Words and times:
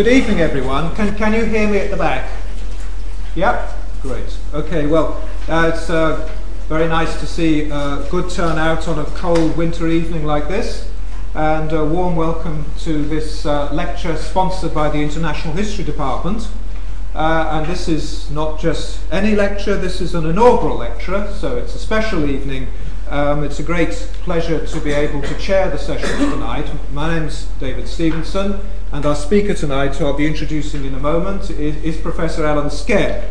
Good 0.00 0.08
evening, 0.08 0.40
everyone. 0.40 0.96
Can, 0.96 1.14
can 1.14 1.34
you 1.34 1.44
hear 1.44 1.68
me 1.68 1.76
at 1.76 1.90
the 1.90 1.96
back? 1.98 2.26
Yep? 3.34 3.70
Great. 4.00 4.38
Okay, 4.54 4.86
well, 4.86 5.22
uh, 5.46 5.72
it's 5.74 5.90
uh, 5.90 6.26
very 6.70 6.88
nice 6.88 7.20
to 7.20 7.26
see 7.26 7.68
a 7.68 8.06
good 8.10 8.30
turnout 8.30 8.88
on 8.88 8.98
a 8.98 9.04
cold 9.04 9.58
winter 9.58 9.88
evening 9.88 10.24
like 10.24 10.48
this. 10.48 10.90
And 11.34 11.70
a 11.74 11.84
warm 11.84 12.16
welcome 12.16 12.64
to 12.78 13.04
this 13.04 13.44
uh, 13.44 13.70
lecture 13.74 14.16
sponsored 14.16 14.72
by 14.72 14.88
the 14.88 15.00
International 15.00 15.52
History 15.52 15.84
Department. 15.84 16.48
Uh, 17.14 17.50
and 17.52 17.66
this 17.66 17.86
is 17.86 18.30
not 18.30 18.58
just 18.58 19.00
any 19.12 19.36
lecture, 19.36 19.76
this 19.76 20.00
is 20.00 20.14
an 20.14 20.24
inaugural 20.24 20.78
lecture, 20.78 21.30
so 21.30 21.58
it's 21.58 21.74
a 21.74 21.78
special 21.78 22.24
evening. 22.24 22.68
Um, 23.10 23.44
it's 23.44 23.58
a 23.58 23.62
great 23.62 23.90
pleasure 24.22 24.64
to 24.64 24.80
be 24.80 24.92
able 24.92 25.20
to 25.20 25.38
chair 25.38 25.68
the 25.68 25.76
session 25.76 26.30
tonight. 26.30 26.70
My 26.92 27.18
name's 27.18 27.46
David 27.58 27.88
Stevenson, 27.88 28.60
and 28.92 29.04
our 29.04 29.16
speaker 29.16 29.52
tonight, 29.52 29.96
who 29.96 30.06
I'll 30.06 30.16
be 30.16 30.26
introducing 30.26 30.84
in 30.84 30.94
a 30.94 31.00
moment, 31.00 31.50
is, 31.50 31.76
is 31.82 31.96
Professor 31.96 32.46
Alan 32.46 32.68
Sked. 32.68 33.28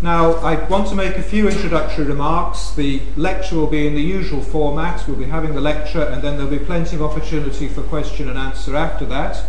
Now, 0.00 0.34
I 0.36 0.64
want 0.68 0.88
to 0.88 0.94
make 0.94 1.16
a 1.16 1.22
few 1.22 1.48
introductory 1.48 2.04
remarks. 2.04 2.70
The 2.70 3.02
lecture 3.16 3.56
will 3.56 3.66
be 3.66 3.86
in 3.86 3.94
the 3.94 4.02
usual 4.02 4.42
format. 4.42 5.06
We'll 5.08 5.16
be 5.16 5.24
having 5.24 5.54
the 5.54 5.60
lecture, 5.60 6.02
and 6.02 6.22
then 6.22 6.36
there'll 6.36 6.50
be 6.50 6.58
plenty 6.58 6.94
of 6.94 7.02
opportunity 7.02 7.68
for 7.68 7.82
question 7.82 8.28
and 8.28 8.38
answer 8.38 8.76
after 8.76 9.04
that 9.06 9.44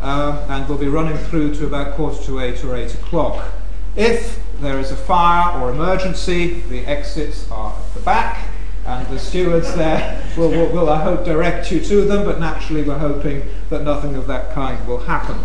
um, 0.00 0.38
and 0.48 0.68
we'll 0.68 0.78
be 0.78 0.88
running 0.88 1.16
through 1.16 1.54
to 1.56 1.66
about 1.66 1.94
quarter 1.94 2.22
to 2.24 2.40
eight 2.40 2.64
or 2.64 2.76
eight 2.76 2.94
o'clock. 2.94 3.52
If 3.96 4.40
there 4.60 4.78
is 4.78 4.90
a 4.90 4.96
fire 4.96 5.60
or 5.60 5.70
emergency, 5.70 6.60
the 6.68 6.86
exits 6.86 7.50
are 7.50 7.72
at 7.72 7.94
the 7.94 8.00
back, 8.00 8.48
and 8.88 9.06
the 9.08 9.18
stewards 9.18 9.74
there 9.74 10.22
will, 10.36 10.50
will, 10.50 10.68
will, 10.68 10.88
I 10.88 11.02
hope, 11.02 11.24
direct 11.24 11.70
you 11.70 11.80
to 11.80 12.04
them, 12.04 12.24
but 12.24 12.40
naturally 12.40 12.82
we're 12.82 12.98
hoping 12.98 13.42
that 13.70 13.82
nothing 13.82 14.16
of 14.16 14.26
that 14.26 14.52
kind 14.52 14.86
will 14.88 15.00
happen. 15.00 15.38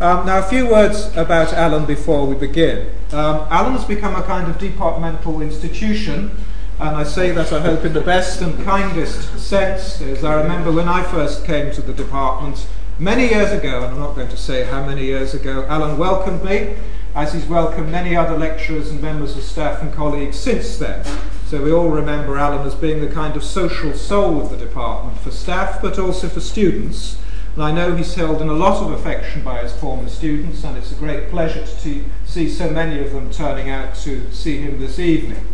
Um, 0.00 0.26
now, 0.26 0.38
a 0.38 0.42
few 0.42 0.68
words 0.68 1.06
about 1.16 1.52
Alan 1.52 1.86
before 1.86 2.26
we 2.26 2.34
begin. 2.34 2.92
Um, 3.12 3.46
has 3.48 3.84
become 3.84 4.16
a 4.16 4.22
kind 4.22 4.50
of 4.50 4.58
departmental 4.58 5.40
institution, 5.40 6.36
and 6.80 6.96
I 6.96 7.04
say 7.04 7.30
that 7.30 7.52
I 7.52 7.60
hope 7.60 7.84
in 7.84 7.92
the 7.92 8.00
best 8.00 8.42
and 8.42 8.62
kindest 8.64 9.38
sense, 9.38 10.00
as 10.00 10.24
I 10.24 10.34
remember 10.42 10.72
when 10.72 10.88
I 10.88 11.02
first 11.04 11.44
came 11.44 11.72
to 11.72 11.82
the 11.82 11.92
department 11.92 12.66
Many 12.98 13.30
years 13.30 13.50
ago, 13.50 13.82
and 13.82 13.94
I'm 13.94 13.98
not 13.98 14.14
going 14.14 14.28
to 14.28 14.36
say 14.36 14.64
how 14.64 14.86
many 14.86 15.06
years 15.06 15.34
ago, 15.34 15.66
Alan 15.68 15.98
welcomed 15.98 16.44
me, 16.44 16.76
as 17.14 17.32
he's 17.32 17.46
welcomed 17.46 17.90
many 17.90 18.14
other 18.14 18.38
lecturers 18.38 18.90
and 18.90 19.02
members 19.02 19.36
of 19.36 19.42
staff 19.42 19.82
and 19.82 19.92
colleagues 19.92 20.38
since 20.38 20.76
then. 20.76 21.04
So 21.52 21.62
we 21.62 21.70
all 21.70 21.90
remember 21.90 22.38
Alan 22.38 22.66
as 22.66 22.74
being 22.74 23.02
the 23.02 23.12
kind 23.12 23.36
of 23.36 23.44
social 23.44 23.92
soul 23.92 24.40
of 24.40 24.48
the 24.48 24.56
department 24.56 25.18
for 25.18 25.30
staff, 25.30 25.82
but 25.82 25.98
also 25.98 26.26
for 26.26 26.40
students. 26.40 27.18
And 27.52 27.62
I 27.62 27.70
know 27.70 27.94
he's 27.94 28.14
held 28.14 28.40
in 28.40 28.48
a 28.48 28.54
lot 28.54 28.82
of 28.82 28.90
affection 28.90 29.44
by 29.44 29.62
his 29.62 29.70
former 29.70 30.08
students, 30.08 30.64
and 30.64 30.78
it's 30.78 30.92
a 30.92 30.94
great 30.94 31.28
pleasure 31.28 31.66
to 31.66 32.04
see 32.24 32.48
so 32.48 32.70
many 32.70 33.04
of 33.04 33.12
them 33.12 33.30
turning 33.30 33.68
out 33.68 33.94
to 33.96 34.32
see 34.32 34.62
him 34.62 34.80
this 34.80 34.98
evening. 34.98 35.44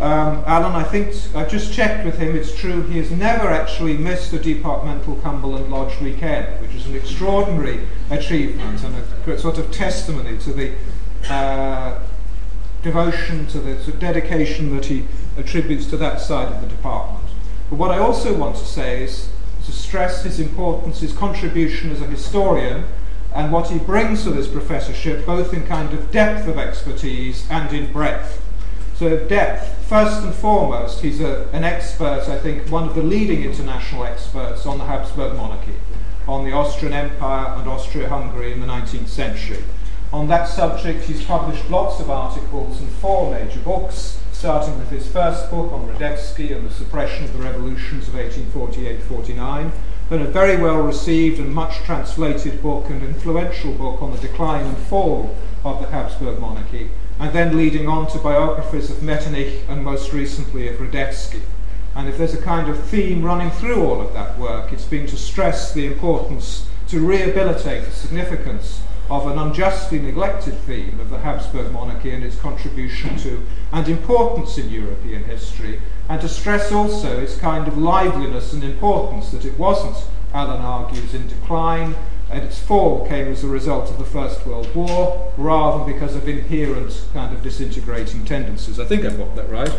Um, 0.00 0.42
Alan, 0.48 0.72
I 0.72 0.82
think 0.82 1.14
I've 1.36 1.48
just 1.48 1.72
checked 1.72 2.04
with 2.04 2.18
him. 2.18 2.34
It's 2.34 2.52
true 2.52 2.82
he 2.82 2.98
has 2.98 3.12
never 3.12 3.46
actually 3.46 3.96
missed 3.96 4.32
a 4.32 4.40
departmental 4.40 5.14
Cumberland 5.14 5.70
Lodge 5.70 6.00
weekend, 6.00 6.60
which 6.60 6.74
is 6.74 6.88
an 6.88 6.96
extraordinary 6.96 7.86
achievement 8.10 8.82
and 8.82 8.96
a 9.28 9.38
sort 9.38 9.58
of 9.58 9.70
testimony 9.70 10.38
to 10.38 10.52
the 10.52 10.72
uh, 11.30 12.00
devotion, 12.86 13.46
to 13.48 13.58
the 13.58 13.92
dedication 13.92 14.74
that 14.76 14.86
he 14.86 15.04
attributes 15.36 15.86
to 15.86 15.96
that 15.96 16.20
side 16.20 16.52
of 16.52 16.60
the 16.60 16.68
department. 16.68 17.24
But 17.68 17.76
what 17.76 17.90
I 17.90 17.98
also 17.98 18.32
want 18.32 18.56
to 18.56 18.64
say 18.64 19.02
is 19.02 19.28
to 19.64 19.72
stress 19.72 20.22
his 20.22 20.38
importance, 20.38 21.00
his 21.00 21.12
contribution 21.12 21.90
as 21.90 22.00
a 22.00 22.06
historian, 22.06 22.84
and 23.34 23.52
what 23.52 23.70
he 23.70 23.78
brings 23.78 24.22
to 24.22 24.30
this 24.30 24.46
professorship, 24.46 25.26
both 25.26 25.52
in 25.52 25.66
kind 25.66 25.92
of 25.92 26.12
depth 26.12 26.46
of 26.46 26.58
expertise 26.58 27.46
and 27.50 27.74
in 27.76 27.92
breadth. 27.92 28.40
So, 28.94 29.18
depth, 29.26 29.86
first 29.88 30.22
and 30.22 30.32
foremost, 30.32 31.02
he's 31.02 31.20
a, 31.20 31.48
an 31.52 31.64
expert, 31.64 32.28
I 32.28 32.38
think, 32.38 32.70
one 32.70 32.88
of 32.88 32.94
the 32.94 33.02
leading 33.02 33.42
international 33.42 34.04
experts 34.04 34.64
on 34.64 34.78
the 34.78 34.84
Habsburg 34.84 35.36
monarchy, 35.36 35.74
on 36.26 36.44
the 36.44 36.52
Austrian 36.52 36.94
Empire 36.94 37.52
and 37.58 37.68
Austria 37.68 38.08
Hungary 38.08 38.52
in 38.52 38.60
the 38.60 38.66
19th 38.66 39.08
century. 39.08 39.62
On 40.16 40.28
that 40.28 40.48
subject, 40.48 41.04
he's 41.04 41.22
published 41.22 41.68
lots 41.68 42.00
of 42.00 42.08
articles 42.08 42.80
and 42.80 42.88
four 42.88 43.30
major 43.30 43.60
books, 43.60 44.18
starting 44.32 44.78
with 44.78 44.88
his 44.88 45.06
first 45.06 45.50
book 45.50 45.70
on 45.70 45.86
Radetzky 45.86 46.56
and 46.56 46.66
the 46.66 46.72
suppression 46.72 47.24
of 47.24 47.34
the 47.34 47.38
revolutions 47.38 48.08
of 48.08 48.14
1848 48.14 49.02
49, 49.02 49.72
then 50.08 50.22
a 50.22 50.24
very 50.24 50.56
well 50.56 50.80
received 50.80 51.38
and 51.38 51.54
much 51.54 51.76
translated 51.80 52.62
book 52.62 52.88
and 52.88 53.02
influential 53.02 53.74
book 53.74 54.00
on 54.00 54.10
the 54.10 54.16
decline 54.16 54.64
and 54.64 54.78
fall 54.78 55.36
of 55.62 55.82
the 55.82 55.88
Habsburg 55.88 56.40
monarchy, 56.40 56.90
and 57.20 57.34
then 57.34 57.54
leading 57.54 57.86
on 57.86 58.10
to 58.12 58.18
biographies 58.18 58.88
of 58.88 59.02
Metternich 59.02 59.64
and 59.68 59.84
most 59.84 60.14
recently 60.14 60.66
of 60.66 60.76
Radetzky. 60.76 61.42
And 61.94 62.08
if 62.08 62.16
there's 62.16 62.32
a 62.32 62.40
kind 62.40 62.70
of 62.70 62.82
theme 62.84 63.22
running 63.22 63.50
through 63.50 63.84
all 63.84 64.00
of 64.00 64.14
that 64.14 64.38
work, 64.38 64.72
it's 64.72 64.86
been 64.86 65.06
to 65.08 65.16
stress 65.18 65.74
the 65.74 65.84
importance 65.84 66.70
to 66.88 67.06
rehabilitate 67.06 67.84
the 67.84 67.90
significance 67.90 68.80
of 69.08 69.26
an 69.26 69.38
unjustly 69.38 69.98
neglected 69.98 70.54
theme 70.60 70.98
of 71.00 71.10
the 71.10 71.18
Habsburg 71.18 71.72
monarchy 71.72 72.10
and 72.10 72.24
its 72.24 72.36
contribution 72.36 73.16
to 73.18 73.46
and 73.72 73.88
importance 73.88 74.58
in 74.58 74.68
European 74.70 75.24
history, 75.24 75.80
and 76.08 76.20
to 76.20 76.28
stress 76.28 76.72
also 76.72 77.20
its 77.20 77.36
kind 77.36 77.68
of 77.68 77.78
liveliness 77.78 78.52
and 78.52 78.64
importance 78.64 79.30
that 79.30 79.44
it 79.44 79.58
wasn't, 79.58 79.96
Alan 80.34 80.60
argues, 80.60 81.14
in 81.14 81.28
decline, 81.28 81.94
and 82.30 82.42
its 82.42 82.58
fall 82.58 83.06
came 83.06 83.28
as 83.28 83.44
a 83.44 83.48
result 83.48 83.88
of 83.90 83.98
the 83.98 84.04
First 84.04 84.44
World 84.46 84.74
War 84.74 85.32
rather 85.36 85.84
than 85.84 85.92
because 85.92 86.16
of 86.16 86.28
inherent 86.28 87.06
kind 87.12 87.34
of 87.34 87.42
disintegrating 87.42 88.24
tendencies. 88.24 88.80
I 88.80 88.84
think 88.84 89.04
I've 89.04 89.16
got 89.16 89.36
that 89.36 89.48
right. 89.48 89.72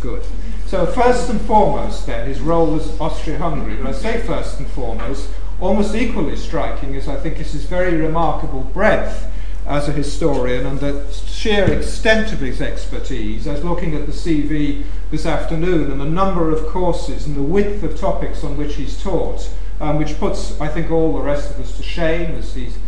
Good. 0.00 0.24
So, 0.66 0.84
first 0.84 1.30
and 1.30 1.40
foremost, 1.42 2.06
then, 2.06 2.26
his 2.26 2.40
role 2.40 2.74
as 2.74 3.00
Austria 3.00 3.38
Hungary. 3.38 3.76
But 3.76 3.86
I 3.86 3.92
say 3.92 4.20
first 4.20 4.58
and 4.58 4.68
foremost, 4.68 5.30
almost 5.62 5.94
equally 5.94 6.36
striking 6.36 6.94
is 6.94 7.08
I 7.08 7.16
think 7.16 7.38
is 7.40 7.52
his 7.52 7.64
very 7.64 7.96
remarkable 7.96 8.60
breadth 8.60 9.30
as 9.66 9.88
a 9.88 9.92
historian 9.92 10.66
and 10.66 10.80
the 10.80 11.10
sheer 11.12 11.72
extent 11.72 12.32
of 12.32 12.40
his 12.40 12.60
expertise. 12.60 13.46
I 13.46 13.52
was 13.52 13.64
looking 13.64 13.94
at 13.94 14.06
the 14.06 14.12
CV 14.12 14.84
this 15.10 15.24
afternoon 15.24 15.90
and 15.90 16.00
the 16.00 16.04
number 16.04 16.50
of 16.50 16.66
courses 16.66 17.26
and 17.26 17.36
the 17.36 17.42
width 17.42 17.82
of 17.82 17.98
topics 17.98 18.42
on 18.42 18.56
which 18.56 18.74
he's 18.74 19.00
taught 19.02 19.48
um, 19.82 19.98
which 19.98 20.16
puts, 20.18 20.58
I 20.60 20.68
think, 20.68 20.92
all 20.92 21.12
the 21.12 21.24
rest 21.24 21.50
of 21.50 21.60
us 21.60 21.76
to 21.76 21.82
shame, 21.82 22.36
as 22.36 22.54
he's 22.54 22.78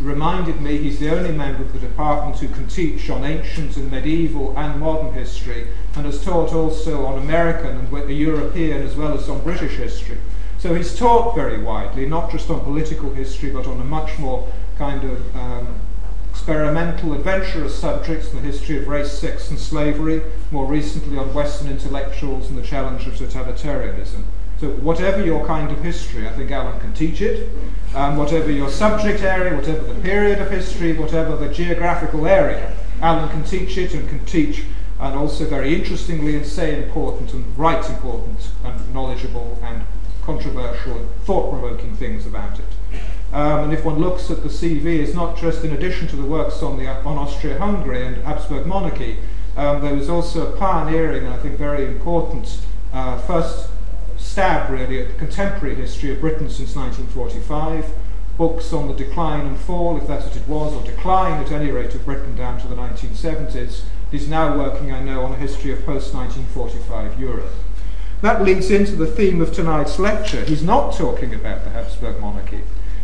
reminded 0.00 0.62
me 0.62 0.78
he's 0.78 0.98
the 0.98 1.10
only 1.10 1.30
member 1.30 1.62
of 1.62 1.72
the 1.74 1.78
department 1.78 2.38
who 2.38 2.48
can 2.48 2.66
teach 2.68 3.10
on 3.10 3.24
ancient 3.24 3.76
and 3.76 3.90
medieval 3.90 4.56
and 4.56 4.80
modern 4.80 5.12
history, 5.12 5.68
and 5.94 6.06
has 6.06 6.24
taught 6.24 6.54
also 6.54 7.04
on 7.04 7.18
American 7.18 7.76
and 7.76 8.10
European 8.10 8.82
as 8.82 8.96
well 8.96 9.12
as 9.12 9.28
on 9.28 9.42
British 9.42 9.76
history. 9.76 10.16
So 10.58 10.74
he's 10.74 10.98
taught 10.98 11.36
very 11.36 11.62
widely, 11.62 12.04
not 12.06 12.32
just 12.32 12.50
on 12.50 12.60
political 12.60 13.14
history, 13.14 13.50
but 13.50 13.68
on 13.68 13.80
a 13.80 13.84
much 13.84 14.18
more 14.18 14.48
kind 14.76 15.04
of 15.04 15.36
um, 15.36 15.78
experimental, 16.30 17.12
adventurous 17.12 17.78
subjects, 17.78 18.30
the 18.30 18.40
history 18.40 18.78
of 18.78 18.88
race, 18.88 19.12
sex, 19.12 19.50
and 19.50 19.58
slavery, 19.58 20.20
more 20.50 20.66
recently 20.66 21.16
on 21.16 21.32
Western 21.32 21.70
intellectuals 21.70 22.48
and 22.48 22.58
the 22.58 22.62
challenge 22.62 23.06
of 23.06 23.14
totalitarianism. 23.14 24.24
So, 24.60 24.70
whatever 24.70 25.24
your 25.24 25.46
kind 25.46 25.70
of 25.70 25.80
history, 25.84 26.26
I 26.26 26.32
think 26.32 26.50
Alan 26.50 26.80
can 26.80 26.92
teach 26.92 27.20
it. 27.20 27.48
Um, 27.94 28.16
whatever 28.16 28.50
your 28.50 28.68
subject 28.68 29.22
area, 29.22 29.54
whatever 29.54 29.92
the 29.92 30.00
period 30.00 30.40
of 30.40 30.50
history, 30.50 30.92
whatever 30.92 31.36
the 31.36 31.54
geographical 31.54 32.26
area, 32.26 32.76
Alan 33.00 33.28
can 33.28 33.44
teach 33.44 33.78
it 33.78 33.94
and 33.94 34.08
can 34.08 34.24
teach, 34.24 34.64
and 34.98 35.14
also 35.14 35.44
very 35.44 35.72
interestingly 35.72 36.34
and 36.34 36.44
say 36.44 36.82
important 36.82 37.32
and 37.32 37.56
right 37.56 37.88
important 37.88 38.48
and 38.64 38.92
knowledgeable 38.92 39.56
and 39.62 39.84
controversial 40.28 40.98
and 40.98 41.10
thought 41.24 41.50
provoking 41.50 41.96
things 41.96 42.26
about 42.26 42.58
it. 42.58 43.00
Um, 43.32 43.64
and 43.64 43.72
if 43.72 43.82
one 43.82 43.98
looks 43.98 44.30
at 44.30 44.42
the 44.42 44.50
CV, 44.50 44.98
it's 44.98 45.14
not 45.14 45.38
just 45.38 45.64
in 45.64 45.72
addition 45.72 46.06
to 46.08 46.16
the 46.16 46.22
works 46.22 46.62
on, 46.62 46.76
the, 46.76 46.86
on 46.86 47.16
Austria 47.16 47.58
Hungary 47.58 48.04
and 48.06 48.22
Habsburg 48.24 48.66
monarchy, 48.66 49.16
um, 49.56 49.80
there 49.80 49.94
was 49.94 50.10
also 50.10 50.52
a 50.52 50.56
pioneering 50.58 51.24
and 51.24 51.32
I 51.32 51.38
think 51.38 51.56
very 51.56 51.86
important 51.86 52.60
uh, 52.92 53.18
first 53.22 53.70
stab 54.18 54.70
really 54.70 55.00
at 55.00 55.08
the 55.08 55.14
contemporary 55.14 55.74
history 55.74 56.10
of 56.12 56.20
Britain 56.20 56.50
since 56.50 56.76
1945, 56.76 57.86
books 58.36 58.70
on 58.74 58.86
the 58.86 58.94
decline 58.94 59.46
and 59.46 59.58
fall, 59.58 59.96
if 59.96 60.06
that's 60.06 60.26
what 60.26 60.36
it 60.36 60.46
was, 60.46 60.74
or 60.74 60.82
decline 60.84 61.42
at 61.42 61.50
any 61.50 61.70
rate 61.70 61.94
of 61.94 62.04
Britain 62.04 62.36
down 62.36 62.60
to 62.60 62.68
the 62.68 62.76
1970s. 62.76 63.84
He's 64.10 64.28
now 64.28 64.58
working, 64.58 64.92
I 64.92 65.02
know, 65.02 65.24
on 65.24 65.32
a 65.32 65.36
history 65.36 65.72
of 65.72 65.86
post 65.86 66.12
1945 66.12 67.18
Europe. 67.18 67.52
That 68.20 68.42
leads 68.42 68.70
into 68.70 68.96
the 68.96 69.06
theme 69.06 69.40
of 69.40 69.52
tonight's 69.52 69.98
lecture. 69.98 70.44
He's 70.44 70.62
not 70.62 70.94
talking 70.94 71.34
about 71.34 71.62
the 71.64 71.70
Habsburg 71.70 72.20
monarchy. 72.20 72.62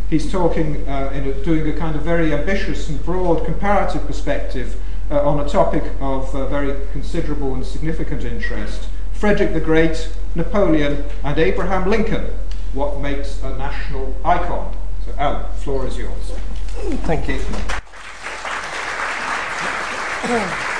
He's 0.09 0.29
talking, 0.29 0.87
uh, 0.87 1.11
in 1.13 1.27
a, 1.27 1.33
doing 1.43 1.67
a 1.67 1.73
kind 1.77 1.95
of 1.95 2.01
very 2.01 2.33
ambitious 2.33 2.89
and 2.89 3.03
broad 3.03 3.45
comparative 3.45 4.05
perspective 4.05 4.79
uh, 5.09 5.27
on 5.27 5.39
a 5.39 5.47
topic 5.47 5.83
of 6.01 6.35
uh, 6.35 6.47
very 6.47 6.75
considerable 6.91 7.53
and 7.53 7.65
significant 7.65 8.23
interest 8.23 8.89
Frederick 9.13 9.53
the 9.53 9.61
Great, 9.61 10.09
Napoleon, 10.35 11.05
and 11.23 11.39
Abraham 11.39 11.89
Lincoln, 11.89 12.25
what 12.73 12.99
makes 12.99 13.41
a 13.41 13.57
national 13.57 14.13
icon. 14.25 14.75
So, 15.05 15.13
Alan, 15.17 15.43
the 15.43 15.61
floor 15.61 15.87
is 15.87 15.97
yours. 15.97 16.33
Thank 17.05 17.29
you. 17.29 17.39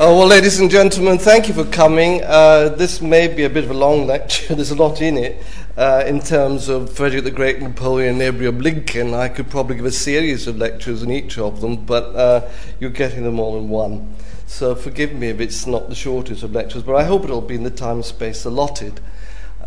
Oh, 0.00 0.16
well, 0.16 0.28
ladies 0.28 0.60
and 0.60 0.70
gentlemen, 0.70 1.18
thank 1.18 1.48
you 1.48 1.54
for 1.54 1.64
coming. 1.64 2.22
Uh, 2.22 2.68
this 2.68 3.00
may 3.00 3.26
be 3.26 3.42
a 3.42 3.50
bit 3.50 3.64
of 3.64 3.70
a 3.70 3.74
long 3.74 4.06
lecture. 4.06 4.54
There's 4.54 4.70
a 4.70 4.76
lot 4.76 5.02
in 5.02 5.18
it 5.18 5.42
uh, 5.76 6.04
in 6.06 6.20
terms 6.20 6.68
of 6.68 6.92
Frederick 6.92 7.24
the 7.24 7.32
Great, 7.32 7.60
Napoleon, 7.60 8.20
Abraham 8.20 8.60
Lincoln. 8.60 9.12
I 9.12 9.28
could 9.28 9.50
probably 9.50 9.74
give 9.74 9.86
a 9.86 9.90
series 9.90 10.46
of 10.46 10.56
lectures 10.56 11.02
on 11.02 11.10
each 11.10 11.36
of 11.36 11.60
them, 11.60 11.84
but 11.84 12.14
uh, 12.14 12.48
you're 12.78 12.90
getting 12.90 13.24
them 13.24 13.40
all 13.40 13.58
in 13.58 13.70
one. 13.70 14.14
So 14.46 14.76
forgive 14.76 15.14
me 15.14 15.30
if 15.30 15.40
it's 15.40 15.66
not 15.66 15.88
the 15.88 15.96
shortest 15.96 16.44
of 16.44 16.52
lectures, 16.52 16.84
but 16.84 16.94
I 16.94 17.02
hope 17.02 17.24
it'll 17.24 17.40
be 17.40 17.56
in 17.56 17.64
the 17.64 17.68
time 17.68 18.04
space 18.04 18.44
allotted. 18.44 19.00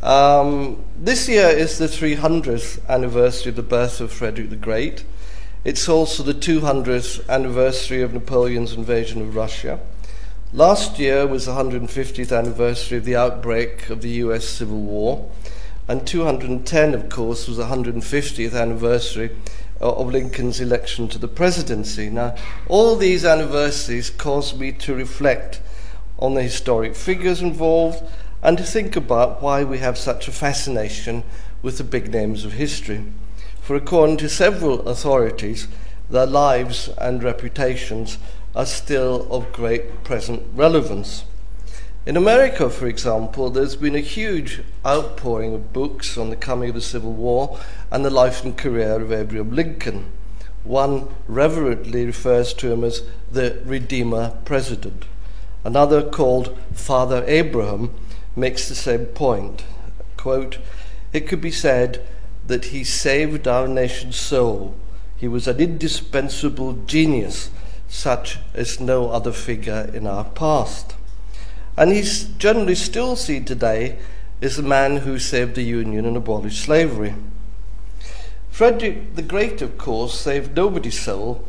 Um, 0.02 0.82
this 0.98 1.28
year 1.28 1.50
is 1.50 1.78
the 1.78 1.88
300th 1.88 2.88
anniversary 2.88 3.50
of 3.50 3.58
the 3.58 3.64
birth 3.64 4.00
of 4.00 4.14
Frederick 4.14 4.50
the 4.50 4.56
Great. 4.56 5.04
It's 5.66 5.90
also 5.90 6.24
the 6.24 6.34
200th 6.34 7.28
anniversary 7.28 8.02
of 8.02 8.14
Napoleon's 8.14 8.72
invasion 8.72 9.22
of 9.22 9.36
Russia. 9.36 9.82
Last 10.54 11.00
year 11.00 11.26
was 11.26 11.46
the 11.46 11.54
150th 11.54 12.38
anniversary 12.38 12.98
of 12.98 13.06
the 13.06 13.16
outbreak 13.16 13.90
of 13.90 14.02
the 14.02 14.10
US 14.26 14.44
Civil 14.44 14.82
War, 14.82 15.32
and 15.88 16.06
210, 16.06 16.94
of 16.94 17.08
course, 17.08 17.48
was 17.48 17.56
the 17.56 17.68
150th 17.68 18.54
anniversary 18.54 19.32
of 19.80 20.12
Lincoln's 20.12 20.60
election 20.60 21.08
to 21.08 21.18
the 21.18 21.30
presidency. 21.30 22.10
Now, 22.10 22.36
all 22.68 22.98
these 22.98 23.24
anniversaries 23.24 24.10
caused 24.10 24.60
me 24.60 24.74
to 24.74 24.94
reflect 24.94 25.62
on 26.20 26.34
the 26.34 26.44
historic 26.44 26.98
figures 26.98 27.42
involved 27.42 28.04
and 28.44 28.58
to 28.58 28.64
think 28.66 28.98
about 28.98 29.42
why 29.42 29.64
we 29.64 29.78
have 29.78 29.98
such 29.98 30.28
a 30.28 30.34
fascination 30.34 31.24
with 31.62 31.78
the 31.78 31.86
big 31.86 32.12
names 32.12 32.44
of 32.44 32.54
history. 32.54 33.06
For 33.62 33.78
according 33.78 34.18
to 34.18 34.28
several 34.28 34.82
authorities, 34.82 35.70
their 36.10 36.26
lives 36.26 36.90
and 36.98 37.24
reputations 37.24 38.18
are 38.56 38.66
still 38.66 39.28
of 39.32 39.52
great 39.54 40.04
present 40.04 40.44
relevance. 40.54 41.24
In 42.06 42.18
America, 42.18 42.70
for 42.70 42.88
example, 42.88 43.50
there's 43.50 43.76
been 43.76 43.96
a 43.96 44.00
huge 44.00 44.64
outpouring 44.86 45.54
of 45.54 45.72
books 45.72 46.18
on 46.18 46.30
the 46.30 46.36
coming 46.36 46.70
of 46.70 46.76
the 46.76 46.82
Civil 46.82 47.14
War 47.14 47.60
and 47.92 48.04
the 48.04 48.10
life 48.10 48.44
and 48.44 48.58
career 48.58 49.00
of 49.00 49.12
Abraham 49.12 49.52
Lincoln. 49.52 50.12
One 50.64 51.08
reverently 51.28 52.06
refers 52.06 52.54
to 52.56 52.72
him 52.72 52.84
as 52.84 53.04
the 53.32 53.62
Redeemer 53.66 54.38
President. 54.46 55.06
Another, 55.64 56.02
called 56.02 56.58
Father 56.74 57.24
Abraham, 57.28 57.92
makes 58.36 58.68
the 58.68 58.76
same 58.76 59.06
point. 59.06 59.64
Quote, 60.18 60.58
it 61.14 61.28
could 61.28 61.42
be 61.42 61.52
said 61.52 62.06
that 62.48 62.66
he 62.66 62.84
saved 62.84 63.48
our 63.48 63.68
nation's 63.68 64.16
soul. 64.16 64.76
He 65.18 65.28
was 65.28 65.48
an 65.48 65.60
indispensable 65.60 66.74
genius 66.88 67.52
such 67.92 68.40
as 68.54 68.80
no 68.80 69.10
other 69.10 69.34
figure 69.34 69.92
in 69.94 70.08
our 70.08 70.24
past. 70.24 70.96
And 71.76 71.92
he's 71.92 72.24
generally 72.24 72.74
still 72.74 73.18
seen 73.18 73.44
today 73.44 74.00
as 74.42 74.56
the 74.56 74.64
man 74.64 74.98
who 74.98 75.20
saved 75.20 75.56
the 75.56 75.62
Union 75.62 76.06
and 76.06 76.16
abolished 76.16 76.64
slavery. 76.64 77.14
Frederick 78.50 79.16
the 79.16 79.22
Great, 79.22 79.62
of 79.62 79.78
course, 79.78 80.18
saved 80.18 80.56
nobody's 80.56 81.00
soul, 81.00 81.46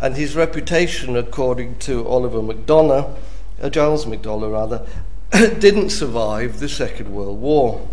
and 0.00 0.16
his 0.16 0.34
reputation, 0.34 1.16
according 1.16 1.78
to 1.80 2.08
Oliver 2.08 2.40
McDonough, 2.40 3.14
uh, 3.62 3.68
Giles 3.68 4.06
MacDonogh 4.06 4.52
rather, 4.52 4.86
didn't 5.58 5.90
survive 5.90 6.60
the 6.60 6.68
Second 6.68 7.14
World 7.14 7.40
War. 7.40 7.86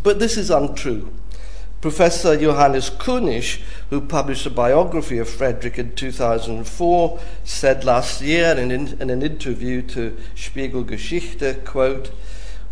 But 0.00 0.20
this 0.20 0.36
is 0.36 0.50
untrue. 0.50 1.12
Professor 1.82 2.36
Johannes 2.36 2.90
Kunisch, 2.90 3.60
who 3.90 4.00
published 4.00 4.46
a 4.46 4.50
biography 4.50 5.18
of 5.18 5.28
Frederick 5.28 5.80
in 5.80 5.96
2004, 5.96 7.18
said 7.42 7.84
last 7.84 8.22
year 8.22 8.56
in, 8.56 8.70
in, 8.70 9.10
an 9.10 9.20
interview 9.20 9.82
to 9.82 10.16
Spiegel 10.36 10.84
Geschichte, 10.84 11.54
quote, 11.64 12.12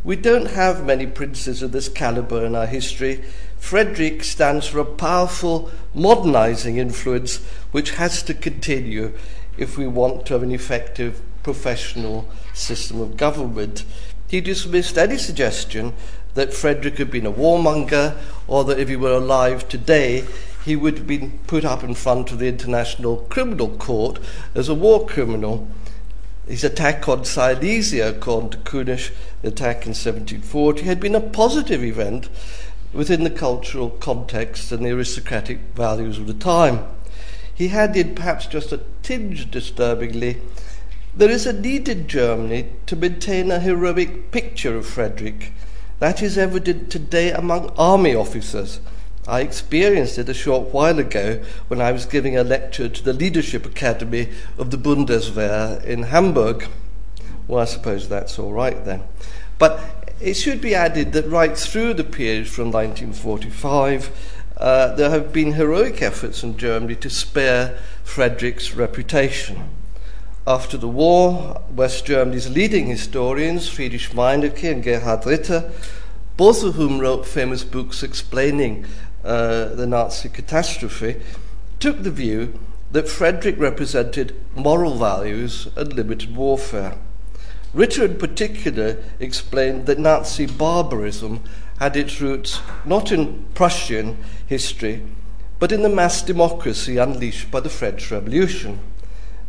We 0.05 0.15
don't 0.15 0.51
have 0.53 0.87
many 0.87 1.09
princes 1.09 1.61
of 1.61 1.73
this 1.73 1.89
caliber 1.89 2.47
in 2.47 2.55
our 2.55 2.67
history. 2.67 3.25
Frederick 3.59 4.23
stands 4.23 4.69
for 4.69 4.79
a 4.79 4.85
powerful 4.85 5.73
modernizing 5.93 6.77
influence 6.77 7.39
which 7.73 7.97
has 7.97 8.23
to 8.23 8.33
continue 8.33 9.13
if 9.59 9.77
we 9.77 9.89
want 9.89 10.25
to 10.27 10.35
have 10.35 10.45
an 10.45 10.53
effective 10.53 11.21
professional 11.43 12.29
system 12.55 13.01
of 13.01 13.17
government. 13.17 13.85
He 14.29 14.41
dismissed 14.41 14.97
any 14.97 15.19
suggestion 15.19 15.95
that 16.35 16.55
Frederick 16.55 16.99
had 16.99 17.11
been 17.11 17.27
a 17.27 17.33
warmonger, 17.33 18.17
or 18.47 18.65
that 18.65 18.79
if 18.79 18.89
he 18.89 18.97
were 18.97 19.13
alive 19.13 19.69
today, 19.69 20.25
he 20.65 20.77
would 20.77 20.99
have 20.99 21.07
been 21.07 21.39
put 21.47 21.65
up 21.65 21.83
in 21.83 21.95
front 21.95 22.31
of 22.33 22.39
the 22.39 22.49
International 22.49 23.17
Criminal 23.29 23.69
Court 23.69 24.19
as 24.55 24.69
a 24.69 24.75
war 24.75 25.07
criminal. 25.07 25.69
His 26.47 26.65
attack 26.65 27.09
on 27.09 27.25
Silesia, 27.25 28.11
according 28.11 28.51
to 28.51 28.59
Kunisch, 28.59 29.13
the 29.43 29.49
attack 29.49 29.87
in 29.87 29.91
1740, 29.91 30.83
had 30.83 31.01
been 31.01 31.15
a 31.15 31.21
positive 31.21 31.83
event 31.83 32.29
within 32.93 33.25
the 33.25 33.31
cultural 33.31 33.91
context 33.91 34.73
and 34.73 34.85
the 34.85 34.91
aristocratic 34.91 35.59
values 35.75 36.19
of 36.19 36.27
the 36.27 36.35
time. 36.35 36.85
He 37.55 37.69
in 37.69 38.15
perhaps 38.15 38.47
just 38.47 38.73
a 38.73 38.81
tinge 39.03 39.51
disturbingly, 39.51 40.41
there 41.15 41.31
is 41.31 41.47
a 41.47 41.53
need 41.53 41.89
in 41.89 42.07
Germany 42.07 42.71
to 42.87 42.97
maintain 42.97 43.51
a 43.51 43.61
heroic 43.61 44.31
picture 44.31 44.77
of 44.77 44.87
Frederick 44.87 45.53
that 46.01 46.23
is 46.23 46.37
evident 46.37 46.91
today 46.91 47.31
among 47.31 47.71
army 47.79 48.15
officers. 48.15 48.81
I 49.29 49.43
experienced 49.43 50.19
it 50.19 50.29
a 50.29 50.35
short 50.35 50.73
while 50.73 50.99
ago 50.99 51.41
when 51.69 51.81
I 51.81 51.93
was 51.93 52.07
giving 52.07 52.37
a 52.37 52.43
lecture 52.43 52.89
to 52.89 53.05
the 53.05 53.13
Leadership 53.13 53.65
Academy 53.65 54.31
of 54.59 54.71
the 54.71 54.79
Bundeswehr 54.79 55.85
in 55.85 56.05
Hamburg. 56.05 56.67
Well, 57.47 57.61
I 57.63 57.67
suppose 57.67 58.09
that's 58.09 58.39
all 58.39 58.53
right 58.53 58.85
then. 58.85 59.05
But 59.59 59.81
it 60.21 60.35
should 60.35 60.61
be 60.61 60.75
added 60.75 61.13
that 61.13 61.29
right 61.29 61.57
through 61.57 61.95
the 61.95 62.05
period 62.05 62.49
from 62.49 62.71
1945, 62.71 64.39
uh, 64.57 64.95
there 64.95 65.11
have 65.11 65.33
been 65.33 65.53
heroic 65.53 66.03
efforts 66.03 66.43
in 66.43 66.57
Germany 66.57 66.97
to 66.97 67.11
spare 67.11 67.79
Frederick's 68.05 68.75
reputation. 68.75 69.69
After 70.47 70.79
the 70.79 70.89
war, 70.89 71.61
West 71.75 72.07
Germany's 72.07 72.49
leading 72.49 72.87
historians, 72.87 73.69
Friedrich 73.69 74.15
Meinecke 74.15 74.73
and 74.73 74.83
Gerhard 74.83 75.27
Ritter, 75.27 75.71
both 76.39 76.65
of 76.65 76.77
whom 76.77 76.99
wrote 76.99 77.27
famous 77.27 77.63
books 77.63 78.03
explaining 78.03 78.87
uh, 79.23 79.67
the 79.67 79.87
Nazi 79.87 80.31
catastrophe, 80.31 81.21
took 81.79 82.03
the 82.03 82.11
view 82.11 82.59
that 82.91 83.07
Frederick 83.07 83.59
represented 83.59 84.35
moral 84.57 84.97
values 84.97 85.69
and 85.77 85.93
limited 85.93 86.35
warfare. 86.35 86.97
Ritter, 87.75 88.07
in 88.07 88.17
particular, 88.17 88.97
explained 89.21 89.85
that 89.87 89.99
Nazi 89.99 90.47
barbarism 90.47 91.45
had 91.79 91.99
its 91.99 92.19
roots 92.19 92.63
not 92.87 93.13
in 93.13 93.45
Prussian 93.53 94.17
history, 94.47 95.03
but 95.59 95.71
in 95.71 95.83
the 95.83 95.91
mass 95.91 96.23
democracy 96.23 96.97
unleashed 96.97 97.51
by 97.51 97.61
the 97.61 97.69
French 97.69 98.11
Revolution. 98.11 98.81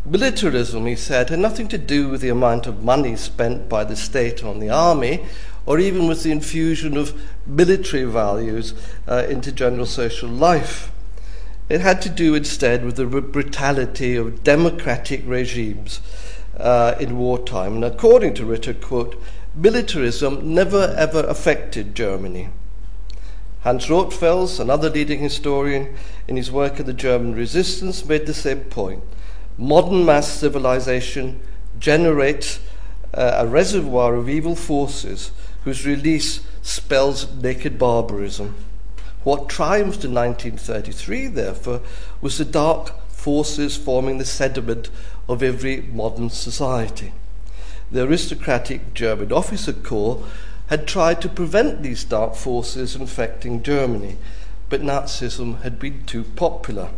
Militarism, 0.04 0.88
he 0.88 0.96
said, 0.96 1.30
had 1.30 1.38
nothing 1.38 1.68
to 1.68 1.78
do 1.78 2.10
with 2.10 2.22
the 2.22 2.30
amount 2.30 2.66
of 2.66 2.84
money 2.84 3.16
spent 3.16 3.70
by 3.70 3.84
the 3.84 3.96
state 3.96 4.44
on 4.44 4.60
the 4.60 4.70
army, 4.70 5.24
or 5.68 5.78
even 5.78 6.08
with 6.08 6.24
the 6.24 6.32
infusion 6.32 6.98
of 6.98 7.14
military 7.46 8.04
values 8.04 8.74
uh, 9.08 9.28
into 9.30 9.52
general 9.52 9.86
social 9.86 10.28
life. 10.28 10.92
It 11.70 11.82
had 11.82 12.02
to 12.02 12.10
do 12.10 12.34
instead 12.34 12.84
with 12.84 12.96
the 12.96 13.06
brutality 13.06 14.16
of 14.16 14.44
democratic 14.44 15.22
regimes 15.28 16.02
uh, 16.58 16.96
in 17.00 17.20
wartime. 17.20 17.76
And 17.76 17.86
according 17.86 18.34
to 18.36 18.46
Ritter, 18.46 18.74
quote, 18.74 19.22
militarism 19.54 20.56
never 20.56 20.96
ever 20.98 21.20
affected 21.28 21.94
Germany. 21.94 22.50
Hans 23.62 23.86
Rothfels, 23.86 24.60
another 24.60 24.90
leading 24.90 25.20
historian, 25.20 25.96
in 26.28 26.38
his 26.38 26.52
work 26.52 26.80
on 26.80 26.88
the 26.88 26.94
German 26.94 27.36
resistance, 27.36 28.04
made 28.04 28.26
the 28.26 28.34
same 28.34 28.62
point 28.62 29.04
modern 29.58 30.06
mass 30.06 30.28
civilization 30.28 31.40
generates 31.80 32.60
uh, 33.14 33.36
a 33.38 33.48
reservoir 33.48 34.16
of 34.16 34.30
evil 34.30 34.56
forces 34.56 35.32
whose 35.64 35.86
release 35.86 36.42
spells 36.62 37.32
naked 37.36 37.78
barbarism. 37.78 38.56
What 39.24 39.50
triumphed 39.50 40.04
in 40.04 40.14
1933, 40.14 41.28
therefore, 41.28 41.82
was 42.22 42.38
the 42.38 42.46
dark 42.46 43.10
forces 43.10 43.78
forming 43.78 44.18
the 44.18 44.26
sediment 44.26 44.90
of 45.28 45.44
every 45.44 45.82
modern 45.82 46.30
society. 46.30 47.14
The 47.92 48.04
aristocratic 48.04 48.94
German 48.94 49.32
officer 49.32 49.74
corps 49.74 50.24
had 50.68 50.88
tried 50.88 51.22
to 51.22 51.30
prevent 51.30 51.84
these 51.84 52.04
dark 52.04 52.36
forces 52.36 52.96
infecting 52.96 53.62
Germany, 53.62 54.18
but 54.70 54.82
Nazism 54.82 55.62
had 55.62 55.78
been 55.78 56.04
too 56.06 56.24
popular. 56.24 56.90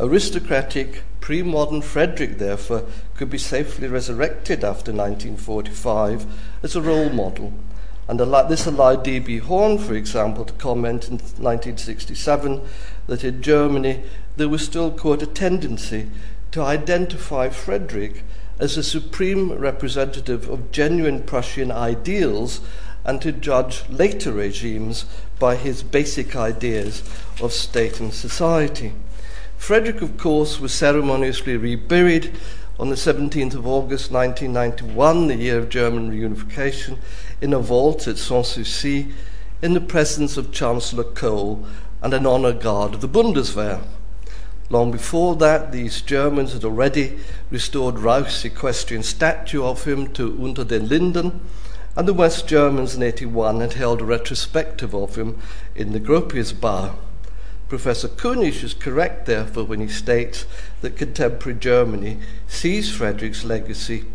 Aristocratic 0.00 1.02
pre 1.20 1.42
modern 1.42 1.82
Frederick, 1.82 2.38
therefore, 2.38 2.86
could 3.14 3.28
be 3.28 3.36
safely 3.36 3.86
resurrected 3.86 4.64
after 4.64 4.92
1945 4.92 6.24
as 6.62 6.74
a 6.74 6.80
role 6.80 7.10
model, 7.10 7.52
And 8.08 8.18
this 8.18 8.64
allowed 8.64 9.04
D.B. 9.04 9.38
Horn, 9.38 9.76
for 9.76 9.94
example, 9.94 10.46
to 10.46 10.54
comment 10.54 11.08
in 11.08 11.18
1967 11.18 12.62
that 13.08 13.24
in 13.24 13.42
Germany 13.42 14.02
there 14.38 14.48
was 14.48 14.64
still, 14.64 14.90
quote, 14.90 15.22
a 15.22 15.26
tendency 15.26 16.10
to 16.52 16.62
identify 16.62 17.50
Frederick 17.50 18.24
as 18.58 18.78
a 18.78 18.82
supreme 18.82 19.52
representative 19.52 20.48
of 20.48 20.72
genuine 20.72 21.22
Prussian 21.22 21.70
ideals 21.70 22.62
and 23.04 23.20
to 23.20 23.32
judge 23.32 23.86
later 23.90 24.32
regimes 24.32 25.04
by 25.38 25.56
his 25.56 25.82
basic 25.82 26.34
ideas 26.34 27.02
of 27.42 27.52
state 27.52 28.00
and 28.00 28.14
society. 28.14 28.94
Frederick, 29.60 30.00
of 30.00 30.16
course, 30.16 30.58
was 30.58 30.72
ceremoniously 30.72 31.54
reburied 31.54 32.32
on 32.78 32.88
the 32.88 32.96
17th 32.96 33.54
of 33.54 33.66
August 33.66 34.10
1991, 34.10 35.28
the 35.28 35.36
year 35.36 35.58
of 35.58 35.68
German 35.68 36.10
reunification, 36.10 36.96
in 37.42 37.52
a 37.52 37.58
vault 37.58 38.08
at 38.08 38.16
Sanssouci 38.16 39.12
in 39.60 39.74
the 39.74 39.80
presence 39.80 40.38
of 40.38 40.50
Chancellor 40.50 41.04
Kohl 41.04 41.64
and 42.00 42.14
an 42.14 42.26
honor 42.26 42.54
guard 42.54 42.94
of 42.94 43.00
the 43.02 43.06
Bundeswehr. 43.06 43.82
Long 44.70 44.90
before 44.90 45.36
that, 45.36 45.72
the 45.72 45.82
East 45.82 46.06
Germans 46.06 46.54
had 46.54 46.64
already 46.64 47.18
restored 47.50 47.98
Rauch's 47.98 48.44
equestrian 48.46 49.02
statue 49.02 49.62
of 49.62 49.84
him 49.84 50.10
to 50.14 50.42
Unter 50.42 50.64
den 50.64 50.88
Linden, 50.88 51.42
and 51.94 52.08
the 52.08 52.14
West 52.14 52.48
Germans 52.48 52.94
in 52.94 53.02
81 53.02 53.60
had 53.60 53.74
held 53.74 54.00
a 54.00 54.04
retrospective 54.04 54.94
of 54.94 55.16
him 55.16 55.38
in 55.76 55.92
the 55.92 56.00
Gropiusbau. 56.00 56.94
Professor 57.70 58.08
Kunisch 58.08 58.64
is 58.64 58.74
correct, 58.74 59.26
therefore, 59.26 59.62
when 59.62 59.78
he 59.78 59.86
states 59.86 60.44
that 60.80 60.96
contemporary 60.96 61.56
Germany 61.56 62.18
sees 62.48 62.92
Frederick's 62.92 63.44
legacy 63.44 64.06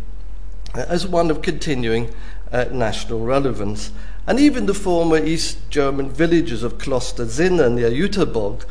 as 0.73 1.07
one 1.07 1.31
of 1.31 1.41
continuing 1.41 2.13
uh, 2.51 2.65
national 2.73 3.21
relevance. 3.21 3.93
And 4.27 4.41
even 4.41 4.65
the 4.65 4.73
former 4.73 5.15
East 5.15 5.69
German 5.69 6.09
villages 6.09 6.63
of 6.63 6.77
Kloster 6.77 7.25
Zinna 7.25 7.71
near 7.73 7.89
Jüterbog, 7.89 8.65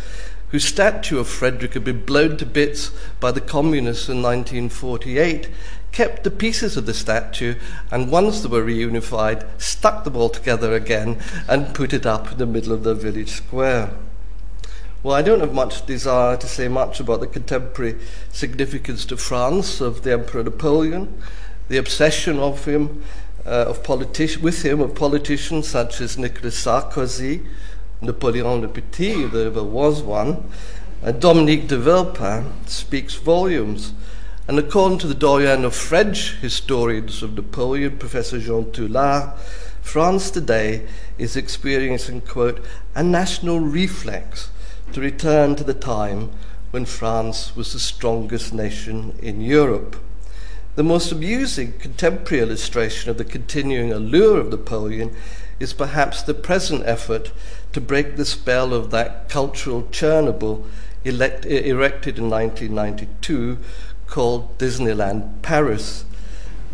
whose 0.50 0.66
statue 0.66 1.18
of 1.18 1.28
Frederick 1.28 1.72
had 1.72 1.84
been 1.84 2.04
blown 2.04 2.36
to 2.36 2.44
bits 2.44 2.90
by 3.20 3.32
the 3.32 3.40
communists 3.40 4.10
in 4.10 4.20
1948, 4.22 5.48
kept 5.92 6.24
the 6.24 6.30
pieces 6.30 6.76
of 6.76 6.84
the 6.84 6.92
statue 6.92 7.54
and 7.90 8.12
once 8.12 8.42
they 8.42 8.48
were 8.50 8.62
reunified, 8.62 9.46
stuck 9.56 10.04
them 10.04 10.14
all 10.14 10.28
together 10.28 10.74
again 10.74 11.22
and 11.48 11.74
put 11.74 11.94
it 11.94 12.04
up 12.04 12.32
in 12.32 12.36
the 12.36 12.44
middle 12.44 12.74
of 12.74 12.82
the 12.82 12.94
village 12.94 13.30
square. 13.30 13.90
Well, 15.04 15.14
I 15.14 15.20
don't 15.20 15.40
have 15.40 15.52
much 15.52 15.84
desire 15.84 16.34
to 16.38 16.46
say 16.46 16.66
much 16.66 16.98
about 16.98 17.20
the 17.20 17.26
contemporary 17.26 17.96
significance 18.32 19.04
to 19.04 19.18
France 19.18 19.82
of 19.82 20.00
the 20.00 20.14
Emperor 20.14 20.42
Napoleon, 20.42 21.20
the 21.68 21.76
obsession 21.76 22.38
of 22.38 22.64
him, 22.64 23.02
uh, 23.44 23.66
of 23.68 23.82
politi- 23.82 24.38
with 24.38 24.64
him, 24.64 24.80
of 24.80 24.94
politicians 24.94 25.68
such 25.68 26.00
as 26.00 26.16
Nicolas 26.16 26.56
Sarkozy, 26.56 27.44
Napoleon 28.00 28.62
le 28.62 28.68
Petit, 28.68 29.24
if 29.24 29.32
there 29.32 29.48
ever 29.48 29.62
was 29.62 30.00
one, 30.00 30.42
and 31.02 31.20
Dominique 31.20 31.68
de 31.68 31.76
Villepin 31.76 32.50
speaks 32.64 33.14
volumes. 33.14 33.92
And 34.48 34.58
according 34.58 35.00
to 35.00 35.06
the 35.06 35.14
doyen 35.14 35.66
of 35.66 35.74
French 35.74 36.36
historians 36.36 37.22
of 37.22 37.34
Napoleon, 37.34 37.98
Professor 37.98 38.38
Jean 38.38 38.72
Tulard, 38.72 39.36
France 39.82 40.30
today 40.30 40.86
is 41.18 41.36
experiencing, 41.36 42.22
quote, 42.22 42.64
a 42.94 43.02
national 43.02 43.60
reflex 43.60 44.48
to 44.94 45.00
return 45.00 45.56
to 45.56 45.64
the 45.64 45.74
time 45.74 46.30
when 46.70 46.84
France 46.84 47.54
was 47.54 47.72
the 47.72 47.78
strongest 47.78 48.54
nation 48.54 49.14
in 49.20 49.40
Europe. 49.40 49.96
The 50.76 50.82
most 50.82 51.12
amusing 51.12 51.72
contemporary 51.78 52.42
illustration 52.42 53.10
of 53.10 53.18
the 53.18 53.24
continuing 53.24 53.92
allure 53.92 54.40
of 54.40 54.50
Napoleon 54.50 55.14
is 55.60 55.72
perhaps 55.72 56.22
the 56.22 56.34
present 56.34 56.82
effort 56.84 57.32
to 57.72 57.80
break 57.80 58.16
the 58.16 58.24
spell 58.24 58.72
of 58.72 58.90
that 58.90 59.28
cultural 59.28 59.82
Chernobyl 59.90 60.64
elect, 61.04 61.44
erected 61.44 62.18
in 62.18 62.30
1992 62.30 63.58
called 64.06 64.58
Disneyland 64.58 65.42
Paris. 65.42 66.04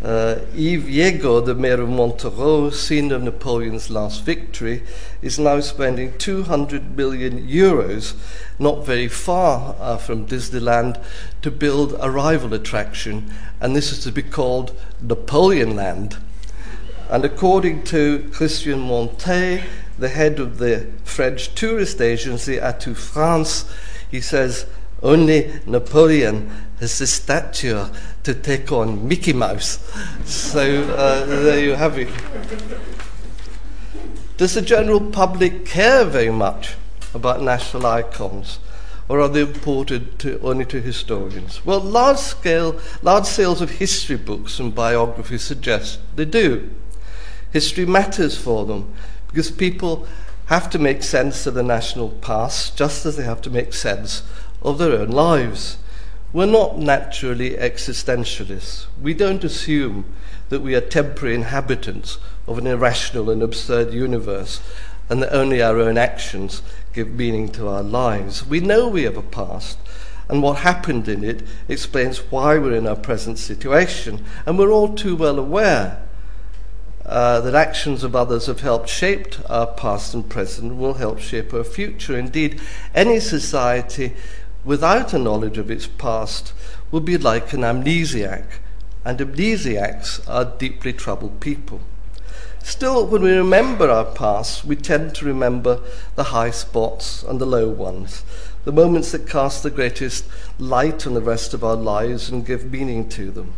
Uh, 0.03 0.39
Yves 0.55 0.85
Jégo, 0.85 1.45
the 1.45 1.53
mayor 1.53 1.81
of 1.81 1.89
Montereau, 1.89 2.71
scene 2.71 3.11
of 3.11 3.21
Napoleon's 3.21 3.91
last 3.91 4.23
victory, 4.23 4.81
is 5.21 5.37
now 5.37 5.59
spending 5.59 6.17
200 6.17 6.97
million 6.97 7.47
euros, 7.47 8.15
not 8.57 8.83
very 8.83 9.07
far 9.07 9.75
uh, 9.79 9.97
from 9.97 10.25
Disneyland, 10.25 10.99
to 11.43 11.51
build 11.51 11.95
a 11.99 12.09
rival 12.09 12.55
attraction, 12.55 13.31
and 13.59 13.75
this 13.75 13.91
is 13.91 14.03
to 14.03 14.11
be 14.11 14.23
called 14.23 14.75
Napoleon 15.03 15.75
Land. 15.75 16.17
And 17.07 17.23
according 17.23 17.83
to 17.85 18.27
Christian 18.33 18.79
Mantei, 18.79 19.63
the 19.99 20.09
head 20.09 20.39
of 20.39 20.57
the 20.57 20.87
French 21.03 21.53
tourist 21.53 22.01
agency 22.01 22.55
Atout 22.55 22.97
France, 22.97 23.71
he 24.09 24.19
says, 24.19 24.65
only 25.03 25.51
Napoleon 25.67 26.49
has 26.81 26.97
the 26.97 27.05
stature 27.05 27.91
to 28.23 28.33
take 28.33 28.71
on 28.71 29.07
Mickey 29.07 29.33
Mouse. 29.33 29.77
So 30.25 30.83
uh, 30.95 31.25
there 31.25 31.59
you 31.59 31.75
have 31.75 31.99
it. 31.99 32.09
Does 34.37 34.55
the 34.55 34.63
general 34.63 34.99
public 34.99 35.63
care 35.67 36.03
very 36.03 36.31
much 36.31 36.73
about 37.13 37.43
national 37.43 37.85
icons? 37.85 38.57
Or 39.07 39.19
are 39.21 39.29
they 39.29 39.41
important 39.41 40.17
to, 40.19 40.39
only 40.41 40.65
to 40.65 40.81
historians? 40.81 41.63
Well, 41.63 41.79
large 41.79 42.17
scale, 42.17 42.79
large 43.03 43.25
sales 43.25 43.61
of 43.61 43.71
history 43.71 44.17
books 44.17 44.57
and 44.57 44.73
biographies 44.73 45.43
suggest 45.43 45.99
they 46.15 46.25
do. 46.25 46.71
History 47.53 47.85
matters 47.85 48.39
for 48.39 48.65
them 48.65 48.91
because 49.27 49.51
people 49.51 50.07
have 50.47 50.67
to 50.71 50.79
make 50.79 51.03
sense 51.03 51.45
of 51.45 51.53
the 51.53 51.61
national 51.61 52.09
past 52.09 52.75
just 52.75 53.05
as 53.05 53.17
they 53.17 53.23
have 53.23 53.41
to 53.41 53.51
make 53.51 53.73
sense 53.73 54.23
of 54.63 54.79
their 54.79 54.93
own 54.93 55.09
lives. 55.09 55.77
We're 56.33 56.45
not 56.45 56.77
naturally 56.77 57.51
existentialists. 57.51 58.85
We 59.01 59.13
don't 59.13 59.43
assume 59.43 60.05
that 60.49 60.61
we 60.61 60.75
are 60.75 60.81
temporary 60.81 61.35
inhabitants 61.35 62.19
of 62.47 62.57
an 62.57 62.67
irrational 62.67 63.29
and 63.29 63.43
absurd 63.43 63.93
universe 63.93 64.61
and 65.11 65.21
that 65.21 65.35
only 65.35 65.61
our 65.61 65.77
own 65.77 65.97
actions 65.97 66.61
give 66.93 67.09
meaning 67.09 67.49
to 67.49 67.67
our 67.67 67.83
lives. 67.83 68.47
We 68.47 68.61
know 68.61 68.87
we 68.87 69.03
have 69.03 69.17
a 69.17 69.21
past, 69.21 69.77
and 70.29 70.41
what 70.41 70.59
happened 70.59 71.09
in 71.09 71.21
it 71.21 71.43
explains 71.67 72.19
why 72.31 72.57
we're 72.57 72.75
in 72.75 72.87
our 72.87 72.95
present 72.95 73.37
situation, 73.37 74.23
and 74.45 74.57
we're 74.57 74.71
all 74.71 74.95
too 74.95 75.17
well 75.17 75.37
aware. 75.37 76.01
Uh, 77.05 77.41
that 77.41 77.55
actions 77.55 78.03
of 78.05 78.15
others 78.15 78.45
have 78.45 78.61
helped 78.61 78.87
shape 78.87 79.35
our 79.49 79.67
past 79.67 80.13
and 80.13 80.29
present 80.29 80.77
will 80.77 80.93
help 80.93 81.19
shape 81.19 81.53
our 81.53 81.63
future. 81.63 82.17
Indeed, 82.17 82.61
any 82.95 83.19
society 83.19 84.13
without 84.63 85.13
a 85.13 85.19
knowledge 85.19 85.57
of 85.57 85.71
its 85.71 85.87
past 85.87 86.53
would 86.91 87.05
be 87.05 87.17
like 87.17 87.53
an 87.53 87.61
amnesiac, 87.61 88.45
and 89.03 89.19
amnesiacs 89.19 90.27
are 90.29 90.45
deeply 90.57 90.93
troubled 90.93 91.39
people. 91.39 91.81
Still, 92.63 93.07
when 93.07 93.23
we 93.23 93.31
remember 93.31 93.89
our 93.89 94.05
past, 94.05 94.63
we 94.63 94.75
tend 94.75 95.15
to 95.15 95.25
remember 95.25 95.79
the 96.15 96.25
high 96.25 96.51
spots 96.51 97.23
and 97.23 97.41
the 97.41 97.45
low 97.45 97.69
ones, 97.69 98.23
the 98.65 98.71
moments 98.71 99.11
that 99.11 99.27
cast 99.27 99.63
the 99.63 99.71
greatest 99.71 100.25
light 100.59 101.07
on 101.07 101.15
the 101.15 101.21
rest 101.21 101.55
of 101.55 101.63
our 101.63 101.75
lives 101.75 102.29
and 102.29 102.45
give 102.45 102.71
meaning 102.71 103.09
to 103.09 103.31
them. 103.31 103.53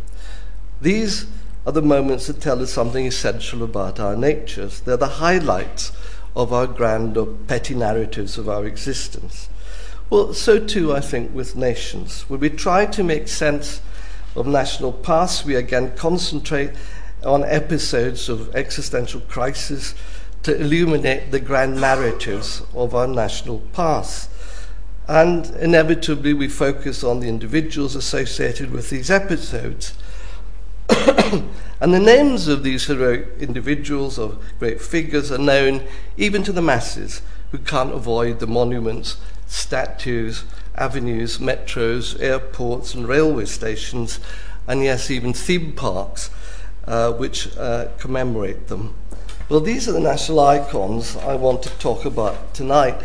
These 0.80 1.26
are 1.66 1.72
the 1.72 1.82
moments 1.82 2.26
that 2.26 2.40
tell 2.40 2.62
us 2.62 2.72
something 2.72 3.06
essential 3.06 3.62
about 3.62 4.00
our 4.00 4.16
natures. 4.16 4.80
They're 4.80 4.96
the 4.96 5.06
highlights 5.06 5.92
of 6.34 6.52
our 6.52 6.66
grand 6.66 7.16
or 7.16 7.26
petty 7.26 7.74
narratives 7.74 8.38
of 8.38 8.48
our 8.48 8.64
existence. 8.64 9.48
Well, 10.10 10.34
so 10.34 10.58
too, 10.58 10.92
I 10.92 11.00
think, 11.00 11.34
with 11.34 11.56
nations. 11.56 12.28
When 12.28 12.40
we 12.40 12.50
try 12.50 12.86
to 12.86 13.02
make 13.02 13.26
sense 13.26 13.80
of 14.36 14.46
national 14.46 14.92
past, 14.92 15.44
we 15.44 15.54
again 15.54 15.96
concentrate 15.96 16.72
on 17.24 17.42
episodes 17.44 18.28
of 18.28 18.54
existential 18.54 19.20
crisis 19.22 19.94
to 20.42 20.54
illuminate 20.60 21.30
the 21.30 21.40
grand 21.40 21.80
narratives 21.80 22.62
of 22.74 22.94
our 22.94 23.06
national 23.06 23.60
past. 23.72 24.28
And 25.08 25.46
inevitably, 25.56 26.34
we 26.34 26.48
focus 26.48 27.02
on 27.02 27.20
the 27.20 27.28
individuals 27.28 27.96
associated 27.96 28.70
with 28.70 28.90
these 28.90 29.10
episodes. 29.10 29.94
and 30.88 31.94
the 31.94 32.00
names 32.00 32.46
of 32.46 32.62
these 32.62 32.86
heroic 32.86 33.28
individuals 33.40 34.18
or 34.18 34.36
great 34.58 34.82
figures 34.82 35.32
are 35.32 35.38
known 35.38 35.82
even 36.18 36.42
to 36.42 36.52
the 36.52 36.62
masses 36.62 37.22
who 37.52 37.58
can't 37.58 37.92
avoid 37.92 38.38
the 38.38 38.46
monuments 38.46 39.16
statues, 39.46 40.44
avenues, 40.76 41.38
metros, 41.38 42.20
airports, 42.20 42.94
and 42.94 43.06
railway 43.06 43.44
stations, 43.44 44.20
and 44.66 44.82
yes, 44.82 45.10
even 45.10 45.32
theme 45.32 45.72
parks 45.72 46.30
uh, 46.86 47.12
which 47.12 47.56
uh, 47.56 47.88
commemorate 47.98 48.68
them. 48.68 48.94
Well, 49.48 49.60
these 49.60 49.88
are 49.88 49.92
the 49.92 50.00
national 50.00 50.40
icons 50.40 51.16
I 51.16 51.34
want 51.34 51.62
to 51.64 51.70
talk 51.78 52.04
about 52.04 52.54
tonight. 52.54 53.00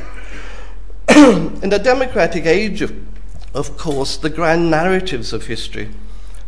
In 1.09 1.69
the 1.69 1.79
democratic 1.79 2.45
age, 2.45 2.81
of, 2.81 2.95
of 3.53 3.77
course, 3.77 4.15
the 4.17 4.29
grand 4.29 4.71
narratives 4.71 5.33
of 5.33 5.47
history 5.47 5.89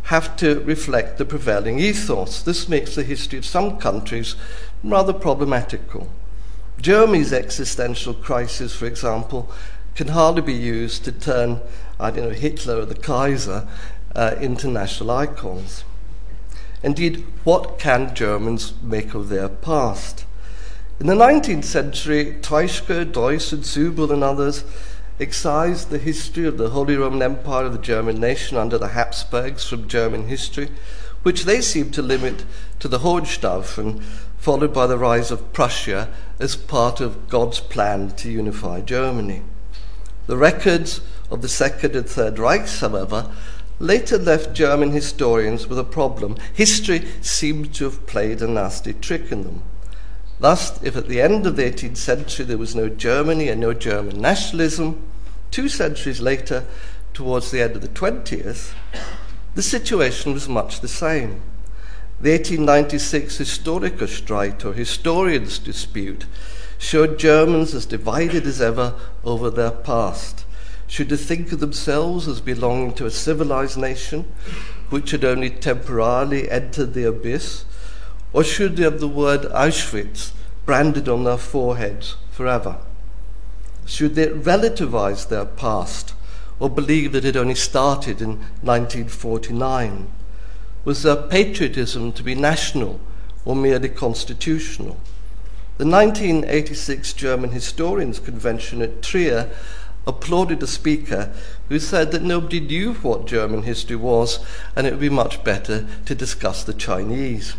have 0.04 0.36
to 0.36 0.60
reflect 0.60 1.18
the 1.18 1.24
prevailing 1.24 1.78
ethos. 1.78 2.42
This 2.42 2.68
makes 2.68 2.94
the 2.94 3.02
history 3.02 3.38
of 3.38 3.44
some 3.44 3.78
countries 3.78 4.34
rather 4.82 5.12
problematical. 5.12 6.08
Germany's 6.80 7.32
existential 7.32 8.14
crisis, 8.14 8.74
for 8.74 8.86
example, 8.86 9.50
can 9.94 10.08
hardly 10.08 10.42
be 10.42 10.54
used 10.54 11.04
to 11.04 11.12
turn, 11.12 11.60
I 12.00 12.10
don't 12.10 12.28
know, 12.28 12.34
Hitler 12.34 12.78
or 12.78 12.84
the 12.86 12.94
Kaiser 12.94 13.68
uh, 14.14 14.34
into 14.40 14.68
national 14.68 15.10
icons. 15.10 15.84
Indeed, 16.82 17.24
what 17.44 17.78
can 17.78 18.14
Germans 18.14 18.74
make 18.82 19.14
of 19.14 19.28
their 19.28 19.48
past? 19.48 20.24
In 20.98 21.06
the 21.06 21.14
19th 21.14 21.64
century, 21.64 22.36
Treitschke, 22.40 23.12
Deuss, 23.12 23.52
and 23.52 23.62
Sybel 23.62 24.12
and 24.12 24.22
others 24.22 24.64
excised 25.20 25.90
the 25.90 25.98
history 25.98 26.46
of 26.46 26.58
the 26.58 26.70
Holy 26.70 26.96
Roman 26.96 27.22
Empire 27.22 27.66
of 27.66 27.72
the 27.72 27.78
German 27.78 28.20
nation 28.20 28.56
under 28.56 28.78
the 28.78 28.88
Habsburgs 28.88 29.64
from 29.64 29.88
German 29.88 30.28
history, 30.28 30.70
which 31.22 31.44
they 31.44 31.60
seemed 31.60 31.94
to 31.94 32.02
limit 32.02 32.44
to 32.80 32.88
the 32.88 33.00
Hohenstaufen, 33.00 34.02
followed 34.38 34.74
by 34.74 34.86
the 34.88 34.98
rise 34.98 35.30
of 35.30 35.52
Prussia 35.52 36.08
as 36.40 36.56
part 36.56 37.00
of 37.00 37.28
God's 37.28 37.60
plan 37.60 38.10
to 38.16 38.30
unify 38.30 38.80
Germany. 38.80 39.42
The 40.26 40.36
records 40.36 41.00
of 41.30 41.42
the 41.42 41.48
Second 41.48 41.96
and 41.96 42.08
Third 42.08 42.36
Reichs, 42.36 42.80
however, 42.80 43.30
later 43.80 44.18
left 44.18 44.54
German 44.54 44.92
historians 44.92 45.66
with 45.66 45.78
a 45.78 45.84
problem. 45.84 46.36
History 46.54 47.08
seemed 47.20 47.74
to 47.74 47.84
have 47.84 48.06
played 48.06 48.40
a 48.40 48.46
nasty 48.46 48.92
trick 48.92 49.32
in 49.32 49.42
them. 49.42 49.62
Thus, 50.38 50.80
if 50.82 50.96
at 50.96 51.08
the 51.08 51.20
end 51.20 51.46
of 51.46 51.56
the 51.56 51.64
18th 51.64 51.96
century 51.96 52.44
there 52.44 52.58
was 52.58 52.74
no 52.74 52.88
Germany 52.88 53.48
and 53.48 53.60
no 53.60 53.72
German 53.72 54.20
nationalism, 54.20 55.02
two 55.50 55.68
centuries 55.68 56.20
later, 56.20 56.64
towards 57.14 57.50
the 57.50 57.60
end 57.60 57.76
of 57.76 57.82
the 57.82 57.88
20th, 57.88 58.72
the 59.54 59.62
situation 59.62 60.32
was 60.32 60.48
much 60.48 60.80
the 60.80 60.88
same. 60.88 61.42
The 62.20 62.30
1896 62.30 63.38
Historikerstreit, 63.38 64.64
or 64.64 64.72
historians' 64.72 65.58
dispute, 65.58 66.26
showed 66.82 67.16
Germans 67.16 67.74
as 67.74 67.86
divided 67.86 68.44
as 68.44 68.60
ever 68.60 68.94
over 69.24 69.48
their 69.50 69.70
past. 69.70 70.44
Should 70.88 71.10
they 71.10 71.16
think 71.16 71.52
of 71.52 71.60
themselves 71.60 72.26
as 72.26 72.40
belonging 72.40 72.92
to 72.94 73.06
a 73.06 73.10
civilized 73.10 73.78
nation 73.78 74.24
which 74.90 75.12
had 75.12 75.24
only 75.24 75.48
temporarily 75.48 76.50
entered 76.50 76.92
the 76.92 77.04
abyss, 77.04 77.64
or 78.32 78.42
should 78.42 78.76
they 78.76 78.82
have 78.82 78.98
the 78.98 79.06
word 79.06 79.42
Auschwitz 79.42 80.32
branded 80.66 81.08
on 81.08 81.22
their 81.22 81.38
foreheads 81.38 82.16
forever? 82.32 82.78
Should 83.86 84.16
they 84.16 84.26
relativize 84.26 85.28
their 85.28 85.44
past 85.44 86.14
or 86.58 86.68
believe 86.68 87.12
that 87.12 87.24
it 87.24 87.36
only 87.36 87.54
started 87.54 88.20
in 88.20 88.40
1949? 88.60 90.10
Was 90.84 91.04
their 91.04 91.16
patriotism 91.16 92.10
to 92.12 92.24
be 92.24 92.34
national 92.34 92.98
or 93.44 93.54
merely 93.54 93.88
constitutional? 93.88 94.98
The 95.82 95.88
1986 95.88 97.12
German 97.14 97.50
Historians 97.50 98.20
Convention 98.20 98.82
at 98.82 99.02
Trier 99.02 99.50
applauded 100.06 100.62
a 100.62 100.66
speaker 100.68 101.32
who 101.68 101.80
said 101.80 102.12
that 102.12 102.22
nobody 102.22 102.60
knew 102.60 102.94
what 102.94 103.26
German 103.26 103.64
history 103.64 103.96
was 103.96 104.38
and 104.76 104.86
it 104.86 104.92
would 104.92 105.00
be 105.00 105.08
much 105.08 105.42
better 105.42 105.88
to 106.04 106.14
discuss 106.14 106.62
the 106.62 106.72
Chinese. 106.72 107.56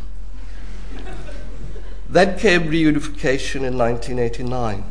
Then 2.09 2.39
came 2.39 2.71
reunification 2.71 3.65
in 3.65 3.77
1989. 3.77 4.85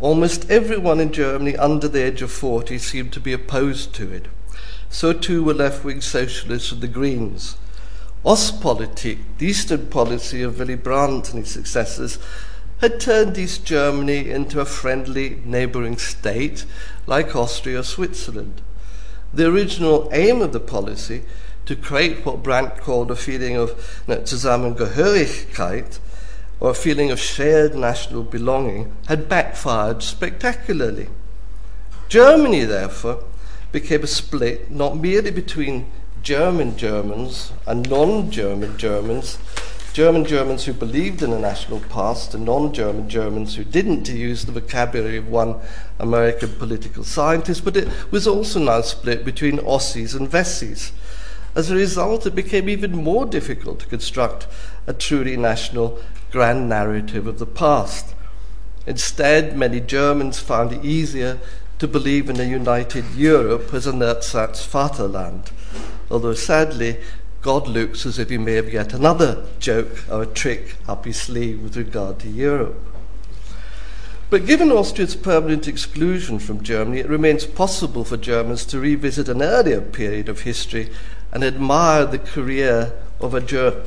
Almost 0.00 0.50
everyone 0.50 0.98
in 0.98 1.12
Germany 1.12 1.56
under 1.56 1.86
the 1.86 2.02
age 2.02 2.22
of 2.22 2.32
40 2.32 2.76
seemed 2.78 3.12
to 3.12 3.20
be 3.20 3.32
opposed 3.32 3.94
to 3.94 4.12
it. 4.12 4.26
So 4.90 5.12
too 5.12 5.44
were 5.44 5.54
left 5.54 5.84
wing 5.84 6.00
socialists 6.00 6.72
and 6.72 6.80
the 6.80 6.88
Greens. 6.88 7.56
Ostpolitik, 8.24 9.18
the 9.38 9.46
Eastern 9.46 9.86
policy 9.86 10.42
of 10.42 10.58
Willy 10.58 10.74
Brandt 10.74 11.30
and 11.30 11.44
his 11.44 11.52
successors, 11.52 12.18
had 12.80 13.00
turned 13.00 13.38
East 13.38 13.64
Germany 13.64 14.30
into 14.30 14.60
a 14.60 14.64
friendly 14.64 15.40
neighbouring 15.44 15.98
state 15.98 16.64
like 17.06 17.34
Austria 17.34 17.80
or 17.80 17.82
Switzerland. 17.82 18.60
The 19.32 19.48
original 19.48 20.08
aim 20.12 20.42
of 20.42 20.52
the 20.52 20.60
policy, 20.60 21.22
to 21.66 21.76
create 21.76 22.24
what 22.24 22.42
Brandt 22.42 22.78
called 22.78 23.10
a 23.10 23.16
feeling 23.16 23.56
of 23.56 23.70
Zusammengehörigkeit, 24.06 25.98
or 26.60 26.70
a 26.70 26.74
feeling 26.74 27.10
of 27.10 27.20
shared 27.20 27.74
national 27.74 28.22
belonging, 28.22 28.92
had 29.06 29.28
backfired 29.28 30.02
spectacularly. 30.02 31.08
Germany, 32.08 32.64
therefore, 32.64 33.22
became 33.70 34.02
a 34.02 34.06
split 34.06 34.70
not 34.70 34.96
merely 34.96 35.30
between 35.30 35.90
German 36.22 36.76
Germans 36.76 37.52
and 37.66 37.88
non 37.88 38.30
German 38.30 38.76
Germans, 38.76 39.38
German 39.92 40.24
Germans 40.24 40.64
who 40.64 40.72
believed 40.72 41.22
in 41.22 41.32
a 41.32 41.38
national 41.38 41.80
past 41.80 42.34
and 42.34 42.44
non 42.44 42.72
German 42.72 43.08
Germans 43.08 43.56
who 43.56 43.64
didn't, 43.64 44.04
to 44.04 44.16
use 44.16 44.44
the 44.44 44.52
vocabulary 44.52 45.16
of 45.16 45.28
one 45.28 45.56
American 45.98 46.50
political 46.54 47.04
scientist, 47.04 47.64
but 47.64 47.76
it 47.76 47.88
was 48.10 48.26
also 48.26 48.60
now 48.60 48.80
split 48.80 49.24
between 49.24 49.58
Ossis 49.60 50.14
and 50.14 50.30
Wessis. 50.30 50.92
As 51.54 51.70
a 51.70 51.74
result, 51.74 52.26
it 52.26 52.34
became 52.34 52.68
even 52.68 52.92
more 52.92 53.26
difficult 53.26 53.80
to 53.80 53.86
construct 53.86 54.46
a 54.86 54.92
truly 54.92 55.36
national 55.36 55.98
grand 56.30 56.68
narrative 56.68 57.26
of 57.26 57.38
the 57.38 57.46
past. 57.46 58.14
Instead, 58.86 59.56
many 59.56 59.80
Germans 59.80 60.38
found 60.38 60.72
it 60.72 60.84
easier 60.84 61.38
to 61.78 61.88
believe 61.88 62.28
in 62.28 62.40
a 62.40 62.44
united 62.44 63.04
Europe 63.14 63.72
as 63.72 63.86
an 63.86 64.00
Ersatz-Vaterland, 64.00 65.50
although 66.10 66.34
sadly, 66.34 66.98
God 67.42 67.68
looks 67.68 68.04
as 68.04 68.18
if 68.18 68.30
he 68.30 68.38
may 68.38 68.54
have 68.54 68.72
yet 68.72 68.92
another 68.92 69.46
joke 69.60 70.04
or 70.10 70.22
a 70.22 70.26
trick 70.26 70.76
up 70.88 71.04
his 71.04 71.20
sleeve 71.20 71.62
with 71.62 71.76
regard 71.76 72.18
to 72.20 72.28
Europe. 72.28 72.84
But 74.30 74.44
given 74.44 74.70
Austria's 74.70 75.16
permanent 75.16 75.66
exclusion 75.66 76.38
from 76.38 76.62
Germany, 76.62 76.98
it 76.98 77.08
remains 77.08 77.46
possible 77.46 78.04
for 78.04 78.18
Germans 78.18 78.66
to 78.66 78.78
revisit 78.78 79.28
an 79.28 79.40
earlier 79.40 79.80
period 79.80 80.28
of 80.28 80.42
history 80.42 80.90
and 81.32 81.42
admire 81.42 82.04
the 82.04 82.18
career 82.18 82.92
of 83.20 83.32
a, 83.32 83.40
Ger- 83.40 83.82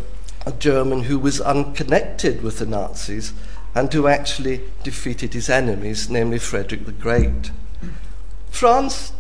a 0.46 0.52
German 0.54 1.04
who 1.04 1.20
was 1.20 1.40
unconnected 1.42 2.42
with 2.42 2.58
the 2.58 2.66
Nazis 2.66 3.34
and 3.76 3.94
who 3.94 4.08
actually 4.08 4.62
defeated 4.84 5.34
his 5.34 5.50
enemies, 5.50 6.10
namely 6.10 6.40
Frederick 6.40 6.86
the 6.86 6.92
Great. 6.92 7.52
France 8.50 9.14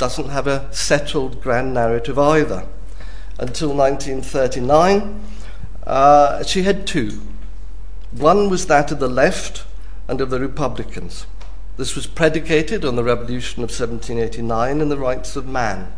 doesn't 0.00 0.30
have 0.30 0.46
a 0.46 0.66
settled 0.72 1.40
grand 1.42 1.74
narrative 1.74 2.18
either 2.18 2.66
until 3.38 3.74
1939, 3.74 5.22
uh, 5.86 6.42
she 6.42 6.62
had 6.62 6.86
two. 6.86 7.20
One 8.10 8.50
was 8.50 8.66
that 8.66 8.90
of 8.90 8.98
the 8.98 9.08
left 9.08 9.64
and 10.08 10.20
of 10.20 10.30
the 10.30 10.40
Republicans. 10.40 11.26
This 11.76 11.94
was 11.94 12.06
predicated 12.06 12.84
on 12.84 12.96
the 12.96 13.04
Revolution 13.04 13.62
of 13.62 13.70
1789 13.70 14.80
and 14.80 14.90
the 14.90 14.98
rights 14.98 15.36
of 15.36 15.46
man. 15.46 15.92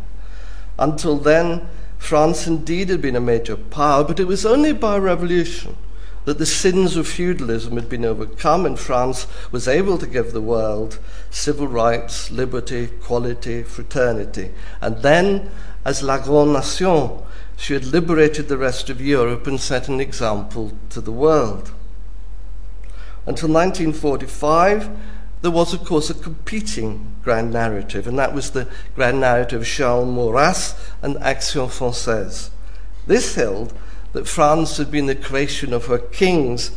Until 0.79 1.17
then, 1.17 1.69
France 1.99 2.47
indeed 2.47 2.89
had 2.89 3.01
been 3.01 3.17
a 3.17 3.21
major 3.21 3.57
power, 3.57 4.05
but 4.05 4.21
it 4.21 4.27
was 4.27 4.45
only 4.45 4.73
by 4.73 4.99
revolution 4.99 5.77
that 6.25 6.39
the 6.39 6.47
sins 6.47 6.97
of 6.97 7.09
feudalism 7.09 7.75
had 7.77 7.89
been 7.89 8.05
overcome 8.05 8.65
and 8.65 8.79
France 8.79 9.27
was 9.51 9.67
able 9.67 9.99
to 9.99 10.07
give 10.07 10.33
the 10.33 10.41
world 10.41 10.99
civil 11.31 11.67
rights, 11.67 12.31
liberty, 12.31 12.85
equality, 12.85 13.63
fraternity. 13.63 14.51
And 14.81 14.99
then, 14.99 15.51
as 15.85 16.03
La 16.03 16.19
Grande 16.19 16.55
Nation, 16.55 17.19
she 17.57 17.75
had 17.75 17.85
liberated 17.87 18.49
the 18.49 18.59
rest 18.59 18.89
of 18.89 19.01
Europe 19.01 19.47
and 19.47 19.61
set 19.61 19.89
an 19.89 20.01
example 20.01 20.73
to 20.91 21.01
the 21.01 21.13
world. 21.13 21.73
Until 23.27 23.49
1945, 23.49 24.91
there 25.43 25.51
was, 25.51 25.75
of 25.75 25.85
course, 25.85 26.09
a 26.09 26.15
competing 26.15 27.15
grand 27.23 27.53
narrative, 27.53 28.07
and 28.07 28.19
that 28.19 28.33
was 28.35 28.51
the 28.51 28.69
grand 28.95 29.21
narrative 29.21 29.63
of 29.63 29.67
Charles 29.67 30.09
Maurras 30.09 30.75
and 31.03 31.17
Action 31.19 31.63
Française. 31.63 32.51
This 33.07 33.35
held 33.35 33.73
that 34.13 34.29
France 34.29 34.77
had 34.77 34.91
been 34.91 35.07
the 35.07 35.15
creation 35.15 35.73
of 35.73 35.87
her 35.87 35.99
kings 35.99 36.73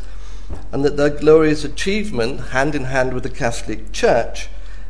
and 0.72 0.86
that 0.86 0.98
their 0.98 1.10
glorious 1.10 1.64
achievement, 1.64 2.50
hand 2.50 2.76
in 2.76 2.86
hand 2.86 3.14
with 3.14 3.24
the 3.24 3.30
Catholic 3.30 3.92
Church, 3.92 4.50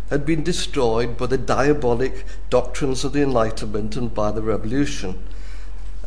had 0.10 0.25
been 0.25 0.43
destroyed 0.43 1.17
by 1.17 1.25
the 1.25 1.38
diabolic 1.38 2.25
doctrines 2.49 3.03
of 3.03 3.13
the 3.13 3.21
Enlightenment 3.21 3.95
and 3.95 4.13
by 4.13 4.31
the 4.31 4.41
Revolution. 4.41 5.21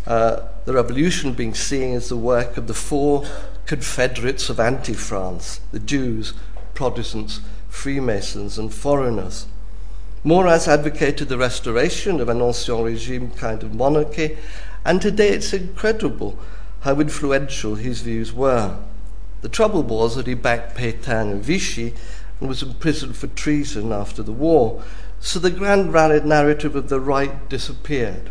Uh, 0.06 0.48
the 0.64 0.72
revolution 0.72 1.34
being 1.34 1.54
seen 1.54 1.94
as 1.94 2.08
the 2.08 2.16
work 2.16 2.56
of 2.56 2.66
the 2.66 2.74
four 2.74 3.26
confederates 3.66 4.48
of 4.48 4.58
anti 4.58 4.94
France 4.94 5.60
the 5.72 5.78
Jews, 5.78 6.32
Protestants, 6.72 7.40
Freemasons, 7.68 8.58
and 8.58 8.72
foreigners. 8.72 9.46
Maurras 10.24 10.66
advocated 10.66 11.28
the 11.28 11.36
restoration 11.38 12.20
of 12.20 12.28
an 12.28 12.40
ancien 12.40 12.82
regime 12.82 13.30
kind 13.32 13.62
of 13.62 13.74
monarchy, 13.74 14.38
and 14.88 15.02
today 15.02 15.28
it's 15.28 15.52
incredible 15.52 16.38
how 16.80 16.98
influential 16.98 17.74
his 17.74 18.00
views 18.00 18.32
were. 18.32 18.78
The 19.42 19.48
trouble 19.50 19.82
was 19.82 20.16
that 20.16 20.26
he 20.26 20.32
backed 20.32 20.78
Pétain 20.78 21.30
and 21.30 21.44
Vichy 21.44 21.92
and 22.40 22.48
was 22.48 22.62
imprisoned 22.62 23.14
for 23.14 23.26
treason 23.26 23.92
after 23.92 24.22
the 24.22 24.32
war, 24.32 24.82
so 25.20 25.38
the 25.38 25.50
grand 25.50 25.92
narrative 25.92 26.74
of 26.74 26.88
the 26.88 27.00
right 27.00 27.50
disappeared. 27.50 28.30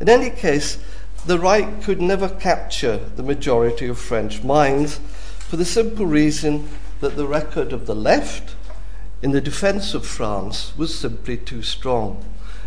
In 0.00 0.08
any 0.08 0.30
case, 0.30 0.78
the 1.24 1.38
right 1.38 1.80
could 1.80 2.02
never 2.02 2.28
capture 2.28 2.96
the 2.96 3.22
majority 3.22 3.86
of 3.86 3.96
French 3.96 4.42
minds 4.42 4.98
for 5.38 5.56
the 5.56 5.64
simple 5.64 6.06
reason 6.06 6.68
that 6.98 7.14
the 7.14 7.28
record 7.28 7.72
of 7.72 7.86
the 7.86 7.94
left 7.94 8.56
in 9.22 9.30
the 9.30 9.40
defense 9.40 9.94
of 9.94 10.04
France 10.04 10.72
was 10.76 10.98
simply 10.98 11.36
too 11.36 11.62
strong. 11.62 12.24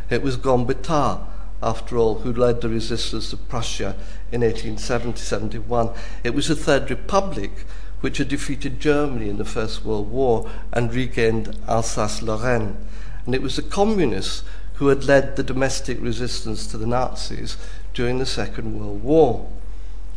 It 0.10 0.22
was 0.22 0.38
Gambetta, 0.38 1.35
after 1.66 1.98
all, 1.98 2.20
who 2.20 2.32
led 2.32 2.62
the 2.62 2.70
resistance 2.70 3.34
of 3.34 3.50
Prussia 3.50 3.96
in 4.32 4.42
1870 4.42 5.20
71. 5.20 5.90
It 6.24 6.36
was 6.36 6.48
the 6.48 6.56
Third 6.56 6.90
Republic 6.90 7.66
which 8.02 8.20
had 8.20 8.28
defeated 8.30 8.80
Germany 8.80 9.30
in 9.30 9.38
the 9.38 9.44
First 9.44 9.84
World 9.84 10.12
War 10.12 10.50
and 10.72 10.94
regained 10.94 11.58
Alsace 11.68 12.22
Lorraine. 12.22 12.78
And 13.26 13.34
it 13.34 13.42
was 13.42 13.56
the 13.56 13.64
communists 13.64 14.44
who 14.76 14.90
had 14.90 15.06
led 15.06 15.36
the 15.36 15.44
domestic 15.44 16.00
resistance 16.00 16.68
to 16.68 16.78
the 16.78 16.86
Nazis 16.86 17.58
during 17.96 18.20
the 18.20 18.26
Second 18.26 18.80
World 18.80 19.02
War. 19.02 19.50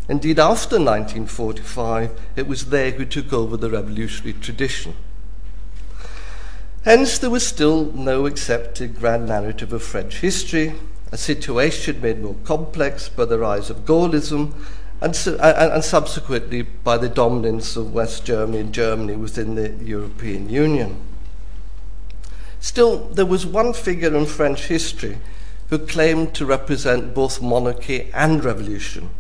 Indeed, 0.09 0.39
after 0.39 0.77
1945, 0.77 2.11
it 2.37 2.47
was 2.47 2.67
they 2.67 2.93
who 2.93 3.07
took 3.07 3.33
over 3.33 3.57
the 3.57 3.71
revolutionary 3.71 4.39
tradition. 4.39 4.95
Hence, 6.83 7.19
there 7.19 7.31
was 7.31 7.47
still 7.47 7.93
no 7.93 8.27
accepted 8.27 8.99
grand 8.99 9.27
narrative 9.27 9.73
of 9.73 9.83
French 9.83 10.21
history, 10.21 10.75
a 11.11 11.17
situation 11.17 12.01
made 12.01 12.23
more 12.23 12.37
complex 12.45 13.09
by 13.09 13.25
the 13.25 13.39
rise 13.39 13.71
of 13.71 13.85
Gaullism 13.85 14.55
and, 15.01 15.17
and, 15.27 15.73
and, 15.73 15.85
subsequently 15.85 16.63
by 16.63 16.99
the 16.99 17.09
dominance 17.09 17.77
of 17.77 17.95
West 17.95 18.25
Germany 18.25 18.59
and 18.59 18.75
Germany 18.75 19.17
within 19.17 19.55
the 19.55 19.71
European 19.85 20.49
Union. 20.49 21.01
Still, 22.61 23.09
there 23.09 23.27
was 23.27 23.47
one 23.47 23.73
figure 23.73 24.15
in 24.15 24.27
French 24.27 24.67
history 24.67 25.19
who 25.71 25.79
claimed 25.79 26.35
to 26.35 26.47
represent 26.47 27.15
both 27.15 27.41
monarchy 27.41 28.11
and 28.13 28.45
revolution. 28.45 29.11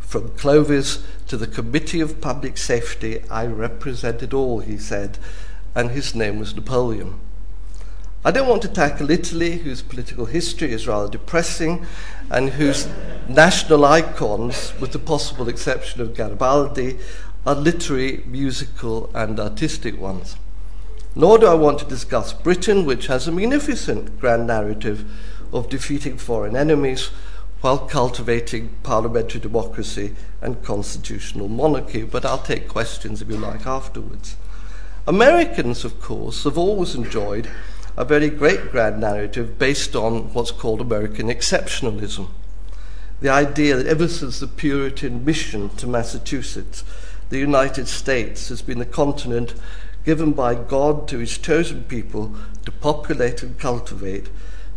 From 0.00 0.30
Clovis 0.30 1.04
to 1.26 1.36
the 1.36 1.46
Committee 1.46 2.00
of 2.00 2.20
Public 2.20 2.56
Safety, 2.56 3.22
I 3.30 3.46
represented 3.46 4.32
all, 4.32 4.60
he 4.60 4.78
said, 4.78 5.18
and 5.74 5.90
his 5.90 6.14
name 6.14 6.38
was 6.38 6.54
Napoleon. 6.54 7.20
I 8.26 8.32
don't 8.32 8.48
want 8.48 8.62
to 8.62 8.68
tackle 8.68 9.12
Italy, 9.12 9.58
whose 9.58 9.82
political 9.82 10.24
history 10.24 10.72
is 10.72 10.88
rather 10.88 11.08
depressing 11.08 11.86
and 12.28 12.50
whose 12.50 12.88
national 13.28 13.84
icons, 13.84 14.72
with 14.80 14.90
the 14.90 14.98
possible 14.98 15.48
exception 15.48 16.00
of 16.00 16.12
Garibaldi, 16.12 16.98
are 17.46 17.54
literary, 17.54 18.24
musical, 18.26 19.12
and 19.14 19.38
artistic 19.38 19.96
ones. 20.00 20.34
Nor 21.14 21.38
do 21.38 21.46
I 21.46 21.54
want 21.54 21.78
to 21.78 21.84
discuss 21.84 22.32
Britain, 22.32 22.84
which 22.84 23.06
has 23.06 23.28
a 23.28 23.30
magnificent 23.30 24.18
grand 24.18 24.48
narrative 24.48 25.08
of 25.52 25.68
defeating 25.68 26.18
foreign 26.18 26.56
enemies 26.56 27.10
while 27.60 27.78
cultivating 27.78 28.70
parliamentary 28.82 29.40
democracy 29.40 30.16
and 30.42 30.64
constitutional 30.64 31.46
monarchy, 31.46 32.02
but 32.02 32.24
I'll 32.24 32.38
take 32.38 32.66
questions 32.66 33.22
if 33.22 33.28
you 33.28 33.36
like 33.36 33.68
afterwards. 33.68 34.34
Americans, 35.06 35.84
of 35.84 36.00
course, 36.00 36.42
have 36.42 36.58
always 36.58 36.96
enjoyed 36.96 37.48
a 37.96 38.04
very 38.04 38.28
great 38.28 38.70
grand 38.70 39.00
narrative 39.00 39.58
based 39.58 39.96
on 39.96 40.32
what's 40.34 40.50
called 40.50 40.80
American 40.80 41.28
exceptionalism. 41.28 42.28
The 43.20 43.30
idea 43.30 43.76
that 43.76 43.86
ever 43.86 44.06
since 44.06 44.38
the 44.38 44.46
Puritan 44.46 45.24
mission 45.24 45.70
to 45.76 45.86
Massachusetts, 45.86 46.84
the 47.30 47.38
United 47.38 47.88
States 47.88 48.48
has 48.50 48.60
been 48.60 48.78
the 48.78 48.84
continent 48.84 49.54
given 50.04 50.32
by 50.32 50.54
God 50.54 51.08
to 51.08 51.18
his 51.18 51.38
chosen 51.38 51.84
people 51.84 52.34
to 52.66 52.70
populate 52.70 53.42
and 53.42 53.58
cultivate 53.58 54.28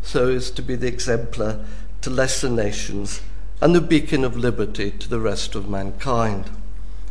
so 0.02 0.30
as 0.30 0.50
to 0.52 0.62
be 0.62 0.76
the 0.76 0.88
exemplar 0.88 1.64
to 2.02 2.10
lesser 2.10 2.50
nations 2.50 3.22
and 3.62 3.76
the 3.76 3.82
beacon 3.82 4.24
of 4.24 4.38
liberty 4.38 4.92
to 4.92 5.10
the 5.10 5.20
rest 5.20 5.54
of 5.54 5.70
mankind. 5.70 6.50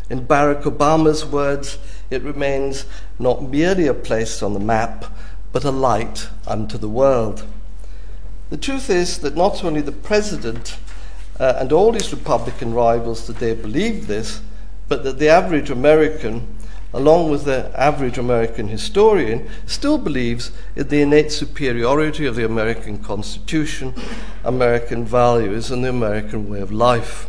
In 0.08 0.26
Barack 0.26 0.62
Obama's 0.62 1.24
words, 1.26 1.78
it 2.10 2.22
remains 2.22 2.86
not 3.18 3.42
merely 3.42 3.86
a 3.86 3.92
place 3.92 4.42
on 4.42 4.54
the 4.54 4.60
map, 4.60 5.04
but 5.58 5.64
a 5.64 5.70
light 5.72 6.28
unto 6.46 6.78
the 6.78 6.88
world. 6.88 7.44
The 8.50 8.56
truth 8.56 8.88
is 8.88 9.18
that 9.18 9.34
not 9.34 9.64
only 9.64 9.80
the 9.80 9.90
president 9.90 10.78
uh, 11.40 11.54
and 11.58 11.72
all 11.72 11.94
his 11.94 12.12
Republican 12.12 12.72
rivals 12.72 13.26
today 13.26 13.54
believe 13.54 14.06
this, 14.06 14.40
but 14.86 15.02
that 15.02 15.18
the 15.18 15.28
average 15.28 15.68
American, 15.68 16.46
along 16.92 17.32
with 17.32 17.44
the 17.44 17.72
average 17.74 18.18
American 18.18 18.68
historian, 18.68 19.48
still 19.66 19.98
believes 19.98 20.52
in 20.76 20.86
the 20.86 21.02
innate 21.02 21.32
superiority 21.32 22.24
of 22.24 22.36
the 22.36 22.44
American 22.44 22.96
Constitution, 22.96 23.96
American 24.44 25.04
values, 25.04 25.72
and 25.72 25.82
the 25.82 25.88
American 25.88 26.48
way 26.48 26.60
of 26.60 26.70
life. 26.70 27.28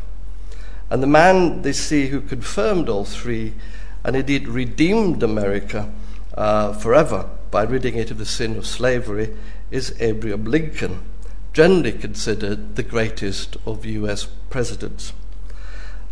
And 0.92 1.02
the 1.02 1.08
man 1.08 1.63
they 1.63 1.74
see 1.74 2.10
who 2.10 2.22
confirmed 2.22 2.89
all 2.89 3.06
three 3.06 3.56
and 4.04 4.15
indeed 4.15 4.48
redeemed 4.48 5.24
America 5.24 5.92
uh, 6.36 6.74
forever 6.74 7.28
by 7.51 7.63
ridding 7.63 7.95
it 7.95 8.12
of 8.12 8.17
the 8.17 8.25
sin 8.25 8.55
of 8.55 8.65
slavery 8.65 9.35
is 9.71 9.95
Abraham 9.99 10.45
Lincoln, 10.45 11.01
generally 11.53 11.91
considered 11.91 12.75
the 12.75 12.83
greatest 12.83 13.57
of 13.65 13.85
US 13.85 14.25
presidents. 14.49 15.13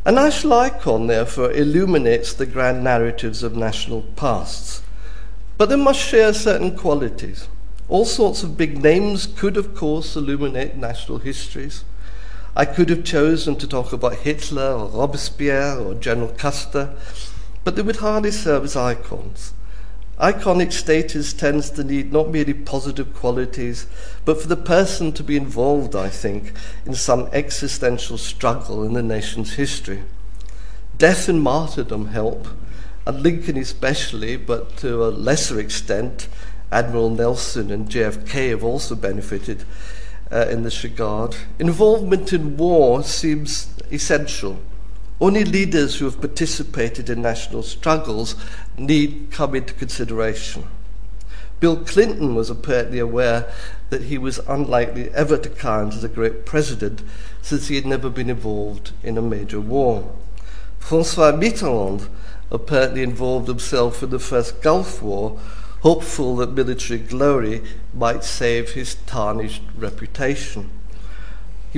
A 0.06 0.12
national 0.12 0.54
icon, 0.54 1.08
therefore, 1.08 1.52
illuminates 1.52 2.34
the 2.34 2.46
grand 2.46 2.84
narratives 2.84 3.44
of 3.44 3.56
national 3.56 4.04
pasts, 4.16 4.82
but 5.58 5.70
they 5.70 5.76
must 5.76 6.00
share 6.00 6.34
certain 6.34 6.78
qualities. 6.78 7.48
All 7.90 8.06
sorts 8.06 8.44
of 8.44 8.58
big 8.58 8.82
names 8.82 9.28
could, 9.28 9.58
of 9.58 9.76
course, 9.76 10.16
illuminate 10.16 10.76
national 10.76 11.20
histories. 11.20 11.84
I 12.56 12.66
could 12.66 12.90
have 12.90 13.04
chosen 13.04 13.56
to 13.58 13.68
talk 13.68 13.94
about 13.94 14.16
Hitler 14.16 14.74
or 14.74 14.88
Robespierre 14.88 15.78
or 15.78 15.94
General 15.94 16.30
Custer, 16.30 16.96
but 17.64 17.76
they 17.76 17.82
would 17.82 17.98
hardly 17.98 18.32
serve 18.32 18.64
as 18.64 18.76
icons. 18.76 19.54
Iconic 20.20 20.74
status 20.74 21.32
tends 21.32 21.70
to 21.72 21.84
need 21.84 22.12
not 22.12 22.32
merely 22.32 22.56
positive 22.56 23.14
qualities, 23.14 23.86
but 24.26 24.42
for 24.42 24.48
the 24.48 24.58
person 24.58 25.12
to 25.14 25.24
be 25.24 25.38
involved, 25.38 25.96
I 25.96 26.10
think, 26.10 26.54
in 26.88 26.96
some 26.96 27.30
existential 27.32 28.18
struggle 28.18 28.84
in 28.84 28.94
the 28.94 29.04
nation's 29.04 29.54
history. 29.54 30.04
Death 30.98 31.30
and 31.30 31.40
martyrdom 31.40 32.08
help, 32.08 32.48
and 33.06 33.22
Lincoln 33.22 33.58
especially, 33.58 34.38
but 34.38 34.78
to 34.78 35.06
a 35.06 35.10
lesser 35.10 35.60
extent, 35.60 36.28
Admiral 36.72 37.12
Nelson 37.12 37.70
and 37.70 37.88
JFK 37.88 38.50
have 38.50 38.64
also 38.64 38.96
benefited 38.96 39.66
uh, 40.32 40.48
in 40.50 40.64
this 40.64 40.84
regard. 40.84 41.36
Involvement 41.60 42.34
in 42.34 42.58
war 42.58 43.04
seems 43.04 43.70
essential. 43.92 44.60
Only 45.20 45.44
leaders 45.44 45.96
who 45.96 46.06
have 46.06 46.22
participated 46.22 47.10
in 47.10 47.22
national 47.22 47.64
struggles 47.64 48.36
need 48.78 49.30
come 49.32 49.56
into 49.56 49.74
consideration. 49.74 50.66
Bill 51.60 51.78
Clinton 51.78 52.36
was 52.36 52.52
apparently 52.52 53.00
aware 53.00 53.52
that 53.90 54.04
he 54.04 54.18
was 54.20 54.40
unlikely 54.48 55.10
ever 55.10 55.38
to 55.38 55.50
count 55.50 55.96
as 55.96 56.04
a 56.04 56.10
great 56.10 56.46
president 56.46 57.02
since 57.42 57.68
he 57.68 57.76
had 57.76 57.86
never 57.86 58.12
been 58.12 58.30
involved 58.30 58.92
in 59.02 59.18
a 59.18 59.22
major 59.24 59.60
war. 59.60 60.14
Francois 60.78 61.32
Mitterrand 61.32 62.08
apparently 62.52 63.02
involved 63.02 63.48
himself 63.48 64.04
in 64.04 64.12
the 64.12 64.20
first 64.20 64.62
Gulf 64.62 65.02
War 65.02 65.40
hopeful 65.82 66.36
that 66.38 66.54
military 66.54 67.00
glory 67.00 67.64
might 67.94 68.24
save 68.24 68.72
his 68.72 68.96
tarnished 69.08 69.64
reputation. 69.76 70.70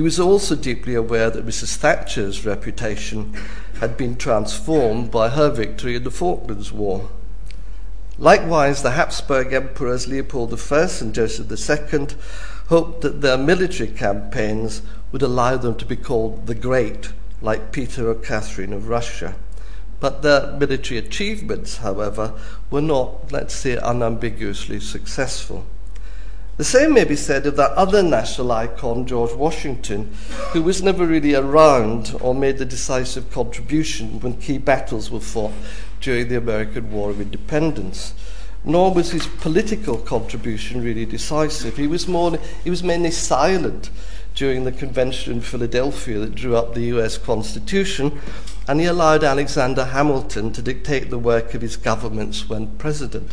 He 0.00 0.02
was 0.02 0.18
also 0.18 0.56
deeply 0.56 0.94
aware 0.94 1.28
that 1.28 1.44
Mrs. 1.44 1.76
Thatcher's 1.76 2.46
reputation 2.46 3.34
had 3.80 3.98
been 3.98 4.16
transformed 4.16 5.10
by 5.10 5.28
her 5.28 5.50
victory 5.50 5.94
in 5.94 6.04
the 6.04 6.10
Falklands 6.10 6.72
War. 6.72 7.10
Likewise, 8.16 8.82
the 8.82 8.92
Habsburg 8.92 9.52
emperors 9.52 10.08
Leopold 10.08 10.54
I 10.54 10.88
and 11.02 11.14
Joseph 11.14 11.52
II 11.52 12.06
hoped 12.68 13.02
that 13.02 13.20
their 13.20 13.36
military 13.36 13.90
campaigns 13.90 14.80
would 15.12 15.20
allow 15.20 15.58
them 15.58 15.74
to 15.74 15.84
be 15.84 15.96
called 15.96 16.46
the 16.46 16.54
Great, 16.54 17.12
like 17.42 17.70
Peter 17.70 18.08
or 18.08 18.14
Catherine 18.14 18.72
of 18.72 18.88
Russia. 18.88 19.34
But 20.00 20.22
their 20.22 20.52
military 20.52 20.96
achievements, 20.96 21.76
however, 21.76 22.32
were 22.70 22.80
not, 22.80 23.30
let's 23.32 23.52
say, 23.52 23.76
unambiguously 23.76 24.80
successful. 24.80 25.66
The 26.60 26.64
same 26.64 26.92
may 26.92 27.04
be 27.04 27.16
said 27.16 27.46
of 27.46 27.56
that 27.56 27.70
other 27.70 28.02
national 28.02 28.52
icon, 28.52 29.06
George 29.06 29.32
Washington, 29.32 30.12
who 30.52 30.62
was 30.62 30.82
never 30.82 31.06
really 31.06 31.34
around 31.34 32.14
or 32.20 32.34
made 32.34 32.58
the 32.58 32.66
decisive 32.66 33.30
contribution 33.30 34.20
when 34.20 34.34
key 34.34 34.58
battles 34.58 35.10
were 35.10 35.20
fought 35.20 35.54
during 36.02 36.28
the 36.28 36.36
American 36.36 36.92
War 36.92 37.08
of 37.08 37.18
Independence. 37.18 38.12
Nor 38.62 38.92
was 38.92 39.12
his 39.12 39.26
political 39.26 39.96
contribution 39.96 40.84
really 40.84 41.06
decisive. 41.06 41.78
He 41.78 41.86
was, 41.86 42.06
more, 42.06 42.38
he 42.62 42.68
was 42.68 42.82
mainly 42.82 43.10
silent 43.10 43.88
during 44.34 44.64
the 44.64 44.72
convention 44.72 45.32
in 45.32 45.40
Philadelphia 45.40 46.18
that 46.18 46.34
drew 46.34 46.56
up 46.56 46.74
the 46.74 46.94
US 46.94 47.16
Constitution, 47.16 48.20
and 48.68 48.80
he 48.80 48.86
allowed 48.86 49.24
Alexander 49.24 49.86
Hamilton 49.86 50.52
to 50.52 50.60
dictate 50.60 51.08
the 51.08 51.18
work 51.18 51.54
of 51.54 51.62
his 51.62 51.78
governments 51.78 52.50
when 52.50 52.76
president. 52.76 53.30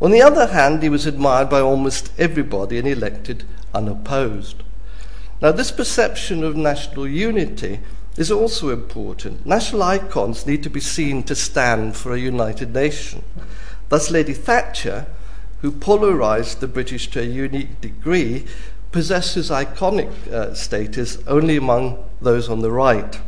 On 0.00 0.10
the 0.10 0.22
other 0.22 0.48
hand, 0.48 0.82
he 0.82 0.88
was 0.88 1.06
admired 1.06 1.48
by 1.48 1.60
almost 1.60 2.10
everybody 2.18 2.78
and 2.78 2.88
elected 2.88 3.44
unopposed. 3.72 4.62
Now, 5.40 5.52
this 5.52 5.70
perception 5.70 6.42
of 6.42 6.56
national 6.56 7.06
unity 7.06 7.80
is 8.16 8.30
also 8.30 8.70
important. 8.70 9.44
National 9.44 9.82
icons 9.82 10.46
need 10.46 10.62
to 10.62 10.70
be 10.70 10.80
seen 10.80 11.22
to 11.24 11.34
stand 11.34 11.96
for 11.96 12.12
a 12.12 12.18
united 12.20 12.72
nation. 12.72 13.24
Thus, 13.88 14.10
Lady 14.10 14.32
Thatcher, 14.32 15.06
who 15.60 15.70
polarized 15.72 16.60
the 16.60 16.68
British 16.68 17.10
to 17.10 17.20
a 17.20 17.24
unique 17.24 17.80
degree, 17.80 18.46
possesses 18.92 19.50
iconic 19.50 20.28
uh, 20.28 20.54
status 20.54 21.18
only 21.26 21.56
among 21.56 22.02
those 22.20 22.48
on 22.48 22.60
the 22.60 22.70
right. 22.70 23.20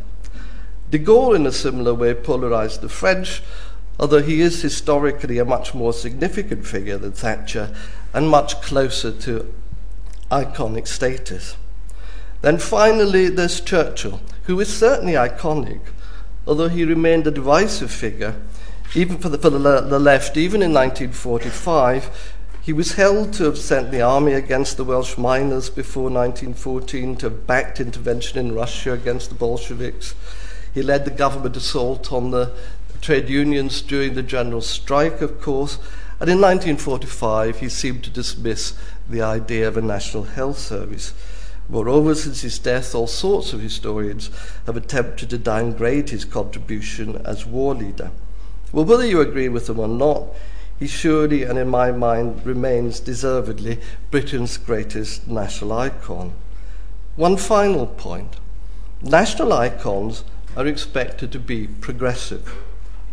De 0.89 0.97
Gaulle, 0.97 1.35
in 1.35 1.45
a 1.45 1.51
similar 1.51 1.93
way, 1.93 2.13
polarized 2.13 2.79
the 2.79 2.87
French, 2.87 3.41
although 3.99 4.21
he 4.21 4.41
is 4.41 4.61
historically 4.61 5.37
a 5.37 5.45
much 5.45 5.73
more 5.73 5.93
significant 5.93 6.65
figure 6.65 6.97
than 6.97 7.11
Thatcher 7.11 7.75
and 8.13 8.29
much 8.29 8.61
closer 8.61 9.11
to 9.11 9.53
iconic 10.31 10.87
status. 10.87 11.57
Then 12.41 12.59
finally, 12.59 13.29
there's 13.29 13.61
Churchill, 13.61 14.21
who 14.43 14.59
is 14.59 14.75
certainly 14.75 15.13
iconic, 15.13 15.81
although 16.45 16.69
he 16.69 16.85
remained 16.85 17.25
a 17.25 17.31
divisive 17.31 17.91
figure, 17.91 18.35
even 18.95 19.17
for 19.17 19.29
the, 19.29 19.37
for 19.37 19.49
the, 19.49 19.57
the 19.57 19.99
left, 19.99 20.37
even 20.37 20.61
in 20.61 20.71
1945. 20.73 22.33
He 22.61 22.73
was 22.73 22.93
held 22.93 23.33
to 23.33 23.45
have 23.45 23.57
sent 23.57 23.91
the 23.91 24.01
army 24.01 24.33
against 24.33 24.75
the 24.75 24.83
Welsh 24.83 25.17
miners 25.17 25.69
before 25.69 26.09
1914, 26.09 27.15
to 27.17 27.29
have 27.29 27.47
backed 27.47 27.79
intervention 27.79 28.37
in 28.37 28.53
Russia 28.53 28.91
against 28.91 29.29
the 29.29 29.35
Bolsheviks. 29.35 30.15
He 30.73 30.81
led 30.83 31.05
the 31.05 31.11
government 31.11 31.57
assault 31.57 32.11
on 32.11 32.31
the 32.31 32.53
trade 33.01 33.29
unions 33.29 33.81
during 33.81 34.13
the 34.13 34.23
general 34.23 34.61
strike, 34.61 35.21
of 35.21 35.41
course, 35.41 35.77
and 36.19 36.29
in 36.29 36.41
1945 36.41 37.59
he 37.59 37.69
seemed 37.69 38.03
to 38.03 38.09
dismiss 38.09 38.73
the 39.09 39.21
idea 39.21 39.67
of 39.67 39.77
a 39.77 39.81
national 39.81 40.23
health 40.23 40.57
service. 40.57 41.13
Moreover, 41.69 42.15
since 42.15 42.41
his 42.41 42.59
death, 42.59 42.95
all 42.95 43.07
sorts 43.07 43.53
of 43.53 43.61
historians 43.61 44.29
have 44.65 44.77
attempted 44.77 45.29
to 45.29 45.37
downgrade 45.37 46.09
his 46.09 46.25
contribution 46.25 47.21
as 47.25 47.45
war 47.45 47.75
leader. 47.75 48.11
Well, 48.71 48.85
whether 48.85 49.05
you 49.05 49.21
agree 49.21 49.49
with 49.49 49.67
them 49.67 49.79
or 49.79 49.87
not, 49.87 50.27
he 50.79 50.87
surely, 50.87 51.43
and 51.43 51.57
in 51.57 51.67
my 51.67 51.91
mind, 51.91 52.45
remains 52.45 52.99
deservedly 52.99 53.79
Britain's 54.11 54.57
greatest 54.57 55.27
national 55.27 55.73
icon. 55.73 56.33
One 57.15 57.37
final 57.37 57.87
point 57.87 58.37
national 59.01 59.53
icons 59.53 60.23
are 60.55 60.65
expected 60.65 61.31
to 61.31 61.39
be 61.39 61.67
progressive. 61.67 62.55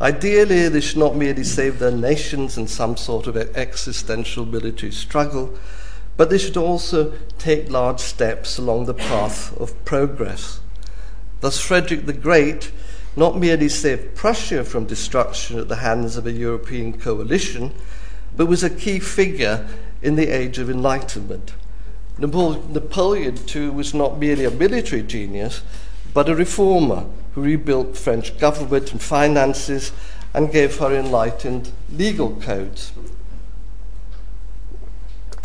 Ideally, 0.01 0.69
they 0.69 0.81
should 0.81 0.99
not 0.99 1.17
merely 1.17 1.45
save 1.45 1.79
their 1.79 1.91
nations 1.91 2.59
in 2.59 2.67
some 2.67 2.97
sort 2.97 3.27
of 3.27 3.37
existential 3.37 4.45
military 4.45 4.93
struggle 4.93 5.57
but 6.17 6.31
they 6.31 6.39
should 6.39 6.57
also 6.57 7.13
take 7.39 7.71
large 7.71 8.01
steps 8.01 8.59
along 8.59 8.87
the 8.87 8.95
path 8.95 9.57
of 9.59 9.85
progress. 9.85 10.61
Thus, 11.41 11.61
Frederick 11.61 12.07
the 12.07 12.13
Great 12.13 12.71
not 13.17 13.39
merely 13.39 13.69
saved 13.69 14.15
Prussia 14.15 14.65
from 14.65 14.87
destruction 14.87 15.59
at 15.59 15.69
the 15.69 15.77
hands 15.77 16.17
of 16.17 16.27
a 16.27 16.33
European 16.33 16.99
coalition, 16.99 17.73
but 18.37 18.47
was 18.47 18.65
a 18.65 18.71
key 18.71 18.99
figure 18.99 19.67
in 20.03 20.17
the 20.17 20.29
Age 20.29 20.59
of 20.59 20.69
Enlightenment. 20.69 21.53
Napoleon, 22.19 23.37
too, 23.47 23.73
was 23.73 23.95
not 23.95 24.19
merely 24.19 24.45
a 24.45 24.51
military 24.51 25.03
genius, 25.03 25.63
but 26.13 26.29
a 26.29 26.35
reformer 26.35 27.07
who 27.35 27.43
rebuilt 27.43 27.97
French 27.97 28.39
government 28.39 28.93
and 28.93 29.03
finances 29.03 29.93
and 30.33 30.53
gave 30.53 30.79
her 30.79 30.95
enlightened 30.95 31.71
legal 31.93 32.35
codes. 32.37 32.93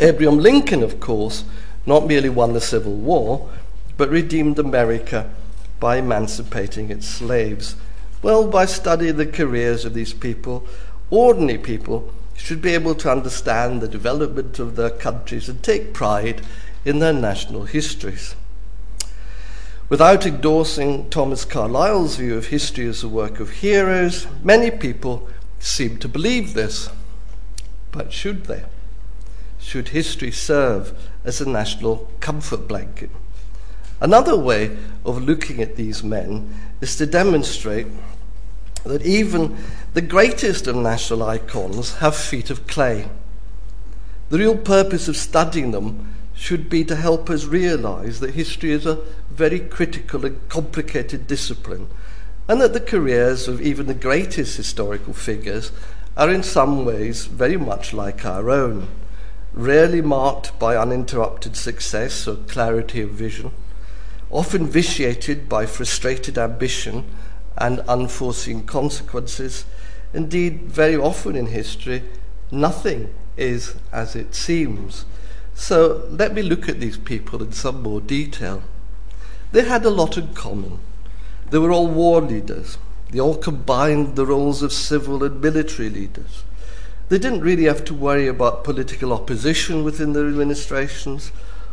Abraham 0.00 0.38
Lincoln, 0.38 0.82
of 0.82 0.98
course, 0.98 1.44
not 1.84 2.06
merely 2.06 2.28
won 2.28 2.52
the 2.52 2.60
Civil 2.60 2.94
War, 2.94 3.50
but 3.96 4.08
redeemed 4.08 4.58
America 4.58 5.30
by 5.78 5.96
emancipating 5.96 6.90
its 6.90 7.06
slaves. 7.06 7.76
Well, 8.22 8.46
by 8.46 8.66
studying 8.66 9.16
the 9.16 9.26
careers 9.26 9.84
of 9.84 9.94
these 9.94 10.12
people, 10.12 10.66
ordinary 11.10 11.58
people 11.58 12.12
should 12.34 12.62
be 12.62 12.74
able 12.74 12.94
to 12.94 13.10
understand 13.10 13.80
the 13.80 13.88
development 13.88 14.58
of 14.58 14.76
their 14.76 14.90
countries 14.90 15.48
and 15.48 15.62
take 15.62 15.92
pride 15.92 16.42
in 16.84 16.98
their 16.98 17.12
national 17.12 17.64
histories. 17.64 18.34
Without 19.90 20.24
endorsing 20.24 21.10
Thomas 21.10 21.44
Carlyle's 21.44 22.16
view 22.16 22.36
of 22.36 22.46
history 22.46 22.86
as 22.86 23.02
a 23.02 23.08
work 23.08 23.40
of 23.40 23.50
heroes, 23.50 24.26
many 24.42 24.70
people 24.70 25.28
seem 25.58 25.98
to 25.98 26.08
believe 26.08 26.54
this. 26.54 26.88
But 27.92 28.10
should 28.10 28.46
they? 28.46 28.64
should 29.60 29.88
history 29.88 30.30
serve 30.30 30.92
as 31.24 31.40
a 31.40 31.48
national 31.48 32.10
comfort 32.20 32.66
blanket. 32.66 33.10
Another 34.00 34.36
way 34.36 34.76
of 35.04 35.22
looking 35.22 35.60
at 35.60 35.76
these 35.76 36.02
men 36.02 36.54
is 36.80 36.96
to 36.96 37.06
demonstrate 37.06 37.86
that 38.84 39.02
even 39.02 39.56
the 39.92 40.00
greatest 40.00 40.66
of 40.66 40.74
national 40.74 41.22
icons 41.22 41.96
have 41.96 42.16
feet 42.16 42.48
of 42.48 42.66
clay. 42.66 43.08
The 44.30 44.38
real 44.38 44.56
purpose 44.56 45.06
of 45.06 45.16
studying 45.16 45.72
them 45.72 46.14
should 46.34 46.70
be 46.70 46.84
to 46.84 46.96
help 46.96 47.28
us 47.28 47.44
realize 47.44 48.20
that 48.20 48.34
history 48.34 48.70
is 48.70 48.86
a 48.86 49.00
very 49.40 49.60
critical 49.60 50.26
and 50.26 50.48
complicated 50.50 51.26
discipline, 51.26 51.88
and 52.46 52.60
that 52.60 52.74
the 52.74 52.88
careers 52.92 53.48
of 53.48 53.62
even 53.62 53.86
the 53.86 53.94
greatest 53.94 54.58
historical 54.58 55.14
figures 55.14 55.72
are 56.14 56.30
in 56.30 56.42
some 56.42 56.84
ways 56.84 57.24
very 57.24 57.56
much 57.56 57.94
like 57.94 58.26
our 58.26 58.50
own 58.50 58.86
rarely 59.52 60.02
marked 60.02 60.56
by 60.58 60.76
uninterrupted 60.76 61.56
success 61.56 62.28
or 62.28 62.36
clarity 62.36 63.00
of 63.00 63.10
vision, 63.10 63.50
often 64.30 64.66
vitiated 64.66 65.48
by 65.48 65.66
frustrated 65.66 66.38
ambition 66.38 67.04
and 67.56 67.80
unforeseen 67.80 68.64
consequences. 68.64 69.64
Indeed, 70.12 70.62
very 70.62 70.96
often 70.96 71.34
in 71.34 71.46
history, 71.46 72.02
nothing 72.50 73.12
is 73.36 73.74
as 73.90 74.14
it 74.14 74.34
seems. 74.34 75.04
So 75.54 76.06
let 76.10 76.34
me 76.34 76.42
look 76.42 76.68
at 76.68 76.80
these 76.80 76.98
people 76.98 77.42
in 77.42 77.52
some 77.52 77.82
more 77.82 78.00
detail. 78.00 78.62
They 79.52 79.64
had 79.64 79.84
a 79.84 79.90
lot 79.90 80.16
in 80.16 80.34
common. 80.34 80.78
They 81.50 81.58
were 81.58 81.72
all 81.72 81.88
war 81.88 82.20
leaders. 82.20 82.78
They 83.10 83.18
all 83.18 83.36
combined 83.36 84.14
the 84.14 84.26
roles 84.26 84.62
of 84.62 84.72
civil 84.72 85.24
and 85.24 85.40
military 85.40 85.90
leaders. 85.90 86.44
They 87.08 87.18
didn't 87.18 87.40
really 87.40 87.64
have 87.64 87.84
to 87.86 87.94
worry 87.94 88.28
about 88.28 88.62
political 88.62 89.12
opposition 89.12 89.82
within 89.82 90.12
their 90.12 90.28
administrations, 90.28 91.32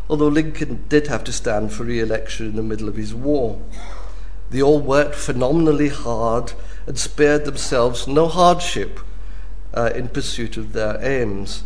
although 0.10 0.30
Lincoln 0.30 0.86
did 0.90 1.08
have 1.08 1.24
to 1.26 1.32
stand 1.32 1.72
for 1.72 1.84
re 1.84 2.00
election 2.00 2.48
in 2.48 2.56
the 2.56 2.64
middle 2.64 2.90
of 2.90 2.96
his 2.96 3.14
war. 3.14 3.62
They 4.50 4.62
all 4.62 4.80
worked 4.80 5.14
phenomenally 5.14 5.90
hard 5.90 6.54
and 6.88 6.98
spared 6.98 7.46
themselves 7.46 8.08
no 8.08 8.28
hardship 8.28 9.00
uh, 9.76 9.92
in 9.94 10.08
pursuit 10.08 10.58
of 10.58 10.74
their 10.74 10.98
aims. 11.06 11.64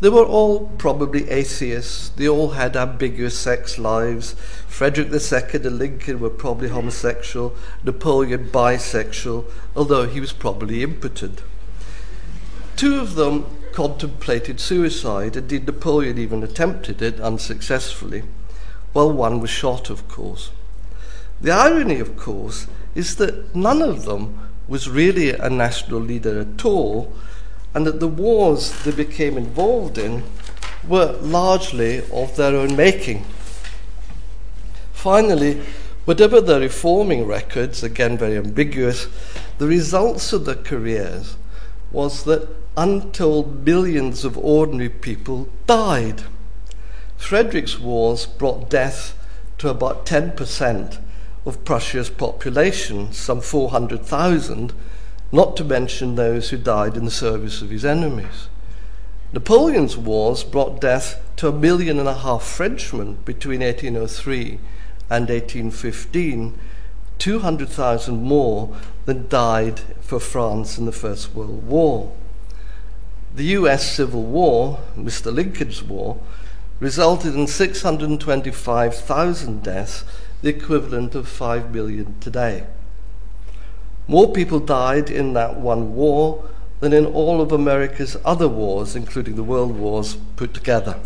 They 0.00 0.10
were 0.10 0.24
all 0.24 0.68
probably 0.76 1.30
atheists. 1.30 2.10
They 2.10 2.28
all 2.28 2.50
had 2.50 2.76
ambiguous 2.76 3.38
sex 3.38 3.78
lives. 3.78 4.34
Frederick 4.68 5.08
II 5.10 5.66
and 5.66 5.78
Lincoln 5.78 6.20
were 6.20 6.30
probably 6.30 6.68
homosexual, 6.68 7.56
Napoleon 7.82 8.50
bisexual, 8.50 9.46
although 9.74 10.06
he 10.06 10.20
was 10.20 10.32
probably 10.32 10.82
impotent. 10.82 11.42
Two 12.76 13.00
of 13.00 13.14
them 13.14 13.46
contemplated 13.72 14.60
suicide. 14.60 15.36
Indeed, 15.36 15.66
Napoleon 15.66 16.18
even 16.18 16.42
attempted 16.42 17.00
it 17.00 17.18
unsuccessfully, 17.20 18.24
while 18.92 19.10
one 19.10 19.40
was 19.40 19.50
shot, 19.50 19.88
of 19.88 20.06
course. 20.08 20.50
The 21.40 21.52
irony, 21.52 22.00
of 22.00 22.16
course, 22.16 22.66
is 22.94 23.16
that 23.16 23.54
none 23.54 23.80
of 23.80 24.04
them 24.04 24.48
was 24.68 24.90
really 24.90 25.30
a 25.30 25.48
national 25.48 26.00
leader 26.00 26.40
at 26.40 26.64
all, 26.64 27.14
and 27.76 27.86
that 27.86 28.00
the 28.00 28.08
wars 28.08 28.72
they 28.84 28.90
became 28.90 29.36
involved 29.36 29.98
in 29.98 30.22
were 30.88 31.12
largely 31.20 31.98
of 32.10 32.34
their 32.34 32.56
own 32.56 32.74
making. 32.74 33.22
Finally, 34.94 35.60
whatever 36.06 36.40
the 36.40 36.58
reforming 36.58 37.26
records, 37.26 37.82
again 37.82 38.16
very 38.16 38.38
ambiguous, 38.38 39.08
the 39.58 39.66
results 39.66 40.32
of 40.32 40.46
their 40.46 40.54
careers 40.54 41.36
was 41.92 42.24
that 42.24 42.48
untold 42.78 43.66
millions 43.66 44.24
of 44.24 44.38
ordinary 44.38 44.88
people 44.88 45.46
died. 45.66 46.22
Frederick's 47.18 47.78
wars 47.78 48.24
brought 48.24 48.70
death 48.70 49.14
to 49.58 49.68
about 49.68 50.06
10% 50.06 50.98
of 51.44 51.62
Prussia's 51.66 52.08
population, 52.08 53.12
some 53.12 53.42
400,000, 53.42 54.72
not 55.32 55.56
to 55.56 55.64
mention 55.64 56.14
those 56.14 56.50
who 56.50 56.56
died 56.56 56.96
in 56.96 57.04
the 57.04 57.10
service 57.10 57.60
of 57.62 57.70
his 57.70 57.84
enemies. 57.84 58.48
Napoleon's 59.32 59.96
wars 59.96 60.44
brought 60.44 60.80
death 60.80 61.20
to 61.36 61.48
a 61.48 61.52
million 61.52 61.98
and 61.98 62.08
a 62.08 62.14
half 62.14 62.44
Frenchmen 62.44 63.18
between 63.24 63.58
1803 63.60 64.60
and 65.10 65.28
1815, 65.28 66.56
200,000 67.18 68.22
more 68.22 68.76
than 69.04 69.26
died 69.28 69.80
for 70.00 70.20
France 70.20 70.78
in 70.78 70.86
the 70.86 70.92
First 70.92 71.34
World 71.34 71.66
War. 71.66 72.12
The 73.34 73.44
US 73.44 73.92
Civil 73.92 74.22
War, 74.22 74.78
Mr. 74.96 75.32
Lincoln's 75.32 75.82
War, 75.82 76.20
resulted 76.80 77.34
in 77.34 77.46
625,000 77.46 79.62
deaths, 79.62 80.04
the 80.42 80.50
equivalent 80.50 81.14
of 81.14 81.26
5 81.28 81.74
million 81.74 82.14
today. 82.20 82.66
More 84.08 84.32
people 84.32 84.60
died 84.60 85.10
in 85.10 85.32
that 85.34 85.58
one 85.58 85.94
war 85.94 86.44
than 86.80 86.92
in 86.92 87.06
all 87.06 87.40
of 87.40 87.52
America's 87.52 88.16
other 88.24 88.48
wars, 88.48 88.94
including 88.94 89.34
the 89.34 89.42
world 89.42 89.76
wars 89.76 90.16
put 90.36 90.54
together. 90.54 90.98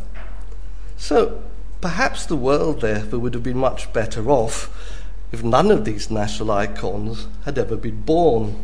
So 0.96 1.42
perhaps 1.80 2.26
the 2.26 2.36
world, 2.36 2.80
therefore, 2.80 3.20
would 3.20 3.34
have 3.34 3.42
been 3.42 3.56
much 3.56 3.92
better 3.92 4.28
off 4.28 4.68
if 5.32 5.42
none 5.42 5.70
of 5.70 5.84
these 5.84 6.10
national 6.10 6.50
icons 6.50 7.28
had 7.44 7.56
ever 7.56 7.76
been 7.76 8.02
born. 8.02 8.56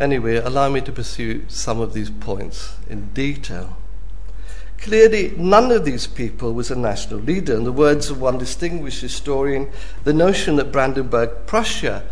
Anyway, 0.00 0.36
allow 0.36 0.68
me 0.68 0.80
to 0.80 0.92
pursue 0.92 1.44
some 1.48 1.80
of 1.80 1.94
these 1.94 2.10
points 2.10 2.76
in 2.88 3.08
detail. 3.14 3.76
Clearly, 4.78 5.34
none 5.36 5.72
of 5.72 5.84
these 5.84 6.06
people 6.06 6.52
was 6.52 6.70
a 6.70 6.76
national 6.76 7.20
leader. 7.20 7.54
In 7.54 7.64
the 7.64 7.72
words 7.72 8.10
of 8.10 8.20
one 8.20 8.38
distinguished 8.38 9.00
historian, 9.00 9.70
the 10.04 10.12
notion 10.12 10.56
that 10.56 10.70
Brandenburg 10.70 11.46
Prussia 11.46 12.04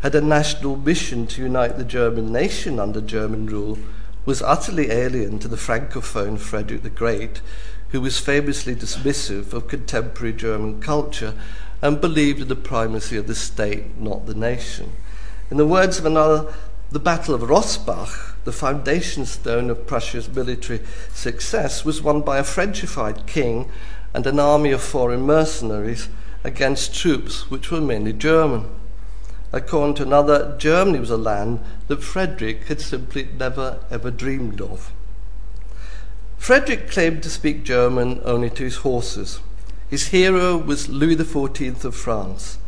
had 0.00 0.14
a 0.14 0.20
national 0.20 0.76
mission 0.76 1.26
to 1.26 1.42
unite 1.42 1.76
the 1.76 1.84
German 1.84 2.32
nation 2.32 2.80
under 2.80 3.00
German 3.00 3.46
rule 3.46 3.78
was 4.24 4.42
utterly 4.42 4.90
alien 4.90 5.38
to 5.38 5.48
the 5.48 5.56
Francophone 5.56 6.38
Frederick 6.38 6.82
the 6.82 6.90
Great, 6.90 7.40
who 7.90 8.00
was 8.00 8.18
famously 8.18 8.74
dismissive 8.74 9.52
of 9.52 9.68
contemporary 9.68 10.32
German 10.32 10.80
culture 10.80 11.34
and 11.82 12.00
believed 12.00 12.40
in 12.40 12.48
the 12.48 12.56
primacy 12.56 13.16
of 13.16 13.26
the 13.26 13.34
state, 13.34 13.98
not 13.98 14.26
the 14.26 14.34
nation. 14.34 14.92
In 15.50 15.56
the 15.56 15.66
words 15.66 15.98
of 15.98 16.06
another, 16.06 16.52
the 16.90 16.98
Battle 16.98 17.34
of 17.34 17.42
Rossbach, 17.42 18.36
the 18.44 18.52
foundation 18.52 19.26
stone 19.26 19.68
of 19.70 19.86
Prussia's 19.86 20.28
military 20.28 20.80
success, 21.12 21.84
was 21.84 22.02
won 22.02 22.22
by 22.22 22.38
a 22.38 22.42
Frenchified 22.42 23.26
king 23.26 23.70
and 24.14 24.26
an 24.26 24.40
army 24.40 24.72
of 24.72 24.82
foreign 24.82 25.22
mercenaries 25.22 26.08
against 26.42 26.94
troops 26.94 27.50
which 27.50 27.70
were 27.70 27.80
mainly 27.80 28.12
German. 28.12 28.66
According 29.52 29.96
to 29.96 30.02
another, 30.04 30.54
Germany 30.58 31.00
was 31.00 31.10
a 31.10 31.16
land 31.16 31.60
that 31.88 32.02
Frederick 32.02 32.68
had 32.68 32.80
simply 32.80 33.28
never 33.36 33.78
ever 33.90 34.10
dreamed 34.10 34.60
of. 34.60 34.92
Frederick 36.38 36.90
claimed 36.90 37.22
to 37.22 37.30
speak 37.30 37.64
German 37.64 38.20
only 38.24 38.50
to 38.50 38.64
his 38.64 38.76
horses. 38.76 39.40
His 39.88 40.08
hero 40.08 40.56
was 40.56 40.88
Louis 40.88 41.16
XIV 41.16 41.84
of 41.84 41.96
France. 41.96 42.58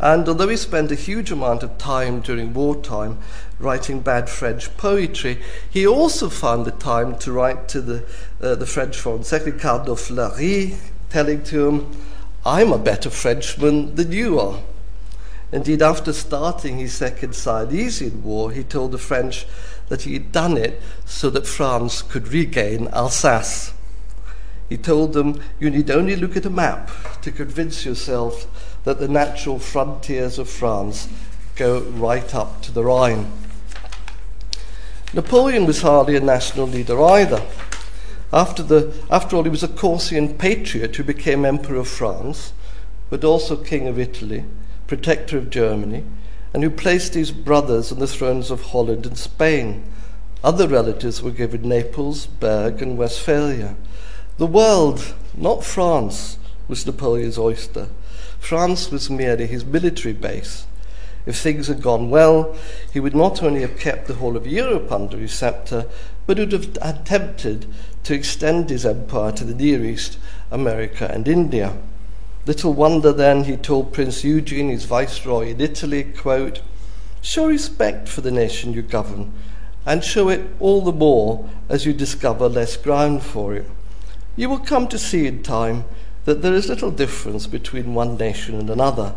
And 0.00 0.26
although 0.28 0.48
he 0.48 0.56
spent 0.56 0.90
a 0.90 0.96
huge 0.96 1.30
amount 1.30 1.62
of 1.62 1.78
time 1.78 2.20
during 2.20 2.52
wartime 2.52 3.18
writing 3.58 4.00
bad 4.00 4.28
French 4.28 4.76
poetry, 4.76 5.40
he 5.70 5.86
also 5.86 6.28
found 6.28 6.64
the 6.64 6.72
time 6.72 7.16
to 7.18 7.32
write 7.32 7.68
to 7.68 7.80
the, 7.80 8.04
uh, 8.42 8.56
the 8.56 8.66
French 8.66 8.96
Foreign 8.96 9.24
Secretary, 9.24 9.60
Cardinal 9.60 9.96
Fleury, 9.96 10.76
telling 11.10 11.44
to 11.44 11.68
him, 11.68 11.96
I'm 12.44 12.72
a 12.72 12.78
better 12.78 13.10
Frenchman 13.10 13.94
than 13.94 14.10
you 14.10 14.40
are. 14.40 14.58
Indeed, 15.54 15.82
after 15.82 16.12
starting 16.12 16.78
his 16.78 16.94
Second 16.94 17.36
Silesian 17.36 18.24
War, 18.24 18.50
he 18.50 18.64
told 18.64 18.90
the 18.90 18.98
French 18.98 19.46
that 19.88 20.02
he 20.02 20.14
had 20.14 20.32
done 20.32 20.56
it 20.56 20.82
so 21.06 21.30
that 21.30 21.46
France 21.46 22.02
could 22.02 22.26
regain 22.26 22.88
Alsace. 22.88 23.72
He 24.68 24.76
told 24.76 25.12
them, 25.12 25.40
You 25.60 25.70
need 25.70 25.92
only 25.92 26.16
look 26.16 26.36
at 26.36 26.44
a 26.44 26.50
map 26.50 26.90
to 27.22 27.30
convince 27.30 27.86
yourself 27.86 28.48
that 28.82 28.98
the 28.98 29.06
natural 29.06 29.60
frontiers 29.60 30.40
of 30.40 30.50
France 30.50 31.08
go 31.54 31.82
right 31.82 32.34
up 32.34 32.60
to 32.62 32.72
the 32.72 32.82
Rhine. 32.82 33.30
Napoleon 35.12 35.66
was 35.66 35.82
hardly 35.82 36.16
a 36.16 36.20
national 36.20 36.66
leader 36.66 37.00
either. 37.00 37.46
After, 38.32 38.64
the, 38.64 38.92
after 39.08 39.36
all, 39.36 39.44
he 39.44 39.50
was 39.50 39.62
a 39.62 39.68
Corsican 39.68 40.34
patriot 40.34 40.96
who 40.96 41.04
became 41.04 41.44
Emperor 41.44 41.76
of 41.76 41.86
France, 41.86 42.52
but 43.08 43.22
also 43.22 43.54
King 43.54 43.86
of 43.86 44.00
Italy, 44.00 44.44
protector 44.86 45.38
of 45.38 45.50
Germany, 45.50 46.04
and 46.52 46.62
who 46.62 46.70
placed 46.70 47.14
his 47.14 47.32
brothers 47.32 47.90
on 47.90 47.98
the 47.98 48.06
thrones 48.06 48.50
of 48.50 48.62
Holland 48.66 49.06
and 49.06 49.18
Spain. 49.18 49.84
Other 50.42 50.68
relatives 50.68 51.22
were 51.22 51.30
given 51.30 51.68
Naples, 51.68 52.26
Berg, 52.26 52.82
and 52.82 52.96
Westphalia. 52.98 53.76
The 54.36 54.46
world, 54.46 55.14
not 55.36 55.64
France, 55.64 56.38
was 56.68 56.86
Napoleon's 56.86 57.38
oyster. 57.38 57.88
France 58.38 58.90
was 58.90 59.08
merely 59.08 59.46
his 59.46 59.64
military 59.64 60.12
base. 60.12 60.66
If 61.26 61.38
things 61.38 61.68
had 61.68 61.80
gone 61.80 62.10
well, 62.10 62.54
he 62.92 63.00
would 63.00 63.16
not 63.16 63.42
only 63.42 63.62
have 63.62 63.78
kept 63.78 64.06
the 64.06 64.14
whole 64.14 64.36
of 64.36 64.46
Europe 64.46 64.92
under 64.92 65.16
his 65.16 65.32
sceptre, 65.32 65.86
but 66.26 66.38
would 66.38 66.52
have 66.52 66.76
attempted 66.82 67.66
to 68.04 68.14
extend 68.14 68.68
his 68.68 68.84
empire 68.84 69.32
to 69.32 69.44
the 69.44 69.54
Near 69.54 69.82
East, 69.84 70.18
America, 70.50 71.10
and 71.12 71.26
India. 71.26 71.76
Little 72.46 72.74
wonder 72.74 73.12
then 73.12 73.44
he 73.44 73.56
told 73.56 73.92
Prince 73.92 74.22
Eugene, 74.22 74.68
his 74.68 74.84
viceroy 74.84 75.48
in 75.48 75.60
Italy, 75.60 76.04
quote, 76.04 76.60
Show 77.22 77.46
respect 77.46 78.06
for 78.06 78.20
the 78.20 78.30
nation 78.30 78.74
you 78.74 78.82
govern, 78.82 79.32
and 79.86 80.04
show 80.04 80.28
it 80.28 80.46
all 80.60 80.82
the 80.82 80.92
more 80.92 81.48
as 81.70 81.86
you 81.86 81.94
discover 81.94 82.48
less 82.48 82.76
ground 82.76 83.22
for 83.22 83.54
it. 83.54 83.70
You 84.36 84.50
will 84.50 84.58
come 84.58 84.88
to 84.88 84.98
see 84.98 85.26
in 85.26 85.42
time 85.42 85.84
that 86.26 86.42
there 86.42 86.52
is 86.52 86.68
little 86.68 86.90
difference 86.90 87.46
between 87.46 87.94
one 87.94 88.16
nation 88.18 88.58
and 88.58 88.68
another. 88.68 89.14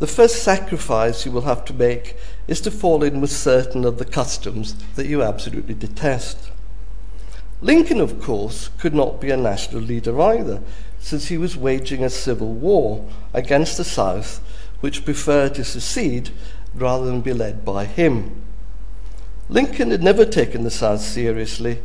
The 0.00 0.06
first 0.08 0.42
sacrifice 0.42 1.24
you 1.24 1.32
will 1.32 1.42
have 1.42 1.64
to 1.66 1.74
make 1.74 2.16
is 2.48 2.60
to 2.62 2.70
fall 2.70 3.04
in 3.04 3.20
with 3.20 3.30
certain 3.30 3.84
of 3.84 3.98
the 3.98 4.04
customs 4.04 4.74
that 4.94 5.06
you 5.06 5.22
absolutely 5.22 5.74
detest. 5.74 6.50
Lincoln, 7.60 8.00
of 8.00 8.20
course, 8.20 8.70
could 8.78 8.94
not 8.94 9.20
be 9.20 9.30
a 9.30 9.36
national 9.36 9.82
leader 9.82 10.20
either, 10.20 10.62
since 11.08 11.28
he 11.28 11.38
was 11.38 11.56
waging 11.56 12.04
a 12.04 12.10
civil 12.10 12.52
war 12.52 13.08
against 13.32 13.78
the 13.78 13.84
South, 13.84 14.42
which 14.80 15.06
preferred 15.06 15.54
to 15.54 15.64
secede 15.64 16.28
rather 16.74 17.06
than 17.06 17.22
be 17.22 17.32
led 17.32 17.64
by 17.64 17.86
him. 17.86 18.42
Lincoln 19.48 19.90
had 19.90 20.02
never 20.02 20.26
taken 20.26 20.64
the 20.64 20.70
South 20.70 21.00
seriously 21.00 21.80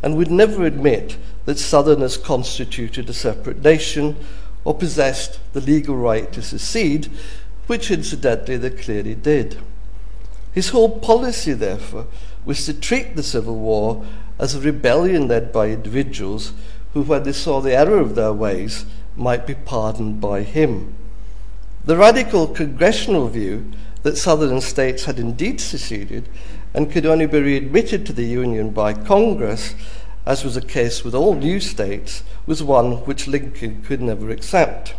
and 0.00 0.16
would 0.16 0.30
never 0.30 0.64
admit 0.64 1.16
that 1.44 1.58
Southerners 1.58 2.16
constituted 2.16 3.10
a 3.10 3.12
separate 3.12 3.60
nation 3.64 4.14
or 4.64 4.74
possessed 4.74 5.40
the 5.54 5.60
legal 5.60 5.96
right 5.96 6.32
to 6.32 6.40
secede, 6.40 7.10
which 7.66 7.90
incidentally 7.90 8.56
they 8.56 8.70
clearly 8.70 9.16
did. 9.16 9.58
His 10.52 10.68
whole 10.68 11.00
policy, 11.00 11.52
therefore, 11.52 12.06
was 12.44 12.64
to 12.66 12.74
treat 12.74 13.16
the 13.16 13.24
Civil 13.24 13.56
War 13.56 14.06
as 14.38 14.54
a 14.54 14.60
rebellion 14.60 15.26
led 15.26 15.52
by 15.52 15.70
individuals 15.70 16.52
who, 16.98 17.04
when 17.04 17.22
they 17.22 17.32
saw 17.32 17.60
the 17.60 17.76
error 17.76 18.00
of 18.00 18.16
their 18.16 18.32
ways, 18.32 18.84
might 19.16 19.46
be 19.46 19.54
pardoned 19.54 20.20
by 20.20 20.42
him. 20.42 20.96
The 21.84 21.96
radical 21.96 22.48
congressional 22.48 23.28
view 23.28 23.70
that 24.02 24.16
southern 24.16 24.60
states 24.60 25.04
had 25.04 25.20
indeed 25.20 25.60
seceded 25.60 26.28
and 26.74 26.90
could 26.90 27.06
only 27.06 27.26
be 27.26 27.40
readmitted 27.40 28.04
to 28.06 28.12
the 28.12 28.24
Union 28.24 28.70
by 28.70 28.94
Congress, 28.94 29.76
as 30.26 30.42
was 30.42 30.56
the 30.56 30.60
case 30.60 31.04
with 31.04 31.14
all 31.14 31.34
new 31.34 31.60
states, 31.60 32.24
was 32.46 32.64
one 32.64 32.96
which 33.06 33.28
Lincoln 33.28 33.80
could 33.82 34.02
never 34.02 34.28
accept. 34.30 34.94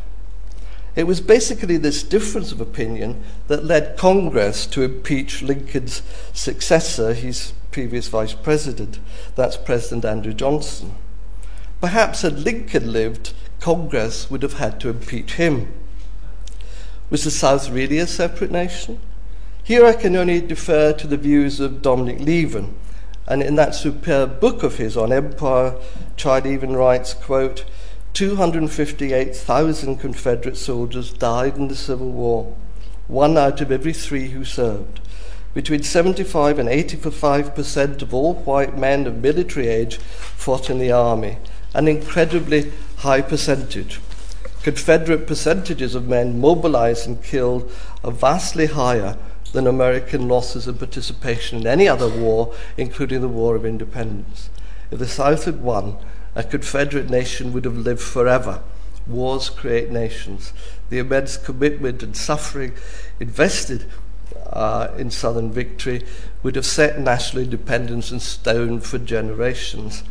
It 0.96 1.04
was 1.04 1.20
basically 1.20 1.76
this 1.76 2.02
difference 2.02 2.54
of 2.54 2.62
opinion 2.62 3.22
that 3.48 3.66
led 3.66 3.98
Congress 3.98 4.66
to 4.68 4.84
impeach 4.84 5.42
Lincoln's 5.42 6.02
successor, 6.32 7.14
his 7.14 7.52
previous 7.72 8.08
vice 8.08 8.34
president, 8.34 9.00
that's 9.36 9.58
President 9.58 10.06
Andrew 10.06 10.34
Johnson. 10.34 10.96
Perhaps 11.82 12.24
had 12.24 12.40
Lincoln 12.40 12.92
lived, 12.92 13.34
Congress 13.62 14.30
would 14.30 14.44
have 14.44 14.60
had 14.60 14.82
to 14.82 14.90
impeach 14.90 15.36
him. 15.36 15.72
Was 17.10 17.24
the 17.24 17.32
South 17.32 17.70
really 17.70 18.00
a 18.00 18.08
separate 18.08 18.52
nation? 18.52 19.00
Here 19.64 19.86
I 19.86 19.94
can 19.94 20.16
only 20.16 20.42
defer 20.42 20.92
to 20.94 21.08
the 21.08 21.16
views 21.16 21.60
of 21.60 21.82
Dominic 21.82 22.20
Lieven, 22.20 22.76
and 23.28 23.42
in 23.42 23.56
that 23.56 23.76
superb 23.76 24.42
book 24.42 24.62
of 24.62 24.78
his 24.78 24.98
on 24.98 25.14
empire, 25.14 25.76
Child 26.18 26.46
even 26.48 26.76
writes, 26.76 27.14
quote, 27.14 27.64
258,000 28.14 29.98
Confederate 29.98 30.58
soldiers 30.58 31.14
died 31.14 31.56
in 31.56 31.70
the 31.70 31.76
Civil 31.76 32.12
War, 32.12 32.56
one 33.08 33.38
out 33.38 33.62
of 33.62 33.72
every 33.72 33.94
three 33.94 34.30
who 34.30 34.44
served. 34.44 35.00
Between 35.54 35.84
75 35.84 36.60
and 36.60 36.68
85 36.68 37.56
percent 37.56 38.02
of 38.02 38.14
all 38.14 38.36
white 38.36 38.78
men 38.78 39.08
of 39.08 39.22
military 39.22 39.68
age 39.68 39.98
fought 39.98 40.70
in 40.70 40.80
the 40.80 40.92
army, 40.92 41.38
an 41.74 41.88
incredibly 41.88 42.72
high 42.98 43.22
percentage. 43.22 44.00
Confederate 44.64 45.26
percentages 45.26 45.96
of 45.96 46.08
men 46.08 46.40
mobilized 46.40 47.08
and 47.08 47.24
killed 47.24 47.72
are 48.04 48.12
vastly 48.12 48.66
higher 48.68 49.18
than 49.54 49.68
American 49.68 50.28
losses 50.28 50.68
and 50.68 50.78
participation 50.78 51.60
in 51.60 51.68
any 51.68 51.88
other 51.88 52.10
war, 52.10 52.54
including 52.78 53.22
the 53.22 53.28
War 53.28 53.56
of 53.56 53.66
Independence. 53.66 54.50
If 54.92 55.00
the 55.00 55.08
South 55.08 55.46
had 55.46 55.62
won, 55.62 55.98
a 56.36 56.44
Confederate 56.44 57.10
nation 57.10 57.54
would 57.54 57.66
have 57.66 57.78
lived 57.78 58.02
forever. 58.02 58.62
Wars 59.08 59.50
create 59.50 59.90
nations. 59.90 60.54
The 60.90 61.00
immense 61.00 61.38
commitment 61.38 62.04
and 62.04 62.16
suffering 62.16 62.74
invested 63.20 63.86
uh, 64.52 64.90
in 64.98 65.10
Southern 65.12 65.52
victory 65.52 66.06
would 66.44 66.56
have 66.56 66.66
set 66.66 67.00
national 67.00 67.44
independence 67.44 68.12
in 68.12 68.20
stone 68.20 68.80
for 68.80 68.98
generations. 68.98 70.04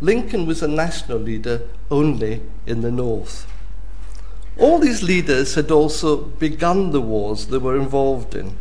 Lincoln 0.00 0.46
was 0.46 0.62
a 0.62 0.68
national 0.68 1.18
leader 1.18 1.62
only 1.90 2.42
in 2.66 2.80
the 2.80 2.90
North. 2.90 3.46
All 4.58 4.78
these 4.78 5.02
leaders 5.02 5.54
had 5.54 5.70
also 5.70 6.16
begun 6.16 6.90
the 6.90 7.00
wars 7.00 7.46
they 7.46 7.58
were 7.58 7.76
involved 7.76 8.34
in. 8.34 8.56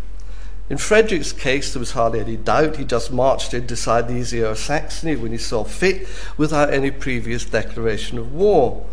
In 0.69 0.77
Frederick's 0.77 1.33
case, 1.33 1.73
there 1.73 1.79
was 1.79 1.91
hardly 1.91 2.21
any 2.21 2.37
doubt. 2.37 2.77
He 2.77 2.85
just 2.85 3.11
marched 3.11 3.53
in 3.53 3.67
to 3.67 3.75
Silesia 3.75 4.49
or 4.49 4.55
Saxony 4.55 5.15
when 5.15 5.31
he 5.31 5.37
saw 5.37 5.63
fit 5.63 6.07
without 6.37 6.73
any 6.73 6.89
previous 6.89 7.45
declaration 7.45 8.17
of 8.17 8.33
war. 8.33 8.85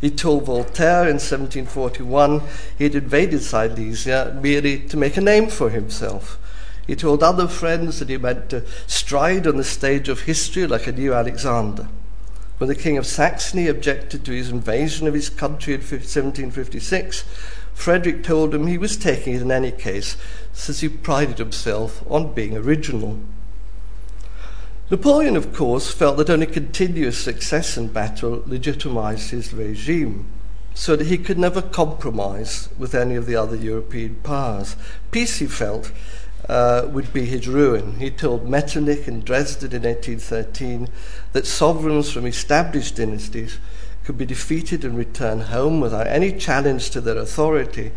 He 0.00 0.10
told 0.10 0.46
Voltaire 0.46 1.02
in 1.02 1.20
1741 1.20 2.42
he 2.76 2.84
had 2.84 2.96
invaded 2.96 3.42
Silesia 3.42 4.36
merely 4.42 4.80
to 4.88 4.96
make 4.96 5.16
a 5.16 5.20
name 5.20 5.48
for 5.48 5.70
himself. 5.70 6.38
He 6.86 6.96
told 6.96 7.22
other 7.22 7.46
friends 7.46 7.98
that 7.98 8.08
he 8.08 8.16
meant 8.16 8.50
to 8.50 8.58
uh, 8.58 8.62
stride 8.86 9.46
on 9.46 9.56
the 9.56 9.64
stage 9.64 10.08
of 10.08 10.22
history 10.22 10.66
like 10.66 10.86
a 10.86 10.92
new 10.92 11.14
Alexander. 11.14 11.88
When 12.58 12.68
the 12.68 12.74
King 12.74 12.98
of 12.98 13.06
Saxony 13.06 13.68
objected 13.68 14.24
to 14.24 14.32
his 14.32 14.50
invasion 14.50 15.06
of 15.06 15.14
his 15.14 15.28
country 15.28 15.74
in 15.74 15.80
1756, 15.80 17.24
Frederick 17.74 18.22
told 18.22 18.54
him 18.54 18.66
he 18.66 18.78
was 18.78 18.96
taking 18.96 19.34
it 19.34 19.42
in 19.42 19.50
any 19.50 19.72
case, 19.72 20.16
since 20.52 20.80
he 20.80 20.88
prided 20.88 21.38
himself 21.38 22.04
on 22.08 22.34
being 22.34 22.56
original. 22.56 23.18
Napoleon, 24.90 25.36
of 25.36 25.54
course, 25.54 25.90
felt 25.90 26.18
that 26.18 26.28
only 26.30 26.46
continuous 26.46 27.18
success 27.18 27.76
in 27.76 27.88
battle 27.88 28.42
legitimized 28.46 29.30
his 29.30 29.52
regime, 29.52 30.26
so 30.74 30.96
that 30.96 31.06
he 31.06 31.16
could 31.16 31.38
never 31.38 31.62
compromise 31.62 32.68
with 32.78 32.94
any 32.94 33.14
of 33.14 33.26
the 33.26 33.34
other 33.34 33.56
European 33.56 34.16
powers. 34.16 34.76
Peace, 35.10 35.38
he 35.38 35.46
felt, 35.46 35.90
uh, 36.48 36.88
would 36.88 37.12
be 37.12 37.24
his 37.24 37.46
ruin. 37.46 37.98
He 37.98 38.10
told 38.10 38.48
Metternich 38.48 39.06
in 39.06 39.20
Dresden 39.20 39.72
in 39.72 39.82
1813 39.82 40.88
that 41.32 41.46
sovereigns 41.46 42.10
from 42.10 42.26
established 42.26 42.96
dynasties 42.96 43.58
could 44.04 44.18
be 44.18 44.26
defeated 44.26 44.84
and 44.84 44.96
return 44.96 45.40
home 45.40 45.80
without 45.80 46.06
any 46.06 46.32
challenge 46.32 46.90
to 46.90 47.00
their 47.00 47.16
authority, 47.16 47.92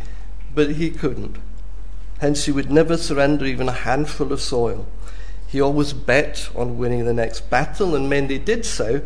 but 0.54 0.74
he 0.74 0.92
couldn't. 0.92 1.38
Hence, 2.20 2.46
he 2.46 2.52
would 2.52 2.72
never 2.72 2.98
surrender 2.98 3.46
even 3.46 3.68
a 3.68 3.74
handful 3.74 4.32
of 4.32 4.40
soil. 4.40 4.88
He 5.48 5.60
always 5.60 5.94
bet 5.94 6.50
on 6.56 6.78
winning 6.78 7.06
the 7.06 7.14
next 7.14 7.50
battle, 7.50 7.96
and 7.96 8.10
mainly 8.10 8.38
did 8.38 8.66
so 8.66 9.02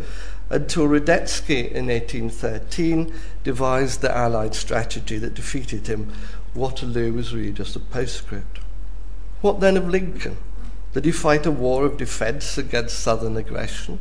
until 0.50 0.88
Radetzky 0.88 1.72
in 1.72 1.88
1813 1.88 3.14
devised 3.44 4.02
the 4.02 4.16
Allied 4.16 4.56
strategy 4.56 5.18
that 5.18 5.36
defeated 5.36 5.88
him. 5.88 6.12
Waterloo 6.56 7.14
was 7.14 7.34
really 7.34 7.52
just 7.52 7.76
a 7.76 7.80
postscript. 7.80 8.59
What 9.42 9.60
then 9.60 9.78
of 9.78 9.88
Lincoln? 9.88 10.38
Did 10.94 11.06
he 11.06 11.12
fight 11.12 11.46
a 11.46 11.52
war 11.52 11.86
of 11.86 11.98
defense 11.98 12.58
against 12.58 13.00
southern 13.00 13.38
aggression? 13.38 14.00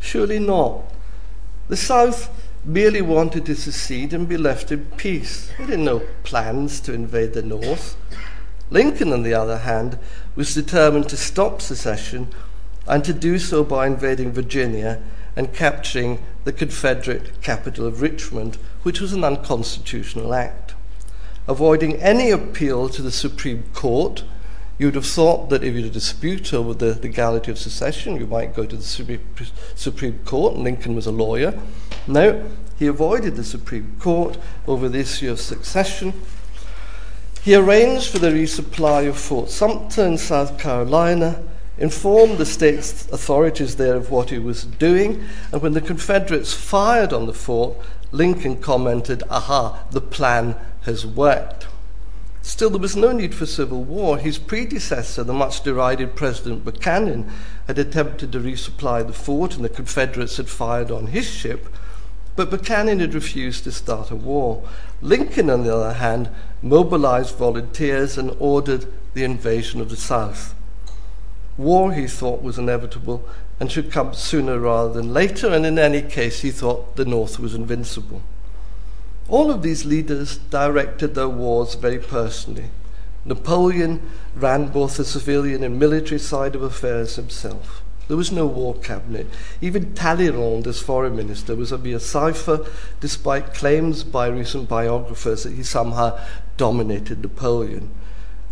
Surely 0.00 0.38
not. 0.38 0.82
The 1.68 1.76
South 1.76 2.30
merely 2.64 3.00
wanted 3.00 3.46
to 3.46 3.54
secede 3.54 4.12
and 4.12 4.28
be 4.28 4.36
left 4.36 4.70
in 4.70 4.86
peace. 4.96 5.50
They 5.58 5.64
had 5.64 5.80
no 5.80 6.02
plans 6.24 6.80
to 6.80 6.92
invade 6.92 7.32
the 7.32 7.42
North. 7.42 7.96
Lincoln, 8.70 9.12
on 9.12 9.22
the 9.22 9.34
other 9.34 9.58
hand, 9.58 9.98
was 10.34 10.54
determined 10.54 11.08
to 11.08 11.16
stop 11.16 11.62
secession 11.62 12.28
and 12.86 13.04
to 13.04 13.12
do 13.12 13.38
so 13.38 13.64
by 13.64 13.86
invading 13.86 14.32
Virginia 14.32 15.02
and 15.34 15.52
capturing 15.52 16.22
the 16.44 16.52
Confederate 16.52 17.40
capital 17.42 17.86
of 17.86 18.02
Richmond, 18.02 18.58
which 18.82 19.00
was 19.00 19.12
an 19.12 19.24
unconstitutional 19.24 20.34
act. 20.34 20.74
Avoiding 21.48 21.96
any 21.96 22.30
appeal 22.30 22.88
to 22.88 23.02
the 23.02 23.10
Supreme 23.10 23.64
Court, 23.72 24.24
you 24.78 24.86
would 24.86 24.94
have 24.94 25.06
thought 25.06 25.48
that 25.50 25.64
if 25.64 25.74
you 25.74 25.82
had 25.82 25.90
a 25.90 25.94
dispute 25.94 26.52
over 26.52 26.74
the 26.74 26.98
legality 27.00 27.50
of 27.50 27.58
secession, 27.58 28.16
you 28.16 28.26
might 28.26 28.54
go 28.54 28.66
to 28.66 28.76
the 28.76 29.18
Supreme 29.74 30.18
Court, 30.24 30.56
Lincoln 30.56 30.94
was 30.94 31.06
a 31.06 31.12
lawyer. 31.12 31.58
No, 32.06 32.44
he 32.78 32.86
avoided 32.86 33.36
the 33.36 33.44
Supreme 33.44 33.96
Court 33.98 34.36
over 34.66 34.88
the 34.88 34.98
issue 34.98 35.30
of 35.30 35.40
succession. 35.40 36.12
He 37.42 37.54
arranged 37.54 38.10
for 38.10 38.18
the 38.18 38.30
resupply 38.30 39.08
of 39.08 39.16
Fort 39.16 39.50
Sumter 39.50 40.04
in 40.04 40.18
South 40.18 40.58
Carolina, 40.58 41.42
informed 41.78 42.38
the 42.38 42.46
state's 42.46 43.06
authorities 43.12 43.76
there 43.76 43.96
of 43.96 44.10
what 44.10 44.30
he 44.30 44.38
was 44.38 44.64
doing, 44.64 45.24
and 45.52 45.62
when 45.62 45.72
the 45.72 45.80
Confederates 45.80 46.52
fired 46.52 47.12
on 47.12 47.26
the 47.26 47.32
fort, 47.32 47.76
Lincoln 48.12 48.60
commented, 48.60 49.22
Aha, 49.30 49.84
the 49.90 50.00
plan 50.00 50.56
has 50.82 51.06
worked. 51.06 51.66
Still, 52.46 52.70
there 52.70 52.78
was 52.78 52.94
no 52.94 53.10
need 53.10 53.34
for 53.34 53.44
civil 53.44 53.82
war. 53.82 54.18
His 54.18 54.38
predecessor, 54.38 55.24
the 55.24 55.32
much 55.32 55.64
derided 55.64 56.14
President 56.14 56.64
Buchanan, 56.64 57.28
had 57.66 57.76
attempted 57.76 58.30
to 58.30 58.38
resupply 58.38 59.04
the 59.04 59.12
fort, 59.12 59.56
and 59.56 59.64
the 59.64 59.68
Confederates 59.68 60.36
had 60.36 60.48
fired 60.48 60.92
on 60.92 61.08
his 61.08 61.28
ship. 61.28 61.66
But 62.36 62.50
Buchanan 62.50 63.00
had 63.00 63.14
refused 63.14 63.64
to 63.64 63.72
start 63.72 64.12
a 64.12 64.14
war. 64.14 64.62
Lincoln, 65.02 65.50
on 65.50 65.64
the 65.64 65.74
other 65.74 65.94
hand, 65.94 66.30
mobilized 66.62 67.34
volunteers 67.34 68.16
and 68.16 68.30
ordered 68.38 68.86
the 69.14 69.24
invasion 69.24 69.80
of 69.80 69.90
the 69.90 69.96
South. 69.96 70.54
War, 71.58 71.94
he 71.94 72.06
thought, 72.06 72.42
was 72.42 72.58
inevitable 72.58 73.28
and 73.58 73.72
should 73.72 73.90
come 73.90 74.14
sooner 74.14 74.60
rather 74.60 74.92
than 74.92 75.12
later, 75.12 75.48
and 75.48 75.66
in 75.66 75.80
any 75.80 76.00
case, 76.00 76.42
he 76.42 76.52
thought 76.52 76.94
the 76.94 77.04
North 77.04 77.40
was 77.40 77.56
invincible. 77.56 78.22
All 79.28 79.50
of 79.50 79.62
these 79.62 79.84
leaders 79.84 80.38
directed 80.50 81.14
their 81.14 81.28
wars 81.28 81.74
very 81.74 81.98
personally. 81.98 82.70
Napoleon 83.24 84.00
ran 84.36 84.68
both 84.68 84.96
the 84.96 85.04
civilian 85.04 85.64
and 85.64 85.80
military 85.80 86.20
side 86.20 86.54
of 86.54 86.62
affairs 86.62 87.16
himself. 87.16 87.82
There 88.06 88.16
was 88.16 88.30
no 88.30 88.46
war 88.46 88.76
cabinet. 88.76 89.26
Even 89.60 89.94
Talleyrand, 89.94 90.68
as 90.68 90.80
foreign 90.80 91.16
minister, 91.16 91.56
was 91.56 91.72
a 91.72 91.78
mere 91.78 91.98
cipher, 91.98 92.64
despite 93.00 93.52
claims 93.52 94.04
by 94.04 94.28
recent 94.28 94.68
biographers 94.68 95.42
that 95.42 95.54
he 95.54 95.64
somehow 95.64 96.16
dominated 96.56 97.20
Napoleon. 97.20 97.90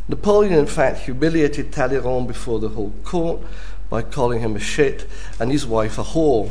Napoleon, 0.09 0.55
in 0.55 0.66
fact, 0.66 1.01
humiliated 1.01 1.72
Talleyrand 1.72 2.27
before 2.27 2.59
the 2.59 2.70
whole 2.70 2.93
court 3.05 3.43
by 3.89 4.03
calling 4.03 4.41
him 4.41 4.57
a 4.57 4.61
shit 4.61 5.07
and 5.39 5.53
his 5.53 5.64
wife 5.64 5.99
a 5.99 6.03
whore. 6.03 6.51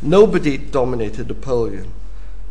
Nobody 0.00 0.56
dominated 0.56 1.26
Napoleon. 1.26 1.92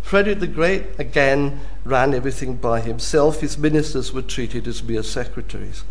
Frederick 0.06 0.40
the 0.40 0.46
Great, 0.46 0.84
again, 1.00 1.62
ran 1.84 2.14
everything 2.14 2.58
by 2.58 2.80
himself. 2.80 3.42
His 3.42 3.58
ministers 3.58 4.14
were 4.14 4.22
treated 4.22 4.68
as 4.68 4.84
mere 4.84 5.02
secretaries. 5.02 5.84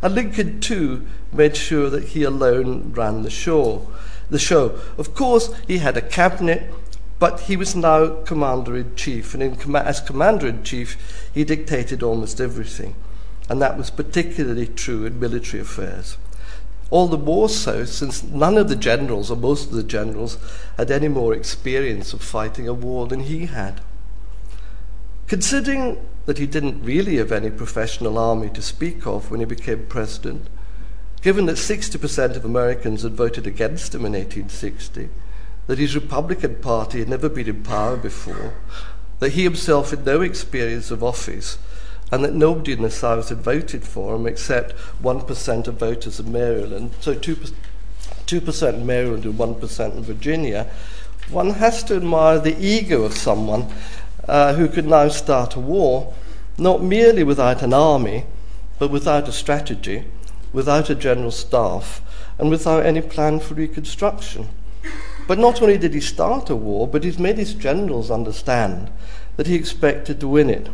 And 0.00 0.14
Lincoln, 0.14 0.60
too, 0.60 1.06
made 1.34 1.54
sure 1.54 1.90
that 1.90 2.04
he 2.04 2.22
alone 2.22 2.94
ran 2.94 3.24
the 3.24 3.30
show. 3.30 3.92
The 4.30 4.38
show. 4.38 4.80
Of 4.96 5.14
course, 5.14 5.52
he 5.66 5.78
had 5.78 5.98
a 5.98 6.00
cabinet, 6.00 6.72
but 7.18 7.40
he 7.40 7.58
was 7.58 7.76
now 7.76 8.22
commander 8.22 8.74
in 8.74 8.96
chief, 8.96 9.34
and 9.34 9.60
com- 9.60 9.76
as 9.76 10.00
commander 10.00 10.46
in 10.46 10.64
chief, 10.64 11.28
he 11.34 11.44
dictated 11.44 12.02
almost 12.02 12.40
everything. 12.40 12.96
And 13.50 13.60
that 13.60 13.76
was 13.76 13.90
particularly 13.90 14.66
true 14.66 15.04
in 15.04 15.20
military 15.20 15.60
affairs. 15.60 16.16
All 16.90 17.06
the 17.06 17.18
more 17.18 17.48
so 17.48 17.84
since 17.84 18.22
none 18.22 18.56
of 18.56 18.68
the 18.68 18.76
generals, 18.76 19.30
or 19.30 19.36
most 19.36 19.68
of 19.68 19.72
the 19.72 19.82
generals, 19.82 20.38
had 20.76 20.90
any 20.90 21.08
more 21.08 21.34
experience 21.34 22.12
of 22.12 22.22
fighting 22.22 22.66
a 22.66 22.72
war 22.72 23.06
than 23.06 23.20
he 23.20 23.46
had. 23.46 23.80
Considering 25.26 25.98
that 26.24 26.38
he 26.38 26.46
didn't 26.46 26.82
really 26.82 27.16
have 27.16 27.32
any 27.32 27.50
professional 27.50 28.16
army 28.16 28.48
to 28.50 28.62
speak 28.62 29.06
of 29.06 29.30
when 29.30 29.40
he 29.40 29.46
became 29.46 29.86
president, 29.86 30.48
given 31.20 31.46
that 31.46 31.56
60% 31.56 32.36
of 32.36 32.44
Americans 32.44 33.02
had 33.02 33.12
voted 33.12 33.46
against 33.46 33.94
him 33.94 34.06
in 34.06 34.12
1860, 34.12 35.10
that 35.66 35.78
his 35.78 35.94
Republican 35.94 36.56
Party 36.56 37.00
had 37.00 37.08
never 37.08 37.28
been 37.28 37.48
in 37.48 37.62
power 37.62 37.96
before, 37.96 38.54
that 39.18 39.32
he 39.32 39.42
himself 39.42 39.90
had 39.90 40.06
no 40.06 40.22
experience 40.22 40.90
of 40.90 41.02
office, 41.02 41.58
and 42.10 42.24
that 42.24 42.34
nobody 42.34 42.72
in 42.72 42.82
the 42.82 42.90
South 42.90 43.28
had 43.28 43.38
voted 43.38 43.84
for 43.84 44.16
him 44.16 44.26
except 44.26 44.74
1% 45.02 45.66
of 45.66 45.74
voters 45.78 46.20
in 46.20 46.32
Maryland, 46.32 46.92
so 47.00 47.14
2%, 47.14 47.52
2% 48.26 48.74
in 48.74 48.86
Maryland 48.86 49.24
and 49.24 49.34
1% 49.34 49.96
in 49.96 50.02
Virginia, 50.02 50.70
one 51.30 51.50
has 51.50 51.82
to 51.84 51.96
admire 51.96 52.38
the 52.38 52.58
ego 52.58 53.02
of 53.02 53.14
someone 53.14 53.66
uh, 54.26 54.54
who 54.54 54.68
could 54.68 54.86
now 54.86 55.08
start 55.08 55.54
a 55.56 55.60
war, 55.60 56.14
not 56.56 56.82
merely 56.82 57.22
without 57.22 57.62
an 57.62 57.74
army, 57.74 58.24
but 58.78 58.90
without 58.90 59.28
a 59.28 59.32
strategy, 59.32 60.04
without 60.52 60.88
a 60.88 60.94
general 60.94 61.30
staff, 61.30 62.00
and 62.38 62.50
without 62.50 62.86
any 62.86 63.00
plan 63.00 63.40
for 63.40 63.54
reconstruction. 63.54 64.48
But 65.26 65.38
not 65.38 65.60
only 65.60 65.76
did 65.76 65.92
he 65.92 66.00
start 66.00 66.48
a 66.48 66.56
war, 66.56 66.88
but 66.88 67.04
he's 67.04 67.18
made 67.18 67.36
his 67.36 67.52
generals 67.52 68.10
understand 68.10 68.90
that 69.36 69.46
he 69.46 69.54
expected 69.54 70.20
to 70.20 70.28
win 70.28 70.48
it. 70.48 70.68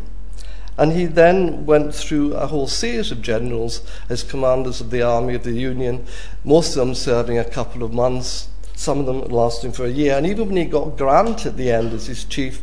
And 0.76 0.92
he 0.92 1.06
then 1.06 1.66
went 1.66 1.94
through 1.94 2.34
a 2.34 2.46
whole 2.46 2.66
series 2.66 3.12
of 3.12 3.22
generals 3.22 3.82
as 4.08 4.22
commanders 4.22 4.80
of 4.80 4.90
the 4.90 5.02
Army 5.02 5.34
of 5.34 5.44
the 5.44 5.52
Union, 5.52 6.04
most 6.44 6.70
of 6.70 6.86
them 6.86 6.94
serving 6.94 7.38
a 7.38 7.44
couple 7.44 7.82
of 7.82 7.92
months, 7.92 8.48
some 8.74 8.98
of 8.98 9.06
them 9.06 9.20
lasting 9.24 9.72
for 9.72 9.84
a 9.86 9.90
year. 9.90 10.16
And 10.16 10.26
even 10.26 10.48
when 10.48 10.56
he 10.56 10.64
got 10.64 10.96
Grant 10.96 11.46
at 11.46 11.56
the 11.56 11.70
end 11.70 11.92
as 11.92 12.06
his 12.06 12.24
chief, 12.24 12.62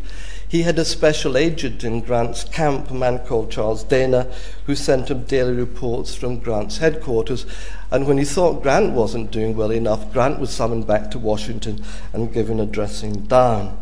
He 0.51 0.64
had 0.64 0.78
a 0.78 0.84
special 0.84 1.38
agent 1.38 1.86
in 1.86 2.01
Grant's 2.01 2.43
camp, 2.43 2.91
a 2.91 2.93
man 2.93 3.20
called 3.20 3.51
Charles 3.51 3.86
Dana, 3.86 4.28
who 4.66 4.76
sent 4.76 5.09
him 5.09 5.24
daily 5.24 5.53
reports 5.53 6.14
from 6.14 6.39
Grant's 6.39 6.80
headquarters. 6.80 7.45
And 7.89 8.05
when 8.05 8.18
he 8.18 8.26
thought 8.26 8.62
Grant 8.62 8.91
wasn't 8.91 9.32
doing 9.32 9.55
well 9.55 9.72
enough, 9.72 10.12
Grant 10.12 10.41
was 10.41 10.49
summoned 10.49 10.86
back 10.86 11.09
to 11.12 11.20
Washington 11.20 11.82
and 12.12 12.34
given 12.34 12.59
a 12.59 12.66
dressing 12.66 13.22
down. 13.28 13.78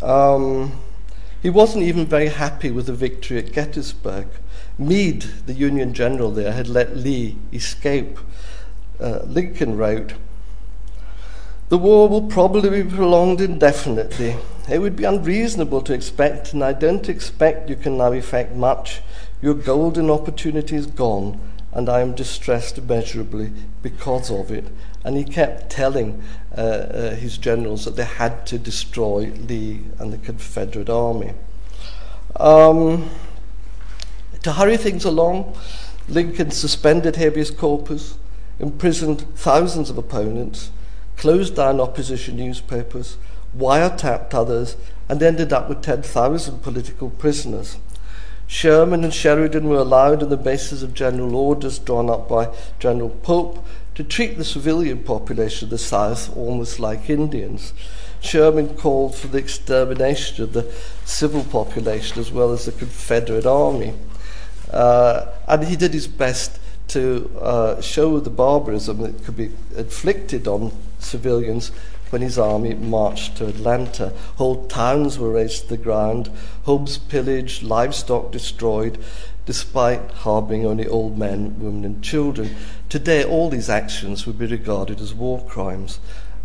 Um, 0.00 0.80
he 1.44 1.50
wasn't 1.50 1.84
even 1.84 2.06
very 2.06 2.28
happy 2.28 2.70
with 2.70 2.86
the 2.86 2.94
victory 2.94 3.36
at 3.36 3.52
Gettysburg. 3.52 4.28
Meade, 4.78 5.26
the 5.44 5.52
Union 5.52 5.92
general 5.92 6.30
there, 6.30 6.52
had 6.52 6.68
let 6.68 6.96
Lee 6.96 7.36
escape. 7.52 8.18
Uh, 8.98 9.18
Lincoln 9.26 9.76
wrote, 9.76 10.14
The 11.68 11.76
war 11.76 12.08
will 12.08 12.28
probably 12.28 12.82
be 12.82 12.90
prolonged 12.90 13.42
indefinitely. 13.42 14.36
It 14.70 14.78
would 14.78 14.96
be 14.96 15.04
unreasonable 15.04 15.82
to 15.82 15.92
expect, 15.92 16.54
and 16.54 16.64
I 16.64 16.72
don't 16.72 17.10
expect 17.10 17.68
you 17.68 17.76
can 17.76 17.98
now 17.98 18.12
effect 18.12 18.56
much. 18.56 19.02
Your 19.42 19.52
golden 19.52 20.10
opportunity 20.10 20.76
is 20.76 20.86
gone, 20.86 21.38
and 21.72 21.90
I 21.90 22.00
am 22.00 22.14
distressed 22.14 22.78
immeasurably 22.78 23.52
because 23.82 24.30
of 24.30 24.50
it. 24.50 24.64
And 25.04 25.16
he 25.16 25.24
kept 25.24 25.70
telling 25.70 26.22
uh, 26.56 26.60
uh, 26.60 27.14
his 27.14 27.36
generals 27.36 27.84
that 27.84 27.96
they 27.96 28.04
had 28.04 28.46
to 28.46 28.58
destroy 28.58 29.32
Lee 29.48 29.82
and 29.98 30.12
the 30.12 30.18
Confederate 30.18 30.88
Army. 30.88 31.34
Um, 32.36 33.10
to 34.42 34.52
hurry 34.52 34.76
things 34.76 35.04
along, 35.04 35.56
Lincoln 36.08 36.50
suspended 36.50 37.16
habeas 37.16 37.50
corpus, 37.50 38.16
imprisoned 38.58 39.22
thousands 39.36 39.90
of 39.90 39.98
opponents, 39.98 40.70
closed 41.16 41.56
down 41.56 41.80
opposition 41.80 42.36
newspapers, 42.36 43.16
wiretapped 43.56 44.34
others, 44.34 44.76
and 45.08 45.22
ended 45.22 45.52
up 45.52 45.68
with 45.68 45.82
10,000 45.82 46.62
political 46.62 47.10
prisoners. 47.10 47.76
Sherman 48.46 49.04
and 49.04 49.14
Sheridan 49.14 49.68
were 49.68 49.78
allowed 49.78 50.22
on 50.22 50.28
the 50.28 50.36
basis 50.36 50.82
of 50.82 50.94
general 50.94 51.34
orders 51.34 51.78
drawn 51.78 52.10
up 52.10 52.28
by 52.28 52.54
General 52.78 53.10
Pope 53.10 53.64
to 53.94 54.04
treat 54.04 54.36
the 54.36 54.44
civilian 54.44 54.98
population 55.02 55.66
of 55.66 55.70
the 55.70 55.78
South 55.78 56.36
almost 56.36 56.80
like 56.80 57.08
Indians. 57.08 57.72
Sherman 58.20 58.76
called 58.76 59.14
for 59.14 59.28
the 59.28 59.38
extermination 59.38 60.42
of 60.42 60.52
the 60.52 60.72
civil 61.04 61.44
population 61.44 62.20
as 62.20 62.32
well 62.32 62.52
as 62.52 62.64
the 62.64 62.72
Confederate 62.72 63.46
Army. 63.46 63.94
Uh, 64.70 65.26
and 65.46 65.64
he 65.64 65.76
did 65.76 65.92
his 65.92 66.08
best 66.08 66.58
to 66.88 67.30
uh, 67.40 67.80
show 67.80 68.18
the 68.20 68.30
barbarism 68.30 68.98
that 69.02 69.24
could 69.24 69.36
be 69.36 69.50
inflicted 69.76 70.48
on 70.48 70.72
civilians 70.98 71.70
when 72.10 72.22
his 72.22 72.38
army 72.38 72.74
marched 72.74 73.36
to 73.36 73.46
Atlanta. 73.46 74.12
Whole 74.36 74.66
towns 74.66 75.18
were 75.18 75.30
razed 75.30 75.64
to 75.64 75.68
the 75.70 75.76
ground, 75.76 76.30
homes 76.62 76.98
pillaged, 76.98 77.62
livestock 77.62 78.30
destroyed, 78.30 79.02
despite 79.46 80.10
harboring 80.10 80.64
only 80.64 80.86
old 80.86 81.18
men, 81.18 81.58
women, 81.60 81.84
and 81.84 82.02
children. 82.02 82.54
Today, 82.88 83.22
all 83.24 83.50
these 83.50 83.68
actions 83.68 84.26
would 84.26 84.38
be 84.38 84.46
regarded 84.46 85.00
as 85.00 85.14
war 85.14 85.44
crimes. 85.44 85.98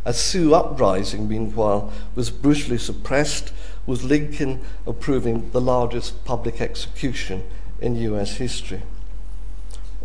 A 0.06 0.14
Sioux 0.14 0.54
uprising, 0.54 1.28
meanwhile, 1.28 1.92
was 2.16 2.30
brutally 2.30 2.78
suppressed, 2.78 3.52
with 3.86 4.04
Lincoln 4.04 4.62
approving 4.86 5.50
the 5.52 5.62
largest 5.62 6.24
public 6.26 6.62
execution 6.62 7.44
in 7.82 7.96
US 7.96 8.38
history. 8.38 8.84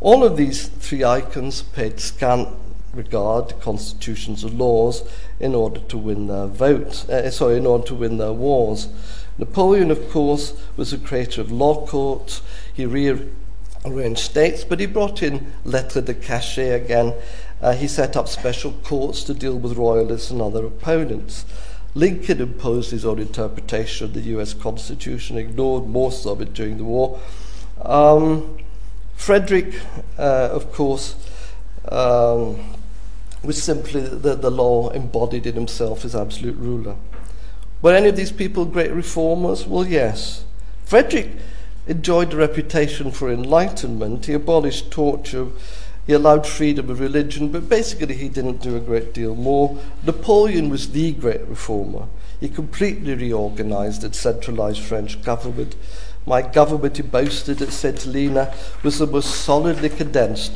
All 0.00 0.24
of 0.24 0.36
these 0.36 0.68
three 0.68 1.04
icons 1.04 1.62
paid 1.62 2.00
scant 2.00 2.48
regard 2.92 3.48
to 3.48 3.54
constitutions 3.56 4.44
and 4.44 4.58
laws 4.58 5.02
in 5.40 5.54
order 5.54 5.80
to 5.80 5.98
win 5.98 6.28
their 6.28 6.46
votes, 6.46 7.08
uh, 7.08 7.30
sorry, 7.30 7.56
in 7.56 7.66
order 7.66 7.86
to 7.86 7.94
win 7.94 8.18
their 8.18 8.32
wars. 8.32 8.88
Napoleon, 9.36 9.90
of 9.90 10.10
course, 10.10 10.54
was 10.76 10.92
the 10.92 10.98
creator 10.98 11.40
of 11.40 11.50
law 11.50 11.86
courts. 11.86 12.40
He 12.74 12.84
rearranged 12.84 14.20
states, 14.20 14.64
but 14.64 14.80
he 14.80 14.86
brought 14.86 15.22
in 15.22 15.52
lettre 15.64 16.02
de 16.02 16.14
cachet 16.14 16.70
again. 16.70 17.14
Uh, 17.62 17.72
he 17.72 17.88
set 17.88 18.16
up 18.16 18.28
special 18.28 18.72
courts 18.82 19.22
to 19.24 19.32
deal 19.32 19.56
with 19.56 19.78
royalists 19.78 20.30
and 20.30 20.42
other 20.42 20.66
opponents. 20.66 21.46
Lincoln 21.94 22.40
imposed 22.40 22.90
his 22.90 23.06
own 23.06 23.20
interpretation 23.20 24.06
of 24.06 24.14
the 24.14 24.20
US 24.36 24.52
Constitution, 24.52 25.38
ignored 25.38 25.86
most 25.86 26.26
of 26.26 26.40
it 26.40 26.52
during 26.52 26.76
the 26.76 26.84
war. 26.84 27.20
Um, 27.80 28.58
Frederick, 29.14 29.80
uh, 30.18 30.48
of 30.52 30.72
course, 30.72 31.14
um, 31.88 32.58
was 33.44 33.62
simply 33.62 34.00
the, 34.00 34.34
the 34.34 34.50
law 34.50 34.90
embodied 34.90 35.46
in 35.46 35.54
himself 35.54 36.04
as 36.04 36.16
absolute 36.16 36.56
ruler. 36.56 36.96
Were 37.80 37.94
any 37.94 38.08
of 38.08 38.16
these 38.16 38.32
people 38.32 38.64
great 38.64 38.90
reformers? 38.90 39.66
Well, 39.66 39.86
yes. 39.86 40.44
Frederick 40.84 41.30
enjoyed 41.86 42.32
a 42.32 42.36
reputation 42.36 43.10
for 43.10 43.30
enlightenment. 43.30 44.26
He 44.26 44.32
abolished 44.32 44.90
torture. 44.90 45.48
He 46.06 46.12
allowed 46.12 46.46
freedom 46.46 46.90
of 46.90 47.00
religion, 47.00 47.48
but 47.48 47.68
basically 47.68 48.14
he 48.14 48.28
didn't 48.28 48.62
do 48.62 48.76
a 48.76 48.80
great 48.80 49.14
deal 49.14 49.34
more. 49.34 49.78
Napoleon 50.02 50.68
was 50.68 50.90
the 50.90 51.12
great 51.12 51.42
reformer. 51.46 52.06
He 52.40 52.48
completely 52.48 53.14
reorganized 53.14 54.04
and 54.04 54.14
centralized 54.14 54.80
French 54.80 55.22
government. 55.22 55.76
My 56.26 56.42
government, 56.42 56.96
he 56.96 57.02
boasted 57.02 57.62
at 57.62 57.72
St. 57.72 58.02
Helena, 58.02 58.54
was 58.82 58.98
the 58.98 59.06
most 59.06 59.30
solidly 59.30 59.88
condensed 59.88 60.52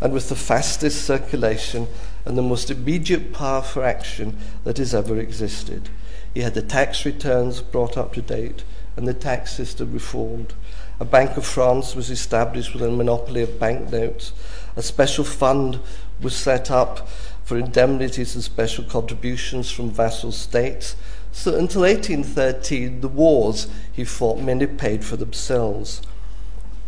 and 0.00 0.12
with 0.12 0.28
the 0.28 0.36
fastest 0.36 1.04
circulation 1.04 1.88
and 2.24 2.36
the 2.36 2.42
most 2.42 2.70
immediate 2.70 3.32
power 3.32 3.62
for 3.62 3.82
action 3.82 4.36
that 4.64 4.78
has 4.78 4.94
ever 4.94 5.18
existed. 5.18 5.88
He 6.34 6.40
had 6.40 6.54
the 6.54 6.62
tax 6.62 7.04
returns 7.04 7.60
brought 7.60 7.96
up 7.96 8.12
to 8.14 8.22
date 8.22 8.62
and 8.96 9.08
the 9.08 9.14
tax 9.14 9.52
system 9.52 9.92
reformed. 9.92 10.54
A 11.00 11.04
Bank 11.04 11.36
of 11.36 11.46
France 11.46 11.94
was 11.94 12.10
established 12.10 12.74
with 12.74 12.82
a 12.82 12.90
monopoly 12.90 13.42
of 13.42 13.60
banknotes. 13.60 14.32
A 14.74 14.82
special 14.82 15.22
fund 15.22 15.78
was 16.20 16.34
set 16.34 16.72
up 16.72 17.08
for 17.44 17.56
indemnities 17.56 18.34
and 18.34 18.42
special 18.42 18.82
contributions 18.84 19.70
from 19.70 19.90
vassal 19.90 20.32
states. 20.32 20.96
So 21.30 21.56
until 21.56 21.82
1813, 21.82 23.00
the 23.00 23.08
wars 23.08 23.68
he 23.92 24.04
fought 24.04 24.40
mainly 24.40 24.66
paid 24.66 25.04
for 25.04 25.16
themselves. 25.16 26.02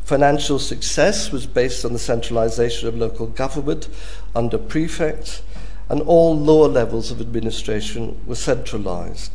Financial 0.02 0.58
success 0.58 1.30
was 1.30 1.46
based 1.46 1.84
on 1.84 1.92
the 1.92 1.98
centralization 2.00 2.88
of 2.88 2.96
local 2.96 3.28
government 3.28 3.88
under 4.34 4.58
prefects, 4.58 5.42
and 5.88 6.02
all 6.02 6.36
lower 6.36 6.66
levels 6.66 7.12
of 7.12 7.20
administration 7.20 8.20
were 8.26 8.34
centralized. 8.34 9.30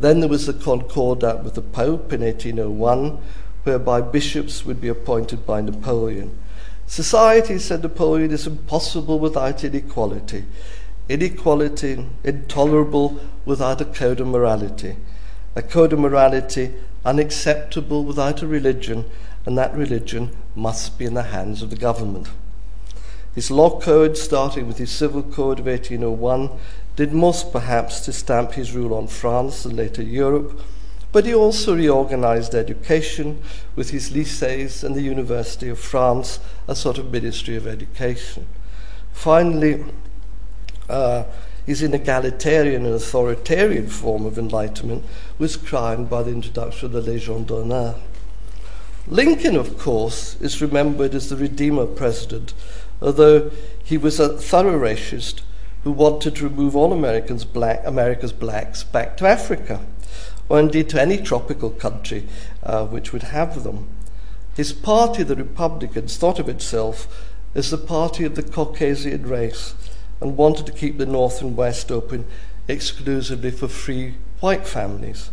Then 0.00 0.18
there 0.18 0.28
was 0.28 0.46
the 0.46 0.52
Concordat 0.52 1.44
with 1.44 1.54
the 1.54 1.62
Pope 1.62 2.12
in 2.12 2.22
1801, 2.22 3.18
whereby 3.64 4.00
bishops 4.00 4.64
would 4.64 4.80
be 4.80 4.88
appointed 4.88 5.46
by 5.46 5.60
Napoleon. 5.60 6.36
Society, 6.86 7.58
said 7.58 7.82
Napoleon, 7.82 8.32
is 8.32 8.46
impossible 8.46 9.18
without 9.18 9.62
inequality. 9.62 10.44
Inequality 11.08 12.06
intolerable 12.24 13.20
without 13.44 13.80
a 13.80 13.84
code 13.84 14.20
of 14.20 14.26
morality. 14.26 14.96
A 15.54 15.62
code 15.62 15.92
of 15.92 15.98
morality 15.98 16.74
unacceptable 17.04 18.04
without 18.04 18.42
a 18.42 18.46
religion 18.46 19.04
and 19.46 19.56
that 19.56 19.74
religion 19.74 20.30
must 20.54 20.98
be 20.98 21.04
in 21.04 21.14
the 21.14 21.24
hands 21.24 21.62
of 21.62 21.70
the 21.70 21.76
government. 21.76 22.28
His 23.34 23.50
law 23.50 23.80
code, 23.80 24.16
starting 24.16 24.66
with 24.66 24.78
his 24.78 24.90
civil 24.90 25.22
code 25.22 25.60
of 25.60 25.66
1801, 25.66 26.50
did 26.96 27.12
most 27.12 27.52
perhaps 27.52 28.00
to 28.00 28.12
stamp 28.12 28.52
his 28.52 28.72
rule 28.72 28.92
on 28.92 29.06
France 29.06 29.64
and 29.64 29.76
later 29.76 30.02
Europe, 30.02 30.60
but 31.12 31.26
he 31.26 31.34
also 31.34 31.74
reorganized 31.74 32.54
education 32.54 33.42
with 33.74 33.90
his 33.90 34.10
lycées 34.10 34.84
and 34.84 34.94
the 34.94 35.02
University 35.02 35.68
of 35.68 35.78
France, 35.78 36.38
a 36.68 36.74
sort 36.74 36.98
of 36.98 37.10
ministry 37.10 37.56
of 37.56 37.66
education. 37.66 38.46
Finally, 39.12 39.84
uh, 40.88 41.24
his 41.66 41.82
inegalitarian 41.82 42.84
and 42.84 42.94
authoritarian 42.94 43.88
form 43.88 44.24
of 44.24 44.38
enlightenment 44.38 45.04
was 45.38 45.56
crowned 45.56 46.08
by 46.08 46.22
the 46.22 46.30
introduction 46.30 46.86
of 46.86 46.92
the 46.92 47.12
Légion 47.12 47.46
d'honneur. 47.46 47.94
Lincoln, 49.06 49.56
of 49.56 49.78
course, 49.78 50.36
is 50.40 50.62
remembered 50.62 51.14
as 51.14 51.28
the 51.28 51.36
Redeemer 51.36 51.86
president, 51.86 52.54
although 53.02 53.50
he 53.82 53.98
was 53.98 54.20
a 54.20 54.38
thorough 54.38 54.78
racist 54.78 55.40
who 55.84 55.90
wanted 55.90 56.36
to 56.36 56.44
remove 56.44 56.76
all 56.76 56.92
Americans 56.92 57.44
black, 57.44 57.82
America's 57.84 58.32
blacks 58.32 58.84
back 58.84 59.16
to 59.16 59.26
Africa, 59.26 59.80
or 60.50 60.58
indeed 60.58 60.88
to 60.90 61.00
any 61.00 61.16
tropical 61.16 61.70
country 61.70 62.26
uh, 62.64 62.84
which 62.84 63.12
would 63.12 63.22
have 63.22 63.62
them. 63.62 63.88
His 64.56 64.72
party, 64.72 65.22
the 65.22 65.36
Republicans, 65.36 66.16
thought 66.16 66.40
of 66.40 66.48
itself 66.48 67.30
as 67.54 67.70
the 67.70 67.78
party 67.78 68.24
of 68.24 68.34
the 68.34 68.42
Caucasian 68.42 69.26
race 69.26 69.74
and 70.20 70.36
wanted 70.36 70.66
to 70.66 70.72
keep 70.72 70.98
the 70.98 71.06
North 71.06 71.40
and 71.40 71.56
West 71.56 71.92
open 71.92 72.24
exclusively 72.66 73.52
for 73.52 73.68
free 73.68 74.16
white 74.40 74.66
families. 74.66 75.30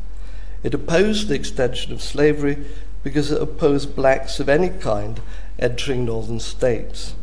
It 0.61 0.75
opposed 0.75 1.27
the 1.27 1.35
extension 1.35 1.91
of 1.91 2.01
slavery 2.01 2.65
because 3.03 3.31
it 3.31 3.41
opposed 3.41 3.95
blacks 3.95 4.39
of 4.39 4.47
any 4.47 4.69
kind 4.69 5.19
entering 5.57 6.05
northern 6.05 6.39
states. 6.39 7.15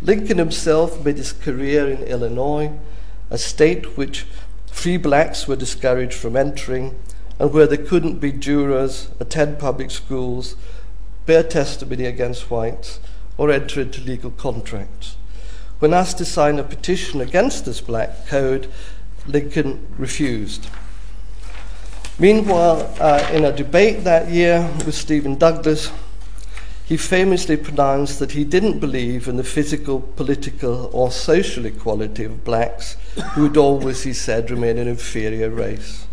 Lincoln 0.00 0.38
himself 0.38 1.04
made 1.04 1.18
his 1.18 1.32
career 1.32 1.88
in 1.90 2.02
Illinois, 2.04 2.72
a 3.30 3.36
state 3.36 3.98
which 3.98 4.26
free 4.70 4.96
blacks 4.96 5.46
were 5.46 5.56
discouraged 5.56 6.14
from 6.14 6.36
entering, 6.36 6.98
and 7.38 7.52
where 7.52 7.66
they 7.66 7.76
couldn't 7.76 8.20
be 8.20 8.32
jurors, 8.32 9.08
attend 9.20 9.58
public 9.58 9.90
schools, 9.90 10.56
bear 11.26 11.42
testimony 11.42 12.04
against 12.04 12.50
whites, 12.50 13.00
or 13.36 13.50
enter 13.50 13.80
into 13.82 14.00
legal 14.00 14.30
contracts. 14.30 15.16
When 15.78 15.94
asked 15.94 16.18
to 16.18 16.24
sign 16.24 16.58
a 16.58 16.64
petition 16.64 17.20
against 17.20 17.64
this 17.64 17.80
black 17.80 18.26
code, 18.26 18.68
Lincoln 19.26 19.86
refused. 19.96 20.66
Meanwhile, 22.18 22.92
uh, 22.98 23.30
in 23.32 23.44
a 23.44 23.52
debate 23.52 24.02
that 24.02 24.28
year 24.28 24.68
with 24.84 24.96
Stephen 24.96 25.36
Douglas, 25.36 25.92
he 26.84 26.96
famously 26.96 27.56
pronounced 27.56 28.18
that 28.18 28.32
he 28.32 28.42
didn't 28.44 28.80
believe 28.80 29.28
in 29.28 29.36
the 29.36 29.44
physical, 29.44 30.00
political, 30.00 30.90
or 30.92 31.12
social 31.12 31.64
equality 31.66 32.24
of 32.24 32.42
blacks, 32.42 32.96
who 33.34 33.42
would 33.42 33.56
always, 33.56 34.02
he 34.02 34.12
said, 34.12 34.50
remain 34.50 34.78
an 34.78 34.88
inferior 34.88 35.50
race. 35.50 36.07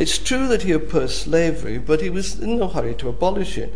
It's 0.00 0.16
true 0.16 0.48
that 0.48 0.62
he 0.62 0.72
opposed 0.72 1.14
slavery, 1.14 1.76
but 1.76 2.00
he 2.00 2.08
was 2.08 2.40
in 2.40 2.56
no 2.56 2.68
hurry 2.68 2.94
to 2.94 3.10
abolish 3.10 3.58
it. 3.58 3.74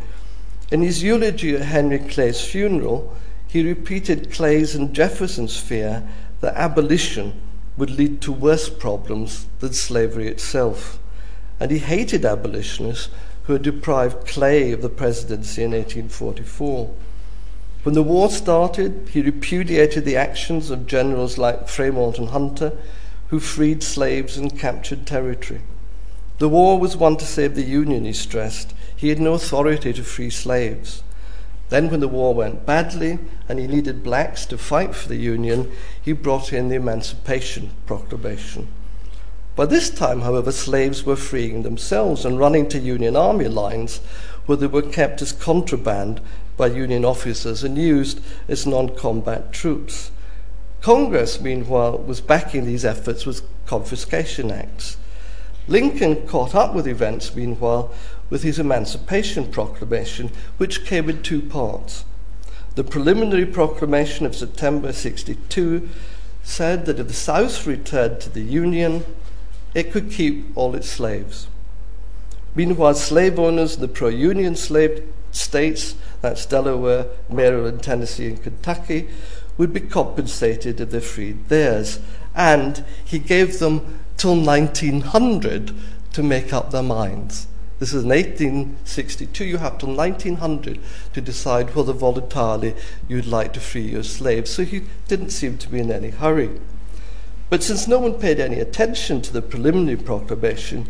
In 0.73 0.81
his 0.81 1.03
eulogy 1.03 1.55
at 1.55 1.61
Henry 1.61 1.99
Clay's 1.99 2.41
funeral, 2.41 3.15
he 3.47 3.63
repeated 3.63 4.33
Clay's 4.33 4.75
and 4.75 4.95
Jefferson's 4.95 5.59
fear 5.61 6.03
that 6.41 6.57
abolition 6.57 7.39
would 7.77 7.91
lead 7.91 8.23
to 8.23 8.33
worse 8.33 8.71
problems 8.71 9.45
than 9.61 9.75
slavery 9.75 10.27
itself. 10.27 10.99
And 11.61 11.71
he 11.71 11.77
hated 11.77 12.25
abolitionists 12.25 13.11
who 13.43 13.53
had 13.53 13.63
deprived 13.63 14.27
Clay 14.27 14.73
of 14.73 14.81
the 14.81 14.89
presidency 14.89 15.63
in 15.63 15.73
1844. 15.73 16.91
When 17.83 17.95
the 17.95 18.03
war 18.03 18.31
started, 18.31 19.11
he 19.13 19.21
repudiated 19.21 20.07
the 20.07 20.17
actions 20.17 20.71
of 20.71 20.87
generals 20.87 21.37
like 21.37 21.69
Fremont 21.69 22.17
and 22.17 22.31
Hunter, 22.31 22.73
who 23.29 23.41
freed 23.41 23.83
slaves 23.83 24.39
and 24.39 24.59
captured 24.59 25.07
territory. 25.07 25.61
The 26.39 26.49
war 26.49 26.79
was 26.79 26.97
one 26.97 27.17
to 27.19 27.25
save 27.25 27.55
the 27.55 27.63
Union, 27.63 28.05
he 28.05 28.13
stressed. 28.13 28.75
He 28.97 29.09
had 29.09 29.21
no 29.21 29.35
authority 29.35 29.93
to 29.93 30.03
free 30.03 30.31
slaves. 30.31 31.03
Then, 31.69 31.91
when 31.91 32.01
the 32.01 32.09
war 32.09 32.35
went 32.35 32.67
badly 32.67 33.19
and 33.49 33.59
he 33.59 33.67
needed 33.67 34.03
blacks 34.03 34.45
to 34.47 34.59
fight 34.59 34.95
for 34.95 35.09
the 35.09 35.17
Union, 35.17 35.71
he 36.01 36.13
brought 36.13 36.53
in 36.53 36.69
the 36.69 36.77
Emancipation 36.77 37.71
Proclamation. 37.87 38.69
By 39.57 39.67
this 39.67 39.89
time, 39.89 40.23
however, 40.23 40.51
slaves 40.51 41.05
were 41.05 41.17
freeing 41.17 41.63
themselves 41.63 42.25
and 42.25 42.39
running 42.39 42.69
to 42.69 42.79
Union 42.79 43.17
Army 43.17 43.47
lines 43.47 44.01
where 44.47 44.57
they 44.57 44.67
were 44.67 44.83
kept 44.83 45.23
as 45.23 45.33
contraband 45.33 46.21
by 46.57 46.67
Union 46.67 47.05
officers 47.05 47.63
and 47.63 47.79
used 47.79 48.21
as 48.49 48.67
non 48.67 48.95
combat 48.97 49.53
troops. 49.53 50.11
Congress, 50.81 51.41
meanwhile, 51.41 51.97
was 51.97 52.21
backing 52.21 52.67
these 52.67 52.85
efforts 52.85 53.25
with 53.25 53.43
confiscation 53.65 54.51
acts. 54.51 54.97
Lincoln 55.67 56.27
caught 56.27 56.55
up 56.55 56.75
with 56.75 56.87
events, 56.87 57.35
meanwhile, 57.35 57.93
with 58.31 58.43
his 58.43 58.59
Emancipation 58.59 59.51
Proclamation, 59.51 60.31
which 60.59 60.85
came 60.85 61.09
in 61.09 61.23
two 61.23 61.41
parts. 61.41 62.05
The 62.75 62.85
preliminary 62.85 63.47
proclamation 63.47 64.27
of 64.27 64.35
September 64.35 64.93
62 64.93 65.89
said 66.43 66.87
that 66.87 66.99
if 66.99 67.09
the 67.09 67.15
South 67.15 67.67
returned 67.67 68.21
to 68.21 68.31
the 68.31 68.43
Union, 68.43 69.05
it 69.75 69.93
could 69.93 70.11
keep 70.11 70.47
all 70.57 70.75
its 70.75 70.89
slaves. 70.89 71.47
Meanwhile, 72.55 72.95
slave 72.95 73.39
owners 73.39 73.77
in 73.77 73.81
the 73.81 73.89
pro 73.89 74.09
Union 74.09 74.55
slave 74.55 75.03
states, 75.33 75.97
that's 76.21 76.47
Delaware, 76.47 77.07
Maryland, 77.29 77.83
Tennessee, 77.83 78.29
and 78.29 78.43
Kentucky, 78.43 79.09
would 79.57 79.73
be 79.73 79.81
compensated 79.81 80.81
if 80.81 80.91
they 80.91 81.01
freed 81.01 81.49
theirs. 81.49 82.01
And 82.35 82.85
he 83.05 83.19
gave 83.19 83.59
them 83.59 84.04
till 84.17 84.37
1900 84.37 85.73
to 86.13 86.23
make 86.23 86.53
up 86.53 86.71
their 86.71 86.83
minds. 86.83 87.47
This 87.81 87.93
is 87.93 88.05
in 88.05 88.11
1862. 88.11 89.45
You 89.45 89.59
have 89.59 89.79
till 89.79 89.95
1900 89.95 90.79
to 91.13 91.21
decide 91.21 91.75
whether 91.75 91.93
voluntarily 91.93 92.75
you'd 93.09 93.27
like 93.27 93.53
to 93.55 93.61
free 93.61 93.83
your 93.83 94.05
slaves. 94.05 94.51
So 94.51 94.65
he 94.65 94.85
didn't 95.09 95.31
seem 95.31 95.59
to 95.59 95.69
be 95.69 95.81
in 95.81 95.91
any 95.91 96.11
hurry. 96.11 96.51
But 97.51 97.63
since 97.63 97.87
no 97.87 97.99
one 97.99 98.15
paid 98.15 98.41
any 98.41 98.59
attention 98.59 99.21
to 99.23 99.33
the 99.33 99.43
preliminary 99.43 99.97
proclamation, 99.97 100.87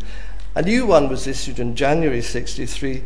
a 0.53 0.61
new 0.61 0.85
one 0.85 1.09
was 1.09 1.27
issued 1.27 1.59
in 1.59 1.75
January 1.75 2.21
63 2.21 3.03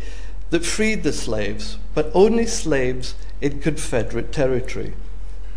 that 0.49 0.65
freed 0.65 1.03
the 1.03 1.13
slaves, 1.13 1.77
but 1.95 2.11
only 2.13 2.45
slaves 2.45 3.15
in 3.41 3.59
Confederate 3.59 4.31
territory. 4.31 4.93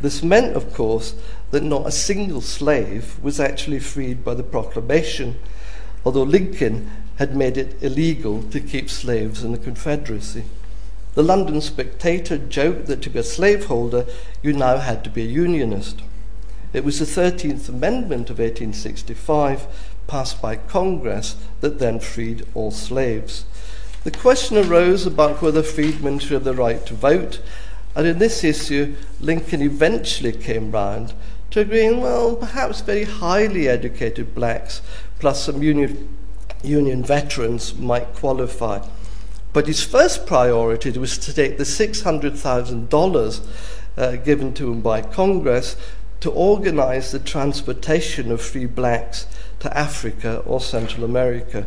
This 0.01 0.23
meant, 0.23 0.57
of 0.57 0.73
course, 0.73 1.15
that 1.53 1.63
not 1.63 1.87
a 1.87 1.93
single 1.93 2.41
slave 2.41 3.23
was 3.23 3.39
actually 3.39 3.79
freed 3.79 4.25
by 4.25 4.35
the 4.35 4.43
proclamation, 4.43 5.37
although 6.05 6.23
Lincoln 6.23 6.91
had 7.17 7.37
made 7.37 7.57
it 7.57 7.81
illegal 7.83 8.43
to 8.45 8.59
keep 8.59 8.91
slaves 8.91 9.45
in 9.45 9.53
the 9.53 9.59
Confederacy. 9.59 10.45
The 11.15 11.23
London 11.23 11.61
Spectator 11.61 12.39
joked 12.39 12.87
that 12.87 13.03
to 13.03 13.11
be 13.11 13.19
a 13.19 13.23
slaveholder, 13.23 14.07
you 14.43 14.55
now 14.55 14.79
had 14.79 15.05
to 15.05 15.11
be 15.11 15.23
a 15.23 15.27
Unionist. 15.27 16.01
It 16.73 16.85
was 16.85 16.99
the 16.99 17.05
13th 17.05 17.69
Amendment 17.69 18.31
of 18.31 18.39
1865, 18.39 19.67
passed 20.07 20.41
by 20.41 20.57
Congress, 20.57 21.37
that 21.61 21.79
then 21.79 22.01
freed 22.01 22.47
all 22.55 22.71
slaves. 22.71 23.45
The 24.05 24.11
question 24.11 24.57
arose 24.57 25.05
about 25.05 25.43
whether 25.43 25.63
freedmen 25.63 26.19
should 26.19 26.33
have 26.33 26.45
the 26.45 26.55
right 26.55 26.85
to 26.87 26.95
vote, 26.95 27.43
and 27.95 28.07
in 28.07 28.19
this 28.19 28.43
issue, 28.43 28.97
Lincoln 29.21 29.61
eventually 29.61 30.33
came 30.33 30.71
round 30.71 31.13
to 31.53 31.61
agreeing, 31.61 32.01
well, 32.01 32.35
perhaps 32.35 32.81
very 32.81 33.05
highly 33.05 33.69
educated 33.69 34.35
blacks 34.35 34.83
plus 35.19 35.45
some 35.45 35.63
union, 35.63 36.17
union 36.63 37.05
veterans 37.05 37.77
might 37.77 38.15
qualify. 38.15 38.85
But 39.53 39.67
his 39.67 39.85
first 39.85 40.27
priority 40.27 40.91
was 40.99 41.19
to 41.19 41.33
take 41.33 41.59
the 41.59 41.65
$600,000 41.65 43.47
uh, 43.97 44.17
given 44.17 44.55
to 44.55 44.73
him 44.73 44.81
by 44.81 45.03
Congress 45.03 45.77
to 46.21 46.31
organize 46.31 47.13
the 47.13 47.19
transportation 47.19 48.33
of 48.33 48.41
free 48.41 48.67
blacks 48.67 49.27
to 49.61 49.77
Africa 49.77 50.43
or 50.47 50.61
Central 50.61 51.05
America. 51.05 51.67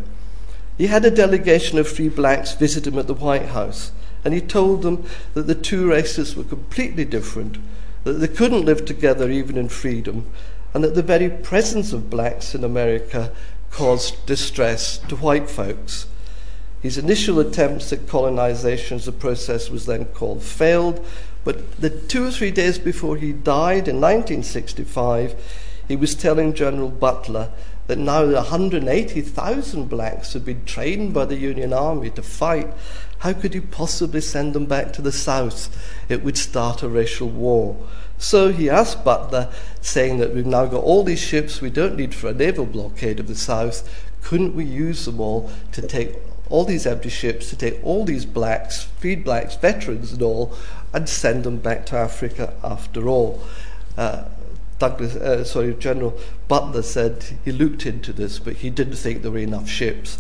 He 0.77 0.87
had 0.87 1.05
a 1.05 1.11
delegation 1.11 1.77
of 1.77 1.87
free 1.87 2.09
blacks 2.09 2.53
visit 2.53 2.87
him 2.87 2.97
at 2.97 3.07
the 3.07 3.13
White 3.13 3.49
House, 3.49 3.91
and 4.23 4.33
he 4.33 4.41
told 4.41 4.81
them 4.81 5.05
that 5.35 5.45
the 5.45 5.55
two 5.55 5.87
races 5.87 6.35
were 6.35 6.43
completely 6.43 7.05
different, 7.05 7.57
that 8.05 8.13
they 8.13 8.27
couldn't 8.27 8.65
live 8.65 8.85
together 8.85 9.29
even 9.29 9.57
in 9.57 9.67
freedom, 9.67 10.27
and 10.73 10.83
that 10.83 10.95
the 10.95 11.01
very 11.03 11.29
presence 11.29 11.91
of 11.91 12.09
blacks 12.09 12.55
in 12.55 12.63
America 12.63 13.31
caused 13.71 14.25
distress 14.25 14.99
to 14.99 15.15
white 15.17 15.49
folks. 15.49 16.07
His 16.81 16.97
initial 16.99 17.39
attempts 17.39 17.91
at 17.91 18.07
colonization 18.07 18.97
as 18.97 19.07
a 19.07 19.11
process 19.11 19.71
was 19.71 19.87
then 19.87 20.05
called 20.05 20.43
failed, 20.43 21.03
but 21.43 21.79
the 21.81 21.89
two 21.89 22.25
or 22.25 22.31
three 22.31 22.51
days 22.51 22.77
before 22.77 23.17
he 23.17 23.33
died 23.33 23.87
in 23.87 23.99
1965, 23.99 25.35
he 25.87 25.95
was 25.95 26.13
telling 26.13 26.53
General 26.53 26.89
Butler 26.89 27.49
that 27.87 27.97
now 27.97 28.25
180,000 28.25 29.89
blacks 29.89 30.33
had 30.33 30.45
been 30.45 30.63
trained 30.65 31.13
by 31.13 31.25
the 31.25 31.37
Union 31.37 31.73
Army 31.73 32.09
to 32.11 32.23
fight. 32.23 32.71
How 33.19 33.33
could 33.33 33.55
you 33.55 33.61
possibly 33.61 34.21
send 34.21 34.53
them 34.53 34.65
back 34.65 34.93
to 34.93 35.01
the 35.01 35.11
South? 35.11 35.75
It 36.09 36.23
would 36.23 36.37
start 36.37 36.83
a 36.83 36.89
racial 36.89 37.29
war. 37.29 37.77
So 38.17 38.51
he 38.51 38.69
asked 38.69 39.03
Butler, 39.03 39.51
saying 39.81 40.19
that 40.19 40.33
we've 40.33 40.45
now 40.45 40.65
got 40.65 40.83
all 40.83 41.03
these 41.03 41.19
ships 41.19 41.61
we 41.61 41.69
don't 41.69 41.95
need 41.95 42.13
for 42.13 42.29
a 42.29 42.33
naval 42.33 42.65
blockade 42.65 43.19
of 43.19 43.27
the 43.27 43.35
South. 43.35 43.87
Couldn't 44.21 44.55
we 44.55 44.65
use 44.65 45.05
them 45.05 45.19
all 45.19 45.51
to 45.73 45.81
take 45.81 46.15
all 46.49 46.65
these 46.65 46.85
empty 46.85 47.09
ships, 47.09 47.49
to 47.49 47.55
take 47.55 47.83
all 47.83 48.05
these 48.05 48.25
blacks, 48.25 48.83
feed 48.99 49.23
blacks, 49.23 49.55
veterans 49.55 50.11
and 50.11 50.21
all, 50.21 50.55
and 50.93 51.09
send 51.09 51.43
them 51.43 51.57
back 51.57 51.85
to 51.87 51.95
Africa 51.95 52.53
after 52.63 53.07
all. 53.07 53.43
Uh, 53.97 54.25
Douglas, 54.77 55.15
uh, 55.15 55.43
sorry, 55.43 55.73
General 55.75 56.17
Butler 56.47 56.81
said 56.81 57.37
he 57.45 57.51
looked 57.51 57.85
into 57.85 58.11
this, 58.11 58.39
but 58.39 58.57
he 58.57 58.69
didn't 58.69 58.95
think 58.95 59.21
there 59.21 59.31
were 59.31 59.37
enough 59.37 59.69
ships. 59.69 60.19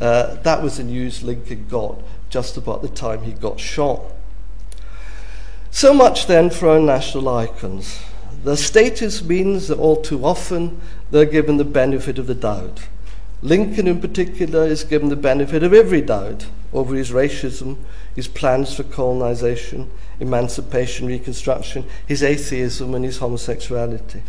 Uh, 0.00 0.36
that 0.36 0.62
was 0.62 0.76
the 0.76 0.84
news 0.84 1.22
Lincoln 1.22 1.66
got 1.68 2.00
just 2.30 2.56
about 2.56 2.82
the 2.82 2.88
time 2.88 3.22
he 3.22 3.32
got 3.32 3.60
shot. 3.60 4.02
So 5.70 5.94
much 5.94 6.26
then 6.26 6.50
for 6.50 6.68
our 6.68 6.80
national 6.80 7.28
icons. 7.28 8.00
Their 8.44 8.56
status 8.56 9.22
means 9.22 9.68
that 9.68 9.78
all 9.78 10.00
too 10.00 10.24
often 10.24 10.80
they're 11.10 11.24
given 11.24 11.56
the 11.56 11.64
benefit 11.64 12.18
of 12.18 12.26
the 12.26 12.34
doubt. 12.34 12.88
Lincoln, 13.42 13.86
in 13.86 14.00
particular, 14.00 14.64
is 14.64 14.84
given 14.84 15.08
the 15.08 15.16
benefit 15.16 15.62
of 15.62 15.72
every 15.72 16.02
doubt 16.02 16.46
over 16.72 16.94
his 16.94 17.10
racism, 17.10 17.78
his 18.14 18.28
plans 18.28 18.74
for 18.74 18.82
colonization, 18.82 19.90
emancipation, 20.20 21.06
reconstruction, 21.06 21.84
his 22.06 22.22
atheism, 22.22 22.94
and 22.94 23.04
his 23.04 23.18
homosexuality. 23.18 24.22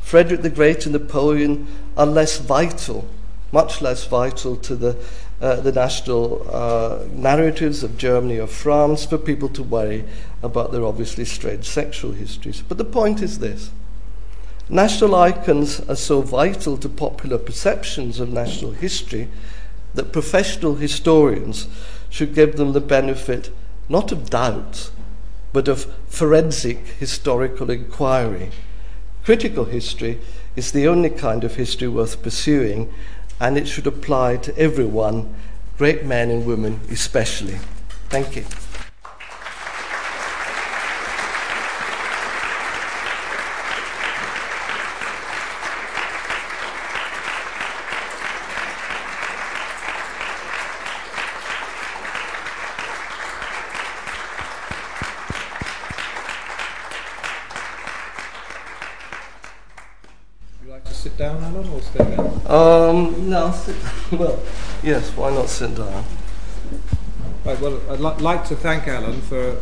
Frederick 0.00 0.42
the 0.42 0.50
Great 0.50 0.86
and 0.86 0.92
Napoleon 0.92 1.66
are 1.96 2.06
less 2.06 2.38
vital, 2.38 3.08
much 3.50 3.82
less 3.82 4.06
vital 4.06 4.56
to 4.56 4.76
the, 4.76 4.96
uh, 5.44 5.60
the 5.60 5.72
national 5.72 6.46
uh, 6.50 7.04
narratives 7.12 7.82
of 7.82 7.98
Germany 7.98 8.38
or 8.38 8.46
France 8.46 9.04
for 9.04 9.18
people 9.18 9.50
to 9.50 9.62
worry 9.62 10.06
about 10.42 10.72
their 10.72 10.86
obviously 10.86 11.26
strange 11.26 11.66
sexual 11.66 12.12
histories. 12.12 12.62
But 12.62 12.78
the 12.78 12.84
point 12.84 13.20
is 13.20 13.40
this 13.40 13.70
national 14.70 15.14
icons 15.14 15.80
are 15.80 15.96
so 15.96 16.22
vital 16.22 16.78
to 16.78 16.88
popular 16.88 17.36
perceptions 17.36 18.20
of 18.20 18.30
national 18.30 18.72
history 18.72 19.28
that 19.92 20.14
professional 20.14 20.76
historians 20.76 21.68
should 22.08 22.34
give 22.34 22.56
them 22.56 22.72
the 22.72 22.80
benefit 22.80 23.50
not 23.86 24.12
of 24.12 24.30
doubt, 24.30 24.90
but 25.52 25.68
of 25.68 25.84
forensic 26.08 26.78
historical 26.98 27.70
inquiry. 27.70 28.50
Critical 29.24 29.66
history 29.66 30.20
is 30.56 30.72
the 30.72 30.88
only 30.88 31.10
kind 31.10 31.44
of 31.44 31.56
history 31.56 31.88
worth 31.88 32.22
pursuing, 32.22 32.90
and 33.44 33.58
it 33.58 33.68
should 33.68 33.86
apply 33.86 34.38
to 34.38 34.56
everyone, 34.56 35.34
great 35.76 36.02
men 36.02 36.30
and 36.30 36.46
women 36.46 36.80
especially. 36.90 37.58
Thank 38.08 38.36
you. 38.36 38.44
Um, 62.46 62.83
no, 63.02 63.54
well, 64.12 64.40
yes, 64.82 65.10
why 65.16 65.32
not 65.32 65.48
sit 65.48 65.74
down? 65.74 66.04
Right, 67.44 67.60
well, 67.60 67.80
I'd 67.90 68.00
li- 68.00 68.22
like 68.22 68.46
to 68.48 68.56
thank 68.56 68.88
Alan 68.88 69.20
for 69.22 69.60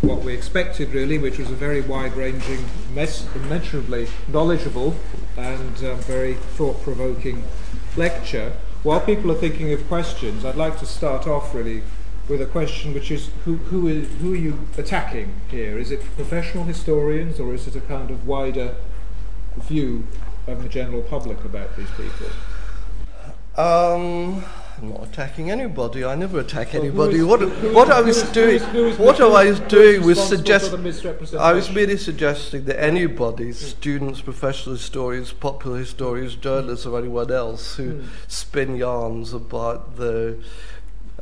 what 0.00 0.22
we 0.22 0.34
expected, 0.34 0.92
really, 0.92 1.18
which 1.18 1.38
was 1.38 1.50
a 1.50 1.54
very 1.54 1.80
wide 1.80 2.14
ranging, 2.14 2.64
mes- 2.94 3.26
immeasurably 3.34 4.08
knowledgeable, 4.28 4.94
and 5.36 5.76
um, 5.84 5.98
very 6.00 6.34
thought 6.34 6.82
provoking 6.82 7.44
lecture. 7.96 8.52
While 8.82 9.00
people 9.00 9.32
are 9.32 9.36
thinking 9.36 9.72
of 9.72 9.86
questions, 9.88 10.44
I'd 10.44 10.56
like 10.56 10.78
to 10.80 10.86
start 10.86 11.26
off 11.26 11.54
really 11.54 11.82
with 12.28 12.40
a 12.40 12.46
question 12.46 12.94
which 12.94 13.10
is 13.10 13.30
who, 13.44 13.56
who, 13.56 13.86
is, 13.88 14.08
who 14.20 14.32
are 14.32 14.36
you 14.36 14.66
attacking 14.78 15.34
here? 15.50 15.78
Is 15.78 15.90
it 15.90 16.02
professional 16.16 16.64
historians 16.64 17.38
or 17.38 17.54
is 17.54 17.66
it 17.66 17.76
a 17.76 17.80
kind 17.80 18.10
of 18.10 18.26
wider 18.26 18.74
view 19.56 20.06
of 20.46 20.62
the 20.62 20.68
general 20.68 21.02
public 21.02 21.44
about 21.44 21.76
these 21.76 21.90
people? 21.92 22.28
Um, 23.56 24.44
I'm 24.78 24.90
not 24.90 25.04
attacking 25.04 25.50
anybody. 25.50 26.04
I 26.04 26.16
never 26.16 26.40
attack 26.40 26.72
well, 26.72 26.82
anybody. 26.82 27.16
Is, 27.18 27.24
what, 27.24 27.40
who, 27.40 27.72
what 27.72 27.90
I 27.90 28.00
was 28.00 28.22
doing, 28.32 28.60
what 28.98 29.20
I 29.20 29.44
was 29.44 29.60
doing 29.60 30.04
was 30.04 30.20
suggest. 30.22 30.74
I 31.34 31.52
was 31.52 31.70
merely 31.70 31.96
suggesting 31.96 32.64
that 32.64 32.82
anybody, 32.82 33.50
mm. 33.50 33.54
students, 33.54 34.20
professional 34.20 34.74
historians, 34.74 35.32
popular 35.32 35.78
historians, 35.78 36.34
journalists, 36.34 36.84
or 36.84 36.98
anyone 36.98 37.30
else 37.30 37.76
who 37.76 37.94
mm. 37.94 38.06
spin 38.26 38.74
yarns 38.74 39.32
about 39.32 39.96
the 39.96 40.42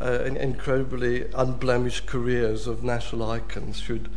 uh, 0.00 0.24
incredibly 0.24 1.30
unblemished 1.34 2.06
careers 2.06 2.66
of 2.66 2.82
national 2.82 3.30
icons, 3.30 3.78
should 3.78 4.08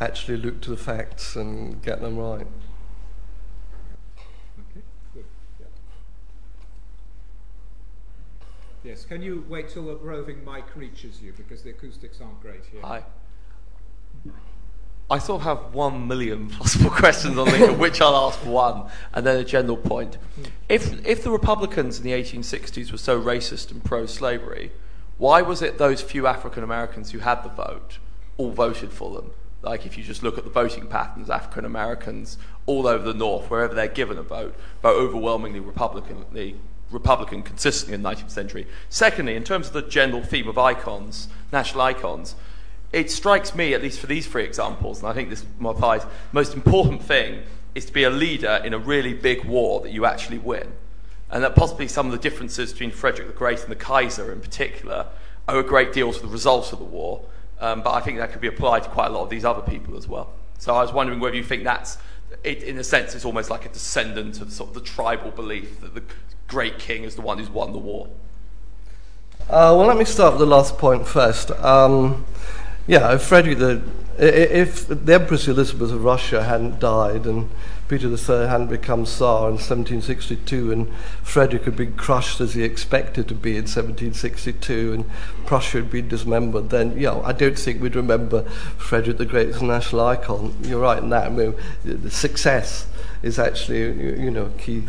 actually 0.00 0.36
look 0.36 0.60
to 0.60 0.70
the 0.70 0.76
facts 0.76 1.34
and 1.34 1.82
get 1.82 2.00
them 2.00 2.16
right. 2.16 2.46
Yes, 8.84 9.06
can 9.06 9.22
you 9.22 9.46
wait 9.48 9.70
till 9.70 9.86
the 9.86 9.96
roving 9.96 10.44
mic 10.44 10.76
reaches 10.76 11.22
you 11.22 11.32
because 11.32 11.62
the 11.62 11.70
acoustics 11.70 12.20
aren't 12.20 12.38
great 12.42 12.66
here? 12.70 12.82
Hi. 12.82 13.02
I 15.10 15.18
sort 15.18 15.40
of 15.40 15.46
have 15.46 15.74
one 15.74 16.06
million 16.06 16.50
possible 16.58 16.90
questions 16.90 17.38
on 17.38 17.46
Lincoln, 17.46 17.78
which 17.78 18.02
I'll 18.02 18.28
ask 18.28 18.38
one, 18.44 18.90
and 19.14 19.26
then 19.26 19.38
a 19.38 19.44
general 19.44 19.78
point. 19.78 20.16
Hmm. 20.16 20.42
If, 20.68 21.06
if 21.06 21.24
the 21.24 21.30
Republicans 21.30 21.98
in 21.98 22.04
the 22.04 22.12
1860s 22.12 22.92
were 22.92 22.98
so 22.98 23.20
racist 23.20 23.70
and 23.70 23.82
pro 23.82 24.04
slavery, 24.04 24.70
why 25.16 25.40
was 25.40 25.62
it 25.62 25.78
those 25.78 26.02
few 26.02 26.26
African 26.26 26.62
Americans 26.62 27.12
who 27.12 27.20
had 27.20 27.42
the 27.42 27.48
vote 27.48 27.98
all 28.36 28.50
voted 28.50 28.92
for 28.92 29.14
them? 29.14 29.30
Like, 29.62 29.86
if 29.86 29.96
you 29.96 30.04
just 30.04 30.22
look 30.22 30.36
at 30.36 30.44
the 30.44 30.50
voting 30.50 30.88
patterns, 30.88 31.30
African 31.30 31.64
Americans 31.64 32.36
all 32.66 32.86
over 32.86 33.04
the 33.04 33.14
North, 33.14 33.48
wherever 33.48 33.74
they're 33.74 33.88
given 33.88 34.18
a 34.18 34.22
vote, 34.22 34.54
vote 34.82 34.96
overwhelmingly 34.96 35.60
Republicanly 35.60 36.56
Republican 36.90 37.42
consistently 37.42 37.94
in 37.94 38.02
the 38.02 38.08
19th 38.08 38.30
century. 38.30 38.66
Secondly, 38.88 39.34
in 39.34 39.44
terms 39.44 39.68
of 39.68 39.72
the 39.72 39.82
general 39.82 40.22
theme 40.22 40.48
of 40.48 40.58
icons, 40.58 41.28
national 41.52 41.82
icons, 41.82 42.36
it 42.92 43.10
strikes 43.10 43.54
me, 43.54 43.74
at 43.74 43.82
least 43.82 43.98
for 43.98 44.06
these 44.06 44.26
three 44.26 44.44
examples, 44.44 45.00
and 45.00 45.08
I 45.08 45.12
think 45.12 45.28
this 45.28 45.44
applies, 45.64 46.06
most 46.32 46.54
important 46.54 47.02
thing 47.02 47.42
is 47.74 47.84
to 47.86 47.92
be 47.92 48.04
a 48.04 48.10
leader 48.10 48.62
in 48.64 48.72
a 48.72 48.78
really 48.78 49.12
big 49.12 49.44
war 49.44 49.80
that 49.80 49.90
you 49.90 50.06
actually 50.06 50.38
win. 50.38 50.72
And 51.30 51.42
that 51.42 51.56
possibly 51.56 51.88
some 51.88 52.06
of 52.06 52.12
the 52.12 52.18
differences 52.18 52.72
between 52.72 52.92
Frederick 52.92 53.26
the 53.26 53.34
Great 53.34 53.62
and 53.62 53.70
the 53.70 53.76
Kaiser 53.76 54.30
in 54.30 54.40
particular 54.40 55.06
owe 55.48 55.58
a 55.58 55.64
great 55.64 55.92
deal 55.92 56.12
to 56.12 56.20
the 56.20 56.28
results 56.28 56.72
of 56.72 56.78
the 56.78 56.84
war. 56.84 57.24
Um, 57.60 57.82
but 57.82 57.92
I 57.92 58.00
think 58.00 58.18
that 58.18 58.30
could 58.30 58.40
be 58.40 58.46
applied 58.46 58.84
to 58.84 58.88
quite 58.90 59.08
a 59.08 59.10
lot 59.10 59.22
of 59.22 59.30
these 59.30 59.44
other 59.44 59.62
people 59.62 59.96
as 59.96 60.06
well. 60.06 60.32
So 60.58 60.74
I 60.74 60.82
was 60.82 60.92
wondering 60.92 61.18
whether 61.18 61.36
you 61.36 61.42
think 61.42 61.64
that's, 61.64 61.98
it, 62.44 62.62
in 62.62 62.78
a 62.78 62.84
sense, 62.84 63.14
it's 63.14 63.24
almost 63.24 63.50
like 63.50 63.66
a 63.66 63.68
descendant 63.68 64.40
of 64.40 64.52
sort 64.52 64.68
of 64.70 64.74
the 64.74 64.80
tribal 64.80 65.30
belief 65.30 65.80
that 65.80 65.94
the 65.94 66.02
great 66.48 66.78
king 66.78 67.04
is 67.04 67.14
the 67.14 67.22
one 67.22 67.38
who's 67.38 67.50
won 67.50 67.72
the 67.72 67.78
war? 67.78 68.08
Uh, 69.42 69.74
well, 69.76 69.86
let 69.86 69.96
me 69.96 70.04
start 70.04 70.34
with 70.34 70.40
the 70.40 70.46
last 70.46 70.78
point 70.78 71.06
first. 71.06 71.50
Um, 71.50 72.24
yeah, 72.86 73.14
if 73.14 73.22
Frederick 73.22 73.58
the 73.58 73.82
if 74.16 74.86
the 74.86 75.14
Empress 75.14 75.48
Elizabeth 75.48 75.90
of 75.90 76.04
Russia 76.04 76.44
hadn't 76.44 76.78
died 76.78 77.26
and 77.26 77.50
Peter 77.88 78.08
III 78.08 78.48
hadn't 78.48 78.68
become 78.68 79.04
Tsar 79.04 79.48
in 79.48 79.56
1762 79.56 80.72
and 80.72 80.92
Frederick 81.22 81.64
had 81.64 81.76
been 81.76 81.94
crushed 81.94 82.40
as 82.40 82.54
he 82.54 82.62
expected 82.62 83.28
to 83.28 83.34
be 83.34 83.50
in 83.50 83.64
1762 83.64 84.92
and 84.92 85.04
Prussia 85.46 85.78
had 85.78 85.90
been 85.90 86.08
dismembered, 86.08 86.70
then, 86.70 86.98
yeah, 86.98 87.20
I 87.20 87.32
don't 87.32 87.58
think 87.58 87.82
we'd 87.82 87.96
remember 87.96 88.42
Frederick 88.78 89.18
the 89.18 89.26
Great 89.26 89.48
as 89.48 89.60
a 89.60 89.64
national 89.64 90.02
icon. 90.02 90.56
You're 90.62 90.80
right 90.80 91.02
in 91.02 91.10
that. 91.10 91.26
I 91.26 91.30
mean, 91.30 91.54
the 91.84 92.10
success 92.10 92.86
is 93.22 93.38
actually, 93.38 93.80
you 94.22 94.30
know, 94.30 94.50
key 94.58 94.84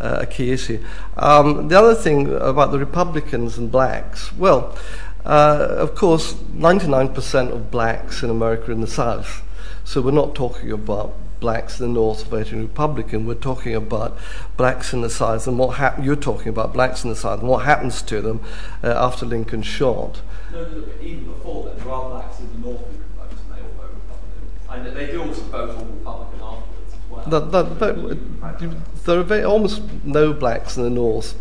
uh, 0.00 0.18
a 0.22 0.26
key 0.26 0.52
issue. 0.52 0.84
Um, 1.16 1.68
the 1.68 1.78
other 1.78 1.94
thing 1.94 2.32
about 2.34 2.72
the 2.72 2.78
Republicans 2.78 3.58
and 3.58 3.70
blacks, 3.70 4.32
well, 4.34 4.76
uh, 5.24 5.66
of 5.78 5.94
course, 5.94 6.34
99% 6.34 7.50
of 7.50 7.70
blacks 7.70 8.22
in 8.22 8.30
America 8.30 8.68
are 8.68 8.72
in 8.72 8.80
the 8.80 8.86
South. 8.86 9.42
So 9.84 10.00
we're 10.00 10.12
not 10.12 10.34
talking 10.34 10.70
about 10.70 11.14
blacks 11.40 11.80
in 11.80 11.88
the 11.88 11.92
North 11.92 12.26
voting 12.28 12.60
Republican. 12.60 13.26
We're 13.26 13.34
talking 13.34 13.74
about 13.74 14.16
blacks 14.56 14.92
in 14.92 15.00
the 15.00 15.10
South 15.10 15.46
and 15.46 15.58
what 15.58 15.76
hap- 15.76 16.02
you're 16.02 16.16
talking 16.16 16.48
about 16.48 16.72
blacks 16.72 17.04
in 17.04 17.10
the 17.10 17.16
South 17.16 17.40
and 17.40 17.48
what 17.48 17.64
happens 17.64 18.02
to 18.02 18.20
them 18.20 18.40
uh, 18.82 18.88
after 18.88 19.26
Lincoln's 19.26 19.66
shot. 19.66 20.20
No, 20.52 20.62
no, 20.62 20.84
even 21.00 21.24
before 21.24 21.64
then, 21.66 21.78
there 21.78 21.90
are 21.92 22.10
blacks 22.10 22.38
in 22.40 22.52
the 22.52 22.68
North 22.68 22.80
who 22.80 22.86
can 22.86 23.02
vote 23.16 23.30
and 23.30 23.56
they 23.56 23.62
all 23.62 23.72
vote 23.76 23.90
Republican. 23.94 24.86
And 24.88 24.96
they 24.96 25.06
do 25.12 25.22
also 25.22 25.42
vote 25.42 25.70
all 25.76 25.84
Republican 25.84 26.40
afterwards 26.40 26.94
as 26.94 27.10
well. 27.10 27.24
That, 27.26 27.52
that, 27.52 27.78
that, 27.80 28.95
there 29.06 29.20
are 29.20 29.22
very, 29.22 29.44
almost 29.44 29.82
no 30.04 30.32
blacks 30.32 30.76
in 30.76 30.82
the 30.82 30.90
north. 30.90 31.40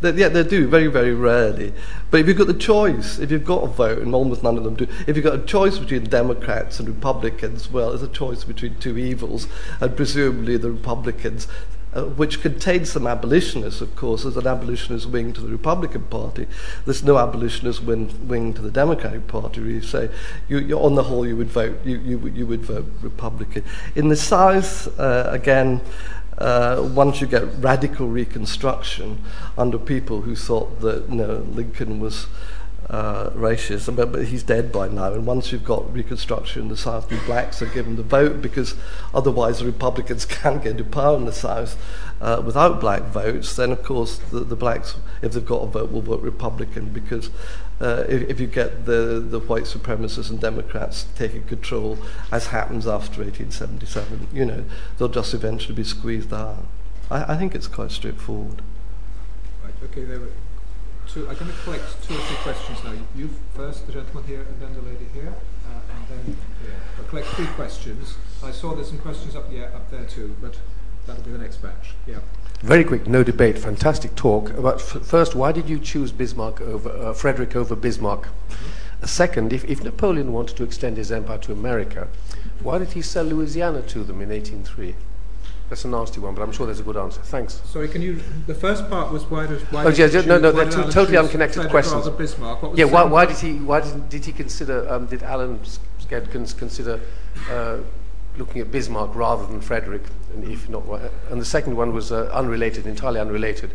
They, 0.00 0.10
yeah, 0.12 0.28
they 0.28 0.42
do, 0.42 0.66
very, 0.66 0.88
very 0.88 1.14
rarely. 1.14 1.72
But 2.10 2.20
if 2.20 2.28
you've 2.28 2.36
got 2.36 2.48
the 2.48 2.54
choice, 2.54 3.18
if 3.18 3.30
you've 3.30 3.44
got 3.44 3.62
a 3.62 3.68
vote, 3.68 3.98
and 3.98 4.14
almost 4.14 4.42
none 4.42 4.58
of 4.58 4.64
them 4.64 4.74
do, 4.74 4.86
if 5.06 5.16
you've 5.16 5.24
got 5.24 5.38
a 5.38 5.44
choice 5.44 5.78
between 5.78 6.04
Democrats 6.04 6.80
and 6.80 6.88
Republicans, 6.88 7.70
well, 7.70 7.92
it's 7.92 8.02
a 8.02 8.08
choice 8.08 8.44
between 8.44 8.76
two 8.76 8.98
evils, 8.98 9.46
and 9.80 9.96
presumably 9.96 10.56
the 10.56 10.70
Republicans 10.70 11.46
uh, 11.94 12.04
which 12.04 12.40
contains 12.40 12.90
some 12.90 13.06
abolitionists, 13.06 13.82
of 13.82 13.94
course. 13.96 14.22
There's 14.22 14.38
an 14.38 14.46
abolitionist 14.46 15.06
wing 15.10 15.34
to 15.34 15.42
the 15.42 15.48
Republican 15.48 16.04
Party. 16.04 16.46
There's 16.86 17.04
no 17.04 17.18
abolitionist 17.18 17.82
wing, 17.82 18.26
wing 18.26 18.54
to 18.54 18.62
the 18.62 18.70
Democratic 18.70 19.26
Party. 19.26 19.60
Where 19.60 19.70
You 19.70 19.82
say, 19.82 20.08
you, 20.48 20.78
on 20.78 20.94
the 20.94 21.02
whole, 21.02 21.26
you 21.26 21.36
would 21.36 21.50
vote, 21.50 21.84
you, 21.84 21.98
you, 21.98 22.18
you 22.28 22.46
would 22.46 22.62
vote 22.62 22.90
Republican. 23.02 23.62
In 23.94 24.08
the 24.08 24.16
South, 24.16 24.98
uh, 24.98 25.28
again, 25.28 25.82
uh, 26.38 26.88
once 26.94 27.20
you 27.20 27.26
get 27.26 27.44
radical 27.58 28.08
reconstruction 28.08 29.22
under 29.56 29.78
people 29.78 30.22
who 30.22 30.34
thought 30.34 30.80
that 30.80 31.08
you 31.08 31.16
know, 31.16 31.46
Lincoln 31.54 32.00
was 32.00 32.26
uh, 32.88 33.30
racist, 33.30 33.94
but, 33.94 34.12
but 34.12 34.26
he's 34.26 34.42
dead 34.42 34.72
by 34.72 34.88
now. 34.88 35.12
And 35.12 35.26
once 35.26 35.52
you've 35.52 35.64
got 35.64 35.92
reconstruction 35.92 36.62
in 36.62 36.68
the 36.68 36.76
South, 36.76 37.08
the 37.08 37.16
blacks 37.24 37.62
are 37.62 37.66
given 37.66 37.96
the 37.96 38.02
vote 38.02 38.42
because 38.42 38.74
otherwise 39.14 39.60
the 39.60 39.66
Republicans 39.66 40.24
can't 40.26 40.62
get 40.62 40.78
to 40.78 40.84
power 40.84 41.16
in 41.16 41.24
the 41.24 41.32
South 41.32 41.76
uh, 42.22 42.40
without 42.44 42.80
black 42.80 43.02
votes. 43.02 43.56
Then, 43.56 43.72
of 43.72 43.82
course, 43.82 44.18
the, 44.18 44.40
the 44.40 44.56
blacks, 44.56 44.96
if 45.20 45.32
they've 45.32 45.44
got 45.44 45.62
a 45.62 45.66
vote, 45.66 45.90
will 45.90 46.00
vote 46.00 46.22
Republican 46.22 46.90
because 46.90 47.30
uh, 47.80 48.04
if, 48.08 48.30
if 48.30 48.40
you 48.40 48.46
get 48.46 48.86
the, 48.86 49.20
the 49.20 49.40
white 49.40 49.64
supremacists 49.64 50.30
and 50.30 50.40
Democrats 50.40 51.06
taking 51.16 51.42
control, 51.42 51.98
as 52.30 52.46
happens 52.46 52.86
after 52.86 53.22
1877, 53.22 54.28
you 54.32 54.44
know, 54.44 54.64
they'll 54.96 55.08
just 55.08 55.34
eventually 55.34 55.74
be 55.74 55.84
squeezed 55.84 56.32
out. 56.32 56.64
I, 57.10 57.34
I 57.34 57.36
think 57.36 57.56
it's 57.56 57.66
quite 57.66 57.90
straightforward. 57.90 58.62
Right, 59.64 59.74
okay, 59.84 60.04
there 60.04 60.20
were 60.20 60.30
two, 61.08 61.28
I'm 61.28 61.34
going 61.34 61.50
to 61.50 61.58
collect 61.64 62.06
two 62.06 62.14
or 62.14 62.18
three 62.18 62.36
questions 62.36 62.84
now. 62.84 62.94
You 63.16 63.30
first, 63.54 63.86
the 63.88 63.94
gentleman 63.94 64.24
here, 64.24 64.42
and 64.42 64.60
then 64.60 64.72
the 64.74 64.82
lady 64.82 65.06
here, 65.12 65.34
uh, 65.66 65.80
and 65.96 66.08
then 66.08 66.36
here. 66.62 66.76
I'll 66.98 67.04
collect 67.04 67.26
three 67.28 67.46
questions. 67.46 68.14
I 68.44 68.52
saw 68.52 68.76
there's 68.76 68.88
some 68.88 68.98
questions 68.98 69.34
up, 69.34 69.46
yeah, 69.50 69.64
up 69.74 69.90
there 69.90 70.04
too, 70.04 70.36
but 70.40 70.56
that'll 71.06 71.22
be 71.22 71.30
the 71.30 71.38
next 71.38 71.56
batch. 71.56 71.94
Yeah. 72.06 72.18
Very 72.60 72.84
quick, 72.84 73.08
no 73.08 73.24
debate, 73.24 73.58
fantastic 73.58 74.14
talk. 74.14 74.50
About 74.50 74.76
f- 74.76 75.02
first, 75.02 75.34
why 75.34 75.50
did 75.50 75.68
you 75.68 75.80
choose 75.80 76.12
Bismarck 76.12 76.60
over 76.60 76.90
uh, 76.90 77.12
Frederick 77.12 77.56
over 77.56 77.74
Bismarck? 77.74 78.22
Mm-hmm. 78.22 79.06
Second, 79.06 79.52
if, 79.52 79.64
if 79.64 79.82
Napoleon 79.82 80.32
wanted 80.32 80.56
to 80.58 80.62
extend 80.62 80.96
his 80.96 81.10
empire 81.10 81.38
to 81.38 81.52
America, 81.52 82.06
why 82.62 82.78
did 82.78 82.92
he 82.92 83.02
sell 83.02 83.24
Louisiana 83.24 83.82
to 83.82 84.04
them 84.04 84.20
in 84.20 84.28
1803? 84.28 84.94
That's 85.68 85.84
a 85.84 85.88
nasty 85.88 86.20
one, 86.20 86.34
but 86.34 86.42
I'm 86.42 86.52
sure 86.52 86.66
there's 86.66 86.80
a 86.80 86.84
good 86.84 86.98
answer. 86.98 87.20
Thanks. 87.22 87.62
Sorry, 87.64 87.88
can 87.88 88.02
you? 88.02 88.20
The 88.46 88.54
first 88.54 88.88
part 88.90 89.10
was 89.10 89.24
why 89.24 89.46
does 89.46 89.62
why? 89.72 89.84
Oh, 89.84 89.88
yeah, 89.88 90.06
yeah, 90.06 90.20
no, 90.20 90.38
no, 90.38 90.52
they're 90.52 90.70
two 90.70 90.82
totally 90.90 91.16
unconnected 91.16 91.68
questions. 91.70 92.06
Yeah, 92.76 92.84
why, 92.84 93.04
why, 93.04 93.24
did 93.24 93.38
he? 93.38 93.54
Why 93.54 93.80
did, 93.80 94.08
did 94.10 94.24
he 94.24 94.32
consider? 94.32 94.86
Um, 94.92 95.06
did 95.06 95.22
Alan 95.22 95.58
Gedkins 96.08 96.56
consider 96.56 97.00
uh, 97.50 97.78
looking 98.36 98.60
at 98.60 98.70
Bismarck 98.70 99.14
rather 99.14 99.46
than 99.46 99.60
Frederick? 99.60 100.02
And 100.34 100.44
if 100.44 100.68
not, 100.68 100.84
and 101.30 101.40
the 101.40 101.44
second 101.44 101.76
one 101.76 101.92
was 101.92 102.10
uh, 102.12 102.30
unrelated, 102.32 102.86
entirely 102.86 103.20
unrelated. 103.20 103.72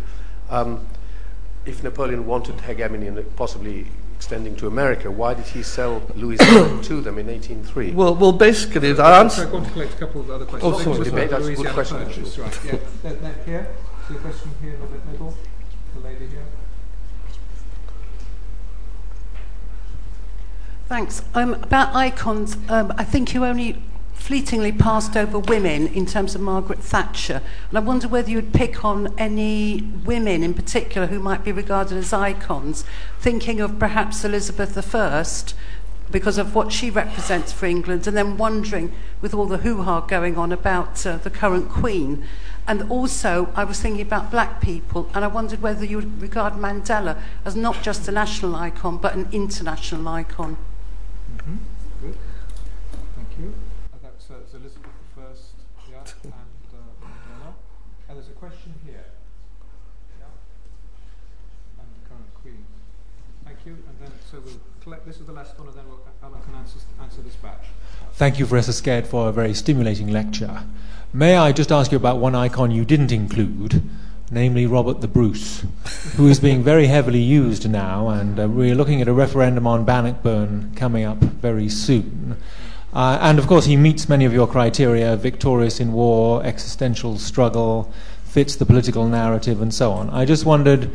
Um, 0.50 0.88
if 1.66 1.84
Napoleon 1.84 2.26
wanted 2.26 2.62
hegemony 2.62 3.08
and 3.08 3.36
possibly 3.36 3.88
extending 4.16 4.56
to 4.56 4.68
America, 4.68 5.12
why 5.12 5.34
did 5.34 5.46
he 5.46 5.62
sell 5.62 6.02
Louisiana 6.16 6.82
to 6.90 7.02
them 7.02 7.20
in 7.20 7.28
1803? 7.28 7.92
Well, 7.92 8.16
well, 8.16 8.32
basically, 8.32 8.98
I 8.98 9.20
answer. 9.20 9.48
I 9.48 9.52
want 9.52 9.68
to 9.68 9.72
collect 9.72 9.94
a 9.94 9.98
couple 9.98 10.22
of 10.22 10.32
other 10.32 10.46
questions. 10.46 10.74
Oh, 10.76 10.82
sorry, 10.82 11.04
debate. 11.04 11.30
That's 11.30 11.48
a 11.48 11.56
good 11.56 11.68
question. 11.68 11.98
Purchase, 11.98 12.38
right. 12.38 12.60
Yeah. 12.66 12.72
that, 13.04 13.22
that 13.22 13.46
here. 13.46 13.68
See 14.08 14.16
a 14.16 14.18
question 14.18 14.52
here 14.62 14.74
in 14.74 14.80
the 14.80 15.12
middle. 15.12 15.36
The 15.94 16.00
lady 16.02 16.28
here. 16.28 16.46
Thanks. 20.88 21.22
Um, 21.36 21.56
about 21.56 21.94
icons, 21.94 22.58
um, 22.70 22.94
I 22.98 23.04
think 23.04 23.34
you 23.34 23.46
only 23.46 23.82
fleetingly 24.18 24.74
passed 24.74 25.16
over 25.16 25.40
women 25.40 25.88
in 25.88 26.06
terms 26.06 26.36
of 26.36 26.42
Margaret 26.42 26.80
Thatcher. 26.80 27.42
And 27.70 27.78
I 27.78 27.82
wonder 27.82 28.08
whether 28.08 28.30
you'd 28.30 28.54
pick 28.54 28.84
on 28.84 29.14
any 29.18 29.82
women 30.04 30.44
in 30.44 30.54
particular 30.54 31.08
who 31.08 31.20
might 31.20 31.46
be 31.46 31.52
regarded 31.52 31.98
as 31.98 32.12
icons, 32.12 32.84
thinking 33.20 33.62
of 33.62 33.80
perhaps 33.80 34.26
Elizabeth 34.26 34.78
I 34.78 35.24
because 36.12 36.38
of 36.38 36.56
what 36.56 36.72
she 36.72 36.90
represents 36.90 37.52
for 37.52 37.66
England, 37.66 38.08
and 38.08 38.16
then 38.16 38.38
wondering, 38.38 38.94
with 39.22 39.34
all 39.34 39.46
the 39.46 39.58
hoo 39.60 39.84
ha 39.84 40.02
going 40.02 40.38
on 40.38 40.52
about 40.52 41.06
uh, 41.06 41.18
the 41.18 41.30
current 41.30 41.70
Queen. 41.70 42.24
And 42.68 42.90
also, 42.92 43.52
I 43.56 43.64
was 43.64 43.80
thinking 43.80 44.02
about 44.02 44.32
black 44.32 44.62
people, 44.62 45.10
and 45.14 45.24
I 45.24 45.28
wondered 45.28 45.62
whether 45.62 45.86
you 45.86 45.98
would 45.98 46.22
regard 46.22 46.54
Mandela 46.54 47.22
as 47.46 47.56
not 47.56 47.82
just 47.82 48.08
a 48.08 48.12
national 48.12 48.56
icon, 48.56 48.98
but 48.98 49.16
an 49.16 49.28
international 49.32 50.08
icon. 50.08 50.58
collect, 64.88 65.06
this 65.06 65.20
is 65.20 65.26
the 65.26 65.34
last 65.34 65.60
one, 65.60 65.68
and 65.68 65.76
then 65.76 65.84
we'll, 65.90 66.00
Alan 66.24 66.42
can 66.44 66.56
answer, 66.56 66.80
answer 67.02 67.22
this 67.22 67.36
batch. 67.36 67.68
Thank 68.18 68.40
you, 68.40 68.48
Professor 68.48 68.72
Sked, 68.72 69.06
for 69.06 69.30
a 69.30 69.32
very 69.32 69.54
stimulating 69.54 70.08
lecture. 70.08 70.64
May 71.14 71.38
I 71.38 71.52
just 71.52 71.72
ask 71.72 71.92
you 71.92 71.98
about 71.98 72.18
one 72.18 72.34
icon 72.34 72.72
you 72.72 72.84
didn't 72.84 73.12
include, 73.12 73.84
namely 74.32 74.66
Robert 74.66 75.02
the 75.02 75.08
Bruce, 75.08 75.64
who 76.16 76.28
is 76.28 76.40
being 76.40 76.64
very 76.64 76.88
heavily 76.88 77.22
used 77.22 77.70
now, 77.70 78.10
and 78.10 78.40
uh, 78.40 78.48
we're 78.48 78.74
looking 78.74 79.04
at 79.04 79.08
a 79.08 79.14
referendum 79.14 79.68
on 79.68 79.86
Bannockburn 79.86 80.74
coming 80.76 81.04
up 81.04 81.20
very 81.20 81.70
soon. 81.70 82.38
Uh, 82.92 83.20
and 83.22 83.38
of 83.38 83.46
course, 83.46 83.66
he 83.66 83.78
meets 83.78 84.10
many 84.10 84.26
of 84.26 84.34
your 84.34 84.48
criteria 84.48 85.16
victorious 85.16 85.80
in 85.80 85.94
war, 85.94 86.44
existential 86.44 87.20
struggle, 87.20 87.94
fits 88.24 88.56
the 88.56 88.66
political 88.66 89.08
narrative, 89.08 89.62
and 89.62 89.72
so 89.72 89.92
on. 89.92 90.10
I 90.10 90.26
just 90.26 90.44
wondered 90.44 90.90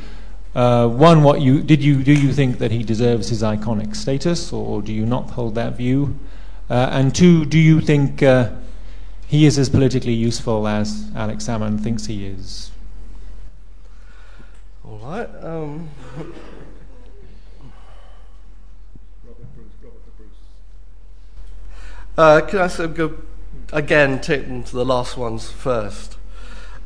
uh, 0.57 0.89
one, 0.89 1.23
what 1.23 1.41
you 1.41 1.63
did 1.63 1.85
you 1.85 2.03
do 2.03 2.13
you 2.13 2.33
think 2.33 2.59
that 2.59 2.73
he 2.73 2.83
deserves 2.83 3.29
his 3.29 3.45
iconic 3.45 3.95
status, 3.95 4.53
or 4.53 4.83
do 4.83 4.93
you 4.93 5.07
not 5.07 5.31
hold 5.31 5.55
that 5.55 5.77
view? 5.77 6.19
Uh, 6.71 6.89
and 6.91 7.15
two, 7.15 7.45
do 7.45 7.59
you 7.59 7.81
think 7.81 8.23
uh, 8.23 8.51
he 9.27 9.47
is 9.47 9.59
as 9.59 9.69
politically 9.69 10.13
useful 10.13 10.67
as 10.67 11.11
Alex 11.15 11.47
Salmond 11.47 11.83
thinks 11.83 12.07
he 12.07 12.27
is? 12.27 12.71
All 14.85 14.99
right. 14.99 15.29
Um. 15.43 15.91
Uh, 22.17 22.43
can 22.43 22.59
I 22.59 22.65
of 22.67 22.95
go 22.95 23.15
again, 23.73 24.21
take 24.21 24.47
them 24.47 24.63
to 24.65 24.73
the 24.75 24.85
last 24.85 25.17
ones 25.17 25.51
first? 25.51 26.19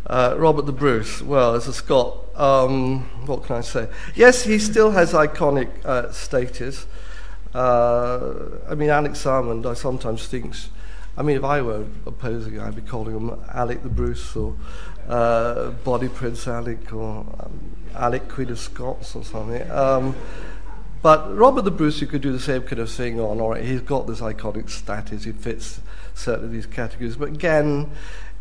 Uh, 0.07 0.37
Robert 0.39 0.67
the 0.67 0.73
Bruce, 0.73 1.21
well, 1.21 1.57
as 1.57 1.67
a 1.67 1.73
Scot, 1.73 2.17
um, 2.37 3.01
what 3.27 3.43
can 3.43 3.57
I 3.57 3.61
say? 3.61 3.89
Yes, 4.15 4.45
he 4.45 4.61
still 4.61 4.93
has 4.93 5.13
iconic 5.13 5.69
uh, 5.85 6.13
status. 6.13 6.87
Uh, 7.55 8.35
I 8.69 8.75
mean, 8.75 8.91
Alex 8.91 9.23
Salmond, 9.23 9.67
I 9.67 9.75
sometimes 9.75 10.27
think, 10.27 10.55
I 11.17 11.23
mean, 11.23 11.37
if 11.37 11.45
I 11.45 11.63
were 11.63 11.87
opposing, 12.05 12.61
I'd 12.61 12.77
be 12.77 12.83
calling 12.83 13.17
him 13.17 13.41
Alec 13.53 13.83
the 13.83 13.89
Bruce 13.89 14.37
or 14.37 14.57
uh, 15.09 15.71
Bonnie 15.85 16.09
Prince 16.09 16.47
Alec 16.47 16.93
or 16.93 17.27
um, 17.41 17.61
Alec 17.95 18.29
Queen 18.29 18.51
of 18.51 18.59
Scots 18.59 19.17
or 19.17 19.25
something. 19.25 19.71
Um, 19.71 20.15
but 21.03 21.35
Robert 21.37 21.63
the 21.63 21.71
Bruce, 21.71 22.01
you 22.01 22.07
could 22.07 22.23
do 22.23 22.33
the 22.33 22.41
same 22.41 22.63
kind 22.63 22.81
of 22.81 22.91
thing 22.91 23.21
on, 23.21 23.41
or 23.41 23.57
he's 23.57 23.81
got 23.81 24.07
this 24.07 24.21
iconic 24.21 24.69
status, 24.69 25.25
he 25.25 25.33
fits 25.33 25.81
certainly 26.15 26.53
these 26.53 26.67
categories. 26.67 27.17
But 27.17 27.29
again, 27.29 27.91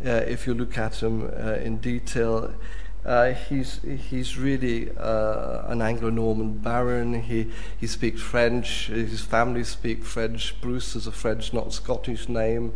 uh, 0.04 0.10
if 0.10 0.48
you 0.48 0.54
look 0.54 0.78
at 0.78 1.02
him 1.02 1.32
uh, 1.38 1.54
in 1.56 1.78
detail, 1.78 2.54
uh, 3.06 3.34
he's 3.34 3.82
he's 4.10 4.36
really 4.38 4.90
uh, 4.98 5.62
an 5.68 5.82
Anglo-Norman 5.82 6.58
baron. 6.58 7.22
He 7.22 7.52
he 7.80 7.86
speaks 7.86 8.20
French. 8.20 8.88
His 8.88 9.22
family 9.22 9.64
speak 9.64 10.04
French. 10.04 10.60
Bruce 10.60 10.96
is 10.96 11.06
a 11.06 11.12
French, 11.12 11.54
not 11.54 11.72
Scottish 11.72 12.28
name. 12.28 12.74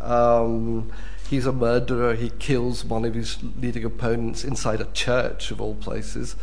Um, 0.00 0.90
he's 1.28 1.46
a 1.46 1.52
murderer. 1.52 2.14
He 2.14 2.30
kills 2.30 2.84
one 2.84 3.04
of 3.04 3.14
his 3.14 3.38
leading 3.60 3.84
opponents 3.84 4.44
inside 4.44 4.80
a 4.80 4.88
church, 4.92 5.52
of 5.52 5.60
all 5.60 5.76
places. 5.76 6.34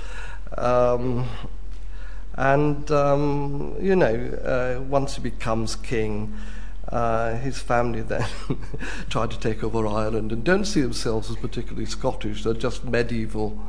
Um, 0.57 1.28
and 2.36 2.89
um, 2.91 3.75
you 3.82 3.95
know, 3.97 4.15
uh, 4.15 4.82
once 4.84 5.15
he 5.15 5.21
becomes 5.21 5.75
king. 5.75 6.34
Uh, 6.90 7.36
his 7.38 7.60
family 7.60 8.02
then 8.02 8.26
tried 9.10 9.30
to 9.30 9.40
take 9.40 9.62
over 9.64 9.86
Ireland 9.86 10.32
and 10.32 10.44
don't 10.44 10.64
see 10.64 10.82
themselves 10.82 11.30
as 11.30 11.36
particularly 11.36 11.86
Scottish. 11.86 12.44
They're 12.44 12.54
just 12.54 12.86
medieval 12.86 13.62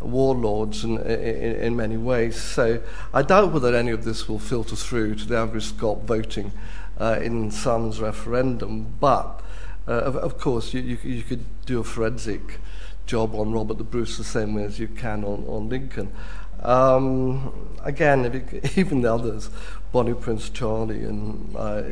warlords 0.00 0.84
in, 0.84 0.98
in, 0.98 1.56
in, 1.56 1.76
many 1.76 1.96
ways. 1.96 2.40
So 2.40 2.82
I 3.14 3.22
doubt 3.22 3.52
whether 3.52 3.74
any 3.74 3.92
of 3.92 4.04
this 4.04 4.28
will 4.28 4.38
filter 4.38 4.76
through 4.76 5.14
to 5.16 5.24
the 5.26 5.38
average 5.38 5.64
Scot 5.64 6.02
voting 6.02 6.52
uh, 7.00 7.18
in 7.22 7.50
Salmond's 7.50 8.00
referendum. 8.00 8.94
But 9.00 9.40
uh, 9.88 9.92
of, 9.92 10.16
of, 10.16 10.38
course, 10.38 10.74
you, 10.74 10.80
you, 10.82 10.98
you, 11.02 11.22
could 11.22 11.44
do 11.64 11.80
a 11.80 11.84
forensic 11.84 12.60
job 13.06 13.34
on 13.34 13.52
Robert 13.52 13.78
the 13.78 13.84
Bruce 13.84 14.18
the 14.18 14.24
same 14.24 14.54
way 14.54 14.64
as 14.64 14.78
you 14.78 14.88
can 14.88 15.24
on, 15.24 15.44
on 15.48 15.68
Lincoln. 15.68 16.12
Um, 16.60 17.76
again, 17.82 18.24
even 18.76 19.02
the 19.02 19.12
others, 19.12 19.48
Bonnie 19.92 20.14
Prince 20.14 20.50
Charlie 20.50 21.04
and 21.04 21.54
uh, 21.56 21.82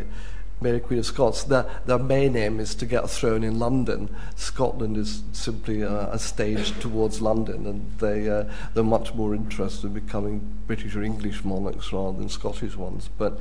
Mary 0.65 0.81
Queen 0.81 0.99
of 0.99 1.05
Scots, 1.05 1.45
their, 1.45 1.67
their 1.85 1.99
main 1.99 2.35
aim 2.37 2.59
is 2.59 2.75
to 2.75 2.87
get 2.87 3.05
a 3.05 3.07
throne 3.07 3.45
in 3.45 3.59
London. 3.59 4.09
Scotland 4.35 4.97
is 4.97 5.23
simply 5.33 5.83
a, 5.83 6.11
a 6.11 6.19
stage 6.19 6.73
towards 6.81 7.21
London, 7.21 7.67
and 7.67 7.99
they, 7.99 8.31
uh, 8.31 8.45
they're 8.73 8.83
much 8.83 9.13
more 9.13 9.35
interested 9.35 9.89
in 9.89 9.93
becoming 9.93 10.41
British 10.67 10.97
or 10.97 11.03
English 11.03 11.45
monarchs 11.45 11.93
rather 11.93 12.17
than 12.17 12.31
Scottish 12.31 12.77
ones. 12.77 13.11
But, 13.19 13.39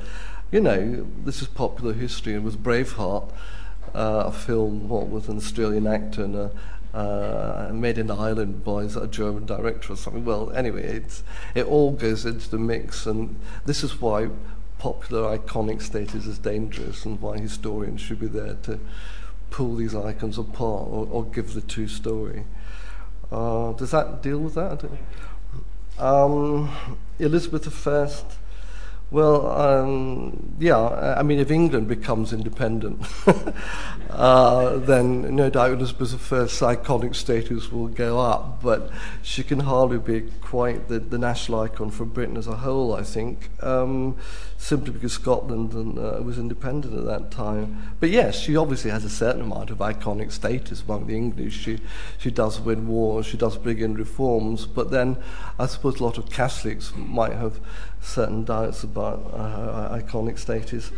you 0.52 0.60
know, 0.60 1.06
this 1.24 1.40
is 1.40 1.48
popular 1.48 1.94
history, 1.94 2.34
and 2.34 2.44
with 2.44 2.62
Braveheart, 2.62 3.30
uh, 3.94 4.24
a 4.26 4.32
film, 4.32 4.90
what, 4.90 5.06
with 5.06 5.30
an 5.30 5.38
Australian 5.38 5.86
actor 5.86 6.24
and 6.24 6.36
a, 6.36 6.50
uh, 6.92 7.70
made 7.72 7.96
in 7.98 8.10
Ireland 8.10 8.64
by 8.64 8.84
a 8.84 9.06
German 9.06 9.46
director 9.46 9.94
or 9.94 9.96
something. 9.96 10.26
Well, 10.26 10.52
anyway, 10.52 10.82
it's, 10.82 11.24
it 11.54 11.66
all 11.66 11.92
goes 11.92 12.26
into 12.26 12.50
the 12.50 12.58
mix, 12.58 13.06
and 13.06 13.34
this 13.64 13.82
is 13.82 14.00
why 14.00 14.28
popular 14.84 15.38
iconic 15.38 15.80
status 15.80 16.26
is 16.26 16.38
dangerous 16.38 17.06
and 17.06 17.18
why 17.22 17.38
historians 17.38 18.02
should 18.02 18.20
be 18.20 18.26
there 18.26 18.52
to 18.62 18.78
pull 19.48 19.76
these 19.76 19.94
icons 19.94 20.36
apart 20.36 20.86
or, 20.90 21.08
or 21.10 21.24
give 21.24 21.54
the 21.54 21.62
true 21.62 21.88
story. 21.88 22.44
Uh, 23.32 23.72
does 23.72 23.92
that 23.92 24.22
deal 24.22 24.38
with 24.40 24.52
that? 24.56 24.84
Um, 25.98 26.70
Elizabeth 27.18 27.66
I, 27.88 28.10
Well, 29.10 29.46
um, 29.48 30.56
yeah, 30.58 31.14
I 31.18 31.22
mean, 31.22 31.38
if 31.38 31.50
England 31.50 31.86
becomes 31.86 32.32
independent, 32.32 33.06
uh, 34.10 34.78
then 34.78 35.36
no 35.36 35.50
doubt 35.50 35.70
Elizabeth 35.70 36.32
I's 36.32 36.60
iconic 36.60 37.14
status 37.14 37.70
will 37.70 37.88
go 37.88 38.18
up, 38.18 38.60
but 38.62 38.90
she 39.22 39.44
can 39.44 39.60
hardly 39.60 39.98
be 39.98 40.22
quite 40.40 40.88
the, 40.88 40.98
the 40.98 41.18
national 41.18 41.60
icon 41.60 41.90
for 41.90 42.04
Britain 42.04 42.36
as 42.36 42.48
a 42.48 42.56
whole, 42.56 42.94
I 42.94 43.02
think, 43.02 43.50
um, 43.62 44.16
simply 44.56 44.92
because 44.92 45.12
Scotland 45.12 45.74
and, 45.74 45.98
uh, 45.98 46.20
was 46.22 46.38
independent 46.38 46.96
at 46.96 47.04
that 47.04 47.30
time. 47.30 47.94
But 48.00 48.10
yes, 48.10 48.40
she 48.40 48.56
obviously 48.56 48.90
has 48.90 49.04
a 49.04 49.10
certain 49.10 49.42
amount 49.42 49.70
of 49.70 49.78
iconic 49.78 50.32
status 50.32 50.82
among 50.82 51.06
the 51.06 51.14
English. 51.14 51.60
She, 51.60 51.78
she 52.18 52.30
does 52.30 52.60
win 52.60 52.88
wars, 52.88 53.26
she 53.26 53.36
does 53.36 53.58
bring 53.58 53.78
in 53.78 53.94
reforms, 53.94 54.66
but 54.66 54.90
then 54.90 55.18
I 55.58 55.66
suppose 55.66 56.00
a 56.00 56.04
lot 56.04 56.18
of 56.18 56.30
Catholics 56.30 56.92
might 56.96 57.34
have 57.34 57.60
certain 58.04 58.44
doubts 58.44 58.84
about 58.84 59.30
uh, 59.32 59.38
her 59.38 60.00
iconic 60.00 60.38
status. 60.38 60.90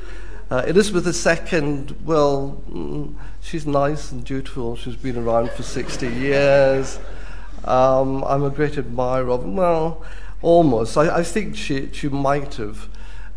Uh, 0.50 0.62
Elizabeth 0.66 1.06
II, 1.06 1.86
well, 2.04 2.62
mm, 2.70 3.14
she's 3.40 3.66
nice 3.66 4.12
and 4.12 4.24
dutiful. 4.24 4.76
She's 4.76 4.96
been 4.96 5.16
around 5.16 5.50
for 5.50 5.62
60 5.62 6.08
years. 6.08 6.98
Um, 7.64 8.22
I'm 8.24 8.44
a 8.44 8.50
great 8.50 8.78
admirer 8.78 9.30
of, 9.30 9.44
well, 9.44 10.04
almost. 10.42 10.96
I, 10.96 11.18
I 11.18 11.22
think 11.22 11.56
she, 11.56 11.90
she 11.92 12.08
might 12.08 12.54
have, 12.54 12.88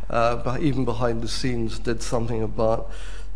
uh, 0.09 0.57
even 0.61 0.85
behind 0.85 1.23
the 1.23 1.27
scenes, 1.27 1.79
did 1.79 2.03
something 2.03 2.43
about 2.43 2.91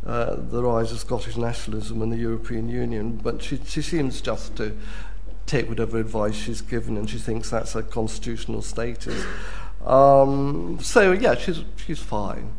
uh, 0.05 0.35
the 0.35 0.61
rise 0.61 0.91
of 0.91 0.99
Scottish 0.99 1.37
nationalism 1.37 2.01
in 2.01 2.09
the 2.09 2.17
European 2.17 2.69
Union, 2.69 3.19
but 3.23 3.41
she, 3.41 3.59
she 3.65 3.81
seems 3.81 4.21
just 4.21 4.55
to 4.57 4.77
take 5.45 5.67
whatever 5.67 5.97
advice 5.97 6.35
she's 6.35 6.61
given 6.61 6.95
and 6.97 7.09
she 7.09 7.17
thinks 7.17 7.49
that's 7.49 7.73
her 7.73 7.81
constitutional 7.81 8.61
status. 8.61 9.25
Um, 9.85 10.79
so 10.81 11.11
yeah, 11.11 11.35
she's 11.35 11.61
she's 11.75 11.99
fine, 11.99 12.53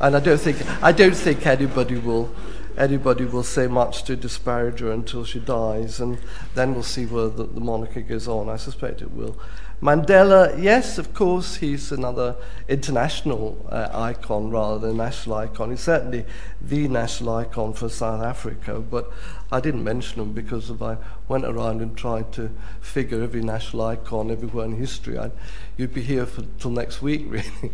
and 0.00 0.16
I 0.16 0.20
don't 0.20 0.40
think 0.40 0.58
I 0.82 0.92
don't 0.92 1.16
think 1.16 1.46
anybody 1.46 1.98
will 1.98 2.32
anybody 2.76 3.24
will 3.24 3.42
say 3.42 3.66
much 3.66 4.04
to 4.04 4.16
disparage 4.16 4.80
her 4.80 4.90
until 4.90 5.24
she 5.24 5.40
dies, 5.40 6.00
and 6.00 6.18
then 6.54 6.74
we'll 6.74 6.82
see 6.82 7.06
where 7.06 7.28
the, 7.28 7.44
the 7.44 7.60
monarchy 7.60 8.02
goes 8.02 8.28
on. 8.28 8.48
I 8.48 8.56
suspect 8.56 9.02
it 9.02 9.10
will. 9.10 9.36
Mandela, 9.82 10.62
yes, 10.62 10.96
of 10.96 11.12
course, 11.12 11.56
he's 11.56 11.90
another 11.90 12.36
international 12.68 13.66
uh, 13.68 13.88
icon 13.92 14.48
rather 14.48 14.78
than 14.78 14.98
national 14.98 15.34
icon. 15.34 15.70
He's 15.70 15.80
certainly 15.80 16.24
the 16.60 16.86
national 16.86 17.34
icon 17.34 17.72
for 17.72 17.88
South 17.88 18.22
Africa, 18.22 18.78
but 18.78 19.10
I 19.50 19.58
didn't 19.58 19.82
mention 19.82 20.22
him 20.22 20.34
because 20.34 20.70
if 20.70 20.80
I 20.80 20.98
went 21.26 21.44
around 21.46 21.80
and 21.80 21.96
tried 21.96 22.30
to 22.34 22.52
figure 22.80 23.24
every 23.24 23.42
national 23.42 23.82
icon 23.82 24.30
everywhere 24.30 24.66
in 24.66 24.76
history, 24.76 25.18
I'd, 25.18 25.32
you'd 25.76 25.92
be 25.92 26.02
here 26.02 26.26
for, 26.26 26.44
till 26.60 26.70
next 26.70 27.02
week, 27.02 27.24
really. 27.28 27.72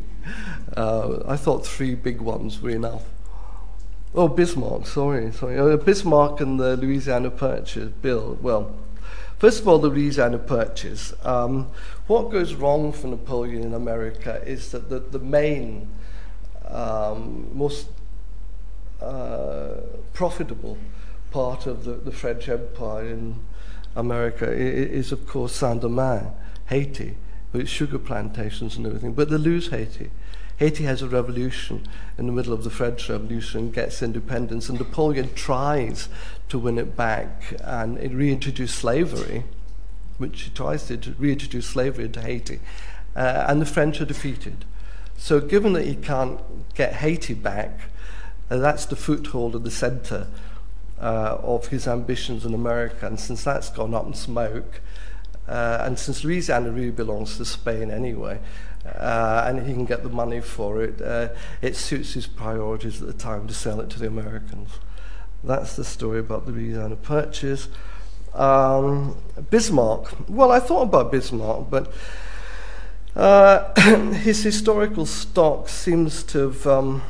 Uh, 0.75 1.19
I 1.27 1.37
thought 1.37 1.67
three 1.67 1.95
big 1.95 2.23
ones 2.23 2.63
were 2.63 2.71
enough. 2.71 3.05
Oh, 4.15 4.29
Bismarck, 4.29 4.87
sorry. 4.87 5.31
sorry. 5.33 5.59
Uh, 5.59 5.77
Bismarck 5.77 6.41
and 6.41 6.59
the 6.59 6.75
Louisiana 6.79 7.31
Purchase 7.31 7.91
Bill, 8.01 8.39
well, 8.41 8.75
First 9.39 9.61
of 9.61 9.69
all, 9.69 9.79
the 9.79 9.89
Louisiana 9.89 10.39
Purchase. 10.39 11.15
Um, 11.23 11.71
what 12.09 12.31
goes 12.31 12.55
wrong 12.55 12.91
for 12.91 13.07
Napoleon 13.07 13.63
in 13.63 13.75
America 13.75 14.43
is 14.45 14.73
that 14.73 14.89
the, 14.89 14.99
the 14.99 15.19
main, 15.19 15.89
um, 16.67 17.51
most 17.57 17.89
uh, 19.01 19.75
profitable 20.15 20.79
part 21.31 21.67
of 21.67 21.85
the, 21.85 21.93
the 21.93 22.11
French 22.11 22.49
Empire 22.49 23.07
in 23.07 23.37
America 23.95 24.51
is, 24.51 25.13
of 25.13 25.27
course, 25.27 25.53
Saint 25.53 25.83
Domingue, 25.83 26.33
Haiti, 26.67 27.17
with 27.53 27.69
sugar 27.69 27.99
plantations 27.99 28.77
and 28.77 28.87
everything. 28.87 29.13
But 29.13 29.29
they 29.29 29.37
lose 29.37 29.69
Haiti. 29.69 30.11
Haiti 30.57 30.85
has 30.85 31.03
a 31.03 31.09
revolution 31.09 31.87
in 32.17 32.27
the 32.27 32.33
middle 32.33 32.53
of 32.53 32.65
the 32.65 32.71
French 32.71 33.09
Revolution 33.09 33.71
gets 33.71 34.03
independence, 34.03 34.69
and 34.69 34.79
Napoleon 34.79 35.33
tries 35.35 36.09
to 36.49 36.59
win 36.59 36.79
it 36.79 36.97
back 36.97 37.55
and 37.63 37.99
reintroduce 38.13 38.75
slavery, 38.75 39.45
which 40.19 40.53
tries 40.55 40.87
to 40.87 41.15
reintroduce 41.19 41.67
slavery 41.67 42.05
into 42.05 42.21
Haiti, 42.21 42.61
uh, 43.17 43.47
and 43.49 43.61
the 43.61 43.67
French 43.67 44.01
are 44.01 44.05
defeated. 44.05 44.65
So, 45.17 45.41
given 45.41 45.73
that 45.73 45.87
he 45.87 45.97
can't 45.97 46.41
get 46.75 46.95
Haiti 46.95 47.35
back, 47.35 47.91
uh, 48.51 48.59
that's 48.59 48.87
the 48.87 48.97
foothold 48.97 49.55
of 49.55 49.65
the 49.65 49.71
center 49.71 50.29
uh, 51.01 51.39
of 51.43 51.69
his 51.69 51.89
ambitions 51.89 52.45
in 52.45 52.55
America. 52.55 53.07
And 53.07 53.19
since 53.19 53.43
that's 53.45 53.71
gone 53.71 53.95
up 53.95 54.07
in 54.07 54.15
smoke, 54.15 54.81
uh, 55.49 55.83
and 55.83 55.99
since 55.99 56.25
Louisiana 56.25 56.71
really 56.71 56.91
belongs 56.91 57.37
to 57.39 57.45
Spain 57.45 57.91
anyway, 57.91 58.39
uh, 58.85 59.45
and 59.47 59.67
he 59.67 59.73
can 59.73 59.85
get 59.85 60.03
the 60.03 60.09
money 60.09 60.41
for 60.41 60.83
it. 60.83 61.01
Uh, 61.01 61.29
it 61.63 61.77
suits 61.77 62.15
his 62.15 62.27
priorities 62.27 63.01
at 63.01 63.07
the 63.07 63.15
time 63.15 63.47
to 63.49 63.55
sell 63.55 63.81
it 63.81 63.91
to 63.91 63.99
the 63.99 64.07
Americans. 64.07 64.71
That's 65.43 65.77
the 65.77 65.85
story 65.85 66.21
about 66.21 66.47
the 66.47 66.53
Louisiana 66.53 66.97
Purchase. 66.97 67.69
Um, 68.39 69.17
Bismarck. 69.51 70.15
Well, 70.29 70.53
I 70.53 70.61
thought 70.61 70.83
about 70.83 71.11
Bismarck, 71.11 71.69
but 71.69 71.93
uh, 73.17 73.75
his 74.13 74.45
historical 74.45 75.07
stock 75.07 75.69
seems 75.69 76.23
to 76.23 76.39
have 76.39 76.67
um, 76.67 77.03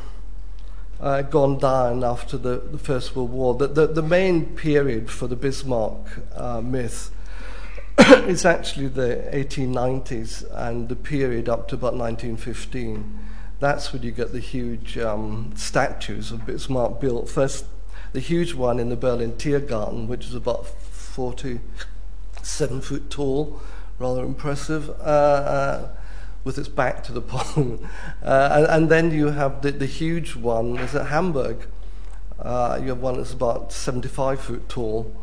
uh, 0.99 1.21
gone 1.21 1.59
down 1.59 2.03
after 2.03 2.35
the, 2.35 2.57
the 2.71 2.79
First 2.79 3.15
World 3.15 3.31
War. 3.31 3.53
The, 3.53 3.67
the, 3.67 3.87
the 3.87 4.01
main 4.01 4.55
period 4.55 5.11
for 5.11 5.27
the 5.27 5.35
Bismarck 5.35 5.99
uh, 6.35 6.61
myth 6.61 7.11
is 7.99 8.43
actually 8.43 8.87
the 8.87 9.29
1890s 9.31 10.49
and 10.51 10.89
the 10.89 10.95
period 10.95 11.47
up 11.47 11.67
to 11.67 11.75
about 11.75 11.93
1915. 11.93 13.19
That's 13.59 13.93
when 13.93 14.01
you 14.01 14.11
get 14.11 14.31
the 14.31 14.39
huge 14.39 14.97
um, 14.97 15.51
statues 15.55 16.31
of 16.31 16.47
Bismarck 16.47 16.99
built. 16.99 17.29
First, 17.29 17.65
the 18.13 18.19
huge 18.19 18.55
one 18.55 18.79
in 18.79 18.89
the 18.89 18.95
Berlin 18.95 19.33
Tiergarten, 19.33 20.07
which 20.07 20.25
is 20.25 20.33
about 20.33 20.65
47 21.19 22.79
foot 22.79 23.09
tall, 23.09 23.61
rather 23.97 24.23
impressive, 24.23 24.89
uh, 24.89 24.93
uh, 25.03 25.89
with 26.45 26.57
its 26.57 26.69
back 26.69 27.03
to 27.03 27.11
the 27.11 27.21
pond. 27.33 27.85
Uh, 28.23 28.49
and, 28.53 28.65
and, 28.67 28.89
then 28.89 29.11
you 29.11 29.27
have 29.27 29.61
the, 29.61 29.73
the 29.73 29.85
huge 29.85 30.37
one, 30.37 30.77
is 30.77 30.95
at 30.95 31.07
Hamburg. 31.07 31.67
You 32.41 32.87
have 32.87 33.01
one 33.01 33.17
that's 33.17 33.33
about 33.33 33.73
75 33.73 34.39
foot 34.39 34.69
tall 34.69 35.13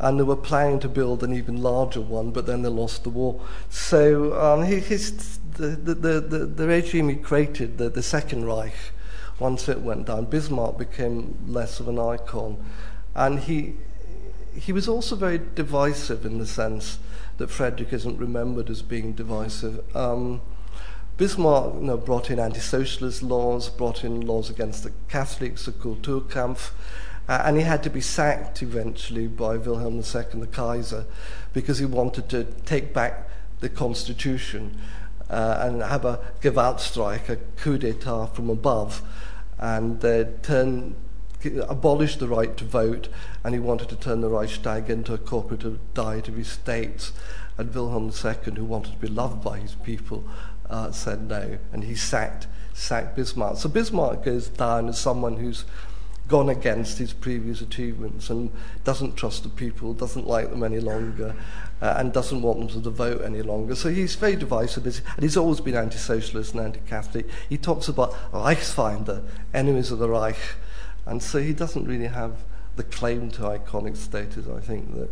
and 0.00 0.18
they 0.18 0.24
were 0.24 0.34
planning 0.34 0.80
to 0.80 0.88
build 0.88 1.22
an 1.22 1.32
even 1.32 1.62
larger 1.62 2.00
one, 2.00 2.32
but 2.32 2.46
then 2.46 2.62
they 2.62 2.68
lost 2.68 3.04
the 3.04 3.10
war. 3.10 3.40
So 3.70 4.38
um, 4.38 4.64
his, 4.64 5.38
the, 5.52 5.68
the, 5.68 5.94
the, 5.94 6.44
the 6.44 6.66
regime 6.66 7.08
he 7.08 7.14
created, 7.14 7.78
the, 7.78 7.88
the 7.88 8.02
Second 8.02 8.46
Reich, 8.46 8.74
once 9.38 9.68
it 9.68 9.80
went 9.80 10.06
down, 10.06 10.24
Bismarck 10.24 10.76
became 10.76 11.38
less 11.46 11.78
of 11.78 11.86
an 11.86 12.00
icon. 12.00 12.62
And 13.14 13.38
he, 13.38 13.76
he 14.56 14.72
was 14.72 14.88
also 14.88 15.16
very 15.16 15.40
divisive 15.54 16.24
in 16.24 16.38
the 16.38 16.46
sense 16.46 16.98
that 17.38 17.50
Frederick 17.50 17.92
isn't 17.92 18.18
remembered 18.18 18.70
as 18.70 18.82
being 18.82 19.12
divisive. 19.12 19.84
Um, 19.96 20.40
Bismarck 21.16 21.74
you 21.76 21.80
know, 21.80 21.96
brought 21.96 22.30
in 22.30 22.38
anti-socialist 22.38 23.22
laws, 23.22 23.70
brought 23.70 24.04
in 24.04 24.20
laws 24.20 24.50
against 24.50 24.82
the 24.82 24.92
Catholics, 25.08 25.64
the 25.64 25.72
Kulturkampf, 25.72 26.72
uh, 27.28 27.42
and 27.44 27.56
he 27.56 27.62
had 27.62 27.82
to 27.82 27.90
be 27.90 28.00
sacked 28.00 28.62
eventually 28.62 29.26
by 29.26 29.56
Wilhelm 29.56 29.96
II, 29.96 30.40
the 30.40 30.46
Kaiser, 30.46 31.06
because 31.52 31.78
he 31.78 31.86
wanted 31.86 32.28
to 32.28 32.44
take 32.44 32.92
back 32.92 33.28
the 33.60 33.68
constitution 33.68 34.78
uh, 35.30 35.58
and 35.60 35.82
have 35.82 36.04
a 36.04 36.20
Gewaltstreich, 36.40 37.28
a 37.28 37.36
coup 37.56 37.78
d'etat 37.78 38.26
from 38.26 38.50
above, 38.50 39.02
and 39.58 40.04
uh, 40.04 40.24
turn, 40.42 40.94
abolish 41.68 42.16
the 42.16 42.28
right 42.28 42.56
to 42.56 42.64
vote, 42.64 43.08
and 43.44 43.54
he 43.54 43.60
wanted 43.60 43.88
to 43.90 43.96
turn 43.96 44.20
the 44.20 44.28
Reichstag 44.28 44.90
into 44.90 45.14
a 45.14 45.18
corporate 45.18 45.94
diet 45.94 46.28
of 46.28 46.38
estates. 46.38 47.12
And 47.58 47.74
Wilhelm 47.74 48.12
II, 48.12 48.54
who 48.54 48.64
wanted 48.64 48.92
to 48.92 48.98
be 48.98 49.08
loved 49.08 49.42
by 49.42 49.58
his 49.58 49.74
people, 49.76 50.24
uh, 50.68 50.90
said 50.90 51.28
no, 51.28 51.58
and 51.72 51.84
he 51.84 51.94
sacked, 51.94 52.46
sacked 52.74 53.16
Bismarck. 53.16 53.56
So 53.56 53.68
Bismarck 53.68 54.24
goes 54.24 54.48
down 54.48 54.88
as 54.88 54.98
someone 54.98 55.36
who's 55.36 55.64
gone 56.28 56.48
against 56.48 56.98
his 56.98 57.12
previous 57.12 57.60
achievements 57.60 58.30
and 58.30 58.50
doesn't 58.84 59.16
trust 59.16 59.44
the 59.44 59.48
people, 59.48 59.94
doesn't 59.94 60.26
like 60.26 60.50
them 60.50 60.64
any 60.64 60.80
longer, 60.80 61.36
uh, 61.80 61.94
and 61.98 62.12
doesn't 62.12 62.42
want 62.42 62.72
them 62.72 62.82
to 62.82 62.90
vote 62.90 63.22
any 63.22 63.42
longer. 63.42 63.74
So 63.74 63.90
he's 63.90 64.16
very 64.16 64.36
divisive, 64.36 64.86
and 64.86 65.22
he's 65.22 65.36
always 65.36 65.60
been 65.60 65.76
anti-socialist 65.76 66.52
and 66.52 66.62
anti-Catholic. 66.62 67.26
He 67.48 67.56
talks 67.56 67.88
about 67.88 68.12
Reichsfeinde, 68.32 69.22
enemies 69.54 69.92
of 69.92 69.98
the 69.98 70.08
Reich, 70.08 70.38
and 71.06 71.22
so 71.22 71.40
he 71.40 71.52
doesn't 71.52 71.86
really 71.86 72.08
have 72.08 72.44
the 72.76 72.82
claim 72.82 73.30
to 73.32 73.42
iconic 73.42 73.96
status, 73.96 74.46
I 74.48 74.60
think, 74.60 74.94
that 74.94 75.08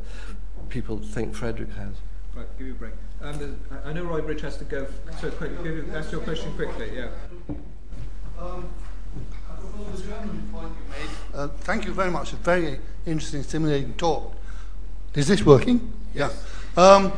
people 0.69 0.99
think 0.99 1.35
Frederick 1.35 1.73
has. 1.73 1.95
Right, 2.35 2.47
give 2.59 2.67
you 2.67 2.73
a 2.75 2.77
break. 2.77 2.93
Um, 3.23 3.57
I 3.85 3.93
know 3.93 4.05
Roy 4.05 4.21
Bridge 4.21 4.43
has 4.43 4.57
to 4.59 4.65
go, 4.65 4.87
so 5.21 5.31
quick, 5.31 5.53
ask 5.95 6.13
your 6.13 6.21
question 6.21 6.53
quickly, 6.55 6.91
yeah. 6.95 7.09
Um, 8.39 8.69
uh, 11.33 11.49
thank 11.61 11.85
you 11.85 11.93
very 11.93 12.11
much. 12.11 12.33
A 12.33 12.37
very 12.37 12.79
interesting, 13.07 13.43
stimulating 13.43 13.95
talk. 13.95 14.35
Is 15.15 15.29
this 15.29 15.45
working? 15.45 15.93
Yeah. 16.15 16.31
Um, 16.77 17.13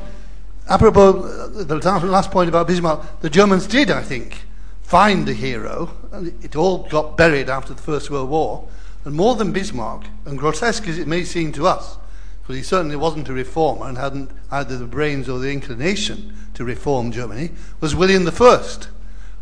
apropos 0.69 1.25
uh, 1.25 1.65
the 1.65 1.77
last 2.07 2.31
point 2.31 2.49
about 2.49 2.67
Bismarck, 2.67 3.21
the 3.21 3.31
Germans 3.31 3.67
did, 3.67 3.91
I 3.91 4.03
think, 4.03 4.46
find 4.87 5.29
a 5.29 5.33
hero. 5.33 5.91
And 6.13 6.33
it 6.45 6.55
all 6.55 6.85
got 6.89 7.17
buried 7.17 7.51
after 7.51 7.75
the 7.75 7.83
First 7.83 8.09
World 8.09 8.31
War. 8.31 8.69
And 9.05 9.15
more 9.15 9.35
than 9.35 9.53
Bismarck, 9.53 10.07
and 10.25 10.39
grotesque 10.39 10.87
as 10.89 10.99
it 10.99 11.09
may 11.09 11.25
seem 11.25 11.53
to 11.53 11.67
us, 11.67 11.97
because 12.43 12.57
he 12.57 12.63
certainly 12.63 12.97
wasn't 12.97 13.29
a 13.29 13.33
reformer 13.33 13.87
and 13.87 13.99
hadn't 13.99 14.31
either 14.51 14.77
the 14.77 14.87
brains 14.87 15.29
or 15.29 15.39
the 15.39 15.53
inclination 15.53 16.37
to 16.55 16.65
reform 16.65 17.11
Germany, 17.11 17.51
was 17.81 17.95
William 17.95 18.27
I. 18.27 18.63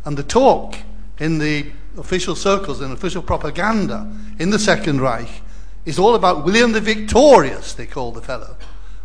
And 0.07 0.17
the 0.17 0.23
talk 0.23 0.77
in 1.19 1.39
the 1.39 1.73
official 1.99 2.35
circles 2.35 2.81
and 2.81 2.93
official 2.93 3.23
propaganda 3.23 4.11
in 4.39 4.51
the 4.51 4.59
Second 4.59 5.01
Reich 5.01 5.43
is 5.85 5.99
all 5.99 6.15
about 6.15 6.45
William 6.45 6.73
the 6.73 6.81
Victorious, 6.81 7.75
they 7.75 7.87
call 7.87 8.13
the 8.13 8.23
fellow. 8.23 8.57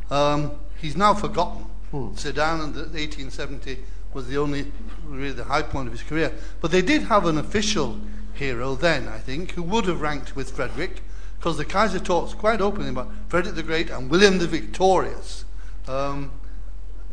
Um, 0.09 0.51
he's 0.77 0.95
now 0.95 1.13
forgotten. 1.13 1.65
Hmm. 1.91 2.15
Sedan 2.15 2.61
in 2.61 2.73
the 2.73 2.81
1870 2.81 3.79
was 4.13 4.27
the 4.27 4.37
only, 4.37 4.71
really 5.05 5.31
the 5.31 5.43
high 5.43 5.61
point 5.61 5.87
of 5.87 5.93
his 5.93 6.03
career. 6.03 6.33
But 6.61 6.71
they 6.71 6.81
did 6.81 7.03
have 7.03 7.25
an 7.25 7.37
official 7.37 7.99
hero 8.33 8.75
then, 8.75 9.07
I 9.07 9.19
think, 9.19 9.51
who 9.51 9.63
would 9.63 9.85
have 9.85 10.01
ranked 10.01 10.35
with 10.35 10.51
Frederick, 10.51 11.01
because 11.37 11.57
the 11.57 11.65
Kaiser 11.65 11.99
talks 11.99 12.33
quite 12.33 12.61
openly 12.61 12.89
about 12.89 13.11
Frederick 13.27 13.55
the 13.55 13.63
Great 13.63 13.89
and 13.89 14.09
William 14.09 14.39
the 14.39 14.47
Victorious. 14.47 15.45
Um, 15.87 16.31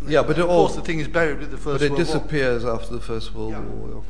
yeah, 0.06 0.22
but 0.22 0.38
of 0.38 0.48
all, 0.50 0.66
course 0.66 0.76
the 0.76 0.82
thing 0.82 1.00
is 1.00 1.08
buried 1.08 1.38
with 1.38 1.50
the 1.50 1.56
First 1.56 1.80
World 1.80 1.80
War. 1.80 1.88
But 1.90 1.94
it 1.94 2.04
disappears 2.04 2.64
War. 2.64 2.74
after 2.74 2.94
the 2.94 3.00
First 3.00 3.34
World 3.34 3.52
yeah. 3.52 3.60
War. 3.60 4.04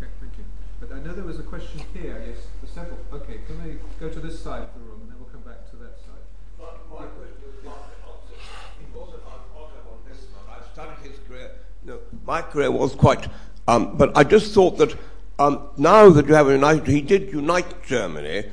Okay, 0.00 0.10
thank 0.20 0.38
you. 0.38 0.44
But 0.80 0.92
I 0.92 1.00
know 1.00 1.12
there 1.12 1.24
was 1.24 1.38
a 1.38 1.42
question 1.42 1.82
here. 1.92 2.22
Yes, 2.26 2.38
the 2.60 2.66
several. 2.66 2.98
Okay, 3.12 3.40
can 3.46 3.62
we 3.62 3.78
go 4.00 4.08
to 4.08 4.20
this 4.20 4.40
side 4.40 4.62
of 4.62 4.74
the 4.74 4.80
room 4.80 5.02
and 5.02 5.10
then 5.10 5.18
we'll 5.20 5.28
come 5.28 5.42
back 5.42 5.68
to 5.70 5.76
that 5.76 5.98
side. 6.00 6.24
But 6.58 6.80
my 6.88 7.06
question 7.06 7.44
was 7.44 7.60
He 7.60 8.86
was 8.94 9.12
on 9.12 9.98
this 10.08 10.26
I 10.48 10.72
studied 10.72 11.10
his 11.10 11.18
career. 11.28 11.31
No, 11.84 11.98
my 12.24 12.42
career 12.42 12.70
was 12.70 12.94
quite. 12.94 13.28
Um, 13.66 13.96
but 13.96 14.16
I 14.16 14.22
just 14.22 14.54
thought 14.54 14.78
that 14.78 14.96
um, 15.38 15.68
now 15.76 16.10
that 16.10 16.28
you 16.28 16.34
have 16.34 16.48
a 16.48 16.52
united, 16.52 16.86
he 16.86 17.00
did 17.00 17.32
unite 17.32 17.84
Germany. 17.84 18.44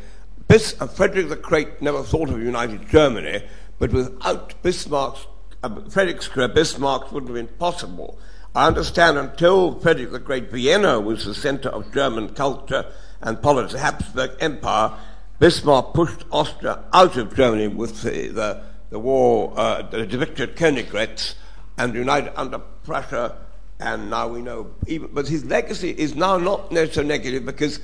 Bis, 0.48 0.76
uh, 0.82 0.88
Frederick 0.88 1.30
the 1.30 1.36
Great 1.36 1.80
never 1.80 2.02
thought 2.02 2.30
of 2.30 2.42
united 2.42 2.90
Germany, 2.90 3.44
but 3.78 3.92
without 3.94 4.60
Bismarck's, 4.64 5.28
uh, 5.62 5.82
Frederick's 5.90 6.28
career, 6.28 6.48
Bismarck 6.48 7.12
wouldn't 7.12 7.30
have 7.30 7.36
been 7.36 7.56
possible. 7.60 8.18
I 8.56 8.66
understand 8.66 9.20
until 9.20 9.80
Frederick 9.80 10.12
the 10.12 10.18
Great, 10.18 10.50
Vienna 10.52 11.00
was 11.00 11.26
the 11.26 11.36
center 11.36 11.70
of 11.70 11.94
German 11.94 12.30
culture 12.30 12.92
and 13.22 13.40
politics, 13.40 13.74
the 13.74 13.80
Habsburg 13.80 14.32
Empire, 14.40 14.94
Bismarck 15.38 15.94
pushed 15.94 16.26
Austria 16.32 16.84
out 16.92 17.16
of 17.16 17.36
Germany 17.36 17.68
with 17.68 18.02
the, 18.02 18.30
the, 18.30 18.64
the 18.90 18.98
war, 18.98 19.54
uh, 19.56 19.84
the 19.84 20.06
victory 20.06 20.48
at 20.48 20.56
Königgrätz, 20.56 21.36
and 21.80 21.96
united 21.96 22.40
under 22.40 22.60
pressure. 22.60 23.34
and 23.80 24.10
now 24.10 24.28
we 24.28 24.42
know, 24.42 24.70
even, 24.88 25.10
but 25.14 25.28
his 25.28 25.46
legacy 25.46 25.92
is 25.92 26.14
now 26.14 26.38
not 26.38 26.72
so 26.92 27.02
negative 27.02 27.46
because 27.46 27.80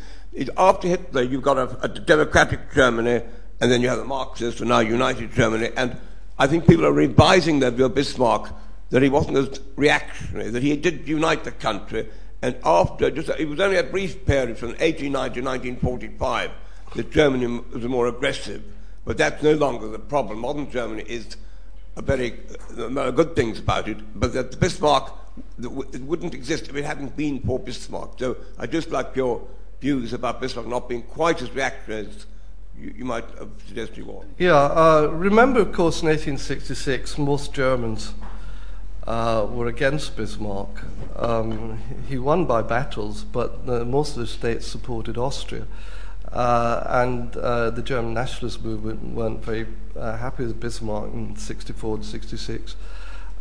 after 0.58 0.90
Hitler, 0.90 1.24
you've 1.24 1.42
got 1.42 1.58
a, 1.58 1.80
a, 1.82 1.88
democratic 1.88 2.74
Germany, 2.74 3.22
and 3.62 3.72
then 3.72 3.82
you 3.82 3.88
have 3.88 4.00
the 4.00 4.04
Marxists, 4.04 4.60
and 4.60 4.68
now 4.68 4.80
united 4.80 5.32
Germany. 5.32 5.70
And 5.78 5.98
I 6.38 6.48
think 6.48 6.68
people 6.68 6.86
are 6.86 6.92
revising 6.92 7.62
their 7.62 7.72
view 7.72 7.86
of 7.86 7.96
Bismarck 7.96 8.52
that 8.90 9.02
he 9.02 9.08
wasn't 9.08 9.38
as 9.38 9.62
reactionary, 9.78 10.50
that 10.50 10.62
he 10.62 10.76
did 10.76 11.08
unite 11.08 11.46
the 11.46 11.52
country. 11.52 12.10
And 12.42 12.58
after, 12.66 13.10
just 13.10 13.30
it 13.40 13.48
was 13.48 13.62
only 13.62 13.78
a 13.78 13.84
brief 13.84 14.26
period 14.26 14.58
from 14.58 14.70
1890 14.70 15.40
to 15.40 15.48
1945 15.48 16.52
that 16.96 17.12
Germany 17.12 17.62
was 17.74 17.86
more 17.86 18.08
aggressive. 18.08 18.62
But 19.06 19.18
that's 19.18 19.42
no 19.42 19.54
longer 19.54 19.88
the 19.88 20.00
problem. 20.00 20.40
Modern 20.40 20.70
Germany 20.70 21.06
is 21.08 21.38
good 21.96 23.36
things 23.36 23.60
about 23.60 23.88
it, 23.88 23.98
but 24.20 24.34
that 24.34 24.60
Bismarck 24.60 25.14
wouldn't 25.60 26.34
exist 26.34 26.68
if 26.70 26.76
it 26.76 26.86
hadn't 26.86 27.16
been 27.16 27.40
for 27.40 27.60
Bismarck. 27.60 28.20
So 28.20 28.38
I 28.58 28.68
just 28.68 28.92
like 28.92 29.16
your 29.16 29.42
views 29.82 30.14
about 30.14 30.42
Bismarck 30.42 30.68
not 30.68 30.90
being 30.90 31.04
quite 31.04 31.42
as 31.42 31.52
reactionary 31.52 32.08
as 32.08 32.26
you 32.78 33.06
might 33.06 33.26
have 33.40 33.50
suggested 33.68 33.98
you 33.98 34.06
were. 34.06 34.26
Yeah, 34.38 34.56
uh, 34.56 35.10
remember, 35.14 35.62
of 35.62 35.72
course, 35.72 36.02
in 36.02 36.10
1866, 36.10 37.18
most 37.18 37.54
Germans 37.54 38.14
uh, 39.08 39.48
were 39.50 39.68
against 39.68 40.18
Bismarck. 40.18 40.84
Um, 41.16 41.80
he 42.10 42.18
won 42.18 42.46
by 42.46 42.62
battles, 42.62 43.24
but 43.24 43.60
uh, 43.68 43.86
most 43.86 44.18
of 44.18 44.22
the 44.22 44.28
states 44.28 44.68
supported 44.68 45.18
Austria. 45.18 45.68
Uh, 46.36 46.84
and 46.90 47.38
uh, 47.38 47.70
the 47.70 47.82
German 47.82 48.14
nationalist 48.14 48.62
movement 48.62 49.02
weren't 49.16 49.42
very 49.42 49.66
uh, 49.98 50.18
happy 50.18 50.46
with 50.46 50.60
Bismarck 50.60 51.14
in 51.14 51.34
64 51.38 52.00
to 52.00 52.04
66. 52.04 52.76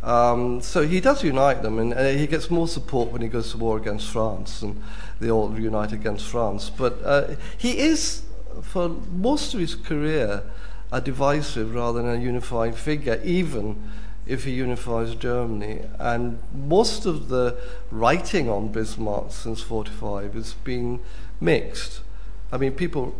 Um, 0.01 0.61
so 0.61 0.87
he 0.87 1.01
does 1.01 1.21
unite 1.21 1.61
them, 1.61 1.77
and 1.77 2.17
he 2.17 2.25
gets 2.25 2.49
more 2.49 2.69
support 2.69 3.11
when 3.11 3.21
he 3.21 3.27
goes 3.27 3.51
to 3.51 3.57
war 3.57 3.75
against 3.77 4.09
France, 4.09 4.61
and 4.61 4.81
they 5.19 5.29
all 5.29 5.59
unite 5.59 5.91
against 5.91 6.25
France. 6.27 6.69
But 6.69 7.01
uh, 7.03 7.35
he 7.57 7.79
is, 7.79 8.23
for 8.61 8.87
most 8.87 9.53
of 9.53 9.59
his 9.59 9.75
career, 9.75 10.43
a 10.89 11.01
divisive 11.01 11.75
rather 11.75 12.01
than 12.01 12.21
a 12.21 12.23
unifying 12.23 12.71
figure, 12.71 13.19
even 13.25 13.83
if 14.25 14.45
he 14.45 14.51
unifies 14.51 15.15
Germany. 15.15 15.81
And 15.99 16.39
most 16.53 17.05
of 17.05 17.27
the 17.27 17.57
writing 17.91 18.49
on 18.49 18.69
Bismarck 18.69 19.31
since 19.31 19.61
45 19.61 20.35
has 20.35 20.53
been 20.53 21.01
mixed. 21.41 21.99
I 22.51 22.57
mean, 22.57 22.73
people 22.73 23.15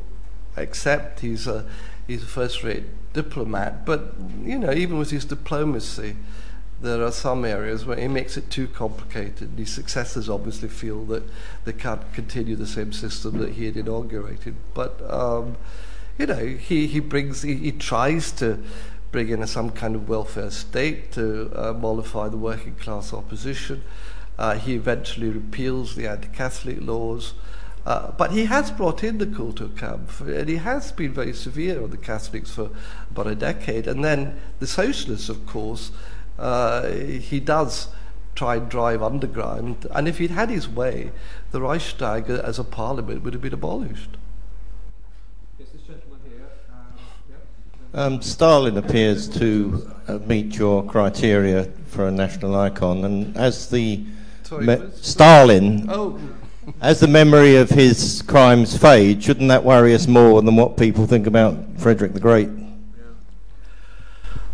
accept 0.58 1.20
he's 1.20 1.48
a, 1.48 1.66
he's 2.08 2.24
a 2.24 2.28
first-rate 2.28 2.86
diplomat, 3.14 3.86
but, 3.86 4.14
you 4.44 4.58
know, 4.58 4.72
even 4.72 4.98
with 4.98 5.12
his 5.12 5.26
diplomacy, 5.26 6.16
there 6.82 7.04
are 7.04 7.12
some 7.12 7.46
areas 7.46 7.86
where 7.86 7.98
he 7.98 8.08
makes 8.08 8.38
it 8.38 8.50
too 8.50 8.68
complicated. 8.68 9.52
His 9.58 9.72
successors 9.72 10.30
obviously 10.30 10.70
feel 10.70 11.06
that 11.06 11.24
they 11.64 11.74
can't 11.74 12.02
continue 12.14 12.56
the 12.56 12.68
same 12.68 12.92
system 12.92 13.38
that 13.40 13.54
he 13.54 13.66
had 13.66 13.78
inaugurated. 13.78 14.56
But, 14.74 15.02
um, 15.12 15.58
you 16.18 16.26
know, 16.26 16.46
he, 16.46 16.88
he 16.88 17.00
brings, 17.00 17.42
he, 17.42 17.56
he 17.56 17.72
tries 17.72 18.32
to 18.34 18.62
bring 19.12 19.30
in 19.30 19.42
a, 19.42 19.48
some 19.48 19.70
kind 19.70 19.96
of 19.96 20.10
welfare 20.10 20.52
state 20.52 21.12
to 21.14 21.52
uh, 21.56 21.74
mollify 21.74 22.28
the 22.28 22.38
working 22.38 22.76
class 22.76 23.14
opposition. 23.14 23.82
Uh, 24.38 24.56
he 24.56 24.76
eventually 24.76 25.30
repeals 25.30 25.96
the 25.96 26.08
anti 26.08 26.28
Catholic 26.28 26.82
laws. 26.82 27.34
Uh, 27.86 28.12
but 28.18 28.32
he 28.32 28.46
has 28.46 28.72
brought 28.72 29.04
in 29.04 29.20
the 29.20 29.28
Kulturkampf, 29.28 30.22
and 30.22 30.50
he 30.50 30.56
has 30.56 30.92
been 30.92 31.14
very 31.14 31.34
severe 31.34 31.84
on 31.84 31.92
the 31.92 31.98
Catholics 31.98 32.50
for 32.50 32.72
about 33.12 33.28
a 33.28 33.36
decade. 33.36 33.88
And 33.88 34.04
then 34.04 34.40
the 34.60 34.66
socialists, 34.66 35.30
of 35.30 35.46
course, 35.46 35.92
uh, 36.40 36.88
he 36.88 37.40
does 37.40 37.90
try 38.34 38.56
and 38.56 38.70
drive 38.70 39.04
underground. 39.04 39.86
And 39.92 40.08
if 40.08 40.18
he'd 40.18 40.32
had 40.32 40.50
his 40.50 40.68
way, 40.68 41.12
the 41.52 41.62
Reichstag 41.62 42.30
as 42.30 42.58
a 42.58 42.64
parliament 42.64 43.24
would 43.24 43.34
have 43.34 43.42
been 43.42 43.54
abolished. 43.54 44.18
Yes, 45.60 45.70
this 45.70 45.82
gentleman 45.84 46.20
here. 46.28 46.48
Um, 46.72 46.86
yeah. 47.94 48.04
um, 48.04 48.22
Stalin 48.22 48.78
appears 48.78 49.30
to 49.30 49.92
uh, 50.08 50.18
meet 50.26 50.58
your 50.58 50.84
criteria 50.84 51.66
for 51.86 52.08
a 52.08 52.12
national 52.12 52.56
icon, 52.56 53.06
and 53.06 53.38
as 53.38 53.70
the 53.70 54.04
Sorry, 54.44 54.66
me- 54.66 54.90
Stalin, 54.96 55.86
oh. 55.90 56.20
As 56.82 57.00
the 57.00 57.08
memory 57.08 57.56
of 57.56 57.70
his 57.70 58.22
crimes 58.24 58.78
fade, 58.78 59.24
shouldn't 59.24 59.50
that 59.50 59.64
worry 59.64 59.94
us 59.94 60.08
more 60.08 60.42
than 60.42 60.56
what 60.56 60.78
people 60.78 61.06
think 61.06 61.28
about 61.28 61.58
Frederick 61.78 62.14
the 62.14 62.20
Great? 62.20 62.50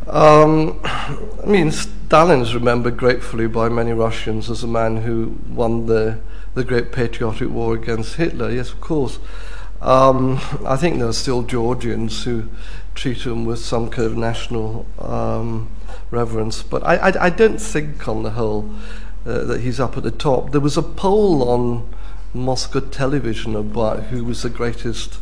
Um, 0.08 0.80
I 0.84 1.46
mean, 1.46 1.72
Stalin 1.72 2.42
is 2.42 2.54
remembered 2.54 2.98
gratefully 2.98 3.48
by 3.48 3.70
many 3.70 3.94
Russians 3.94 4.50
as 4.50 4.64
a 4.64 4.68
man 4.68 4.98
who 4.98 5.38
won 5.50 5.86
the, 5.86 6.20
the 6.54 6.64
great 6.64 6.92
patriotic 6.92 7.50
war 7.50 7.74
against 7.76 8.16
Hitler. 8.16 8.52
Yes, 8.52 8.72
of 8.72 8.82
course. 8.82 9.20
Um, 9.82 10.40
I 10.66 10.76
think 10.76 11.00
there 11.00 11.08
are 11.08 11.14
still 11.14 11.42
Georgians 11.42 12.24
who 12.24 12.50
treat 12.94 13.26
him 13.26 13.46
with 13.46 13.60
some 13.60 13.90
kind 13.90 14.06
of 14.06 14.18
national 14.18 14.86
um, 15.00 15.70
reverence, 16.12 16.62
but 16.62 16.84
I, 16.84 16.98
I, 16.98 17.26
I, 17.26 17.30
don't 17.30 17.60
think 17.60 18.08
on 18.08 18.22
the 18.22 18.32
whole 18.32 18.70
uh, 19.26 19.44
that 19.46 19.62
he's 19.62 19.80
up 19.80 19.98
at 19.98 20.04
the 20.04 20.12
top. 20.12 20.52
There 20.52 20.62
was 20.62 20.78
a 20.78 20.84
poll 20.84 21.50
on 21.50 21.90
Moscow 22.34 22.80
television 22.80 23.56
about 23.56 24.04
who 24.04 24.24
was 24.24 24.44
the 24.44 24.50
greatest 24.50 25.20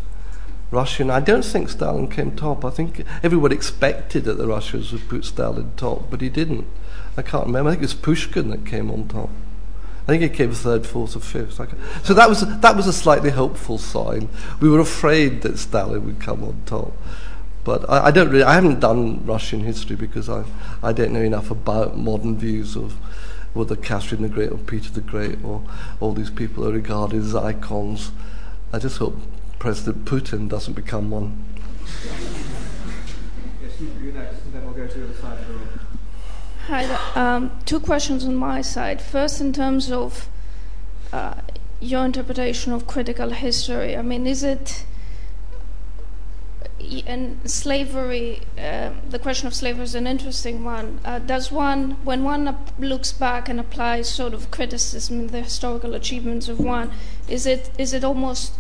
Russian. 0.72 1.10
I 1.10 1.20
don't 1.20 1.46
think 1.46 1.70
Stalin 1.70 2.08
came 2.08 2.36
top. 2.36 2.64
I 2.64 2.70
think 2.70 3.04
everyone 3.24 3.52
expected 3.52 4.26
that 4.26 4.38
the 4.38 4.48
Russians 4.48 4.92
would 4.92 5.10
put 5.10 5.26
Stalin 5.26 5.72
top, 5.76 6.12
but 6.12 6.22
he 6.22 6.30
didn't. 6.30 6.68
I 7.18 7.22
can't 7.22 7.48
remember. 7.48 7.70
I 7.70 7.74
think 7.74 7.84
it 7.84 7.86
was 7.86 7.94
Pushkin 7.96 8.50
that 8.50 8.66
came 8.66 8.92
on 8.92 9.08
top. 9.08 9.30
I 10.08 10.14
think 10.14 10.24
he 10.24 10.30
came 10.30 10.52
third, 10.52 10.88
fourth, 10.88 11.16
or 11.16 11.20
fifth. 11.20 11.54
So 12.04 12.14
that 12.14 12.30
was 12.30 12.42
that 12.62 12.76
was 12.76 12.88
a 12.88 12.94
slightly 12.94 13.30
hopeful 13.30 13.78
sign. 13.78 14.30
We 14.60 14.70
were 14.70 14.80
afraid 14.80 15.42
that 15.44 15.60
Stalin 15.60 16.06
would 16.06 16.20
come 16.20 16.44
on 16.44 16.62
top, 16.66 16.94
but 17.64 17.88
I, 17.90 18.08
I 18.08 18.12
don't 18.12 18.30
really. 18.30 18.44
I 18.44 18.54
haven't 18.54 18.80
done 18.80 19.24
Russian 19.26 19.60
history 19.60 19.96
because 19.96 20.28
I 20.28 20.46
I 20.82 20.94
don't 20.94 21.14
know 21.14 21.22
enough 21.22 21.52
about 21.52 21.98
modern 21.98 22.38
views 22.38 22.76
of 22.76 22.96
whether 23.54 23.76
Catherine 23.76 24.22
the 24.22 24.30
Great 24.30 24.52
or 24.52 24.58
Peter 24.58 24.92
the 24.92 25.02
Great 25.02 25.44
or 25.44 25.64
all 26.00 26.14
these 26.14 26.30
people 26.30 26.68
are 26.68 26.72
regarded 26.72 27.22
as 27.22 27.36
icons. 27.36 28.12
I 28.72 28.80
just 28.80 28.98
hope 28.98 29.18
President 29.58 30.06
Putin 30.06 30.48
doesn't 30.48 30.74
become 30.74 31.10
one. 31.10 31.44
Yes, 33.62 33.80
you, 33.80 34.12
next, 34.12 34.44
and 34.46 34.54
then 34.54 34.66
we'll 34.66 34.74
go 34.74 34.88
to 34.88 35.00
the 35.00 35.06
other 35.06 35.14
side 35.14 35.40
of 35.40 35.48
the 35.48 35.54
room. 35.54 35.80
Hi, 36.68 36.84
um, 37.16 37.52
two 37.66 37.80
questions 37.80 38.26
on 38.26 38.36
my 38.36 38.62
side. 38.62 39.02
First, 39.02 39.42
in 39.42 39.52
terms 39.52 39.92
of 39.92 40.30
uh, 41.12 41.34
your 41.80 42.06
interpretation 42.06 42.74
of 42.74 42.88
critical 42.88 43.32
history. 43.32 43.96
I 43.96 44.02
mean, 44.02 44.28
is 44.28 44.44
it 44.44 44.86
and 47.06 47.50
slavery, 47.50 48.42
uh, 48.58 48.92
the 49.10 49.20
question 49.20 49.48
of 49.48 49.54
slavery 49.54 49.84
is 49.84 49.96
an 49.96 50.08
interesting 50.08 50.64
one. 50.64 51.00
Uh, 51.06 51.20
does 51.20 51.52
one, 51.52 51.92
when 52.04 52.24
one 52.24 52.58
looks 52.78 53.12
back 53.12 53.50
and 53.50 53.60
applies 53.60 54.10
sort 54.10 54.34
of 54.34 54.52
criticism 54.52 55.20
in 55.22 55.28
the 55.28 55.42
historical 55.42 55.94
achievements 55.94 56.48
of 56.48 56.60
one, 56.60 56.92
is 57.28 57.46
it 57.46 57.72
is 57.78 57.94
it 57.94 58.04
almost 58.04 58.54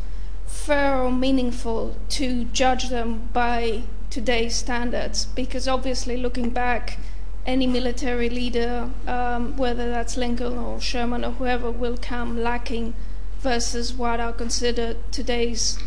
fair 0.45 1.01
or 1.01 1.11
meaningful 1.11 1.95
to 2.10 2.45
judge 2.45 2.89
them 2.89 3.30
by 3.34 3.84
today's 4.10 4.56
standards? 4.56 5.26
Because 5.26 5.68
obviously, 5.68 6.18
looking 6.18 6.49
back, 6.49 6.99
any 7.45 7.68
military 7.68 8.30
leader, 8.30 8.89
um, 9.07 9.57
whether 9.57 9.89
that's 9.89 10.18
Lincoln 10.18 10.57
or 10.57 10.80
Sherman 10.80 11.26
or 11.26 11.31
whoever, 11.31 11.72
will 11.72 11.97
come 11.97 12.41
lacking 12.41 12.93
versus 13.39 13.93
what 13.93 14.19
are 14.19 14.34
considered 14.34 14.97
today's 15.11 15.80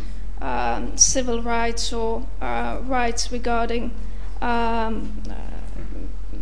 um, 0.42 0.96
civil 0.96 1.40
rights 1.40 1.92
or 1.92 2.26
uh, 2.40 2.80
rights 2.82 3.30
regarding 3.30 3.92
um, 4.40 5.22
uh, 5.30 5.34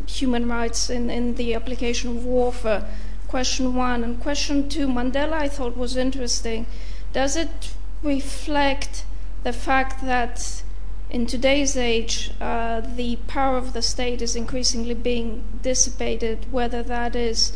human 0.07 0.49
rights 0.49 0.89
in, 0.89 1.11
in 1.11 1.35
the 1.35 1.55
application 1.55 2.17
of 2.17 2.25
warfare. 2.25 2.85
Question 3.29 3.75
one. 3.75 4.03
And 4.03 4.21
question 4.21 4.69
two 4.69 4.89
Mandela, 4.89 5.35
I 5.35 5.49
thought, 5.49 5.77
was 5.77 5.97
interesting. 5.97 6.67
Does 7.13 7.37
it 7.37 7.75
reflect 8.03 9.05
the 9.43 9.53
fact 9.53 10.05
that 10.05 10.63
in 11.11 11.27
today's 11.27 11.77
age, 11.77 12.33
uh, 12.41 12.81
the 12.81 13.17
power 13.27 13.57
of 13.57 13.73
the 13.75 13.83
state 13.83 14.23
is 14.23 14.35
increasingly 14.35 14.95
being 14.95 15.45
dissipated, 15.61 16.51
whether 16.51 16.83
that 16.85 17.15
is 17.15 17.53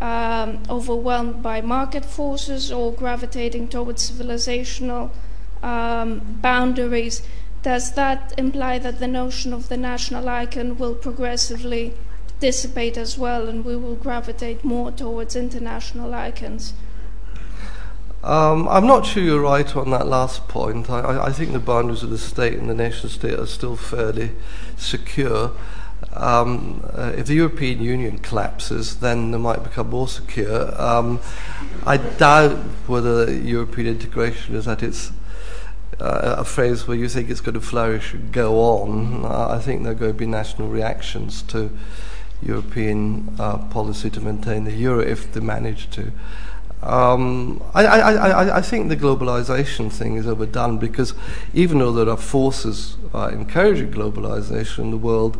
um, 0.00 0.62
overwhelmed 0.70 1.42
by 1.42 1.60
market 1.60 2.04
forces 2.04 2.72
or 2.72 2.92
gravitating 2.92 3.68
towards 3.68 4.10
civilizational 4.10 5.10
boundaries, 5.62 7.22
does 7.62 7.92
that 7.92 8.34
imply 8.36 8.78
that 8.78 8.98
the 8.98 9.06
notion 9.06 9.52
of 9.52 9.68
the 9.68 9.76
national 9.76 10.28
icon 10.28 10.76
will 10.76 10.94
progressively 10.94 11.94
dissipate 12.40 12.96
as 12.96 13.16
well 13.16 13.48
and 13.48 13.64
we 13.64 13.76
will 13.76 13.94
gravitate 13.94 14.64
more 14.64 14.90
towards 14.90 15.36
international 15.36 16.12
icons? 16.12 16.74
Um, 18.24 18.68
I'm 18.68 18.86
not 18.86 19.04
sure 19.06 19.22
you're 19.22 19.40
right 19.40 19.76
on 19.76 19.90
that 19.90 20.06
last 20.06 20.46
point. 20.46 20.88
I, 20.88 21.00
I, 21.00 21.26
I, 21.26 21.32
think 21.32 21.52
the 21.52 21.58
boundaries 21.58 22.04
of 22.04 22.10
the 22.10 22.18
state 22.18 22.54
and 22.54 22.70
the 22.70 22.74
nation 22.74 23.08
state 23.08 23.36
are 23.36 23.46
still 23.46 23.74
fairly 23.74 24.30
secure. 24.76 25.52
Um, 26.12 26.88
uh, 26.94 27.12
if 27.16 27.26
the 27.26 27.34
European 27.34 27.80
Union 27.82 28.18
collapses, 28.18 28.96
then 29.00 29.32
they 29.32 29.38
might 29.38 29.64
become 29.64 29.90
more 29.90 30.06
secure. 30.06 30.80
Um, 30.80 31.18
I 31.84 31.96
doubt 31.96 32.58
whether 32.86 33.32
European 33.32 33.88
integration 33.88 34.54
is 34.54 34.68
at 34.68 34.84
its 34.84 35.10
uh, 36.00 36.36
a 36.38 36.44
phrase 36.44 36.86
where 36.86 36.96
you 36.96 37.08
think 37.08 37.30
it's 37.30 37.40
going 37.40 37.54
to 37.54 37.60
flourish 37.60 38.14
and 38.14 38.32
go 38.32 38.60
on. 38.60 39.24
I 39.24 39.58
think 39.58 39.82
there 39.82 39.92
are 39.92 39.96
going 39.96 40.12
to 40.12 40.18
be 40.18 40.26
national 40.26 40.68
reactions 40.68 41.42
to 41.42 41.70
European 42.42 43.34
uh, 43.38 43.58
policy 43.58 44.10
to 44.10 44.20
maintain 44.20 44.64
the 44.64 44.72
euro 44.72 45.00
if 45.00 45.32
they 45.32 45.40
manage 45.40 45.90
to. 45.90 46.12
Um, 46.82 47.62
I, 47.74 47.86
I, 47.86 48.12
I, 48.12 48.56
I, 48.56 48.60
think 48.60 48.88
the 48.88 48.96
globalization 48.96 49.92
thing 49.92 50.16
is 50.16 50.26
overdone 50.26 50.78
because 50.78 51.14
even 51.54 51.78
though 51.78 51.92
there 51.92 52.08
are 52.08 52.16
forces 52.16 52.96
uh, 53.14 53.30
encouraging 53.32 53.92
globalization 53.92 54.78
in 54.80 54.90
the 54.90 54.96
world, 54.96 55.38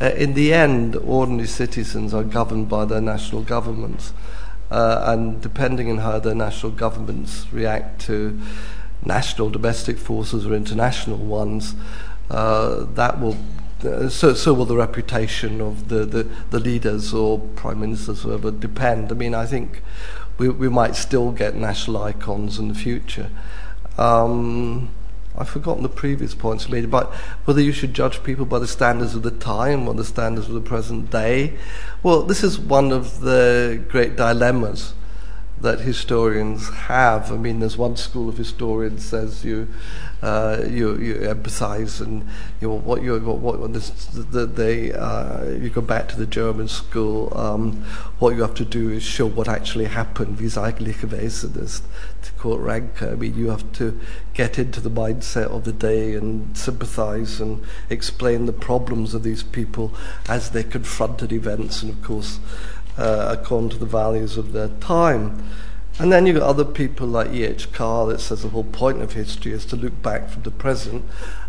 uh, 0.00 0.06
in 0.16 0.34
the 0.34 0.52
end, 0.52 0.96
ordinary 0.96 1.46
citizens 1.46 2.12
are 2.12 2.24
governed 2.24 2.68
by 2.68 2.84
their 2.86 3.00
national 3.00 3.42
governments. 3.42 4.12
Uh, 4.68 5.04
and 5.06 5.40
depending 5.40 5.90
on 5.90 5.98
how 5.98 6.18
their 6.18 6.34
national 6.34 6.72
governments 6.72 7.46
react 7.52 8.00
to 8.00 8.40
national 9.04 9.50
domestic 9.50 9.98
forces 9.98 10.46
or 10.46 10.54
international 10.54 11.18
ones, 11.18 11.74
uh, 12.30 12.84
that 12.94 13.20
will 13.20 13.36
uh, 13.84 14.08
so, 14.10 14.34
so 14.34 14.52
will 14.52 14.66
the 14.66 14.76
reputation 14.76 15.60
of 15.60 15.88
the, 15.88 16.04
the, 16.04 16.28
the 16.50 16.60
leaders 16.60 17.14
or 17.14 17.38
prime 17.38 17.80
ministers, 17.80 18.22
whoever, 18.22 18.50
depend. 18.50 19.10
I 19.10 19.14
mean, 19.14 19.34
I 19.34 19.46
think 19.46 19.82
we, 20.36 20.48
we 20.48 20.68
might 20.68 20.96
still 20.96 21.32
get 21.32 21.54
national 21.54 22.02
icons 22.02 22.58
in 22.58 22.68
the 22.68 22.74
future. 22.74 23.30
Um, 23.96 24.90
I've 25.36 25.48
forgotten 25.48 25.82
the 25.82 25.88
previous 25.88 26.34
points 26.34 26.68
made 26.68 26.84
about 26.84 27.14
whether 27.44 27.60
you 27.60 27.72
should 27.72 27.94
judge 27.94 28.22
people 28.22 28.44
by 28.44 28.58
the 28.58 28.66
standards 28.66 29.14
of 29.14 29.22
the 29.22 29.30
time 29.30 29.88
or 29.88 29.94
the 29.94 30.04
standards 30.04 30.48
of 30.48 30.54
the 30.54 30.60
present 30.60 31.10
day. 31.10 31.56
Well, 32.02 32.22
this 32.22 32.42
is 32.42 32.58
one 32.58 32.92
of 32.92 33.20
the 33.20 33.82
great 33.88 34.16
dilemmas 34.16 34.92
that 35.60 35.80
historians 35.80 36.70
have. 36.70 37.32
I 37.32 37.36
mean, 37.36 37.60
there's 37.60 37.76
one 37.76 37.96
school 37.96 38.28
of 38.28 38.38
historians 38.38 39.04
says 39.04 39.44
you 39.44 39.68
uh, 40.22 40.64
you, 40.68 40.98
you 40.98 41.14
empathize 41.14 42.00
and 42.00 42.26
you 42.60 42.68
know, 42.68 42.74
what 42.74 43.02
you 43.02 43.18
what, 43.18 43.58
what 43.58 43.72
this, 43.72 43.90
the, 43.90 44.44
they 44.44 44.92
uh, 44.92 45.44
you 45.48 45.70
go 45.70 45.80
back 45.80 46.08
to 46.08 46.16
the 46.16 46.26
German 46.26 46.68
school. 46.68 47.36
Um, 47.36 47.84
what 48.18 48.34
you 48.34 48.42
have 48.42 48.54
to 48.54 48.64
do 48.64 48.90
is 48.90 49.02
show 49.02 49.26
what 49.26 49.48
actually 49.48 49.86
happened. 49.86 50.38
Wie 50.38 50.48
eigentlich 50.48 51.00
gewesen. 51.00 51.52
To 52.22 52.32
quote 52.38 52.60
Ranke, 52.60 53.02
I 53.02 53.14
mean, 53.14 53.34
you 53.34 53.48
have 53.48 53.72
to 53.72 53.98
get 54.34 54.58
into 54.58 54.80
the 54.80 54.90
mindset 54.90 55.46
of 55.46 55.64
the 55.64 55.72
day 55.72 56.14
and 56.14 56.54
sympathize 56.56 57.40
and 57.40 57.64
explain 57.88 58.44
the 58.44 58.52
problems 58.52 59.14
of 59.14 59.22
these 59.22 59.42
people 59.42 59.92
as 60.28 60.50
they 60.50 60.62
confronted 60.62 61.32
events, 61.32 61.82
and 61.82 61.90
of 61.92 62.02
course 62.02 62.38
uh, 63.00 63.34
according 63.38 63.70
to 63.70 63.78
the 63.78 63.86
values 63.86 64.36
of 64.36 64.52
their 64.52 64.68
time. 64.68 65.42
And 65.98 66.12
then 66.12 66.26
you've 66.26 66.36
got 66.36 66.48
other 66.48 66.64
people 66.64 67.06
like 67.06 67.32
E.H. 67.32 67.72
Carr 67.72 68.06
that 68.06 68.20
says 68.20 68.42
the 68.42 68.48
whole 68.50 68.64
point 68.64 69.02
of 69.02 69.14
history 69.14 69.52
is 69.52 69.64
to 69.66 69.76
look 69.76 70.02
back 70.02 70.28
from 70.28 70.42
the 70.42 70.50
present. 70.50 71.04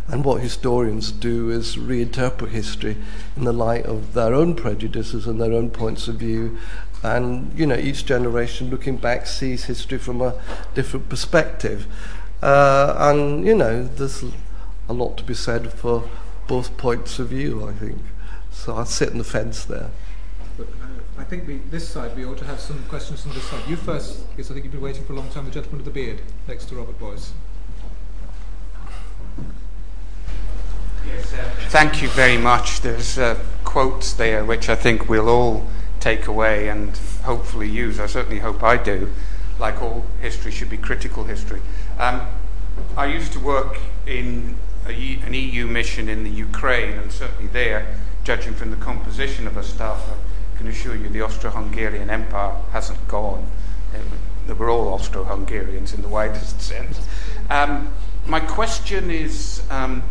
And 0.07 0.25
what 0.25 0.41
historians 0.41 1.11
do 1.11 1.49
is 1.49 1.75
reinterpret 1.75 2.49
history 2.49 2.97
in 3.37 3.43
the 3.43 3.53
light 3.53 3.85
of 3.85 4.13
their 4.13 4.33
own 4.33 4.55
prejudices 4.55 5.27
and 5.27 5.39
their 5.39 5.53
own 5.53 5.69
points 5.69 6.07
of 6.07 6.15
view. 6.15 6.57
And, 7.03 7.57
you 7.57 7.65
know, 7.65 7.77
each 7.77 8.05
generation 8.05 8.69
looking 8.69 8.97
back 8.97 9.25
sees 9.25 9.65
history 9.65 9.97
from 9.97 10.21
a 10.21 10.35
different 10.73 11.09
perspective. 11.09 11.87
Uh, 12.41 12.95
and, 12.97 13.45
you 13.45 13.55
know, 13.55 13.83
there's 13.83 14.23
a 14.89 14.93
lot 14.93 15.17
to 15.17 15.23
be 15.23 15.33
said 15.33 15.71
for 15.71 16.09
both 16.47 16.75
points 16.77 17.19
of 17.19 17.29
view, 17.29 17.65
I 17.67 17.73
think. 17.73 17.99
So 18.51 18.75
I 18.75 18.83
sit 18.83 19.11
on 19.11 19.17
the 19.17 19.23
fence 19.23 19.63
there. 19.63 19.91
I 21.31 21.35
think 21.35 21.47
we, 21.47 21.57
this 21.69 21.87
side, 21.87 22.13
we 22.17 22.25
ought 22.25 22.39
to 22.39 22.45
have 22.45 22.59
some 22.59 22.83
questions 22.89 23.21
from 23.21 23.31
this 23.31 23.45
side. 23.45 23.65
You 23.65 23.77
first, 23.77 24.29
because 24.31 24.51
I 24.51 24.53
think 24.53 24.65
you've 24.65 24.73
been 24.73 24.81
waiting 24.81 25.05
for 25.05 25.13
a 25.13 25.15
long 25.15 25.29
time. 25.29 25.45
The 25.45 25.51
gentleman 25.51 25.77
with 25.77 25.85
the 25.85 25.91
beard, 25.91 26.21
next 26.45 26.65
to 26.65 26.75
Robert 26.75 26.99
Boyce. 26.99 27.31
Yes, 31.07 31.33
uh, 31.33 31.49
thank 31.69 32.01
you 32.01 32.09
very 32.09 32.37
much. 32.37 32.81
There's 32.81 33.17
uh, 33.17 33.39
quotes 33.63 34.11
there 34.11 34.43
which 34.43 34.67
I 34.67 34.75
think 34.75 35.07
we'll 35.07 35.29
all 35.29 35.65
take 36.01 36.27
away 36.27 36.67
and 36.67 36.97
hopefully 37.23 37.69
use. 37.69 37.97
I 37.97 38.07
certainly 38.07 38.39
hope 38.39 38.61
I 38.61 38.75
do. 38.75 39.09
Like 39.57 39.81
all 39.81 40.03
history 40.19 40.51
should 40.51 40.69
be 40.69 40.75
critical 40.75 41.23
history. 41.23 41.61
Um, 41.97 42.27
I 42.97 43.05
used 43.05 43.31
to 43.31 43.39
work 43.39 43.79
in 44.05 44.57
a, 44.85 45.19
an 45.25 45.33
EU 45.33 45.65
mission 45.65 46.09
in 46.09 46.25
the 46.25 46.29
Ukraine, 46.29 46.97
and 46.97 47.09
certainly 47.09 47.47
there, 47.47 47.95
judging 48.25 48.53
from 48.53 48.69
the 48.69 48.75
composition 48.75 49.47
of 49.47 49.55
our 49.55 49.63
staff, 49.63 50.09
can 50.61 50.69
assure 50.69 50.95
you 50.95 51.09
the 51.09 51.23
Austro-Hungarian 51.23 52.11
Empire 52.11 52.55
hasn't 52.71 53.07
gone. 53.07 53.47
Were 54.47 54.69
all 54.69 54.93
Austro-Hungarians 54.93 55.93
in 55.93 56.01
the 56.01 56.07
widest 56.07 56.61
sense. 56.61 56.99
Um, 57.49 57.91
my 58.27 58.39
question 58.39 59.09
is 59.09 59.63
um, 59.71 60.03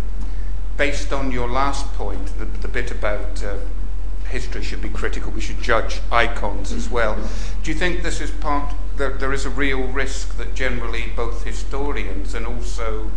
based 0.76 1.12
on 1.12 1.30
your 1.30 1.48
last 1.48 1.86
point, 1.92 2.36
the, 2.38 2.46
the 2.46 2.66
bit 2.66 2.90
about 2.90 3.44
uh, 3.44 3.58
history 4.28 4.62
should 4.62 4.82
be 4.82 4.88
critical, 4.88 5.30
we 5.30 5.40
should 5.40 5.62
judge 5.62 6.00
icons 6.10 6.72
as 6.72 6.90
well. 6.90 7.16
Do 7.62 7.70
you 7.70 7.76
think 7.76 8.02
this 8.02 8.20
is 8.20 8.30
part, 8.30 8.74
there, 8.96 9.10
there 9.10 9.32
is 9.32 9.44
a 9.44 9.50
real 9.50 9.82
risk 9.82 10.36
that 10.38 10.54
generally 10.54 11.12
both 11.14 11.44
historians 11.44 12.34
and 12.34 12.46
also 12.46 13.10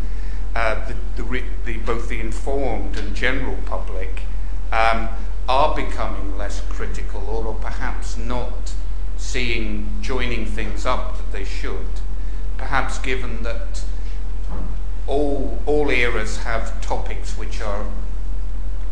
uh, 0.55 0.87
the, 0.87 1.23
the, 1.23 1.43
the, 1.65 1.77
both 1.77 2.09
the 2.09 2.19
informed 2.19 2.97
and 2.97 3.15
general 3.15 3.57
public 3.65 4.23
um, 4.71 5.09
are 5.47 5.75
becoming 5.75 6.37
less 6.37 6.61
critical 6.69 7.21
or, 7.27 7.45
or 7.45 7.55
perhaps 7.55 8.17
not 8.17 8.73
seeing 9.17 9.89
joining 10.01 10.45
things 10.45 10.85
up 10.85 11.17
that 11.17 11.31
they 11.31 11.43
should, 11.43 11.87
perhaps 12.57 12.97
given 12.99 13.43
that 13.43 13.83
all, 15.07 15.59
all 15.65 15.89
eras 15.89 16.37
have 16.37 16.81
topics 16.81 17.37
which 17.37 17.61
are 17.61 17.85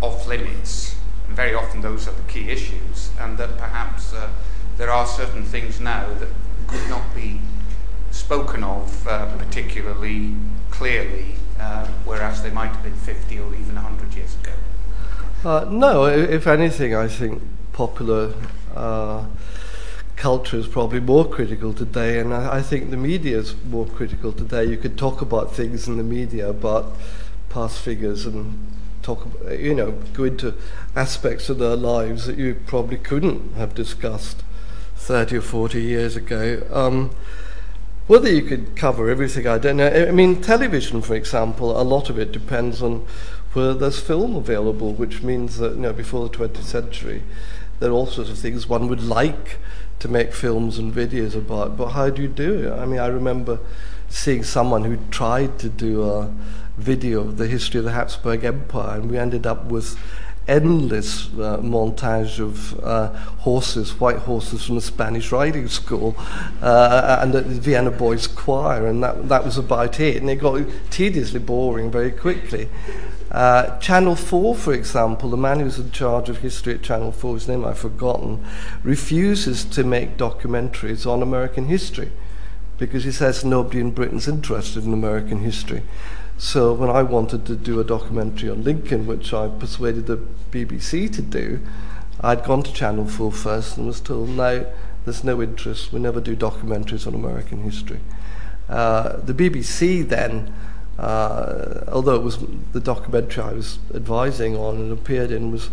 off 0.02 0.28
limits, 0.28 0.96
and 1.28 1.36
very 1.36 1.54
often 1.54 1.82
those 1.82 2.08
are 2.08 2.14
the 2.14 2.24
key 2.24 2.50
issues, 2.50 3.12
and 3.20 3.38
that 3.38 3.58
perhaps 3.58 4.14
uh, 4.14 4.30
there 4.78 4.90
are 4.90 5.06
certain 5.06 5.44
things 5.44 5.80
now 5.80 6.14
that 6.16 6.30
could 6.68 6.90
not 6.90 7.14
be 7.14 7.40
spoken 8.12 8.64
of 8.64 9.08
uh, 9.08 9.38
particularly 9.38 10.36
clearly, 10.70 11.36
uh, 11.60 11.86
whereas 12.06 12.42
they 12.42 12.50
might 12.50 12.70
have 12.70 12.84
been 12.84 12.96
50 12.96 13.40
or 13.40 13.54
even 13.54 13.76
100 13.76 14.14
years 14.16 14.36
ago. 14.36 14.54
Uh, 15.44 15.66
no, 15.72 16.06
if 16.06 16.46
anything, 16.46 16.94
I 16.94 17.08
think 17.08 17.42
popular 17.74 18.36
uh, 18.76 19.26
culture 20.16 20.58
is 20.58 20.68
probably 20.68 21.00
more 21.00 21.28
critical 21.28 21.74
today, 21.74 22.20
and 22.20 22.32
I, 22.32 22.58
I 22.58 22.62
think 22.62 22.92
the 22.92 22.98
media 22.98 23.40
is 23.40 23.56
more 23.66 23.88
critical 23.88 24.32
today. 24.32 24.66
You 24.66 24.78
could 24.78 25.00
talk 25.00 25.20
about 25.20 25.56
things 25.56 25.88
in 25.88 25.98
the 25.98 26.04
media 26.04 26.48
about 26.48 26.96
past 27.50 27.80
figures 27.80 28.28
and 28.28 28.72
talk, 29.02 29.26
about, 29.26 29.60
you 29.60 29.74
know, 29.74 29.94
go 30.14 30.26
into 30.26 30.54
aspects 30.96 31.50
of 31.50 31.58
their 31.58 31.76
lives 31.76 32.28
that 32.28 32.38
you 32.38 32.62
probably 32.68 32.98
couldn't 32.98 33.56
have 33.56 33.74
discussed 33.74 34.44
30 34.96 35.38
or 35.38 35.42
40 35.42 35.82
years 35.82 36.16
ago. 36.16 36.62
Um, 36.72 37.10
whether 38.06 38.32
you 38.32 38.44
could 38.44 38.76
cover 38.76 39.10
everything, 39.10 39.48
I 39.48 39.58
don't 39.58 39.78
know. 39.78 39.88
I 39.88 40.12
mean, 40.12 40.40
television, 40.40 41.02
for 41.02 41.16
example, 41.16 41.80
a 41.80 41.82
lot 41.82 42.12
of 42.12 42.20
it 42.20 42.32
depends 42.32 42.84
on 42.84 43.08
where 43.54 43.74
there's 43.74 44.00
film 44.00 44.36
available, 44.36 44.94
which 44.94 45.24
means 45.24 45.58
that, 45.58 45.74
you 45.74 45.82
know, 45.82 45.94
before 45.94 46.28
the 46.28 46.38
20th 46.38 46.64
century, 46.64 47.24
there 47.80 47.90
are 47.90 47.94
all 47.94 48.08
sorts 48.08 48.30
of 48.30 48.38
things 48.38 48.68
one 48.68 48.88
would 48.88 49.04
like 49.04 49.58
to 50.00 50.08
make 50.08 50.34
films 50.34 50.78
and 50.78 50.94
videos 50.94 51.36
about, 51.36 51.78
but 51.78 51.90
how 51.90 52.10
do 52.10 52.22
you 52.22 52.28
do 52.28 52.68
it? 52.68 52.72
I 52.72 52.86
mean, 52.86 53.00
I 53.00 53.08
remember 53.08 53.60
seeing 54.10 54.44
someone 54.44 54.84
who 54.84 54.98
tried 55.10 55.60
to 55.60 55.70
do 55.70 56.04
a 56.04 56.34
video 56.78 57.22
of 57.22 57.38
the 57.38 57.48
history 57.48 57.80
of 57.80 57.86
the 57.86 57.92
Habsburg 57.92 58.44
Empire, 58.44 59.00
and 59.00 59.12
we 59.12 59.18
ended 59.18 59.46
up 59.46 59.66
with 59.66 59.98
endless 60.48 61.28
uh, 61.28 61.58
montage 61.58 62.40
of 62.40 62.80
uh, 62.84 63.10
horses, 63.40 64.00
white 64.00 64.18
horses 64.18 64.66
from 64.66 64.76
the 64.76 64.82
Spanish 64.82 65.32
riding 65.32 65.68
school, 65.68 66.16
uh, 66.62 67.20
and 67.22 67.34
the 67.34 67.42
Vienna 67.42 67.92
Boys 67.92 68.28
Choir, 68.28 68.88
and 68.88 69.04
that, 69.04 69.30
that 69.30 69.46
was 69.46 69.58
about 69.58 70.00
it. 70.00 70.18
And 70.18 70.30
it 70.30 70.38
got 70.38 70.64
tediously 70.90 71.40
boring 71.40 71.92
very 71.92 72.12
quickly. 72.12 72.70
Uh, 73.32 73.80
Channel 73.80 74.18
4, 74.18 74.56
for 74.56 74.74
example, 74.74 75.30
the 75.30 75.38
man 75.38 75.62
who's 75.62 75.80
in 75.80 75.90
charge 75.92 76.28
of 76.28 76.40
history 76.40 76.74
at 76.74 76.84
Channel 76.84 77.14
4, 77.14 77.36
his 77.36 77.48
name 77.48 77.64
I've 77.64 77.78
forgotten, 77.78 78.46
refuses 78.84 79.64
to 79.66 79.86
make 79.86 80.18
documentaries 80.18 81.10
on 81.10 81.22
American 81.22 81.68
history 81.68 82.12
because 82.78 83.06
he 83.06 83.12
says 83.12 83.46
nobody 83.46 83.80
in 83.80 83.92
Britain's 83.92 84.28
interested 84.28 84.84
in 84.84 84.92
American 84.92 85.40
history. 85.40 85.84
So 86.38 86.74
when 86.74 86.90
I 86.90 87.04
wanted 87.04 87.46
to 87.46 87.56
do 87.56 87.80
a 87.80 87.86
documentary 87.86 88.50
on 88.50 88.66
Lincoln, 88.66 89.08
which 89.08 89.34
I 89.34 89.48
persuaded 89.48 90.08
the 90.08 90.18
BBC 90.52 91.14
to 91.14 91.22
do, 91.22 91.62
I'd 92.20 92.44
gone 92.44 92.64
to 92.64 92.74
Channel 92.74 93.06
4 93.08 93.32
first 93.32 93.78
and 93.78 93.88
was 93.88 94.02
told, 94.02 94.30
no, 94.30 94.66
there's 95.06 95.24
no 95.24 95.42
interest. 95.42 95.94
We 95.94 96.02
never 96.02 96.20
do 96.20 96.36
documentaries 96.36 97.08
on 97.08 97.14
American 97.14 97.62
history. 97.64 98.02
Uh, 98.68 99.18
the 99.18 99.34
BBC 99.34 100.08
then 100.08 100.54
uh, 101.02 101.84
although 101.88 102.16
it 102.16 102.22
was 102.22 102.38
the 102.74 102.80
documentary 102.80 103.44
I 103.44 103.54
was 103.54 103.80
advising 103.94 104.56
on 104.56 104.76
and 104.76 104.92
appeared 104.92 105.32
in 105.32 105.52
was 105.52 105.72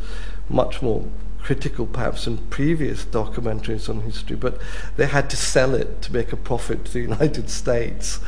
much 0.48 0.80
more 0.80 1.04
critical 1.38 1.84
perhaps 1.84 2.24
than 2.24 2.38
previous 2.48 3.04
documentaries 3.04 3.90
on 3.90 4.00
history, 4.00 4.36
but 4.36 4.58
they 4.96 5.06
had 5.06 5.28
to 5.28 5.36
sell 5.36 5.74
it 5.74 6.00
to 6.00 6.12
make 6.14 6.32
a 6.32 6.36
profit 6.36 6.86
to 6.86 6.92
the 6.94 7.00
United 7.12 7.50
States, 7.50 8.20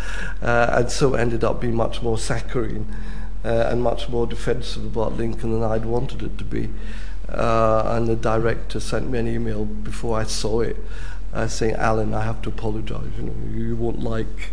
uh, 0.42 0.68
and 0.72 0.90
so 0.90 1.14
ended 1.14 1.42
up 1.42 1.62
being 1.62 1.74
much 1.74 2.02
more 2.02 2.18
saccharine 2.18 2.86
uh, 3.46 3.68
and 3.70 3.82
much 3.82 4.10
more 4.10 4.26
defensive 4.26 4.84
about 4.84 5.16
Lincoln 5.16 5.52
than 5.52 5.62
I'd 5.62 5.86
wanted 5.86 6.22
it 6.22 6.36
to 6.36 6.44
be. 6.44 6.68
Uh, 7.30 7.94
and 7.96 8.08
the 8.08 8.16
director 8.16 8.78
sent 8.78 9.08
me 9.08 9.18
an 9.18 9.26
email 9.26 9.64
before 9.64 10.18
I 10.18 10.24
saw 10.24 10.60
it 10.60 10.76
uh, 11.32 11.46
saying, 11.46 11.76
Alan, 11.76 12.12
I 12.12 12.24
have 12.24 12.42
to 12.42 12.50
apologize. 12.50 13.08
You 13.16 13.22
know, 13.22 13.34
you 13.50 13.76
won't 13.76 14.00
like 14.00 14.52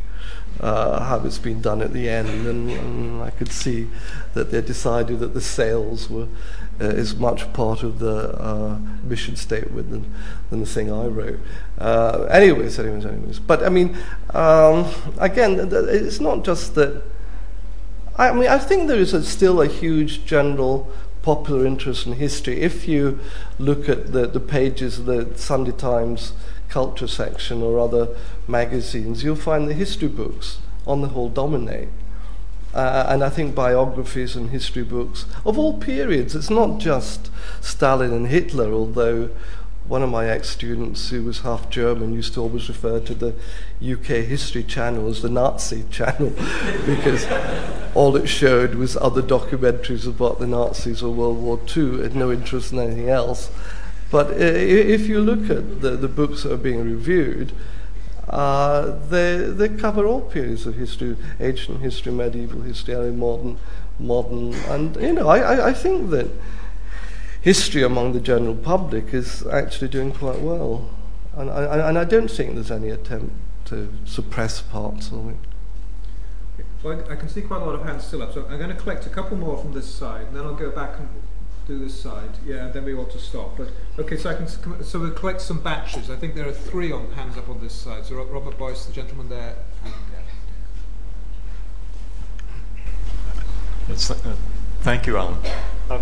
uh, 0.60 1.04
how 1.04 1.24
it's 1.26 1.38
been 1.38 1.62
done 1.62 1.82
at 1.82 1.94
the 1.94 2.10
end, 2.10 2.48
and, 2.48 2.72
and, 2.72 3.22
I 3.22 3.30
could 3.32 3.52
see 3.52 3.88
that 4.34 4.52
they 4.52 4.62
decided 4.62 5.20
that 5.20 5.34
the 5.34 5.42
sales 5.42 6.10
were 6.10 6.28
uh, 6.80 6.86
is 6.86 7.16
much 7.16 7.52
part 7.54 7.84
of 7.84 8.00
the 8.00 8.40
uh, 8.40 8.78
mission 9.04 9.36
statement 9.36 9.90
than, 9.92 10.14
than 10.50 10.60
the 10.60 10.66
thing 10.66 10.92
I 10.92 11.06
wrote. 11.06 11.40
Uh, 11.78 12.28
anyways, 12.30 12.80
anyways, 12.80 13.06
anyways. 13.06 13.40
But 13.40 13.64
I 13.64 13.70
mean, 13.70 13.98
um, 14.34 14.86
again, 15.18 15.70
it's 15.72 16.20
not 16.20 16.44
just 16.44 16.76
that. 16.76 17.04
I 18.16 18.32
mean, 18.32 18.48
I 18.48 18.58
think 18.58 18.88
there 18.88 19.00
is 19.00 19.14
a, 19.14 19.24
still 19.24 19.62
a 19.62 19.68
huge 19.68 20.26
general 20.26 20.92
popular 21.22 21.66
interest 21.66 22.08
in 22.08 22.14
history. 22.14 22.62
If 22.62 22.88
you 22.88 23.20
look 23.60 23.90
at 23.90 24.14
the, 24.14 24.28
the 24.28 24.40
pages 24.40 25.00
of 25.00 25.06
the 25.06 25.38
Sunday 25.38 25.74
Times 25.74 26.34
culture 26.70 27.08
section 27.08 27.62
or 27.62 27.80
other 27.80 28.16
magazines, 28.48 29.24
you'll 29.24 29.36
find 29.36 29.68
the 29.68 29.74
history 29.74 30.08
books 30.08 30.60
on 30.86 31.02
the 31.02 31.10
whole 31.10 31.30
dominate. 31.30 31.90
Uh, 32.74 33.06
and 33.10 33.24
I 33.24 33.30
think 33.30 33.56
biographies 33.56 34.36
and 34.36 34.50
history 34.50 34.84
books 34.84 35.26
of 35.46 35.58
all 35.58 35.80
periods, 35.80 36.36
it's 36.36 36.50
not 36.50 36.80
just 36.80 37.32
Stalin 37.62 38.14
and 38.14 38.28
Hitler, 38.28 38.72
although 38.72 39.30
one 39.88 40.04
of 40.04 40.10
my 40.10 40.28
ex 40.28 40.50
students 40.50 41.10
who 41.10 41.24
was 41.24 41.40
half 41.40 41.70
German 41.70 42.14
used 42.14 42.34
to 42.34 42.42
always 42.42 42.68
refer 42.68 43.00
to 43.00 43.14
the 43.14 43.34
UK 43.82 44.26
History 44.26 44.64
Channel 44.64 45.08
as 45.08 45.22
the 45.22 45.30
Nazi 45.30 45.86
channel 45.92 46.34
because 46.86 47.26
all 47.96 48.16
it 48.18 48.28
showed 48.28 48.76
was 48.76 48.98
other 48.98 49.22
documentaries 49.22 50.06
about 50.06 50.40
the 50.40 50.48
Nazis 50.48 51.02
or 51.02 51.14
World 51.14 51.38
War 51.38 51.60
II 51.76 52.04
had 52.04 52.16
no 52.16 52.32
interest 52.32 52.74
in 52.74 52.80
anything 52.80 53.10
else. 53.10 53.50
But 54.10 54.32
if 54.32 55.08
you 55.08 55.20
look 55.20 55.50
at 55.50 55.82
the, 55.82 55.92
the 55.92 56.08
books 56.08 56.44
that 56.44 56.54
are 56.54 56.58
being 56.58 56.84
reviewed, 56.84 57.52
uh, 58.30 58.98
they, 59.10 59.38
they 59.38 59.70
cover 59.70 60.06
all 60.06 60.22
periods 60.22 60.66
of 60.66 60.76
history, 60.76 61.18
ancient 61.40 61.82
history, 61.82 62.12
medieval 62.12 62.62
history, 62.62 63.12
modern, 63.12 63.58
modern. 64.00 64.54
And, 64.70 64.96
you 64.98 65.14
know, 65.14 65.28
I, 65.28 65.70
I 65.70 65.74
think 65.74 66.10
that 66.12 66.30
history 67.42 67.84
among 67.84 68.14
the 68.14 68.20
general 68.20 68.56
public 68.56 69.14
is 69.14 69.46
actually 69.48 69.90
doing 69.90 70.12
quite 70.12 70.42
well. 70.42 70.90
And, 71.36 71.50
I, 71.50 71.90
and 71.90 71.98
I 71.98 72.04
don't 72.04 72.30
think 72.30 72.56
there's 72.56 72.72
any 72.72 72.90
attempt 72.90 73.34
to 73.66 73.94
suppress 74.06 74.62
parts 74.62 75.12
of 75.12 75.30
it. 75.30 75.36
I, 76.86 77.14
I 77.14 77.16
can 77.16 77.28
see 77.28 77.42
quite 77.42 77.62
a 77.62 77.66
lot 77.66 77.76
of 77.76 77.84
hands 77.84 78.06
still 78.06 78.22
up, 78.22 78.34
so 78.34 78.46
I'm 78.50 78.58
going 78.58 78.70
to 78.70 78.76
collect 78.76 79.06
a 79.06 79.10
couple 79.10 79.36
more 79.38 79.58
from 79.58 79.74
this 79.74 79.88
side, 79.88 80.28
and 80.28 80.36
then 80.36 80.46
I'll 80.46 80.56
go 80.56 80.72
back 80.72 80.98
and 81.00 81.10
do 81.68 81.78
this 81.78 82.00
side. 82.00 82.30
Yeah, 82.46 82.66
and 82.66 82.74
then 82.74 82.86
we 82.86 82.94
want 82.94 83.12
to 83.12 83.20
stop. 83.20 83.58
But 83.58 83.70
okay, 84.00 84.18
so 84.18 84.30
I 84.30 84.36
can 84.36 84.48
so 84.84 85.00
we'll 85.00 85.12
collect 85.12 85.42
some 85.42 85.60
batches. 85.60 86.10
I 86.10 86.16
think 86.16 86.34
there 86.34 86.48
are 86.48 86.54
three 86.54 86.92
on 86.92 87.12
hands 87.12 87.38
up 87.38 87.50
on 87.50 87.60
this 87.60 87.74
side. 87.74 88.06
So 88.06 88.24
Robert 88.24 88.58
Boyce, 88.58 88.86
the 88.86 88.94
gentleman 88.94 89.30
there. 89.30 89.56
Uh, 93.90 94.36
thank 94.82 95.08
you, 95.08 95.18
Alan. 95.18 95.38
Uh, 95.90 96.00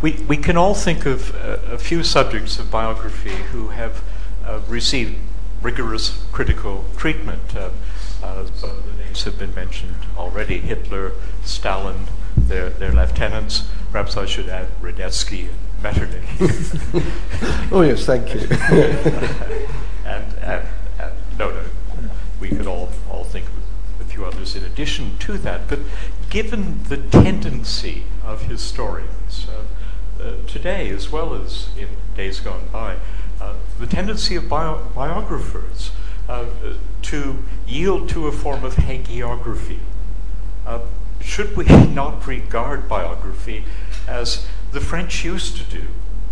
we, 0.00 0.12
we 0.28 0.36
can 0.36 0.56
all 0.56 0.74
think 0.74 1.06
of 1.06 1.34
uh, 1.34 1.58
a 1.72 1.78
few 1.78 2.04
subjects 2.04 2.58
of 2.58 2.70
biography 2.70 3.30
who 3.30 3.68
have 3.68 4.02
uh, 4.44 4.60
received 4.68 5.16
rigorous 5.62 6.24
critical 6.30 6.84
treatment. 6.96 7.56
Uh, 7.56 7.70
uh, 8.22 8.46
some 8.54 8.70
of 8.70 8.86
the 8.86 9.02
names 9.02 9.24
have 9.24 9.38
been 9.38 9.54
mentioned 9.54 9.96
already 10.16 10.58
Hitler, 10.58 11.12
Stalin, 11.42 12.06
their, 12.36 12.70
their 12.70 12.92
lieutenants. 12.92 13.68
Perhaps 13.92 14.16
I 14.16 14.26
should 14.26 14.48
add 14.48 14.68
Radetzky 14.80 15.48
and 15.48 15.82
Metternich. 15.82 16.24
oh, 17.72 17.82
yes, 17.82 18.04
thank 18.04 18.34
you. 18.34 18.40
and, 20.04 20.34
and, 20.42 20.66
and, 20.98 21.12
no, 21.38 21.50
no, 21.50 21.62
we 22.40 22.48
could 22.48 22.66
all, 22.66 22.90
all 23.10 23.24
think 23.24 23.46
of 23.46 23.52
a 24.00 24.04
few 24.04 24.24
others 24.24 24.56
in 24.56 24.64
addition 24.64 25.16
to 25.18 25.38
that. 25.38 25.68
But 25.68 25.80
given 26.30 26.82
the 26.84 26.96
tendency 26.96 28.04
of 28.24 28.42
historians 28.42 29.46
uh, 29.48 30.22
uh, 30.22 30.34
today, 30.46 30.88
as 30.90 31.10
well 31.10 31.34
as 31.34 31.68
in 31.78 31.88
days 32.16 32.40
gone 32.40 32.68
by, 32.72 32.96
uh, 33.40 33.54
the 33.78 33.86
tendency 33.86 34.36
of 34.36 34.48
bio- 34.48 34.82
biographers 34.94 35.90
uh, 36.28 36.46
to 37.02 37.42
yield 37.66 38.08
to 38.08 38.26
a 38.26 38.32
form 38.32 38.64
of 38.64 38.76
hagiography. 38.76 39.78
Should 41.24 41.56
we 41.56 41.64
not 41.64 42.26
regard 42.26 42.88
biography 42.88 43.64
as 44.06 44.46
the 44.72 44.80
French 44.80 45.24
used 45.24 45.56
to 45.56 45.64
do, 45.64 45.86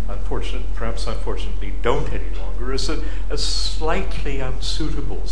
unfortunately, 0.07 0.67
perhaps 0.75 1.07
unfortunately 1.07 1.73
don't 1.81 2.11
any 2.13 2.33
longer, 2.35 2.71
as 2.71 2.87
a, 2.89 3.03
a 3.29 3.37
slightly 3.37 4.39
unsuitable 4.39 5.23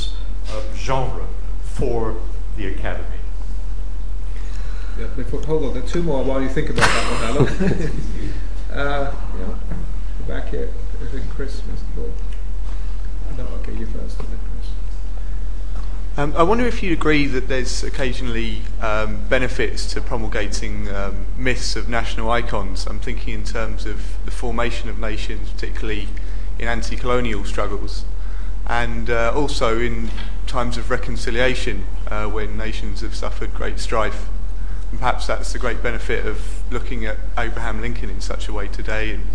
uh, 0.50 0.62
genre 0.76 1.28
for 1.64 2.18
the 2.58 2.68
academy? 2.68 3.06
Yeah, 5.00 5.08
before, 5.16 5.42
hold 5.44 5.64
on, 5.64 5.74
there 5.74 5.84
are 5.84 5.88
two 5.88 6.04
more 6.04 6.24
while 6.24 6.42
you 6.42 6.50
think 6.50 6.70
about 6.70 6.90
that 6.90 7.40
one, 7.40 7.48
Alan. 7.48 7.92
uh, 8.72 9.16
yeah, 9.40 10.28
back 10.28 10.50
here. 10.50 10.70
I 11.02 11.06
think 11.06 11.30
Chris 11.30 11.62
missed 11.68 11.86
the 11.96 12.02
ball. 12.02 12.12
No, 13.38 13.46
okay, 13.60 13.74
you 13.74 13.86
first. 13.86 14.20
Um, 16.18 16.36
I 16.36 16.44
wonder 16.44 16.66
if 16.66 16.84
you 16.84 16.92
agree 16.92 17.26
that 17.28 17.48
there's 17.48 17.84
occasionally 17.84 18.64
um, 18.82 19.26
benefits 19.30 19.86
to 19.94 20.02
promulgating 20.02 20.90
um, 20.90 21.26
myths 21.38 21.78
of 21.78 21.88
national 21.88 22.30
icons. 22.30 22.86
I'm 22.86 23.00
thinking 23.00 23.34
in 23.34 23.46
terms 23.46 23.86
of 23.86 24.18
the 24.26 24.32
formation 24.32 24.90
of 24.90 25.00
nations, 25.00 25.52
particularly 25.52 26.10
in 26.60 26.68
anti 26.68 26.98
colonial 26.98 27.46
struggles, 27.46 28.04
and 28.68 29.10
uh, 29.10 29.32
also 29.34 29.80
in 29.80 30.10
times 30.48 30.76
of 30.76 30.90
reconciliation 30.90 31.86
uh, 32.08 32.26
when 32.28 32.58
nations 32.58 33.00
have 33.00 33.16
suffered 33.16 33.54
great 33.54 33.80
strife. 33.80 34.28
And 34.90 35.00
perhaps 35.00 35.28
that's 35.28 35.54
the 35.54 35.60
great 35.60 35.82
benefit 35.82 36.26
of 36.28 36.62
looking 36.70 37.06
at 37.06 37.16
Abraham 37.38 37.80
Lincoln 37.80 38.10
in 38.10 38.20
such 38.20 38.50
a 38.50 38.54
way 38.54 38.68
today 38.68 39.14
and 39.14 39.28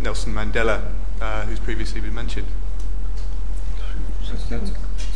Nelson 0.00 0.32
Mandela, 0.32 0.92
uh, 1.20 1.44
who's 1.44 1.60
previously 1.60 2.00
been 2.00 2.14
mentioned. 2.14 2.48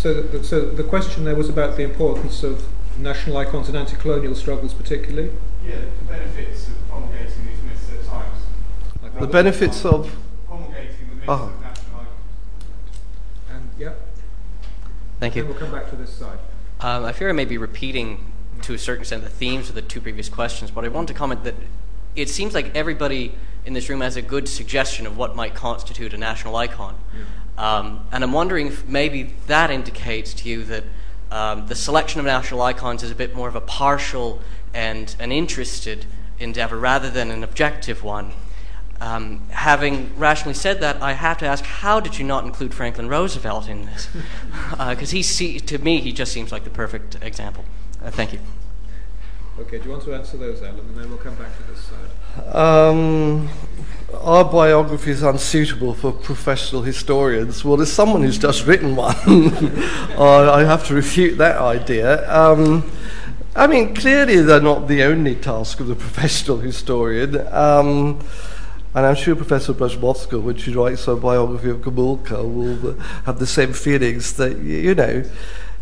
So, 0.00 0.14
the, 0.14 0.42
so 0.42 0.62
the 0.62 0.82
question 0.82 1.24
there 1.24 1.36
was 1.36 1.50
about 1.50 1.76
the 1.76 1.82
importance 1.82 2.42
of 2.42 2.66
national 2.96 3.36
icons 3.36 3.68
and 3.68 3.76
anti-colonial 3.76 4.34
struggles, 4.34 4.72
particularly. 4.72 5.30
Yeah, 5.62 5.74
the 5.76 6.04
benefits 6.06 6.68
of 6.68 6.88
promulgating 6.88 7.46
these 7.46 7.62
myths 7.62 7.92
at 7.92 8.06
times. 8.06 8.42
Like 9.02 9.20
the 9.20 9.26
benefits 9.26 9.84
of 9.84 10.10
promulgating 10.46 11.06
the 11.10 11.14
myths 11.16 11.26
oh. 11.28 11.34
of 11.34 11.60
national 11.60 12.00
icons. 12.00 12.08
And 13.50 13.70
yeah. 13.78 13.92
Thank 15.18 15.36
you. 15.36 15.42
Then 15.42 15.50
we'll 15.50 15.60
come 15.60 15.70
back 15.70 15.90
to 15.90 15.96
this 15.96 16.14
side. 16.14 16.38
Um, 16.80 17.04
I 17.04 17.12
fear 17.12 17.28
I 17.28 17.32
may 17.32 17.44
be 17.44 17.58
repeating 17.58 18.32
to 18.62 18.72
a 18.72 18.78
certain 18.78 19.02
extent 19.02 19.22
the 19.22 19.28
themes 19.28 19.68
of 19.68 19.74
the 19.74 19.82
two 19.82 20.00
previous 20.00 20.30
questions, 20.30 20.70
but 20.70 20.82
I 20.86 20.88
want 20.88 21.08
to 21.08 21.14
comment 21.14 21.44
that 21.44 21.56
it 22.16 22.30
seems 22.30 22.54
like 22.54 22.74
everybody 22.74 23.34
in 23.66 23.74
this 23.74 23.90
room 23.90 24.00
has 24.00 24.16
a 24.16 24.22
good 24.22 24.48
suggestion 24.48 25.06
of 25.06 25.18
what 25.18 25.36
might 25.36 25.54
constitute 25.54 26.14
a 26.14 26.16
national 26.16 26.56
icon. 26.56 26.96
Yeah. 27.60 27.78
Um, 27.78 28.06
and 28.10 28.24
I'm 28.24 28.32
wondering 28.32 28.68
if 28.68 28.86
maybe 28.88 29.34
that 29.46 29.70
indicates 29.70 30.32
to 30.34 30.48
you 30.48 30.64
that 30.64 30.84
um, 31.30 31.66
the 31.66 31.74
selection 31.74 32.18
of 32.20 32.26
national 32.26 32.62
icons 32.62 33.02
is 33.02 33.10
a 33.10 33.14
bit 33.14 33.34
more 33.34 33.48
of 33.48 33.54
a 33.54 33.60
partial 33.60 34.40
and 34.74 35.14
an 35.20 35.30
interested 35.30 36.06
endeavor 36.38 36.78
rather 36.78 37.10
than 37.10 37.30
an 37.30 37.44
objective 37.44 38.02
one. 38.02 38.32
Um, 39.00 39.46
having 39.50 40.16
rationally 40.18 40.54
said 40.54 40.80
that, 40.80 41.00
I 41.02 41.12
have 41.12 41.38
to 41.38 41.46
ask, 41.46 41.64
how 41.64 42.00
did 42.00 42.18
you 42.18 42.24
not 42.24 42.44
include 42.44 42.74
Franklin 42.74 43.08
Roosevelt 43.08 43.68
in 43.68 43.86
this? 43.86 44.08
Because 44.70 45.12
uh, 45.12 45.16
he, 45.16 45.22
see, 45.22 45.58
to 45.58 45.78
me, 45.78 46.00
he 46.00 46.12
just 46.12 46.32
seems 46.32 46.52
like 46.52 46.64
the 46.64 46.70
perfect 46.70 47.16
example. 47.22 47.64
Uh, 48.04 48.10
thank 48.10 48.32
you. 48.32 48.40
Okay, 49.58 49.78
do 49.78 49.84
you 49.84 49.90
want 49.90 50.02
to 50.04 50.14
answer 50.14 50.36
those, 50.36 50.62
Alan, 50.62 50.80
and 50.80 50.96
then 50.96 51.08
we'll 51.08 51.18
come 51.18 51.34
back 51.34 51.56
to 51.56 51.62
this 51.64 51.84
side? 51.84 52.56
Our 54.14 54.44
biography 54.44 55.12
is 55.12 55.22
unsuitable 55.22 55.94
for 55.94 56.12
professional 56.12 56.82
historians. 56.82 57.64
Well, 57.64 57.76
there's 57.76 57.92
someone 57.92 58.22
who's 58.22 58.38
just 58.38 58.66
written 58.66 58.96
one. 58.96 59.14
uh, 60.16 60.52
I 60.52 60.64
have 60.64 60.86
to 60.88 60.94
refute 60.94 61.38
that 61.38 61.58
idea. 61.58 62.30
Um, 62.30 62.90
I 63.54 63.66
mean, 63.66 63.94
clearly 63.94 64.40
they're 64.42 64.60
not 64.60 64.88
the 64.88 65.02
only 65.04 65.36
task 65.36 65.80
of 65.80 65.86
the 65.86 65.94
professional 66.06 66.58
historian. 66.58 67.46
Um, 67.48 68.20
and 68.94 69.06
I'm 69.06 69.14
sure 69.14 69.36
Professor 69.36 69.72
Prazmowska, 69.72 70.42
when 70.42 70.56
she 70.56 70.72
writes 70.72 71.04
her 71.04 71.14
biography 71.14 71.70
of 71.70 71.78
Gomulka, 71.78 72.42
will 72.42 72.94
have 73.24 73.38
the 73.38 73.46
same 73.46 73.72
feelings 73.72 74.32
that, 74.34 74.58
you 74.58 74.94
know, 74.96 75.24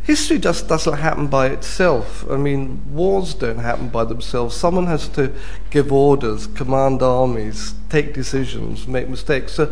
history 0.09 0.39
just 0.39 0.66
doesn't 0.68 0.97
happen 0.97 1.26
by 1.26 1.48
itself. 1.48 2.24
I 2.30 2.39
mean, 2.39 2.82
wars 2.90 3.35
don't 3.35 3.59
happen 3.59 3.90
by 3.90 4.05
themselves. 4.05 4.56
Someone 4.56 4.86
has 4.86 5.06
to 5.10 5.35
give 5.68 5.93
orders, 5.93 6.47
command 6.47 7.02
armies, 7.02 7.74
take 7.90 8.14
decisions, 8.14 8.89
make 8.89 9.10
mistakes. 9.10 9.52
So, 9.52 9.70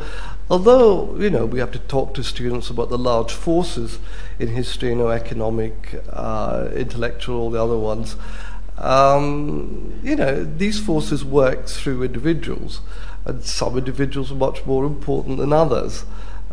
although, 0.51 1.17
you 1.17 1.31
know, 1.31 1.47
we 1.47 1.59
have 1.59 1.73
to 1.73 1.79
talk 1.79 2.13
to 2.17 2.23
students 2.23 2.69
about 2.69 2.91
the 2.91 2.99
large 2.99 3.33
forces 3.33 3.99
in 4.39 4.49
history, 4.49 4.91
you 4.91 4.97
know, 4.97 5.09
economic, 5.09 6.03
uh, 6.11 6.69
intellectual, 6.75 7.41
all 7.41 7.51
the 7.51 7.63
other 7.63 7.79
ones, 7.79 8.17
um, 8.77 9.99
you 10.03 10.17
know, 10.17 10.45
these 10.45 10.79
forces 10.79 11.25
work 11.25 11.65
through 11.65 12.03
individuals 12.03 12.83
and 13.25 13.43
some 13.43 13.79
individuals 13.79 14.31
are 14.31 14.43
much 14.49 14.67
more 14.67 14.85
important 14.85 15.39
than 15.39 15.55
others. 15.55 16.05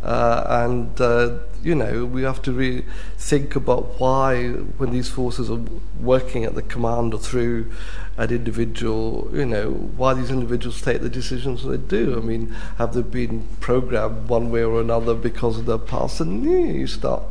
Uh, 0.03 0.43
and 0.49 0.99
uh, 0.99 1.38
you 1.63 1.73
know 1.73 2.03
we 2.03 2.23
have 2.23 2.41
to 2.41 2.51
really 2.51 2.84
think 3.17 3.55
about 3.55 3.99
why, 3.99 4.49
when 4.49 4.91
these 4.91 5.09
forces 5.09 5.49
are 5.49 5.61
working 6.01 6.43
at 6.43 6.55
the 6.55 6.61
command 6.61 7.13
or 7.13 7.19
through 7.19 7.71
an 8.17 8.30
individual, 8.30 9.30
you 9.34 9.45
know, 9.45 9.71
why 9.71 10.13
these 10.13 10.30
individuals 10.30 10.81
take 10.81 11.01
the 11.01 11.09
decisions 11.09 11.63
they 11.63 11.77
do. 11.77 12.17
I 12.17 12.21
mean, 12.21 12.49
have 12.77 12.93
they 12.93 13.01
been 13.01 13.47
programmed 13.59 14.27
one 14.27 14.51
way 14.51 14.63
or 14.63 14.81
another 14.81 15.15
because 15.15 15.57
of 15.57 15.65
their 15.65 15.77
past? 15.77 16.19
And 16.19 16.43
yeah, 16.43 16.73
you 16.73 16.88
start 16.88 17.23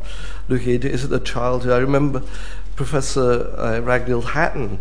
looking 0.49 0.75
at 0.75 0.85
it. 0.85 0.91
Is 0.93 1.05
it 1.05 1.13
a 1.13 1.19
childhood? 1.19 1.71
I 1.71 1.77
remember 1.77 2.23
Professor 2.75 3.53
uh, 3.57 3.81
Ragnhild 3.81 4.31
Hatton 4.31 4.79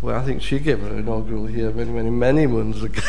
well, 0.00 0.16
I 0.16 0.24
think 0.24 0.42
she 0.42 0.60
gave 0.60 0.78
her 0.80 0.96
inaugural 0.96 1.46
here 1.46 1.72
many, 1.72 1.90
many, 1.90 2.10
many 2.10 2.46
moons 2.46 2.84
ago. 2.84 3.02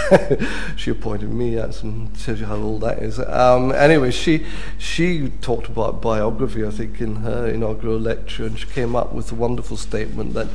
she 0.75 0.89
appointed 0.89 1.31
me. 1.31 1.53
That 1.53 1.73
tells 2.19 2.39
you 2.39 2.47
how 2.47 2.55
old 2.55 2.81
that 2.81 2.99
is. 2.99 3.19
Um, 3.19 3.71
anyway, 3.71 4.09
she 4.09 4.45
she 4.79 5.29
talked 5.41 5.67
about 5.67 6.01
biography, 6.01 6.65
I 6.65 6.71
think, 6.71 6.99
in 6.99 7.17
her 7.17 7.47
inaugural 7.47 7.99
lecture, 7.99 8.45
and 8.45 8.57
she 8.57 8.65
came 8.65 8.95
up 8.95 9.13
with 9.13 9.31
a 9.31 9.35
wonderful 9.35 9.77
statement 9.77 10.33
that 10.33 10.47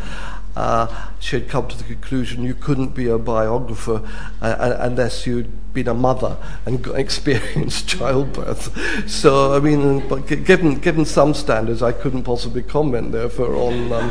uh, 0.57 1.11
she 1.21 1.37
had 1.37 1.49
come 1.49 1.69
to 1.69 1.79
the 1.79 1.85
conclusion 1.85 2.43
you 2.43 2.55
couldn't 2.55 2.95
be 2.95 3.07
a 3.09 3.19
biographer 3.19 4.03
uh, 4.41 4.77
unless 4.81 5.27
you'd 5.27 5.53
been 5.75 5.89
a 5.89 5.95
mother 5.95 6.39
and 6.65 6.87
experienced 6.95 7.89
childbirth. 7.89 9.11
So, 9.11 9.55
I 9.55 9.61
mean, 9.61 10.09
given 10.27 10.77
given 10.77 11.05
some 11.05 11.35
standards, 11.35 11.83
I 11.83 11.93
couldn't 11.93 12.23
possibly 12.23 12.63
comment 12.63 13.13
therefore 13.13 13.55
on. 13.57 13.93
Um, 13.93 14.11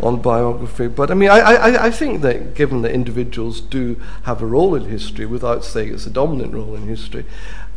on 0.00 0.20
biography. 0.20 0.86
But 0.86 1.10
I 1.10 1.14
mean, 1.14 1.28
I, 1.28 1.40
I, 1.40 1.86
I 1.86 1.90
think 1.90 2.22
that 2.22 2.54
given 2.54 2.82
that 2.82 2.92
individuals 2.92 3.60
do 3.60 4.00
have 4.22 4.40
a 4.42 4.46
role 4.46 4.76
in 4.76 4.84
history, 4.84 5.26
without 5.26 5.64
saying 5.64 5.92
it's 5.92 6.06
a 6.06 6.10
dominant 6.10 6.54
role 6.54 6.76
in 6.76 6.86
history, 6.86 7.24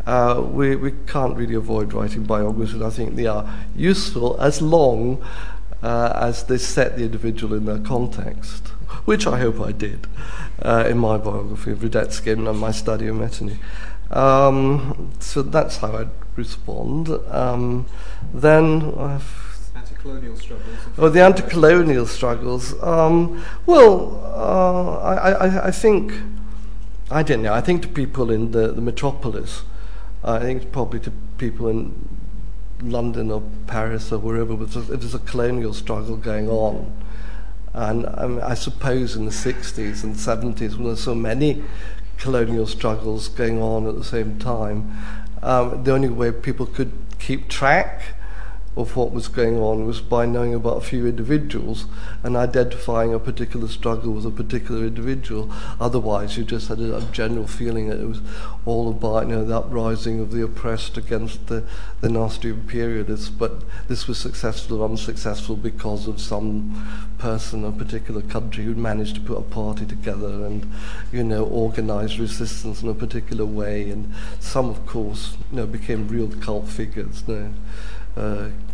uh, 0.06 0.44
we, 0.46 0.76
we 0.76 0.92
can't 1.08 1.36
really 1.36 1.56
avoid 1.56 1.94
writing 1.94 2.24
biographies, 2.24 2.74
and 2.74 2.84
I 2.84 2.90
think 2.90 3.16
they 3.16 3.28
are 3.28 3.48
useful 3.76 4.40
as 4.40 4.62
long 4.62 5.24
uh, 5.82 6.14
as 6.16 6.44
they 6.44 6.58
set 6.58 6.98
the 6.98 7.04
individual 7.04 7.54
in 7.54 7.66
their 7.66 7.80
context, 7.80 8.68
which 9.06 9.26
I 9.28 9.40
hope 9.40 9.60
I 9.60 9.72
did 9.72 10.08
uh, 10.62 10.86
in 10.88 10.98
my 10.98 11.18
biography 11.18 11.72
of 11.72 11.80
Radetzky 11.80 12.34
and 12.34 12.60
my 12.60 12.72
study 12.72 13.08
of 13.08 13.16
Metternich. 13.16 13.58
Um, 14.12 15.12
so 15.20 15.42
that's 15.42 15.78
how 15.78 15.96
I'd 15.96 16.10
respond. 16.36 17.10
Um, 17.30 17.86
then 18.34 18.94
I've 18.98 19.42
colonial 20.02 20.36
struggles? 20.36 20.78
Oh, 20.98 21.10
the 21.10 21.22
anti-colonial 21.22 22.08
struggles. 22.08 22.82
Um, 22.82 23.44
well, 23.66 24.20
uh, 24.26 24.98
I, 25.00 25.32
I, 25.32 25.68
I, 25.68 25.72
think 25.72 26.14
I 27.10 27.24
don't 27.24 27.42
know. 27.42 27.54
I 27.54 27.62
think 27.62 27.84
to 27.84 27.88
people 27.88 28.32
in 28.32 28.52
the, 28.52 28.72
the 28.72 28.82
metropolis, 28.82 29.64
I 30.24 30.40
think 30.40 30.64
it's 30.64 30.72
probably 30.72 31.00
to 31.02 31.12
people 31.38 31.68
in 31.68 32.11
London 32.82 33.32
or 33.32 33.44
Paris 33.68 34.12
or 34.12 34.20
wherever, 34.20 34.54
if 34.54 34.76
was 34.76 35.16
a 35.16 35.20
colonial 35.20 35.74
struggle 35.74 36.18
going 36.18 36.50
on, 36.50 36.92
and 37.74 38.06
um, 38.18 38.40
I 38.44 38.54
suppose 38.54 39.16
in 39.16 39.26
the 39.26 39.32
60s 39.32 40.04
and 40.04 40.16
70s 40.16 40.76
when 40.76 40.86
there's 40.86 41.04
so 41.04 41.16
many 41.16 41.64
colonial 42.18 42.68
struggles 42.68 43.28
going 43.28 43.62
on 43.62 43.88
at 43.88 43.96
the 43.96 44.04
same 44.04 44.38
time, 44.40 44.92
um, 45.42 45.84
the 45.84 45.94
only 45.94 46.10
way 46.10 46.32
people 46.32 46.66
could 46.66 46.92
keep 47.20 47.48
track 47.48 48.16
of 48.78 48.96
what 48.96 49.12
was 49.12 49.28
going 49.28 49.58
on 49.58 49.86
was 49.86 50.00
by 50.00 50.26
knowing 50.26 50.54
about 50.54 50.78
a 50.78 50.82
few 50.82 51.06
individuals 51.06 51.86
and 52.24 52.38
identifying 52.38 53.14
a 53.14 53.20
particular 53.20 53.68
struggle 53.68 54.14
with 54.14 54.26
a 54.26 54.32
particular 54.32 54.86
individual. 54.86 55.52
Otherwise, 55.80 56.38
you 56.38 56.46
just 56.46 56.70
had 56.70 56.80
a, 56.80 56.98
a 56.98 57.02
general 57.12 57.48
feeling 57.48 57.90
that 57.90 58.00
it 58.00 58.08
was 58.08 58.22
all 58.66 58.90
about 58.90 59.28
you 59.28 59.36
know, 59.36 59.44
the 59.44 59.58
uprising 59.58 60.22
of 60.22 60.32
the 60.32 60.42
oppressed 60.42 60.98
against 60.98 61.48
the, 61.48 61.66
the 62.00 62.08
nasty 62.08 62.50
imperialists. 62.50 63.28
But 63.28 63.62
this 63.90 64.08
was 64.08 64.18
successful 64.18 64.82
or 64.82 64.90
unsuccessful 64.90 65.58
because 65.58 66.08
of 66.08 66.22
some 66.22 66.88
person, 67.18 67.66
a 67.66 67.74
particular 67.74 68.22
country, 68.22 68.64
who 68.64 68.74
managed 68.74 69.16
to 69.16 69.22
put 69.22 69.38
a 69.38 69.42
party 69.42 69.86
together 69.86 70.46
and 70.46 70.72
you 71.12 71.24
know 71.24 71.44
organize 71.44 72.20
resistance 72.20 72.82
in 72.82 72.88
a 72.88 72.94
particular 72.94 73.46
way. 73.46 73.90
And 73.90 74.14
some, 74.40 74.70
of 74.70 74.86
course, 74.86 75.36
you 75.52 75.58
know, 75.58 75.66
became 75.66 76.08
real 76.08 76.30
cult 76.30 76.70
figures. 76.70 77.26
You 77.28 77.36
know 77.36 77.54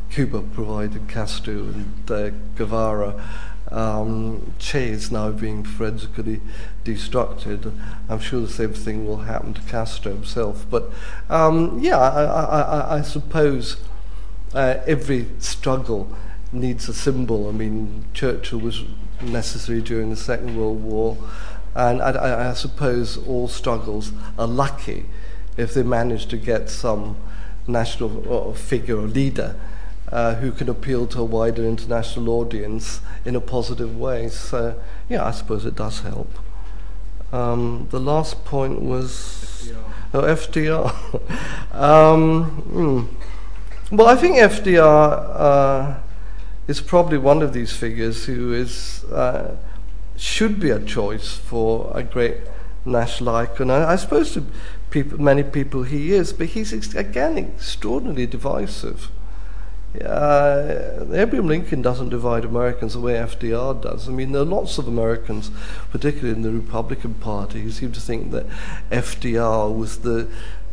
Cuba 0.09 0.41
provided 0.41 1.07
Castro 1.07 1.53
and 1.53 2.11
uh, 2.11 2.30
Guevara. 2.55 3.23
Um, 3.69 4.53
che 4.59 4.91
is 4.91 5.11
now 5.11 5.30
being 5.30 5.61
forensically 5.65 6.39
destructed. 6.85 7.73
I'm 8.07 8.19
sure 8.19 8.39
the 8.39 8.47
same 8.47 8.72
thing 8.72 9.05
will 9.05 9.18
happen 9.18 9.53
to 9.55 9.61
Castro 9.64 10.14
himself. 10.14 10.65
But 10.69 10.89
um, 11.30 11.77
yeah, 11.80 11.97
I, 11.97 12.23
I, 12.23 12.61
I, 12.61 12.97
I 12.99 13.01
suppose 13.01 13.76
uh, 14.53 14.76
every 14.85 15.27
struggle 15.39 16.15
needs 16.53 16.88
a 16.88 16.93
symbol. 16.93 17.49
I 17.49 17.51
mean, 17.51 18.05
Churchill 18.14 18.59
was 18.59 18.84
necessary 19.22 19.81
during 19.81 20.11
the 20.11 20.15
Second 20.15 20.57
World 20.57 20.81
War, 20.81 21.18
and 21.76 22.01
I, 22.01 22.49
I 22.49 22.53
suppose 22.53 23.18
all 23.18 23.47
struggles 23.47 24.14
are 24.39 24.47
lucky 24.47 25.05
if 25.57 25.73
they 25.73 25.84
manage 25.84 26.27
to 26.27 26.38
get 26.38 26.69
some 26.69 27.18
national 27.68 28.52
uh, 28.52 28.53
figure 28.53 28.98
or 28.98 29.07
leader 29.07 29.56
uh, 30.11 30.35
who 30.35 30.52
can 30.52 30.69
appeal 30.69 31.06
to 31.07 31.19
a 31.19 31.26
wider 31.26 31.64
international 31.65 32.30
audience 32.30 33.02
in 33.26 33.35
a 33.35 33.41
positive 33.41 33.98
way. 33.98 34.30
So, 34.30 34.80
yeah, 35.10 35.26
I 35.26 35.31
suppose 35.31 35.65
it 35.65 35.76
does 35.76 35.99
help. 36.02 36.31
Um, 37.31 37.88
the 37.91 37.99
last 37.99 38.45
point 38.45 38.81
was 38.81 39.69
FDR. 39.69 39.84
Oh, 40.14 40.22
FDR. 40.22 41.73
um, 41.76 42.45
hmm. 42.45 43.95
Well, 43.95 44.07
I 44.07 44.15
think 44.15 44.38
FDR 44.38 45.30
uh, 45.35 45.95
is 46.68 46.81
probably 46.81 47.18
one 47.18 47.41
of 47.41 47.53
these 47.53 47.73
figures 47.73 48.26
who 48.26 48.53
is 48.53 49.03
uh, 49.06 49.57
should 50.15 50.60
be 50.60 50.69
a 50.69 50.80
choice 50.80 51.34
for 51.34 51.91
a 51.94 52.03
great 52.03 52.38
national 52.85 53.35
icon. 53.35 53.69
I, 53.69 53.91
I 53.91 53.95
suppose 53.98 54.34
to 54.34 54.45
people, 55.03 55.22
many 55.22 55.44
people 55.44 55.84
he 55.84 56.14
is, 56.14 56.34
but 56.34 56.48
he's 56.48 56.74
ex- 56.74 56.95
again 56.95 57.38
extraordinarily 57.38 58.26
divisive. 58.26 59.11
uh, 60.03 61.06
Abraham 61.14 61.48
Lincoln 61.48 61.82
doesn't 61.82 62.10
divide 62.10 62.45
Americans 62.45 62.94
the 62.94 62.99
way 62.99 63.14
FDR 63.14 63.82
does. 63.82 64.07
I 64.07 64.11
mean, 64.11 64.32
there 64.32 64.41
are 64.41 64.45
lots 64.45 64.78
of 64.78 64.88
Americans, 64.88 65.52
particularly 65.91 66.36
in 66.36 66.41
the 66.41 66.52
Republican 66.52 67.14
Party, 67.15 67.61
who 67.61 67.72
seem 67.72 67.91
to 67.91 68.02
think 68.02 68.32
that 68.32 68.45
FDR 68.91 69.76
was 69.76 69.99
the 69.99 70.28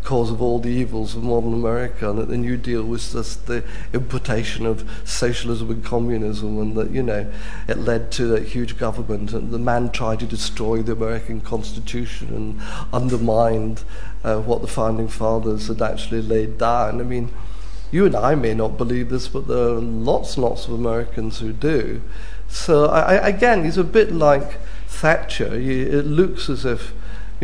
cause 0.04 0.30
of 0.30 0.42
all 0.42 0.58
the 0.58 0.68
evils 0.68 1.16
of 1.16 1.24
modern 1.24 1.54
America, 1.54 2.10
and 2.10 2.18
that 2.18 2.28
the 2.28 2.36
New 2.36 2.58
Deal 2.58 2.84
was 2.84 3.12
just 3.14 3.46
the 3.46 3.64
importation 3.94 4.66
of 4.66 4.88
socialism 5.04 5.70
and 5.70 5.82
communism, 5.82 6.58
and 6.60 6.76
that, 6.76 6.90
you 6.90 7.02
know, 7.02 7.32
it 7.66 7.78
led 7.78 8.12
to 8.12 8.26
that 8.26 8.48
huge 8.48 8.76
government, 8.76 9.32
and 9.32 9.50
the 9.50 9.58
man 9.58 9.90
tried 9.90 10.20
to 10.20 10.26
destroy 10.26 10.82
the 10.82 10.92
American 10.92 11.40
Constitution 11.40 12.28
and 12.28 12.60
undermined 12.92 13.82
uh, 14.22 14.38
what 14.40 14.60
the 14.60 14.68
founding 14.68 15.08
fathers 15.08 15.68
had 15.68 15.80
actually 15.80 16.20
laid 16.20 16.58
down. 16.58 17.00
I 17.00 17.04
mean, 17.04 17.30
you 17.90 18.04
and 18.04 18.14
I 18.14 18.34
may 18.34 18.52
not 18.52 18.76
believe 18.76 19.08
this, 19.08 19.26
but 19.28 19.48
there 19.48 19.56
are 19.56 19.80
lots 19.80 20.36
and 20.36 20.44
lots 20.44 20.68
of 20.68 20.74
Americans 20.74 21.38
who 21.38 21.52
do. 21.52 22.02
So, 22.46 22.86
I, 22.86 23.14
again, 23.14 23.64
he's 23.64 23.78
a 23.78 23.84
bit 23.84 24.12
like 24.12 24.58
Thatcher. 24.86 25.54
it 25.54 26.04
looks 26.04 26.50
as 26.50 26.66
if 26.66 26.92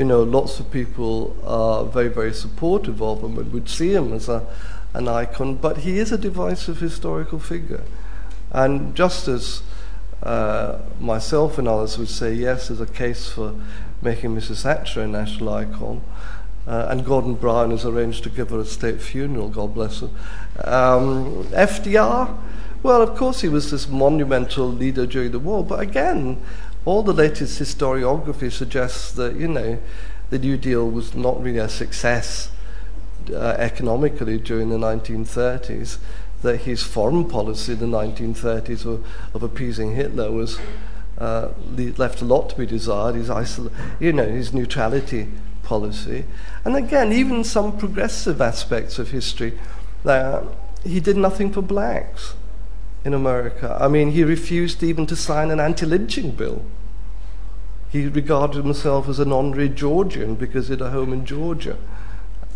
you 0.00 0.06
know, 0.06 0.22
lots 0.22 0.58
of 0.58 0.70
people 0.70 1.36
are 1.44 1.84
very, 1.84 2.08
very 2.08 2.32
supportive 2.32 3.02
of 3.02 3.22
him 3.22 3.38
and 3.38 3.52
would 3.52 3.68
see 3.68 3.92
him 3.92 4.14
as 4.14 4.30
a, 4.30 4.46
an 4.94 5.06
icon, 5.06 5.56
but 5.56 5.76
he 5.76 5.98
is 5.98 6.10
a 6.10 6.16
divisive 6.16 6.80
historical 6.80 7.38
figure. 7.38 7.82
And 8.50 8.96
just 8.96 9.28
as 9.28 9.62
uh, 10.22 10.78
myself 10.98 11.58
and 11.58 11.68
others 11.68 11.98
would 11.98 12.08
say, 12.08 12.32
yes, 12.32 12.68
there's 12.68 12.80
a 12.80 12.86
case 12.86 13.28
for 13.28 13.54
making 14.00 14.34
Mrs. 14.34 14.62
Thatcher 14.62 15.02
a 15.02 15.06
national 15.06 15.52
icon, 15.52 16.00
uh, 16.66 16.86
and 16.88 17.04
Gordon 17.04 17.34
Brown 17.34 17.70
has 17.70 17.84
arranged 17.84 18.22
to 18.22 18.30
give 18.30 18.48
her 18.48 18.60
a 18.60 18.64
state 18.64 19.02
funeral, 19.02 19.50
God 19.50 19.74
bless 19.74 20.00
her. 20.00 20.08
Um, 20.64 21.44
FDR, 21.48 22.38
well, 22.82 23.02
of 23.02 23.18
course, 23.18 23.42
he 23.42 23.50
was 23.50 23.70
this 23.70 23.86
monumental 23.86 24.66
leader 24.66 25.04
during 25.04 25.32
the 25.32 25.38
war, 25.38 25.62
but 25.62 25.80
again, 25.80 26.40
all 26.84 27.02
the 27.02 27.12
latest 27.12 27.60
historiography 27.60 28.50
suggests 28.50 29.12
that, 29.12 29.36
you 29.36 29.48
know, 29.48 29.78
the 30.30 30.38
New 30.38 30.56
Deal 30.56 30.88
was 30.88 31.14
not 31.14 31.42
really 31.42 31.58
a 31.58 31.68
success 31.68 32.50
uh, 33.32 33.56
economically 33.58 34.38
during 34.38 34.70
the 34.70 34.78
1930s, 34.78 35.98
that 36.42 36.62
his 36.62 36.82
foreign 36.82 37.28
policy 37.28 37.72
in 37.72 37.78
the 37.80 37.86
1930s 37.86 38.86
of, 38.86 39.06
of 39.34 39.42
appeasing 39.42 39.94
Hitler 39.94 40.30
was 40.30 40.58
uh, 41.18 41.48
left 41.98 42.22
a 42.22 42.24
lot 42.24 42.48
to 42.50 42.56
be 42.56 42.64
desired, 42.64 43.14
his, 43.14 43.28
isol- 43.28 43.70
you 43.98 44.12
know, 44.12 44.26
his 44.26 44.54
neutrality 44.54 45.28
policy. 45.62 46.24
And 46.64 46.76
again, 46.76 47.12
even 47.12 47.44
some 47.44 47.76
progressive 47.76 48.40
aspects 48.40 48.98
of 48.98 49.10
history, 49.10 49.58
uh, 50.06 50.44
he 50.82 50.98
did 50.98 51.18
nothing 51.18 51.52
for 51.52 51.60
blacks 51.60 52.34
in 53.04 53.14
America. 53.14 53.76
I 53.80 53.88
mean, 53.88 54.12
he 54.12 54.24
refused 54.24 54.82
even 54.82 55.06
to 55.06 55.16
sign 55.16 55.50
an 55.50 55.60
anti 55.60 55.86
lynching 55.86 56.32
bill. 56.32 56.64
He 57.88 58.06
regarded 58.06 58.64
himself 58.64 59.08
as 59.08 59.18
an 59.18 59.32
honorary 59.32 59.68
Georgian 59.68 60.34
because 60.36 60.68
he 60.68 60.72
had 60.72 60.80
a 60.80 60.90
home 60.90 61.12
in 61.12 61.26
Georgia. 61.26 61.76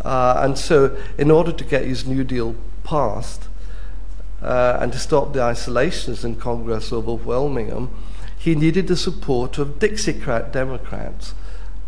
Uh, 0.01 0.39
and 0.41 0.57
so, 0.57 0.95
in 1.17 1.31
order 1.31 1.51
to 1.51 1.63
get 1.63 1.83
his 1.83 2.05
New 2.05 2.23
Deal 2.23 2.55
passed 2.83 3.47
uh, 4.41 4.77
and 4.79 4.93
to 4.93 4.99
stop 4.99 5.33
the 5.33 5.39
isolationist 5.39 6.23
in 6.23 6.35
Congress 6.35 6.93
overwhelming 6.93 7.67
him, 7.67 7.89
he 8.37 8.53
needed 8.53 8.87
the 8.87 8.95
support 8.95 9.57
of 9.57 9.79
Dixiecrat 9.79 10.51
Democrats. 10.51 11.33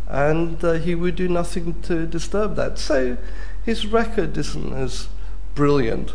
And 0.07 0.63
uh, 0.63 0.73
he 0.73 0.95
would 0.95 1.15
do 1.15 1.27
nothing 1.27 1.81
to 1.83 2.07
disturb 2.07 2.55
that. 2.55 2.79
So, 2.79 3.17
his 3.63 3.85
record 3.85 4.37
isn't 4.37 4.73
as 4.73 5.09
brilliant 5.53 6.13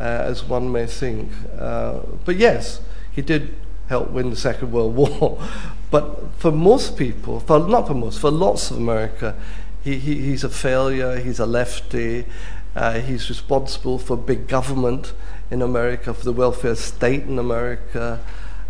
as 0.00 0.44
one 0.44 0.72
may 0.72 0.86
think. 0.86 1.30
Uh, 1.58 2.00
but 2.24 2.36
yes, 2.36 2.80
he 3.12 3.22
did 3.22 3.54
help 3.88 4.10
win 4.10 4.30
the 4.30 4.36
Second 4.36 4.72
World 4.72 4.94
War. 5.20 5.42
but 5.90 6.32
for 6.38 6.50
most 6.50 6.96
people, 6.96 7.40
for 7.40 7.58
not 7.58 7.86
for 7.86 7.94
most, 7.94 8.20
for 8.20 8.30
lots 8.30 8.70
of 8.70 8.76
America, 8.76 9.36
he, 9.82 9.98
he, 9.98 10.20
he's 10.20 10.44
a 10.44 10.48
failure. 10.48 11.18
He's 11.18 11.38
a 11.38 11.46
lefty. 11.46 12.26
Uh, 12.74 13.00
he's 13.00 13.28
responsible 13.28 13.98
for 13.98 14.16
big 14.16 14.46
government 14.46 15.12
in 15.50 15.62
America, 15.62 16.14
for 16.14 16.24
the 16.24 16.32
welfare 16.32 16.76
state 16.76 17.24
in 17.24 17.38
America. 17.38 18.20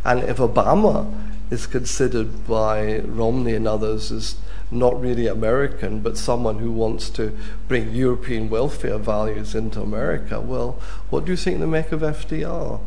And 0.04 0.22
if 0.22 0.38
Obama 0.38 1.12
is 1.50 1.66
considered 1.66 2.46
by 2.46 3.00
Romney 3.00 3.54
and 3.54 3.68
others 3.68 4.10
as 4.10 4.36
not 4.70 5.00
really 5.00 5.26
American, 5.26 6.00
but 6.00 6.16
someone 6.16 6.58
who 6.58 6.70
wants 6.70 7.10
to 7.10 7.36
bring 7.68 7.92
European 7.94 8.48
welfare 8.48 8.98
values 8.98 9.54
into 9.54 9.80
America. 9.80 10.40
Well, 10.40 10.80
what 11.10 11.24
do 11.24 11.32
you 11.32 11.36
think 11.36 11.58
they 11.58 11.66
make 11.66 11.92
of 11.92 12.00
FDR? 12.00 12.80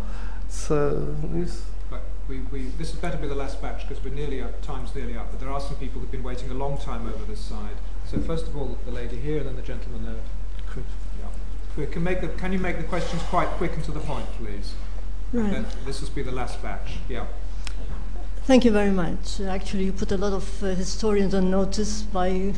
So, 0.49 1.15
we, 2.27 2.39
we, 2.51 2.61
this 2.77 2.91
had 2.91 3.01
better 3.01 3.17
be 3.17 3.27
the 3.27 3.35
last 3.35 3.61
batch 3.61 3.87
because 3.87 4.03
we're 4.03 4.13
nearly 4.13 4.41
up, 4.41 4.61
time's 4.61 4.95
nearly 4.95 5.17
up, 5.17 5.29
but 5.31 5.39
there 5.39 5.49
are 5.49 5.59
some 5.59 5.75
people 5.75 5.99
who've 5.99 6.11
been 6.11 6.23
waiting 6.23 6.49
a 6.49 6.53
long 6.53 6.77
time 6.77 7.07
over 7.07 7.25
this 7.25 7.39
side. 7.39 7.75
So 8.09 8.19
first 8.19 8.47
of 8.47 8.55
all, 8.55 8.77
the 8.85 8.91
lady 8.91 9.17
here, 9.17 9.39
and 9.39 9.47
then 9.47 9.55
the 9.55 9.61
gentleman 9.61 10.05
there. 10.05 10.83
Yeah. 11.77 11.85
Can, 11.87 12.03
make 12.03 12.21
the, 12.21 12.27
can 12.29 12.53
you 12.53 12.59
make 12.59 12.77
the 12.77 12.83
questions 12.83 13.21
quite 13.23 13.47
quick 13.49 13.73
and 13.73 13.83
to 13.85 13.91
the 13.91 13.99
point, 13.99 14.25
please? 14.37 14.73
Right. 15.33 15.65
this 15.85 16.01
will 16.01 16.09
be 16.09 16.21
the 16.21 16.31
last 16.31 16.61
batch. 16.61 16.97
Yeah. 17.09 17.25
Thank 18.45 18.65
you 18.65 18.71
very 18.71 18.91
much. 18.91 19.39
Actually, 19.39 19.85
you 19.85 19.93
put 19.93 20.11
a 20.11 20.17
lot 20.17 20.33
of 20.33 20.63
uh, 20.63 20.75
historians 20.75 21.33
on 21.33 21.49
notice 21.49 22.01
by 22.01 22.53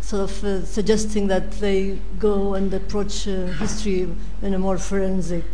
sort 0.00 0.22
of 0.22 0.44
uh, 0.44 0.64
suggesting 0.64 1.26
that 1.26 1.50
they 1.60 1.98
go 2.18 2.54
and 2.54 2.72
approach 2.72 3.28
uh, 3.28 3.48
history 3.58 4.08
in 4.40 4.54
a 4.54 4.58
more 4.58 4.78
forensic 4.78 5.44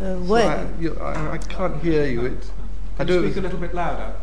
uh, 0.00 0.16
way. 0.20 0.44
So 0.44 0.48
I, 0.48 0.80
you, 0.80 0.98
I, 0.98 1.32
I, 1.32 1.38
can't 1.38 1.82
hear 1.82 2.06
you. 2.06 2.24
It, 2.24 2.50
I 2.98 3.04
do 3.04 3.22
speak 3.22 3.36
a 3.36 3.40
little 3.42 3.58
bit 3.58 3.74
louder. 3.74 4.14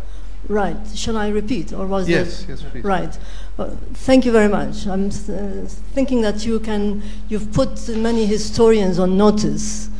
Right. 0.48 0.78
Shall 0.96 1.18
I 1.18 1.28
repeat, 1.28 1.72
or 1.72 1.86
was 1.86 2.10
yes, 2.10 2.42
that 2.42 2.50
yes, 2.50 2.64
please. 2.72 2.84
right? 2.84 3.16
Well, 3.58 3.78
thank 3.94 4.26
you 4.26 4.32
very 4.32 4.50
much. 4.50 4.88
I'm 4.88 5.10
uh, 5.10 5.68
thinking 5.94 6.22
that 6.22 6.48
you 6.48 6.60
can. 6.60 7.04
You've 7.30 7.54
put 7.54 7.88
many 7.90 8.26
historians 8.26 8.98
on 8.98 9.18
notice, 9.18 9.92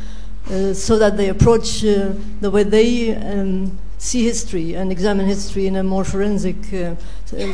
uh, 0.50 0.74
so 0.74 0.98
that 0.98 1.16
they 1.16 1.28
approach 1.28 1.84
uh, 1.84 2.14
the 2.40 2.50
way 2.50 2.64
they. 2.64 3.14
Um, 3.14 3.78
see 4.04 4.22
history 4.22 4.74
and 4.74 4.92
examine 4.92 5.26
history 5.26 5.66
in 5.66 5.76
a 5.76 5.82
more 5.82 6.04
forensic 6.04 6.72
uh, 6.74 6.94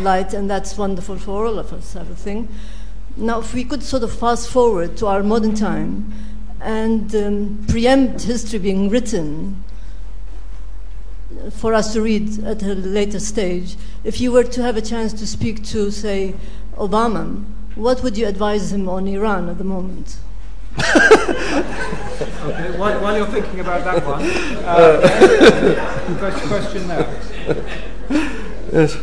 light, 0.01 0.35
and 0.35 0.51
that's 0.51 0.77
wonderful 0.77 1.17
for 1.17 1.47
all 1.47 1.61
of 1.61 1.73
us, 1.73 1.95
I 1.95 2.03
think. 2.05 2.51
Now, 3.17 3.39
if 3.39 3.55
we 3.55 3.65
could 3.65 3.85
sort 3.85 4.03
of 4.03 4.13
fast 4.13 4.51
forward 4.51 4.97
to 4.97 5.07
our 5.07 5.23
modern 5.23 5.55
time 5.55 6.13
and 6.61 7.15
um, 7.15 7.65
preempt 7.69 8.23
history 8.23 8.59
being 8.59 8.89
written 8.89 9.63
for 11.53 11.73
us 11.73 11.93
to 11.93 12.03
read 12.03 12.43
at 12.45 12.65
a 12.65 12.75
later 12.75 13.21
stage, 13.21 13.77
if 14.03 14.21
you 14.21 14.33
were 14.33 14.45
to 14.45 14.63
have 14.63 14.77
a 14.77 14.83
chance 14.83 15.13
to 15.13 15.29
speak 15.29 15.63
to, 15.67 15.93
say, 15.93 16.35
Obama, 16.75 17.45
what 17.77 18.03
would 18.03 18.19
you 18.19 18.27
advise 18.27 18.73
him 18.73 18.89
on 18.89 19.07
Iran 19.07 19.49
at 19.49 19.59
the 19.59 19.65
moment? 19.65 20.17
okay, 20.79 20.85
while, 22.79 23.01
while, 23.03 23.17
you're 23.17 23.27
thinking 23.27 23.61
about 23.61 23.85
that 23.85 24.07
one, 24.07 24.23
uh, 24.65 25.97
first 26.17 26.39
question 26.47 26.89
now. 26.89 27.07
Yes. 28.73 28.97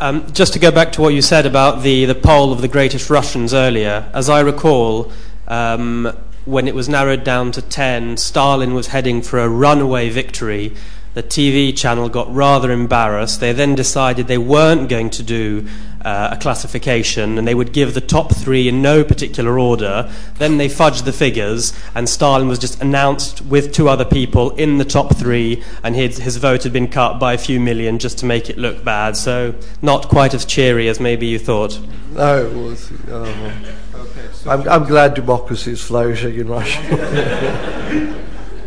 Um, 0.00 0.30
just 0.32 0.52
to 0.52 0.58
go 0.58 0.70
back 0.70 0.92
to 0.92 1.00
what 1.00 1.14
you 1.14 1.22
said 1.22 1.46
about 1.46 1.82
the, 1.82 2.04
the 2.04 2.14
poll 2.14 2.52
of 2.52 2.60
the 2.60 2.68
greatest 2.68 3.08
Russians 3.08 3.54
earlier, 3.54 4.10
as 4.12 4.28
I 4.28 4.40
recall, 4.40 5.10
um, 5.48 6.12
when 6.44 6.68
it 6.68 6.74
was 6.74 6.88
narrowed 6.88 7.24
down 7.24 7.52
to 7.52 7.62
10, 7.62 8.18
Stalin 8.18 8.74
was 8.74 8.88
heading 8.88 9.22
for 9.22 9.38
a 9.38 9.48
runaway 9.48 10.10
victory 10.10 10.74
the 11.14 11.22
TV 11.22 11.76
channel 11.76 12.08
got 12.08 12.32
rather 12.34 12.72
embarrassed. 12.72 13.38
They 13.40 13.52
then 13.52 13.76
decided 13.76 14.26
they 14.26 14.38
weren't 14.38 14.88
going 14.88 15.10
to 15.10 15.22
do 15.22 15.66
uh, 16.04 16.28
a 16.32 16.36
classification 16.36 17.38
and 17.38 17.48
they 17.48 17.54
would 17.54 17.72
give 17.72 17.94
the 17.94 18.00
top 18.00 18.34
three 18.34 18.68
in 18.68 18.82
no 18.82 19.02
particular 19.02 19.58
order. 19.58 20.10
Then 20.38 20.58
they 20.58 20.68
fudged 20.68 21.04
the 21.04 21.12
figures, 21.12 21.72
and 21.94 22.08
Stalin 22.08 22.48
was 22.48 22.58
just 22.58 22.80
announced 22.82 23.40
with 23.42 23.72
two 23.72 23.88
other 23.88 24.04
people 24.04 24.50
in 24.56 24.78
the 24.78 24.84
top 24.84 25.16
three, 25.16 25.62
and 25.82 25.94
his, 25.94 26.18
his 26.18 26.36
vote 26.36 26.62
had 26.64 26.72
been 26.72 26.88
cut 26.88 27.18
by 27.18 27.32
a 27.32 27.38
few 27.38 27.58
million 27.58 27.98
just 27.98 28.18
to 28.18 28.26
make 28.26 28.50
it 28.50 28.58
look 28.58 28.84
bad. 28.84 29.16
So, 29.16 29.54
not 29.80 30.08
quite 30.08 30.34
as 30.34 30.44
cheery 30.44 30.88
as 30.88 31.00
maybe 31.00 31.26
you 31.26 31.38
thought. 31.38 31.80
No, 32.12 32.46
it 32.46 32.54
was. 32.54 32.92
Uh, 33.08 33.54
okay, 33.94 34.28
so 34.32 34.50
I'm, 34.50 34.68
I'm 34.68 34.84
glad 34.84 35.14
democracy 35.14 35.72
is 35.72 35.82
flourishing 35.82 36.36
in 36.36 36.48
Russia. 36.48 36.82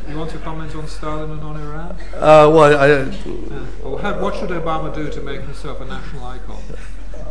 you 0.09 0.17
want 0.17 0.31
to 0.31 0.37
comment 0.39 0.75
on 0.75 0.87
Stalin 0.87 1.31
and 1.31 1.41
on 1.41 1.55
Iran? 1.61 1.95
Uh, 2.13 2.49
well, 2.51 2.77
I, 2.77 2.89
uh, 2.89 3.05
or 3.83 3.99
what 4.21 4.35
should 4.35 4.49
Obama 4.49 4.93
do 4.93 5.09
to 5.11 5.21
make 5.21 5.41
himself 5.41 5.79
a 5.81 5.85
national 5.85 6.25
icon? 6.25 6.61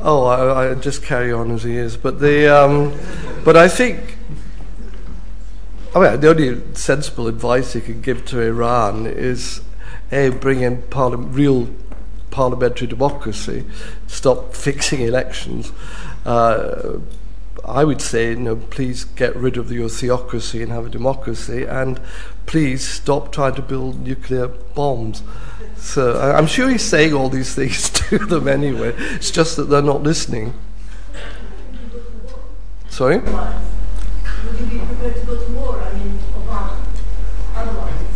Oh, 0.00 0.24
I, 0.24 0.70
I 0.70 0.74
just 0.74 1.02
carry 1.02 1.32
on 1.32 1.50
as 1.50 1.62
he 1.62 1.76
is. 1.76 1.96
But 1.96 2.20
the, 2.20 2.48
um, 2.48 2.98
but 3.44 3.56
I 3.56 3.68
think, 3.68 4.18
I 5.94 6.00
mean, 6.00 6.20
the 6.20 6.28
only 6.28 6.74
sensible 6.74 7.26
advice 7.26 7.72
he 7.72 7.80
can 7.80 8.00
give 8.00 8.24
to 8.26 8.40
Iran 8.40 9.06
is, 9.06 9.62
a 10.12 10.28
bring 10.28 10.60
in 10.60 10.82
parli- 10.82 11.34
real 11.34 11.68
parliamentary 12.30 12.86
democracy, 12.86 13.64
stop 14.06 14.54
fixing 14.54 15.00
elections. 15.00 15.72
Uh, 16.24 16.98
I 17.64 17.82
would 17.82 18.00
say, 18.00 18.30
you 18.30 18.36
know, 18.36 18.56
please 18.56 19.04
get 19.04 19.34
rid 19.34 19.56
of 19.56 19.72
your 19.72 19.88
theocracy 19.88 20.62
and 20.62 20.70
have 20.70 20.86
a 20.86 20.90
democracy, 20.90 21.64
and 21.64 22.00
please 22.44 22.86
stop 22.86 23.32
trying 23.32 23.54
to 23.54 23.62
build 23.62 24.00
nuclear 24.00 24.46
bombs. 24.48 25.22
So 25.76 26.18
I'm 26.20 26.46
sure 26.46 26.68
he's 26.68 26.82
saying 26.82 27.14
all 27.14 27.28
these 27.28 27.54
things 27.54 27.90
to 28.08 28.18
them 28.18 28.48
anyway. 28.48 28.94
It's 28.96 29.30
just 29.30 29.56
that 29.56 29.64
they're 29.64 29.82
not 29.82 30.02
listening. 30.02 30.54
Sorry? 32.88 33.18
Would 33.18 34.60
you 34.60 34.66
be 34.66 34.78
prepared 34.78 35.14
to 35.16 35.26
go 35.26 35.36
to 35.36 35.52
war? 35.52 35.80
I 35.80 35.92
mean, 35.94 36.18
Otherwise. 37.54 38.06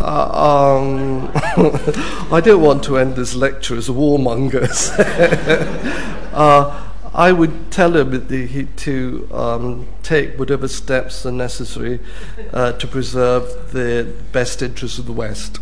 Uh, 0.00 0.78
um, 0.78 1.30
I 2.32 2.40
don't 2.40 2.62
want 2.62 2.84
to 2.84 2.96
end 2.96 3.16
this 3.16 3.34
lecture 3.34 3.76
as 3.76 3.88
warmongers. 3.88 4.94
uh, 6.32 6.90
I 7.12 7.32
would 7.32 7.70
tell 7.70 7.96
him 7.96 8.10
that 8.12 8.30
he, 8.30 8.64
to 8.64 9.28
um, 9.32 9.88
take 10.02 10.38
whatever 10.38 10.68
steps 10.68 11.26
are 11.26 11.32
necessary 11.32 12.00
uh, 12.52 12.72
to 12.72 12.86
preserve 12.86 13.72
the 13.72 14.14
best 14.32 14.62
interests 14.62 14.98
of 14.98 15.06
the 15.06 15.12
West. 15.12 15.58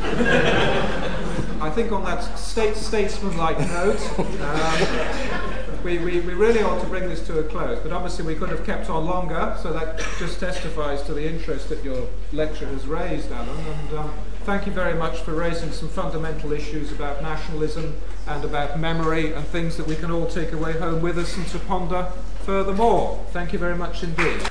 I 1.60 1.70
think 1.70 1.90
on 1.92 2.04
that 2.04 2.38
state 2.38 2.76
statesman-like 2.76 3.58
note, 3.58 4.18
um, 4.18 5.84
we, 5.84 5.98
we, 5.98 6.20
we 6.20 6.34
really 6.34 6.62
ought 6.62 6.80
to 6.80 6.86
bring 6.86 7.08
this 7.08 7.26
to 7.26 7.38
a 7.40 7.42
close. 7.42 7.78
But 7.80 7.92
obviously 7.92 8.24
we 8.24 8.34
could 8.34 8.48
have 8.50 8.64
kept 8.64 8.88
on 8.90 9.06
longer, 9.06 9.56
so 9.62 9.72
that 9.72 9.98
just 10.18 10.38
testifies 10.38 11.02
to 11.04 11.14
the 11.14 11.26
interest 11.26 11.68
that 11.70 11.82
your 11.82 12.06
lecture 12.32 12.66
has 12.66 12.86
raised, 12.86 13.32
Alan. 13.32 13.58
And 13.58 13.98
um, 13.98 14.14
thank 14.44 14.66
you 14.66 14.72
very 14.72 14.94
much 14.94 15.18
for 15.20 15.34
raising 15.34 15.72
some 15.72 15.88
fundamental 15.88 16.52
issues 16.52 16.92
about 16.92 17.22
nationalism 17.22 17.96
and 18.26 18.44
about 18.44 18.78
memory 18.78 19.32
and 19.32 19.44
things 19.46 19.76
that 19.76 19.86
we 19.86 19.96
can 19.96 20.10
all 20.10 20.26
take 20.26 20.52
away 20.52 20.72
home 20.78 21.02
with 21.02 21.18
us 21.18 21.36
and 21.36 21.46
to 21.48 21.58
ponder 21.58 22.12
furthermore. 22.42 23.24
Thank 23.32 23.52
you 23.52 23.58
very 23.58 23.76
much 23.76 24.02
indeed. 24.02 24.42